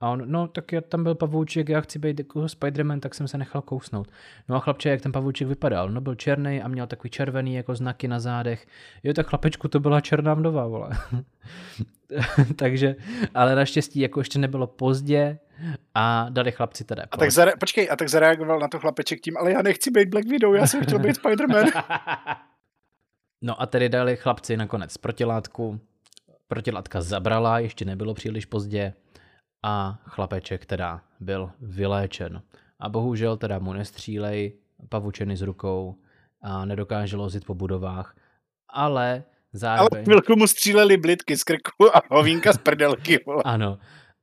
A 0.00 0.10
on, 0.10 0.22
no 0.26 0.48
tak 0.48 0.72
já 0.72 0.80
tam 0.80 1.02
byl 1.02 1.14
pavouček, 1.14 1.68
já 1.68 1.80
chci 1.80 1.98
být 1.98 2.18
jako 2.18 2.40
Spider-Man, 2.40 3.00
tak 3.00 3.14
jsem 3.14 3.28
se 3.28 3.38
nechal 3.38 3.62
kousnout. 3.62 4.08
No 4.48 4.56
a 4.56 4.60
chlapče, 4.60 4.88
jak 4.88 5.00
ten 5.00 5.12
pavouček 5.12 5.48
vypadal? 5.48 5.88
No 5.88 6.00
byl 6.00 6.14
černý 6.14 6.62
a 6.62 6.68
měl 6.68 6.86
takový 6.86 7.10
červený 7.10 7.54
jako 7.54 7.74
znaky 7.74 8.08
na 8.08 8.20
zádech. 8.20 8.66
Jo, 9.02 9.14
tak 9.14 9.26
chlapečku 9.26 9.68
to 9.68 9.80
byla 9.80 10.00
černá 10.00 10.34
vdova, 10.34 10.66
vole. 10.66 10.90
Takže, 12.56 12.96
ale 13.34 13.54
naštěstí 13.54 14.00
jako 14.00 14.20
ještě 14.20 14.38
nebylo 14.38 14.66
pozdě 14.66 15.38
a 15.94 16.26
dali 16.30 16.52
chlapci 16.52 16.84
teda. 16.84 17.04
A 17.10 17.16
tak 17.16 17.28
zare- 17.28 17.58
počkej, 17.60 17.88
a 17.90 17.96
tak 17.96 18.08
zareagoval 18.08 18.58
na 18.58 18.68
to 18.68 18.78
chlapeček 18.78 19.20
tím, 19.20 19.36
ale 19.36 19.52
já 19.52 19.62
nechci 19.62 19.90
být 19.90 20.08
Black 20.08 20.26
Widow, 20.26 20.54
já 20.54 20.66
jsem 20.66 20.82
chtěl 20.82 20.98
být 20.98 21.16
Spider-Man. 21.16 21.84
no 23.42 23.62
a 23.62 23.66
tedy 23.66 23.88
dali 23.88 24.16
chlapci 24.16 24.56
nakonec 24.56 24.96
protilátku. 24.96 25.80
Protilátka 26.48 27.00
zabrala, 27.00 27.58
ještě 27.58 27.84
nebylo 27.84 28.14
příliš 28.14 28.46
pozdě 28.46 28.94
a 29.62 29.98
chlapeček 30.04 30.66
teda 30.66 31.00
byl 31.20 31.50
vyléčen. 31.60 32.42
A 32.80 32.88
bohužel 32.88 33.36
teda 33.36 33.58
mu 33.58 33.72
nestřílej 33.72 34.52
pavučeny 34.88 35.36
z 35.36 35.42
rukou 35.42 35.98
a 36.42 36.64
nedokáže 36.64 37.16
lozit 37.16 37.44
po 37.44 37.54
budovách, 37.54 38.16
ale 38.68 39.24
zároveň... 39.52 39.88
Ale 39.92 40.02
chvilku 40.02 40.36
mu 40.36 40.46
stříleli 40.46 40.96
blitky 40.96 41.36
z 41.36 41.44
krku 41.44 41.96
a 41.96 42.02
hovínka 42.10 42.52
z 42.52 42.58
prdelky. 42.58 43.20
Vole. 43.26 43.42
Ano. 43.44 43.78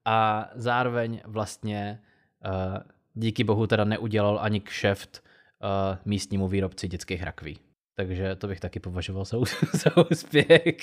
A 0.05 0.49
zároveň 0.55 1.21
vlastně 1.25 2.01
uh, 2.45 2.77
díky 3.13 3.43
bohu 3.43 3.67
teda 3.67 3.83
neudělal 3.83 4.39
ani 4.41 4.61
kšeft 4.61 5.23
uh, 5.23 5.97
místnímu 6.05 6.47
výrobci 6.47 6.87
dětských 6.87 7.23
rakví. 7.23 7.59
Takže 7.95 8.35
to 8.35 8.47
bych 8.47 8.59
taky 8.59 8.79
považoval 8.79 9.25
za, 9.25 9.37
za 9.73 10.07
úspěch. 10.11 10.75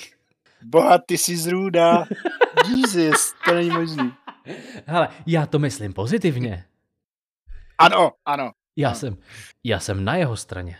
Boha, 0.63 0.97
ty 0.97 1.17
jsi 1.17 1.37
zrůda. 1.37 2.05
Jesus, 2.69 3.33
to 3.45 3.53
není 3.53 3.69
možný. 3.69 4.13
Hele, 4.85 5.09
já 5.25 5.45
to 5.45 5.59
myslím 5.59 5.93
pozitivně. 5.93 6.65
Ano, 7.77 8.11
ano. 8.25 8.51
Já 8.75 8.89
ano. 8.89 8.97
jsem, 8.97 9.17
já 9.63 9.79
jsem 9.79 10.05
na 10.05 10.15
jeho 10.15 10.37
straně. 10.37 10.77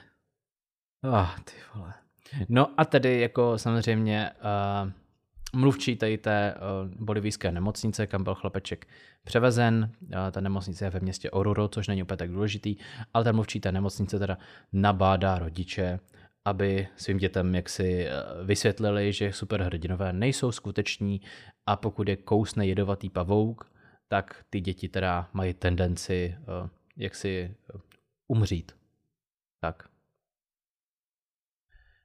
Ah, 1.04 1.42
ty 1.44 1.54
vole. 1.76 1.94
No 2.50 2.74
a 2.78 2.86
tedy 2.86 3.20
jako 3.20 3.58
samozřejmě 3.58 4.32
uh, 4.84 4.92
mluvčí 5.60 5.96
tady 5.96 6.18
té 6.18 6.56
uh, 6.56 7.06
bolivijské 7.06 7.52
nemocnice, 7.52 8.08
kam 8.08 8.24
byl 8.24 8.36
chlapeček 8.36 8.88
převezen. 9.24 9.92
Uh, 10.02 10.10
ta 10.32 10.42
nemocnice 10.42 10.86
je 10.86 10.90
ve 10.90 11.00
městě 11.00 11.32
Oruro, 11.32 11.68
což 11.68 11.88
není 11.88 12.04
úplně 12.04 12.18
tak 12.18 12.32
důležitý, 12.32 12.76
ale 13.14 13.24
ten 13.24 13.36
mluvčí 13.36 13.60
té 13.60 13.72
nemocnice 13.72 14.20
teda 14.20 14.38
nabádá 14.74 15.40
rodiče, 15.40 16.00
aby 16.46 16.88
svým 16.96 17.18
dětem 17.18 17.56
jaksi 17.56 18.08
vysvětlili, 18.44 19.14
že 19.14 19.34
superhrdinové 19.34 20.14
nejsou 20.14 20.52
skuteční 20.52 21.22
a 21.66 21.76
pokud 21.76 22.08
je 22.08 22.16
kousne 22.16 22.68
jedovatý 22.68 23.10
pavouk, 23.10 23.74
tak 24.08 24.46
ty 24.50 24.62
děti 24.62 24.90
teda 24.90 25.30
mají 25.34 25.54
tendenci 25.54 26.36
uh, 26.40 26.70
jaksi 26.98 27.56
uh, 27.74 27.82
umřít. 28.28 28.72
Tak. 29.60 29.90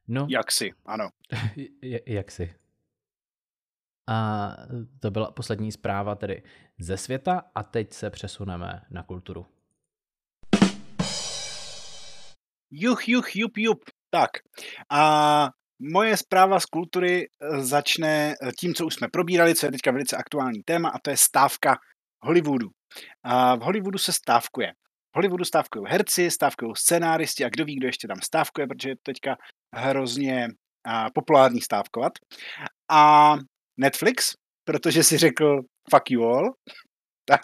No. 0.08 0.26
Jak 0.30 0.52
si, 0.52 0.70
ano. 0.86 1.08
jak 2.06 2.30
si. 2.30 2.54
A 4.06 4.50
to 5.00 5.10
byla 5.10 5.30
poslední 5.30 5.72
zpráva 5.72 6.14
tedy 6.14 6.42
ze 6.78 6.96
světa 6.96 7.50
a 7.54 7.62
teď 7.62 7.92
se 7.92 8.10
přesuneme 8.10 8.82
na 8.90 9.02
kulturu. 9.02 9.46
Juch, 12.70 13.08
juch, 13.08 13.36
jup, 13.36 13.56
jup. 13.56 13.84
Tak. 14.10 14.30
A 14.90 15.50
moje 15.78 16.16
zpráva 16.16 16.60
z 16.60 16.64
kultury 16.64 17.26
eh, 17.26 17.64
začne 17.64 18.34
tím, 18.60 18.74
co 18.74 18.86
už 18.86 18.94
jsme 18.94 19.08
probírali, 19.08 19.54
co 19.54 19.66
je 19.66 19.72
teďka 19.72 19.90
velice 19.90 20.16
aktuální 20.16 20.62
téma, 20.62 20.88
a 20.88 20.98
to 20.98 21.10
je 21.10 21.16
stávka 21.16 21.78
Hollywoodu. 22.22 22.68
A 23.22 23.56
v 23.56 23.60
Hollywoodu 23.60 23.98
se 23.98 24.12
stávkuje. 24.12 24.72
V 25.12 25.16
Hollywoodu 25.16 25.44
stávkují 25.44 25.84
herci, 25.88 26.30
stávkují 26.30 26.72
scenáristi 26.76 27.44
a 27.44 27.48
kdo 27.48 27.64
ví, 27.64 27.76
kdo 27.76 27.86
ještě 27.86 28.08
tam 28.08 28.20
stávkuje, 28.20 28.66
protože 28.66 28.88
je 28.88 28.96
teďka 29.02 29.36
hrozně 29.74 30.48
a, 30.84 31.10
populární 31.10 31.60
stávkovat. 31.60 32.12
A 32.90 33.34
Netflix, 33.76 34.34
protože 34.64 35.02
si 35.04 35.18
řekl 35.18 35.60
fuck 35.90 36.10
you 36.10 36.24
all, 36.24 36.52
tak 37.24 37.40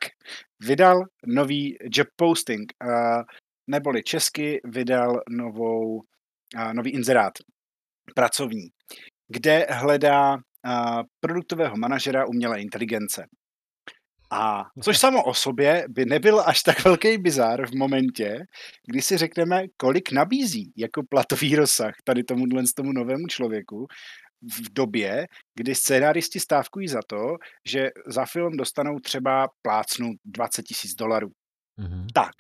vydal 0.61 1.05
nový 1.27 1.77
job 1.83 2.09
posting, 2.17 2.73
a, 2.83 3.23
neboli 3.67 4.03
česky 4.03 4.61
vydal 4.65 5.21
novou, 5.29 6.03
nový 6.73 6.91
inzerát 6.91 7.33
pracovní, 8.15 8.69
kde 9.29 9.67
hledá 9.71 10.37
produktového 11.21 11.77
manažera 11.77 12.27
umělé 12.27 12.61
inteligence. 12.61 13.27
A 14.31 14.65
což 14.83 14.99
samo 14.99 15.25
o 15.25 15.35
sobě 15.35 15.85
by 15.89 16.05
nebyl 16.05 16.41
až 16.41 16.63
tak 16.63 16.85
velký 16.85 17.19
bizar 17.19 17.67
v 17.67 17.75
momentě, 17.75 18.39
kdy 18.87 19.03
si 19.03 19.17
řekneme, 19.17 19.63
kolik 19.77 20.13
nabízí 20.13 20.73
jako 20.77 21.03
platový 21.11 21.57
rozsah 21.57 21.95
tady 22.05 22.25
tomu, 22.25 22.45
tomu 22.77 22.93
novému 22.93 23.27
člověku 23.27 23.87
v 24.53 24.73
době, 24.73 25.27
kdy 25.55 25.75
scénáristi 25.75 26.41
stávkují 26.41 26.89
za 26.89 27.01
to, 27.07 27.37
že 27.67 27.91
za 28.07 28.27
film 28.27 28.57
dostanou 28.57 28.99
třeba 28.99 29.49
plácnu 29.63 30.11
20 30.25 30.63
tisíc 30.63 30.95
dolarů. 30.95 31.29
Mm-hmm. 31.79 32.07
Tak. 32.15 32.33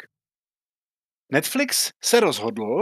Netflix 1.32 1.91
se 2.05 2.20
rozhodl, 2.20 2.81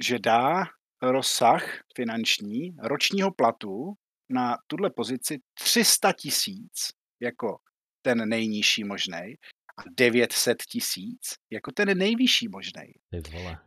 že 0.00 0.18
dá 0.18 0.64
rozsah 1.02 1.80
finanční 1.96 2.76
ročního 2.82 3.30
platu 3.32 3.94
na 4.30 4.56
tuhle 4.66 4.90
pozici 4.90 5.38
300 5.54 6.12
tisíc 6.12 6.72
jako 7.20 7.58
ten 8.02 8.28
nejnižší 8.28 8.84
možný 8.84 9.34
a 9.78 9.82
900 9.96 10.62
tisíc 10.62 11.20
jako 11.50 11.72
ten 11.72 11.98
nejvyšší 11.98 12.48
možný. 12.48 12.92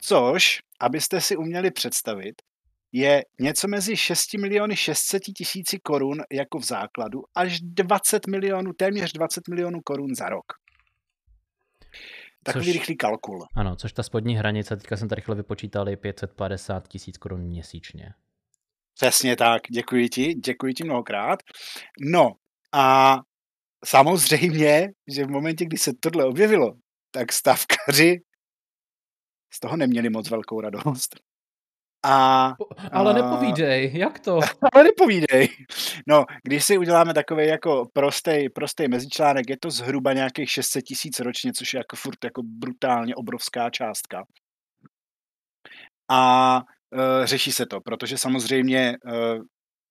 Což, 0.02 0.60
abyste 0.80 1.22
si 1.22 1.38
uměli 1.38 1.72
představit, 1.72 2.42
je 2.92 3.24
něco 3.40 3.68
mezi 3.68 3.98
6 3.98 4.34
miliony 4.34 4.76
600 4.76 5.24
tisíci 5.24 5.80
korun 5.80 6.22
jako 6.32 6.60
v 6.60 6.64
základu 6.66 7.24
až 7.36 7.62
20 7.62 8.28
milionů, 8.28 8.74
téměř 8.74 9.12
20 9.14 9.48
milionů 9.48 9.82
korun 9.82 10.16
za 10.16 10.30
rok. 10.30 10.46
Takový 12.44 12.66
což, 12.66 12.74
rychlý 12.74 12.98
kalkul. 12.98 13.46
Ano, 13.56 13.76
což 13.76 13.94
ta 13.94 14.04
spodní 14.04 14.36
hranice, 14.36 14.78
teďka 14.78 14.98
jsem 14.98 15.10
to 15.10 15.16
rychle 15.16 15.36
vypočítal, 15.36 15.90
je 15.90 15.98
550 15.98 16.88
tisíc 16.88 17.18
korun 17.18 17.42
měsíčně. 17.42 18.14
Přesně 18.94 19.36
tak, 19.36 19.62
děkuji 19.72 20.10
ti, 20.10 20.34
děkuji 20.34 20.74
ti 20.74 20.84
mnohokrát. 20.84 21.40
No 22.12 22.32
a 22.74 23.18
samozřejmě, 23.86 24.88
že 25.08 25.26
v 25.26 25.30
momentě, 25.30 25.66
kdy 25.66 25.78
se 25.78 25.92
tohle 26.00 26.26
objevilo, 26.26 26.74
tak 27.12 27.32
stavkaři 27.32 28.22
z 29.54 29.60
toho 29.60 29.78
neměli 29.78 30.10
moc 30.10 30.30
velkou 30.30 30.62
radost. 30.62 31.20
A, 32.04 32.54
ale 32.92 33.14
nepovídej, 33.14 33.92
jak 33.94 34.20
to? 34.20 34.40
ale 34.74 34.84
nepovídej. 34.84 35.48
No, 36.08 36.26
když 36.44 36.66
si 36.66 36.78
uděláme 36.78 37.14
takový 37.14 37.48
jako 37.48 37.88
prostý, 37.94 38.50
prostý 38.50 38.88
mezičlánek, 38.88 39.50
je 39.50 39.58
to 39.58 39.72
zhruba 39.72 40.14
nějakých 40.14 40.52
600 40.52 40.84
tisíc 40.86 41.20
ročně, 41.20 41.54
což 41.54 41.74
je 41.74 41.78
jako 41.78 41.96
furt 41.96 42.24
jako 42.24 42.42
brutálně 42.44 43.16
obrovská 43.16 43.70
částka. 43.70 44.24
A 46.12 46.62
e, 46.94 47.28
řeší 47.28 47.52
se 47.52 47.66
to, 47.66 47.82
protože 47.82 48.18
samozřejmě 48.18 48.80
e, 48.80 48.96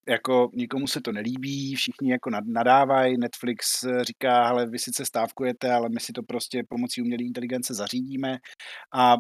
jako 0.09 0.51
nikomu 0.55 0.87
se 0.87 1.01
to 1.01 1.13
nelíbí, 1.13 1.75
všichni 1.75 2.11
jako 2.13 2.31
nadávají, 2.45 3.19
Netflix 3.19 3.85
říká, 4.03 4.49
ale 4.49 4.67
vy 4.67 4.79
sice 4.79 5.05
stávkujete, 5.05 5.73
ale 5.73 5.89
my 5.89 6.01
si 6.01 6.13
to 6.13 6.23
prostě 6.23 6.63
pomocí 6.69 7.03
umělé 7.03 7.23
inteligence 7.23 7.75
zařídíme 7.75 8.39
a 8.95 9.17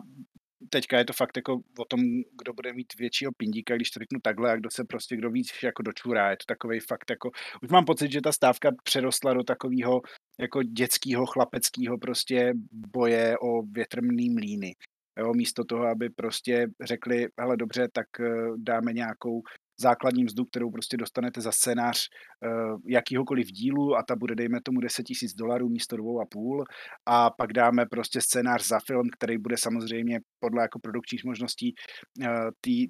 teďka 0.69 0.99
je 0.99 1.05
to 1.05 1.13
fakt 1.13 1.37
jako 1.37 1.61
o 1.79 1.85
tom, 1.85 2.01
kdo 2.39 2.53
bude 2.53 2.73
mít 2.73 2.95
většího 2.99 3.33
pindíka, 3.37 3.77
když 3.77 3.91
to 3.91 3.99
řeknu 3.99 4.21
takhle, 4.23 4.53
a 4.53 4.57
kdo 4.57 4.71
se 4.71 4.85
prostě, 4.85 5.17
kdo 5.17 5.31
víc 5.31 5.53
jako 5.63 5.83
dočurá. 5.83 6.31
Je 6.31 6.37
to 6.37 6.45
takový 6.47 6.81
fakt 6.81 7.11
jako, 7.11 7.31
už 7.63 7.71
mám 7.71 7.85
pocit, 7.85 8.13
že 8.13 8.21
ta 8.21 8.33
stávka 8.33 8.71
přerostla 8.83 9.35
do 9.35 9.43
takového 9.43 10.01
jako 10.41 10.63
dětského, 10.63 11.27
chlapeckého 11.27 11.99
prostě 11.99 12.53
boje 12.73 13.39
o 13.39 13.63
větrný 13.63 14.31
mlíny. 14.31 14.75
Jo, 15.19 15.35
místo 15.35 15.65
toho, 15.65 15.87
aby 15.87 16.11
prostě 16.11 16.67
řekli, 16.83 17.29
hele 17.41 17.57
dobře, 17.57 17.89
tak 17.93 18.07
eh, 18.21 18.27
dáme 18.57 18.93
nějakou 18.93 19.43
základní 19.81 20.25
mzdu, 20.25 20.45
kterou 20.45 20.71
prostě 20.71 20.97
dostanete 20.97 21.41
za 21.41 21.53
scénář 21.53 22.09
uh, 22.09 22.79
jakýhokoliv 22.87 23.47
dílu 23.47 23.97
a 23.97 24.03
ta 24.03 24.17
bude, 24.17 24.35
dejme 24.35 24.59
tomu, 24.65 24.81
10 24.81 25.03
tisíc 25.03 25.35
dolarů 25.35 25.69
místo 25.69 25.97
dvou 25.97 26.21
a 26.21 26.25
půl 26.31 26.65
a 27.07 27.31
pak 27.31 27.53
dáme 27.53 27.87
prostě 27.87 28.21
scénář 28.21 28.67
za 28.67 28.79
film, 28.87 29.09
který 29.17 29.39
bude 29.39 29.57
samozřejmě 29.59 30.21
podle 30.41 30.63
jako 30.63 30.79
produkčních 30.79 31.25
možností 31.25 31.75
uh, 32.21 32.27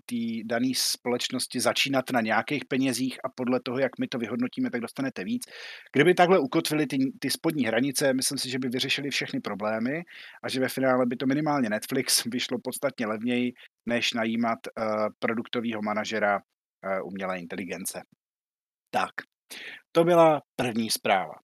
té 0.06 0.26
dané 0.44 0.72
společnosti 0.74 1.60
začínat 1.60 2.10
na 2.12 2.20
nějakých 2.20 2.64
penězích 2.64 3.18
a 3.24 3.28
podle 3.34 3.60
toho, 3.60 3.78
jak 3.78 3.92
my 4.00 4.08
to 4.08 4.18
vyhodnotíme, 4.18 4.70
tak 4.70 4.80
dostanete 4.80 5.24
víc. 5.24 5.42
Kdyby 5.92 6.14
takhle 6.14 6.38
ukotvili 6.38 6.86
ty, 6.86 6.98
ty 7.18 7.30
spodní 7.30 7.64
hranice, 7.64 8.14
myslím 8.14 8.38
si, 8.38 8.50
že 8.50 8.58
by 8.58 8.68
vyřešili 8.68 9.10
všechny 9.10 9.40
problémy 9.40 10.02
a 10.44 10.48
že 10.48 10.60
ve 10.60 10.68
finále 10.68 11.06
by 11.06 11.16
to 11.16 11.26
minimálně 11.26 11.70
Netflix 11.70 12.24
vyšlo 12.32 12.58
podstatně 12.64 13.06
levněji, 13.06 13.52
než 13.86 14.12
najímat 14.12 14.58
uh, 14.78 14.84
produktového 15.18 15.82
manažera 15.82 16.30
Eh, 16.30 16.40
umělé 17.04 17.38
inteligence. 17.38 18.02
Tak, 18.90 19.10
to 19.92 20.04
byla 20.04 20.42
první 20.56 20.90
zpráva. 20.90 21.34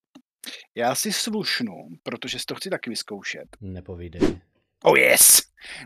Já 0.75 0.95
si 0.95 1.13
slušnu, 1.13 1.89
protože 2.03 2.39
si 2.39 2.45
to 2.45 2.55
chci 2.55 2.71
taky 2.71 2.91
vyzkoušet. 2.91 3.57
Nepovídej. 3.61 4.41
Oh 4.85 4.99
yes! 4.99 5.41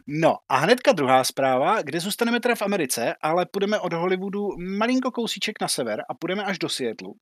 No 0.07 0.37
a 0.49 0.57
hnedka 0.57 0.93
druhá 0.93 1.25
zpráva, 1.25 1.83
kde 1.83 2.01
zůstaneme 2.01 2.41
teda 2.41 2.55
v 2.55 2.63
Americe, 2.63 3.15
ale 3.23 3.47
půjdeme 3.47 3.79
od 3.79 3.93
Hollywoodu 3.93 4.49
malinko 4.79 5.11
kousíček 5.11 5.61
na 5.61 5.69
sever 5.69 6.03
a 6.09 6.15
půjdeme 6.15 6.45
až 6.45 6.59
do 6.59 6.69
Seattleu, 6.69 7.15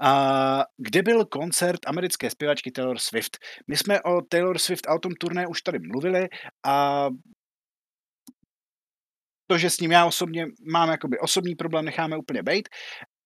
a, 0.00 0.64
kde 0.76 1.02
byl 1.02 1.24
koncert 1.24 1.80
americké 1.86 2.30
zpěvačky 2.30 2.70
Taylor 2.70 2.98
Swift. 2.98 3.38
My 3.68 3.76
jsme 3.76 4.02
o 4.02 4.22
Taylor 4.22 4.58
Swift 4.58 4.88
a 4.88 4.94
o 4.94 4.98
tom 4.98 5.12
turné 5.12 5.46
už 5.46 5.62
tady 5.62 5.78
mluvili 5.78 6.28
a 6.66 7.06
to, 9.46 9.58
že 9.58 9.70
s 9.70 9.80
ním 9.80 9.92
já 9.92 10.06
osobně 10.06 10.46
mám 10.72 10.88
jakoby 10.88 11.18
osobní 11.18 11.54
problém, 11.54 11.84
necháme 11.84 12.16
úplně 12.16 12.42
bejt, 12.42 12.68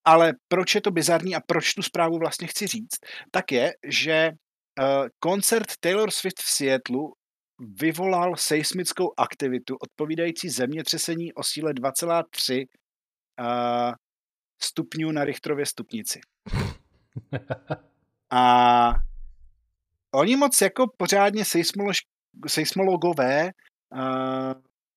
ale 0.04 0.32
proč 0.48 0.74
je 0.74 0.80
to 0.80 0.90
bizarní 0.90 1.34
a 1.34 1.40
proč 1.46 1.74
tu 1.74 1.82
zprávu 1.82 2.18
vlastně 2.18 2.46
chci 2.46 2.66
říct, 2.66 2.98
tak 3.30 3.52
je, 3.52 3.72
že 3.86 4.30
uh, 4.30 5.06
koncert 5.18 5.66
Taylor 5.80 6.10
Swift 6.10 6.40
v 6.40 6.50
Seattleu 6.50 7.12
vyvolal 7.80 8.36
seismickou 8.36 9.12
aktivitu 9.16 9.76
odpovídající 9.82 10.48
zemětřesení 10.48 11.32
o 11.32 11.42
síle 11.42 11.72
2,3 11.72 12.64
uh, 13.40 13.94
stupňů 14.62 15.12
na 15.12 15.24
Richtrově 15.24 15.66
stupnici. 15.66 16.20
A 18.32 18.94
oni 20.14 20.36
moc 20.36 20.60
jako 20.60 20.86
pořádně 20.96 21.44
seismolož, 21.44 21.98
seismologové 22.46 23.50
uh, 23.92 24.52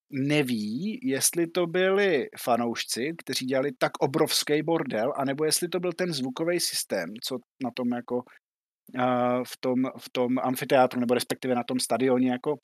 neví, 0.09 0.99
jestli 1.03 1.47
to 1.47 1.67
byli 1.67 2.27
fanoušci, 2.41 3.13
kteří 3.17 3.45
dělali 3.45 3.71
tak 3.77 3.91
obrovský 3.99 4.63
bordel, 4.63 5.13
anebo 5.17 5.45
jestli 5.45 5.67
to 5.67 5.79
byl 5.79 5.93
ten 5.93 6.13
zvukový 6.13 6.59
systém, 6.59 7.09
co 7.23 7.37
na 7.63 7.71
tom 7.75 7.87
jako 7.93 8.15
uh, 8.15 9.43
v, 9.43 9.57
tom, 9.59 9.83
v 9.97 10.09
tom 10.11 10.39
amfiteátru, 10.39 10.99
nebo 10.99 11.13
respektive 11.13 11.55
na 11.55 11.63
tom 11.63 11.79
stadioně 11.79 12.31
jako, 12.31 12.55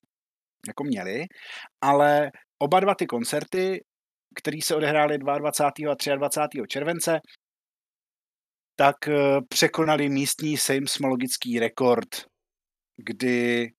jako 0.68 0.84
měli, 0.84 1.26
ale 1.80 2.30
oba 2.58 2.80
dva 2.80 2.94
ty 2.94 3.06
koncerty, 3.06 3.84
které 4.34 4.58
se 4.62 4.74
odehrály 4.76 5.18
22. 5.18 5.92
a 5.92 6.16
23. 6.16 6.62
července, 6.68 7.20
tak 8.76 8.96
uh, 9.08 9.14
překonali 9.48 10.08
místní 10.08 10.56
seismologický 10.56 11.58
rekord, 11.58 12.08
kdy 12.96 13.70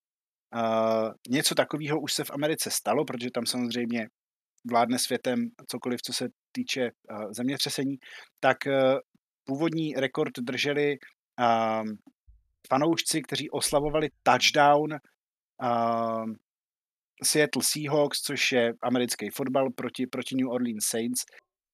Něco 1.29 1.55
takového 1.55 1.99
už 1.99 2.13
se 2.13 2.23
v 2.23 2.31
Americe 2.31 2.71
stalo, 2.71 3.05
protože 3.05 3.31
tam 3.31 3.45
samozřejmě 3.45 4.07
vládne 4.69 4.99
světem 4.99 5.49
cokoliv, 5.67 6.01
co 6.01 6.13
se 6.13 6.27
týče 6.51 6.91
uh, 6.91 7.31
zemětřesení, 7.31 7.97
tak 8.39 8.57
uh, 8.67 8.73
původní 9.43 9.93
rekord 9.93 10.39
drželi 10.39 10.97
uh, 11.39 11.89
fanoušci, 12.67 13.21
kteří 13.21 13.49
oslavovali 13.49 14.09
touchdown 14.23 14.93
uh, 14.93 16.25
Seattle 17.23 17.63
Seahawks, 17.63 18.21
což 18.21 18.51
je 18.51 18.73
americký 18.81 19.29
fotbal 19.29 19.69
proti, 19.69 20.07
proti 20.07 20.35
New 20.35 20.49
Orleans 20.49 20.85
Saints, 20.85 21.25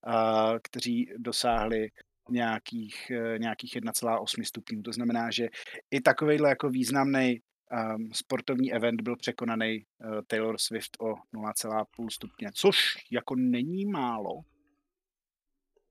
uh, 0.08 0.58
kteří 0.64 1.10
dosáhli 1.18 1.90
nějakých, 2.30 3.12
uh, 3.12 3.40
nějakých 3.40 3.76
1,8 3.76 4.44
stupňů. 4.44 4.82
To 4.82 4.94
znamená, 4.94 5.32
že 5.32 5.48
i 5.92 6.02
takovýhle 6.02 6.50
jako 6.50 6.70
významný 6.70 7.40
um, 7.72 8.10
sportovní 8.14 8.74
event 8.74 9.02
byl 9.02 9.16
překonaný 9.16 9.86
uh, 10.06 10.22
Taylor 10.28 10.58
Swift 10.58 10.98
o 11.00 11.06
0,5 11.06 12.10
stupně, 12.12 12.50
což 12.54 12.78
jako 13.12 13.36
není 13.36 13.86
málo. 13.86 14.42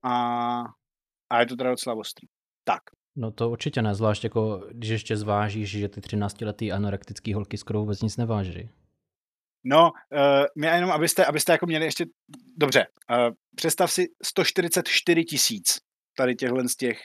A, 0.03 0.61
a 1.31 1.41
je 1.41 1.47
to 1.47 1.57
teda 1.57 1.71
docela 1.71 1.97
ostrý. 1.97 2.29
Tak. 2.65 2.83
No 3.17 3.31
to 3.31 3.51
určitě 3.51 3.83
ne, 3.83 3.95
zvlášť 3.95 4.25
jako, 4.25 4.69
když 4.73 4.91
ještě 4.91 5.17
zvážíš, 5.17 5.71
že 5.71 5.89
ty 5.89 6.01
13-letý 6.01 6.73
anorektický 6.73 7.35
holky 7.35 7.59
skoro 7.59 7.81
vůbec 7.81 8.03
nic 8.03 8.17
neváží. 8.17 8.71
No, 9.65 9.91
uh, 9.91 10.45
mě 10.55 10.69
jenom, 10.69 10.91
abyste, 10.91 11.25
abyste 11.25 11.53
jako 11.53 11.67
měli 11.67 11.85
ještě, 11.85 12.07
dobře, 12.57 12.87
uh, 13.11 13.35
představ 13.57 13.93
si 13.93 14.07
144 14.23 15.25
tisíc 15.25 15.81
tady 16.17 16.35
těchhle 16.35 16.69
z 16.69 16.77
těch 16.77 17.01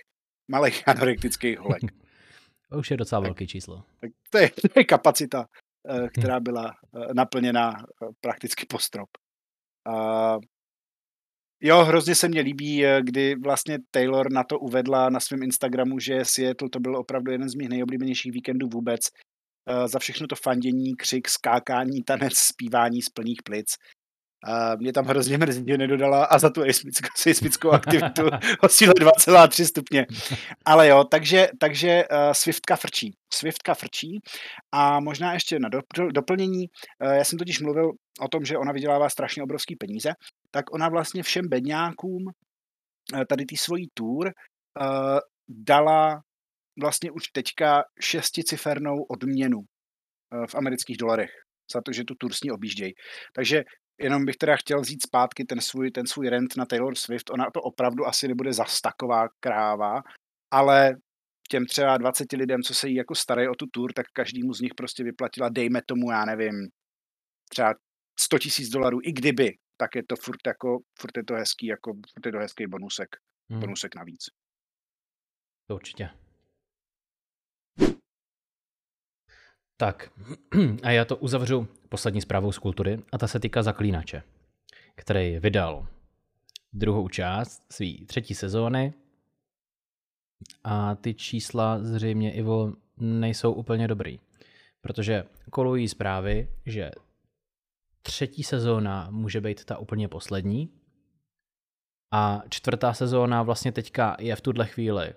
malých 0.47 0.83
anorektických 0.87 1.59
holek. 1.59 1.81
To 2.71 2.77
už 2.77 2.91
je 2.91 2.97
docela 2.97 3.21
tak, 3.21 3.27
velký 3.27 3.47
číslo. 3.47 3.83
Tak 3.99 4.11
to, 4.29 4.37
je, 4.37 4.49
to 4.49 4.79
je 4.79 4.83
kapacita, 4.83 5.45
eh, 5.89 6.09
která 6.09 6.39
byla 6.39 6.71
eh, 6.95 7.13
naplněna 7.13 7.73
eh, 7.79 8.07
prakticky 8.21 8.65
po 8.65 8.79
strop. 8.79 9.09
A 9.87 10.37
Jo, 11.63 11.83
hrozně 11.83 12.15
se 12.15 12.27
mně 12.27 12.41
líbí, 12.41 12.83
kdy 13.01 13.35
vlastně 13.35 13.79
Taylor 13.91 14.31
na 14.31 14.43
to 14.43 14.59
uvedla 14.59 15.09
na 15.09 15.19
svém 15.19 15.43
Instagramu, 15.43 15.99
že 15.99 16.25
Seattle 16.25 16.69
to 16.69 16.79
byl 16.79 16.97
opravdu 16.97 17.31
jeden 17.31 17.49
z 17.49 17.55
mých 17.55 17.69
nejoblíbenějších 17.69 18.31
víkendů 18.31 18.67
vůbec. 18.73 19.01
Za 19.85 19.99
všechno 19.99 20.27
to 20.27 20.35
fandění, 20.35 20.95
křik, 20.95 21.29
skákání, 21.29 22.03
tanec, 22.03 22.33
zpívání 22.37 23.01
z 23.01 23.09
plných 23.09 23.43
plic. 23.43 23.75
Uh, 24.47 24.79
mě 24.79 24.93
tam 24.93 25.05
hrozně 25.05 25.37
mrzí, 25.37 25.65
že 25.67 25.77
nedodala 25.77 26.25
a 26.25 26.39
za 26.39 26.49
tu 26.49 26.61
seismickou 27.15 27.69
aktivitu 27.71 28.21
o 28.61 28.69
síle 28.69 28.93
2,3 28.93 29.65
stupně. 29.65 30.05
Ale 30.65 30.87
jo, 30.87 31.03
takže, 31.03 31.47
takže 31.59 32.03
uh, 32.11 32.31
Swiftka 32.31 32.75
frčí. 32.75 33.13
Swiftka 33.33 33.73
frčí 33.73 34.19
a 34.71 34.99
možná 34.99 35.33
ještě 35.33 35.59
na 35.59 35.69
doplnění, 36.11 36.65
uh, 37.03 37.11
já 37.11 37.23
jsem 37.23 37.39
totiž 37.39 37.59
mluvil 37.59 37.91
o 38.19 38.27
tom, 38.27 38.45
že 38.45 38.57
ona 38.57 38.71
vydělává 38.71 39.09
strašně 39.09 39.43
obrovský 39.43 39.75
peníze, 39.75 40.13
tak 40.51 40.73
ona 40.73 40.89
vlastně 40.89 41.23
všem 41.23 41.49
bedňákům 41.49 42.23
uh, 42.23 43.21
tady 43.29 43.45
ty 43.45 43.57
svojí 43.57 43.87
tour 43.93 44.31
dala 45.49 46.21
vlastně 46.81 47.11
už 47.11 47.23
teďka 47.27 47.83
šesticifernou 47.99 49.03
odměnu 49.09 49.59
v 50.49 50.55
amerických 50.55 50.97
dolarech 50.97 51.31
za 51.73 51.81
to, 51.81 51.91
že 51.91 52.03
tu 52.03 52.15
tur 52.15 52.33
s 52.33 52.41
ní 52.41 52.51
objíždějí. 52.51 52.93
Takže 53.35 53.63
jenom 54.01 54.25
bych 54.25 54.35
teda 54.35 54.55
chtěl 54.55 54.81
vzít 54.81 55.01
zpátky 55.01 55.45
ten 55.45 55.61
svůj, 55.61 55.91
ten 55.91 56.07
svůj 56.07 56.29
rent 56.29 56.57
na 56.57 56.65
Taylor 56.65 56.95
Swift. 56.95 57.29
Ona 57.29 57.51
to 57.53 57.61
opravdu 57.61 58.05
asi 58.07 58.27
nebude 58.27 58.53
zas 58.53 58.81
taková 58.81 59.29
kráva, 59.39 60.01
ale 60.51 60.95
těm 61.49 61.65
třeba 61.65 61.97
20 61.97 62.31
lidem, 62.31 62.61
co 62.61 62.73
se 62.73 62.89
jí 62.89 62.95
jako 62.95 63.15
starají 63.15 63.47
o 63.47 63.55
tu 63.55 63.65
tour, 63.71 63.93
tak 63.93 64.05
každému 64.13 64.53
z 64.53 64.61
nich 64.61 64.75
prostě 64.77 65.03
vyplatila, 65.03 65.49
dejme 65.49 65.81
tomu, 65.85 66.11
já 66.11 66.25
nevím, 66.25 66.69
třeba 67.49 67.73
100 68.19 68.39
tisíc 68.39 68.69
dolarů, 68.69 68.99
i 69.03 69.11
kdyby, 69.11 69.57
tak 69.77 69.95
je 69.95 70.03
to 70.07 70.15
furt 70.15 70.47
jako, 70.47 70.79
furt 70.99 71.17
je 71.17 71.23
to 71.23 71.33
hezký, 71.33 71.65
jako 71.65 71.93
furt 71.93 72.25
je 72.25 72.31
to 72.31 72.37
hezký 72.37 72.67
bonusek, 72.67 73.09
hmm. 73.51 73.59
bonusek 73.59 73.95
navíc. 73.95 74.25
To 75.67 75.75
určitě. 75.75 76.09
Tak 79.81 80.11
a 80.83 80.91
já 80.91 81.05
to 81.05 81.17
uzavřu 81.17 81.67
poslední 81.89 82.21
zprávou 82.21 82.51
z 82.51 82.57
kultury 82.57 83.03
a 83.11 83.17
ta 83.17 83.27
se 83.27 83.39
týká 83.39 83.63
Zaklínače, 83.63 84.23
který 84.95 85.39
vydal 85.39 85.87
druhou 86.73 87.09
část 87.09 87.73
své 87.73 87.87
třetí 88.05 88.35
sezóny 88.35 88.93
a 90.63 90.95
ty 90.95 91.13
čísla 91.13 91.79
zřejmě, 91.83 92.33
Ivo, 92.33 92.73
nejsou 92.97 93.53
úplně 93.53 93.87
dobrý, 93.87 94.19
protože 94.81 95.23
kolují 95.51 95.87
zprávy, 95.87 96.47
že 96.65 96.91
třetí 98.01 98.43
sezóna 98.43 99.07
může 99.11 99.41
být 99.41 99.65
ta 99.65 99.77
úplně 99.77 100.07
poslední 100.07 100.69
a 102.13 102.41
čtvrtá 102.49 102.93
sezóna 102.93 103.43
vlastně 103.43 103.71
teďka 103.71 104.17
je 104.19 104.35
v 104.35 104.41
tuhle 104.41 104.67
chvíli 104.67 105.13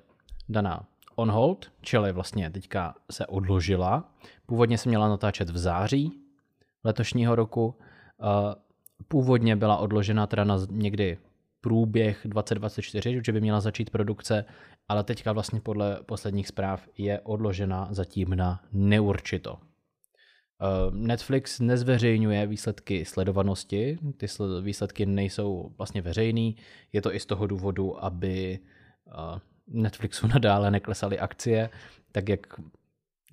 daná 0.49 0.87
on 1.17 1.31
hold, 1.31 1.73
čili 1.81 2.13
vlastně 2.13 2.51
teďka 2.51 2.95
se 3.11 3.27
odložila. 3.27 4.15
Původně 4.47 4.79
se 4.79 4.89
měla 4.89 5.09
natáčet 5.09 5.51
v 5.51 5.59
září 5.59 6.13
letošního 6.85 7.35
roku. 7.35 7.75
Eh, 8.23 8.55
původně 9.09 9.57
byla 9.57 9.77
odložena 9.77 10.27
teda 10.27 10.45
na 10.45 10.59
někdy 10.71 11.19
průběh 11.61 12.21
2024, 12.25 13.21
že 13.27 13.33
by 13.33 13.41
měla 13.41 13.61
začít 13.61 13.91
produkce, 13.91 14.45
ale 14.89 15.05
teďka 15.05 15.33
vlastně 15.33 15.61
podle 15.61 15.99
posledních 16.07 16.49
zpráv 16.49 16.89
je 16.99 17.21
odložena 17.21 17.89
zatím 17.91 18.35
na 18.35 18.61
neurčito. 18.73 19.59
Eh, 19.59 20.91
Netflix 20.91 21.61
nezveřejňuje 21.61 22.47
výsledky 22.47 23.05
sledovanosti, 23.05 23.99
ty 24.17 24.27
výsledky 24.63 25.07
nejsou 25.07 25.73
vlastně 25.79 26.03
veřejný, 26.03 26.57
je 26.93 27.03
to 27.03 27.15
i 27.15 27.21
z 27.21 27.27
toho 27.27 27.47
důvodu, 27.47 28.05
aby 28.05 28.59
eh, 28.59 29.41
Netflixu 29.69 30.27
nadále 30.35 30.71
neklesaly 30.71 31.19
akcie, 31.19 31.71
tak 32.13 32.29
jak 32.29 32.47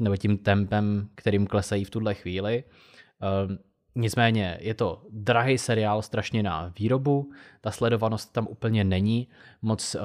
nebo 0.01 0.17
tím 0.17 0.37
tempem, 0.37 1.09
kterým 1.15 1.47
klesají 1.47 1.83
v 1.83 1.89
tuhle 1.89 2.13
chvíli. 2.13 2.63
Uh, 3.47 3.55
nicméně 3.95 4.57
je 4.61 4.73
to 4.73 5.05
drahý 5.09 5.57
seriál 5.57 6.01
strašně 6.01 6.43
na 6.43 6.73
výrobu, 6.79 7.31
ta 7.61 7.71
sledovanost 7.71 8.33
tam 8.33 8.47
úplně 8.47 8.83
není, 8.83 9.27
moc 9.61 9.95
uh, 9.95 10.01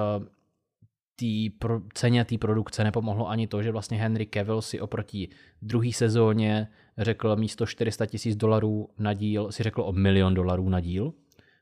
tý 1.15 1.49
pro, 1.49 1.81
ceně 1.93 2.25
té 2.25 2.37
produkce 2.37 2.83
nepomohlo 2.83 3.29
ani 3.29 3.47
to, 3.47 3.63
že 3.63 3.71
vlastně 3.71 3.97
Henry 3.97 4.25
Cavill 4.25 4.61
si 4.61 4.81
oproti 4.81 5.29
druhé 5.61 5.91
sezóně 5.91 6.67
řekl 6.97 7.35
místo 7.35 7.65
400 7.65 8.05
tisíc 8.05 8.35
dolarů 8.35 8.89
na 8.97 9.13
díl, 9.13 9.51
si 9.51 9.63
řekl 9.63 9.81
o 9.81 9.91
milion 9.91 10.33
dolarů 10.33 10.69
na 10.69 10.79
díl, 10.79 11.13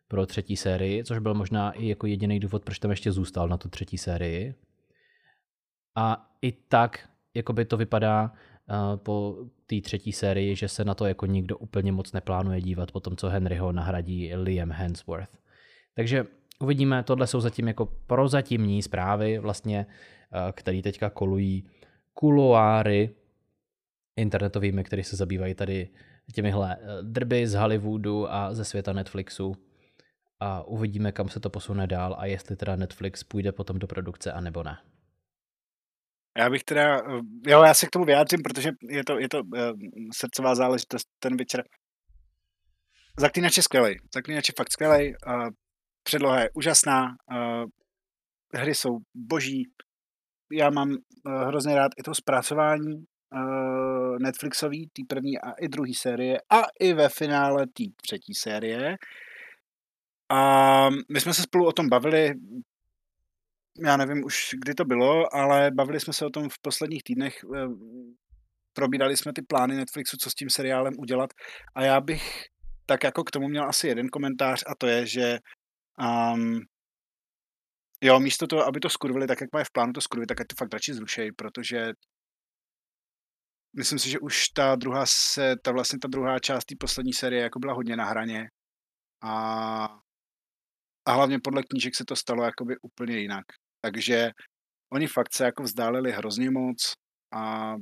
pro 0.07 0.25
třetí 0.25 0.57
sérii, 0.57 1.03
což 1.03 1.19
byl 1.19 1.33
možná 1.33 1.71
i 1.71 1.87
jako 1.87 2.07
jediný 2.07 2.39
důvod, 2.39 2.65
proč 2.65 2.79
tam 2.79 2.91
ještě 2.91 3.11
zůstal 3.11 3.47
na 3.47 3.57
tu 3.57 3.69
třetí 3.69 3.97
sérii. 3.97 4.55
A 5.95 6.31
i 6.41 6.51
tak, 6.51 7.09
jako 7.35 7.53
by 7.53 7.65
to 7.65 7.77
vypadá 7.77 8.31
uh, 8.31 8.97
po 8.97 9.37
té 9.67 9.81
třetí 9.81 10.11
sérii, 10.11 10.55
že 10.55 10.67
se 10.67 10.85
na 10.85 10.93
to 10.95 11.05
jako 11.05 11.25
nikdo 11.25 11.57
úplně 11.57 11.91
moc 11.91 12.13
neplánuje 12.13 12.61
dívat 12.61 12.91
po 12.91 12.99
tom, 12.99 13.15
co 13.15 13.29
Henryho 13.29 13.71
nahradí 13.71 14.35
Liam 14.35 14.71
Hemsworth. 14.71 15.37
Takže 15.93 16.25
uvidíme, 16.59 17.03
tohle 17.03 17.27
jsou 17.27 17.39
zatím 17.39 17.67
jako 17.67 17.85
prozatímní 18.07 18.81
zprávy, 18.81 19.39
vlastně, 19.39 19.85
uh, 19.85 20.51
které 20.51 20.81
teďka 20.81 21.09
kolují 21.09 21.63
kuloáry 22.13 23.09
internetovými, 24.15 24.83
které 24.83 25.03
se 25.03 25.15
zabývají 25.15 25.53
tady 25.53 25.89
těmihle 26.33 26.77
eh, 26.79 27.03
drby 27.03 27.47
z 27.47 27.53
Hollywoodu 27.53 28.33
a 28.33 28.53
ze 28.53 28.65
světa 28.65 28.93
Netflixu 28.93 29.55
a 30.39 30.63
uvidíme, 30.63 31.11
kam 31.11 31.29
se 31.29 31.39
to 31.39 31.49
posune 31.49 31.87
dál 31.87 32.15
a 32.19 32.25
jestli 32.25 32.55
teda 32.55 32.75
Netflix 32.75 33.23
půjde 33.23 33.51
potom 33.51 33.79
do 33.79 33.87
produkce, 33.87 34.31
a 34.31 34.41
nebo 34.41 34.63
ne. 34.63 34.77
Já 36.37 36.49
bych 36.49 36.63
teda, 36.63 36.97
eh, 36.97 37.21
jo, 37.47 37.63
já 37.63 37.73
se 37.73 37.87
k 37.87 37.89
tomu 37.89 38.05
vyjádřím, 38.05 38.41
protože 38.43 38.71
je 38.89 39.03
to, 39.03 39.19
je 39.19 39.29
to 39.29 39.43
uh, 39.43 39.59
srdcová 40.13 40.55
záležitost 40.55 41.07
ten 41.19 41.37
večer. 41.37 41.63
Zaklínač 43.19 43.57
je 43.57 43.63
skvělý, 43.63 43.95
Zaklínač 44.13 44.49
je 44.49 44.53
fakt 44.57 44.71
skvělý, 44.71 45.13
uh, 45.27 45.49
předloha 46.03 46.39
je 46.39 46.49
úžasná, 46.53 47.03
uh, 47.31 47.65
hry 48.53 48.75
jsou 48.75 48.97
boží, 49.15 49.63
já 50.51 50.69
mám 50.69 50.89
uh, 50.89 51.33
hrozně 51.47 51.75
rád 51.75 51.91
i 51.97 52.03
to 52.03 52.15
zpracování 52.15 52.95
uh, 52.95 54.17
Netflixový, 54.19 54.87
té 54.87 55.01
první 55.07 55.39
a 55.39 55.51
i 55.51 55.67
druhé 55.67 55.91
série 55.97 56.39
a 56.49 56.61
i 56.79 56.93
ve 56.93 57.09
finále 57.09 57.67
té 57.67 57.83
třetí 58.01 58.33
série. 58.33 58.97
A 60.29 60.89
my 61.11 61.21
jsme 61.21 61.33
se 61.33 61.41
spolu 61.41 61.67
o 61.67 61.71
tom 61.71 61.89
bavili, 61.89 62.33
já 63.80 63.97
nevím 63.97 64.26
už, 64.26 64.49
kdy 64.64 64.73
to 64.73 64.85
bylo, 64.85 65.35
ale 65.35 65.72
bavili 65.72 65.99
jsme 65.99 66.14
se 66.14 66.26
o 66.26 66.30
tom 66.30 66.49
v 66.49 66.60
posledních 66.61 67.03
týdnech. 67.03 67.43
Eh, 67.56 67.68
probírali 68.73 69.18
jsme 69.18 69.34
ty 69.34 69.41
plány 69.41 69.76
Netflixu, 69.76 70.18
co 70.18 70.30
s 70.30 70.35
tím 70.35 70.49
seriálem 70.49 70.93
udělat. 70.99 71.30
A 71.76 71.84
já 71.84 72.02
bych 72.02 72.43
tak 72.85 73.03
jako 73.03 73.23
k 73.23 73.31
tomu 73.31 73.47
měl 73.47 73.69
asi 73.69 73.88
jeden 73.88 74.10
komentář 74.10 74.64
a 74.68 74.76
to 74.76 74.88
je, 74.88 75.07
že 75.07 75.39
um, 76.34 76.60
jo, 78.02 78.19
místo 78.19 78.47
toho, 78.47 78.65
aby 78.65 78.80
to 78.80 78.89
skurvili 78.89 79.27
tak, 79.27 79.41
jak 79.41 79.49
mají 79.53 79.65
v 79.65 79.72
plánu 79.72 79.93
to 79.93 80.02
skurvit, 80.02 80.27
tak 80.27 80.41
ať 80.41 80.47
to 80.47 80.56
fakt 80.56 80.73
radši 80.73 80.93
zrušej, 80.93 81.31
protože 81.31 81.93
myslím 83.77 83.99
si, 83.99 84.10
že 84.10 84.19
už 84.19 84.49
ta 84.49 84.76
druhá 84.76 85.06
se, 85.06 85.56
ta 85.64 85.72
vlastně 85.72 85.99
ta 85.99 86.07
druhá 86.07 86.39
část 86.39 86.65
té 86.65 86.76
poslední 86.80 87.14
série 87.14 87.43
jako 87.43 87.60
byla 87.60 87.73
hodně 87.73 87.95
na 87.95 88.06
hraně 88.06 88.49
a 89.23 89.99
a 91.07 91.11
hlavně 91.14 91.39
podle 91.39 91.64
knížek 91.64 91.95
se 91.95 92.06
to 92.06 92.15
stalo 92.15 92.43
jakoby 92.43 92.76
úplně 92.81 93.18
jinak. 93.18 93.45
Takže 93.85 94.31
oni 94.93 95.07
fakt 95.07 95.33
se 95.33 95.45
jako 95.45 95.63
vzdálili 95.63 96.11
hrozně 96.11 96.51
moc 96.51 96.93
a 97.33 97.75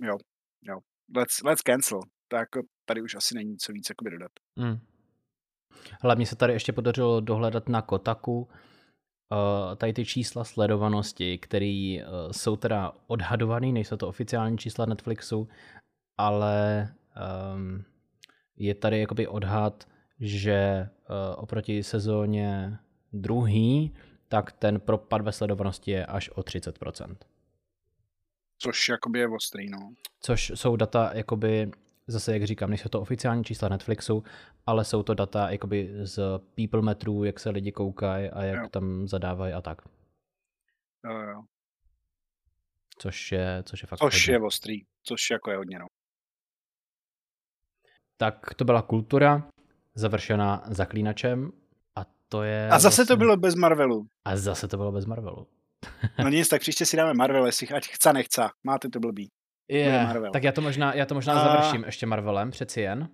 jo, 0.00 0.16
jo, 0.62 0.78
let's, 1.16 1.42
let's 1.42 1.62
cancel. 1.62 2.00
Tak 2.28 2.40
jako 2.40 2.66
tady 2.84 3.02
už 3.02 3.14
asi 3.14 3.34
není 3.34 3.56
co 3.56 3.72
víc 3.72 3.88
jakoby 3.88 4.10
dodat. 4.10 4.30
Hmm. 4.58 4.78
Hlavně 6.02 6.26
se 6.26 6.36
tady 6.36 6.52
ještě 6.52 6.72
podařilo 6.72 7.20
dohledat 7.20 7.68
na 7.68 7.82
Kotaku 7.82 8.40
uh, 8.40 8.48
tady 9.76 9.92
ty 9.92 10.04
čísla 10.04 10.44
sledovanosti, 10.44 11.38
které 11.38 11.96
uh, 11.98 12.32
jsou 12.32 12.56
teda 12.56 12.92
odhadované, 13.06 13.66
nejsou 13.66 13.96
to 13.96 14.08
oficiální 14.08 14.58
čísla 14.58 14.86
Netflixu, 14.86 15.48
ale 16.18 16.88
um, 17.54 17.84
je 18.56 18.74
tady 18.74 19.00
jakoby 19.00 19.26
odhad, 19.26 19.88
že 20.20 20.88
uh, 21.10 21.42
oproti 21.42 21.82
sezóně 21.82 22.78
druhý, 23.12 23.94
tak 24.28 24.52
ten 24.52 24.80
propad 24.80 25.22
ve 25.22 25.32
sledovanosti 25.32 25.90
je 25.90 26.06
až 26.06 26.28
o 26.30 26.40
30%. 26.40 27.16
Což 28.58 28.88
jakoby 28.88 29.18
je 29.18 29.28
ostrý, 29.28 29.70
no. 29.70 29.78
Což 30.20 30.52
jsou 30.54 30.76
data, 30.76 31.10
jakoby, 31.14 31.70
zase 32.06 32.32
jak 32.32 32.44
říkám, 32.44 32.70
nejsou 32.70 32.88
to 32.88 33.00
oficiální 33.00 33.44
čísla 33.44 33.68
Netflixu, 33.68 34.24
ale 34.66 34.84
jsou 34.84 35.02
to 35.02 35.14
data 35.14 35.50
jakoby 35.50 35.90
z 36.02 36.20
people 36.54 36.82
metrů, 36.82 37.24
jak 37.24 37.40
se 37.40 37.50
lidi 37.50 37.72
koukají 37.72 38.30
a 38.30 38.44
jak 38.44 38.62
jo. 38.62 38.68
tam 38.68 39.08
zadávají 39.08 39.52
a 39.54 39.60
tak. 39.60 39.82
Jo, 41.04 41.18
jo. 41.18 41.42
Což 42.98 43.32
je, 43.32 43.62
což 43.66 43.82
je 43.82 43.86
fakt 43.86 43.98
Což 43.98 44.28
hodně. 44.28 44.34
je 44.34 44.46
ostrý, 44.46 44.74
což 45.02 45.30
jako 45.30 45.50
je 45.50 45.56
hodně, 45.56 45.78
no. 45.78 45.86
Tak 48.16 48.54
to 48.54 48.64
byla 48.64 48.82
kultura 48.82 49.48
završená 49.94 50.62
zaklínačem 50.66 51.52
to 52.28 52.42
je... 52.42 52.68
A 52.68 52.78
zase 52.78 52.96
to 52.96 53.02
vlastně- 53.06 53.16
bylo 53.16 53.36
bez 53.36 53.54
Marvelu. 53.54 54.06
A 54.24 54.36
zase 54.36 54.68
to 54.68 54.76
bylo 54.76 54.92
bez 54.92 55.06
Marvelu. 55.06 55.46
No 56.22 56.28
nic, 56.28 56.48
tak 56.48 56.60
příště 56.60 56.86
si 56.86 56.96
dáme 56.96 57.14
Marvel, 57.14 57.46
jestli 57.46 57.68
ať 57.68 57.84
chce, 57.88 58.12
nechce. 58.12 58.42
Máte 58.64 58.88
to 58.88 59.00
blbý. 59.00 59.28
Je, 59.70 60.08
tak 60.32 60.42
já 60.44 60.52
to 60.52 60.60
možná, 60.60 60.94
já 60.94 61.06
to 61.06 61.14
možná 61.14 61.32
A- 61.34 61.44
završím 61.44 61.84
ještě 61.84 62.06
Marvelem, 62.06 62.50
přeci 62.50 62.80
jen. 62.80 63.08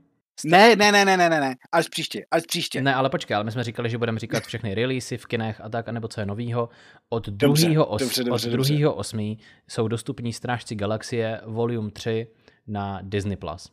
Ne, 0.44 0.76
ne, 0.76 0.92
ne, 0.92 1.04
ne, 1.04 1.16
ne, 1.16 1.30
ne, 1.30 1.40
ne. 1.40 1.54
Až 1.72 1.88
příště, 1.88 2.24
až 2.30 2.42
příště. 2.48 2.82
Ne, 2.82 2.94
ale 2.94 3.10
počkej, 3.10 3.34
ale 3.34 3.44
my 3.44 3.52
jsme 3.52 3.64
říkali, 3.64 3.90
že 3.90 3.98
budeme 3.98 4.18
říkat 4.18 4.44
všechny 4.44 4.74
releasy 4.74 5.16
v 5.18 5.26
kinech 5.26 5.60
a 5.60 5.68
tak, 5.68 5.88
anebo 5.88 6.08
co 6.08 6.20
je 6.20 6.26
novýho. 6.26 6.68
Od 7.08 7.28
Dobře, 7.28 7.68
2. 7.68 7.84
Os, 7.84 8.02
dobře, 8.02 8.24
dobře, 8.24 8.48
od 8.48 8.52
dobře. 8.52 8.74
2. 8.74 8.92
8. 8.92 9.36
jsou 9.68 9.88
dostupní 9.88 10.32
Strážci 10.32 10.74
galaxie 10.74 11.40
Volume 11.46 11.90
3 11.90 12.26
na 12.66 12.98
Disney+. 13.02 13.36
Plus. 13.36 13.72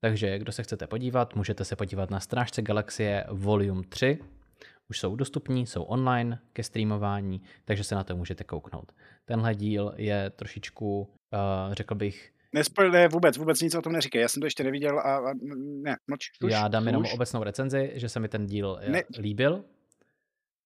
Takže 0.00 0.38
kdo 0.38 0.52
se 0.52 0.62
chcete 0.62 0.86
podívat, 0.86 1.34
můžete 1.36 1.64
se 1.64 1.76
podívat 1.76 2.10
na 2.10 2.20
Strážce 2.20 2.62
galaxie 2.62 3.24
Volume 3.30 3.82
3. 3.88 4.18
Už 4.90 4.98
jsou 5.00 5.16
dostupní, 5.16 5.66
jsou 5.66 5.82
online 5.82 6.38
ke 6.52 6.62
streamování, 6.62 7.42
takže 7.64 7.84
se 7.84 7.94
na 7.94 8.04
to 8.04 8.16
můžete 8.16 8.44
kouknout. 8.44 8.92
Tenhle 9.24 9.54
díl 9.54 9.92
je 9.96 10.30
trošičku, 10.30 11.00
uh, 11.00 11.74
řekl 11.74 11.94
bych, 11.94 12.32
Nespoj, 12.52 12.90
ne, 12.90 13.08
vůbec, 13.08 13.36
vůbec 13.36 13.60
nic 13.60 13.74
o 13.74 13.82
tom 13.82 13.92
neříkej. 13.92 14.20
Já 14.22 14.28
jsem 14.28 14.40
to 14.40 14.46
ještě 14.46 14.64
neviděl 14.64 14.98
a, 14.98 15.16
a 15.30 15.32
ne, 15.82 15.96
mlč. 16.06 16.30
Už, 16.44 16.52
já 16.52 16.68
dám 16.68 16.86
jenom 16.86 17.02
už. 17.02 17.14
obecnou 17.14 17.42
recenzi, 17.42 17.92
že 17.94 18.08
se 18.08 18.20
mi 18.20 18.28
ten 18.28 18.46
díl 18.46 18.78
Ne. 18.82 18.88
ne. 18.88 19.02
líbil. 19.18 19.64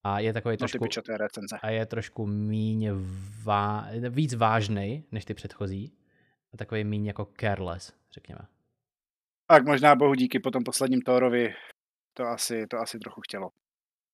A 0.05 0.19
je 0.20 0.32
takový 0.32 0.53
No 0.53 0.57
ty 0.66 0.78
trošku, 0.78 1.03
je 1.12 1.19
recenze. 1.19 1.57
a 1.62 1.70
je 1.70 1.86
trošku 1.86 2.27
míň 2.27 2.90
vá, 3.43 3.86
víc 4.11 4.35
vážný 4.35 5.05
než 5.12 5.24
ty 5.24 5.35
předchozí. 5.35 5.93
A 6.55 6.57
takový 6.57 6.85
míň 6.85 7.07
jako 7.07 7.28
careless, 7.40 7.93
řekněme. 8.12 8.40
Tak 9.47 9.65
možná 9.66 9.94
bohu 9.97 10.15
díky 10.15 10.39
po 10.40 10.51
tom 10.51 10.65
posledním 10.65 11.01
Thorovi 11.01 11.55
to 12.15 12.24
asi, 12.24 12.66
to 12.66 12.78
asi 12.78 12.99
trochu 12.99 13.20
chtělo. 13.20 13.51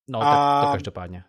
No, 0.09 0.21
A- 0.23 0.61
tak 0.61 0.69
to 0.69 0.73
každopádně. 0.73 1.25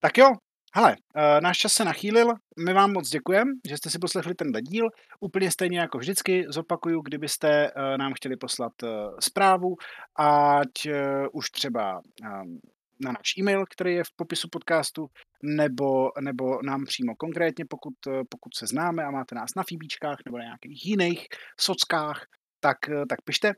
Tak 0.00 0.18
jo, 0.18 0.30
hele, 0.74 0.96
uh, 1.16 1.40
náš 1.40 1.58
čas 1.58 1.72
se 1.72 1.84
nachýlil, 1.84 2.32
my 2.58 2.72
vám 2.72 2.92
moc 2.92 3.08
děkujeme, 3.08 3.50
že 3.68 3.76
jste 3.76 3.90
si 3.90 3.98
poslechli 3.98 4.34
tenhle 4.34 4.62
díl. 4.62 4.88
Úplně 5.20 5.50
stejně 5.50 5.78
jako 5.80 5.98
vždycky 5.98 6.44
zopakuju, 6.48 7.00
kdybyste 7.00 7.72
uh, 7.72 7.96
nám 7.98 8.14
chtěli 8.14 8.36
poslat 8.36 8.72
uh, 8.82 8.88
zprávu, 9.20 9.76
ať 10.18 10.88
už 11.32 11.50
třeba 11.50 12.00
um, 12.22 12.60
na 13.04 13.12
náš 13.12 13.36
e-mail, 13.38 13.64
který 13.70 13.94
je 13.94 14.04
v 14.04 14.16
popisu 14.16 14.48
podcastu, 14.52 15.06
nebo, 15.42 16.10
nebo 16.20 16.62
nám 16.62 16.84
přímo 16.84 17.16
konkrétně, 17.16 17.64
pokud, 17.70 17.94
pokud 18.28 18.54
se 18.54 18.66
známe 18.66 19.04
a 19.04 19.10
máte 19.10 19.34
nás 19.34 19.50
na 19.56 19.62
Fíbíčkách 19.68 20.18
nebo 20.24 20.38
na 20.38 20.44
nějakých 20.44 20.86
jiných 20.86 21.26
sockách, 21.60 22.26
tak, 22.60 22.76
tak 23.08 23.22
pište. 23.24 23.52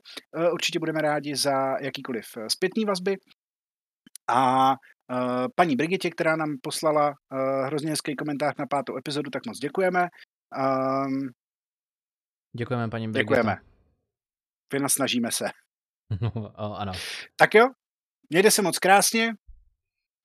Určitě 0.53 0.79
budeme 0.79 1.01
rádi 1.01 1.35
za 1.35 1.77
jakýkoliv 1.81 2.25
zpětný 2.47 2.85
vazby. 2.85 3.17
A 4.29 4.75
Uh, 5.11 5.47
paní 5.55 5.75
Brigitě, 5.75 6.09
která 6.09 6.35
nám 6.35 6.57
poslala 6.61 7.07
uh, 7.09 7.65
hrozně 7.65 7.89
hezký 7.89 8.15
komentář 8.15 8.55
na 8.59 8.65
pátou 8.65 8.97
epizodu, 8.97 9.29
tak 9.29 9.45
moc 9.45 9.57
děkujeme. 9.59 10.07
Um, 10.57 11.29
Děkujeme, 12.57 12.89
paní 12.89 13.07
Brigito. 13.07 13.33
děkujeme. 13.33 13.61
Vynasnažíme 14.73 15.31
se. 15.31 15.45
o, 16.35 16.73
ano. 16.75 16.91
Tak 17.35 17.53
jo, 17.53 17.67
mějte 18.29 18.51
se 18.51 18.61
moc 18.61 18.79
krásně, 18.79 19.33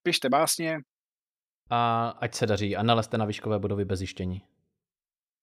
pište 0.03 0.29
básně, 0.29 0.79
A 1.71 2.09
ať 2.09 2.35
se 2.35 2.47
daří 2.47 2.77
a 2.77 2.83
nalezte 2.83 3.19
na 3.19 3.25
výškové 3.25 3.59
budovy 3.59 3.85
bez 3.85 3.99
zjištění. 3.99 4.43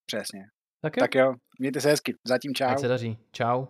přesně. 0.05 0.47
Tak 0.81 0.97
jo, 0.97 1.01
Tak 1.01 1.15
jo, 1.15 1.33
mějte 1.59 1.81
se 1.81 1.89
hezky, 1.89 2.15
zatím 2.27 2.53
čau. 2.55 2.65
ať 2.67 2.79
se 2.79 2.87
daří. 2.87 3.17
Čau. 3.31 3.65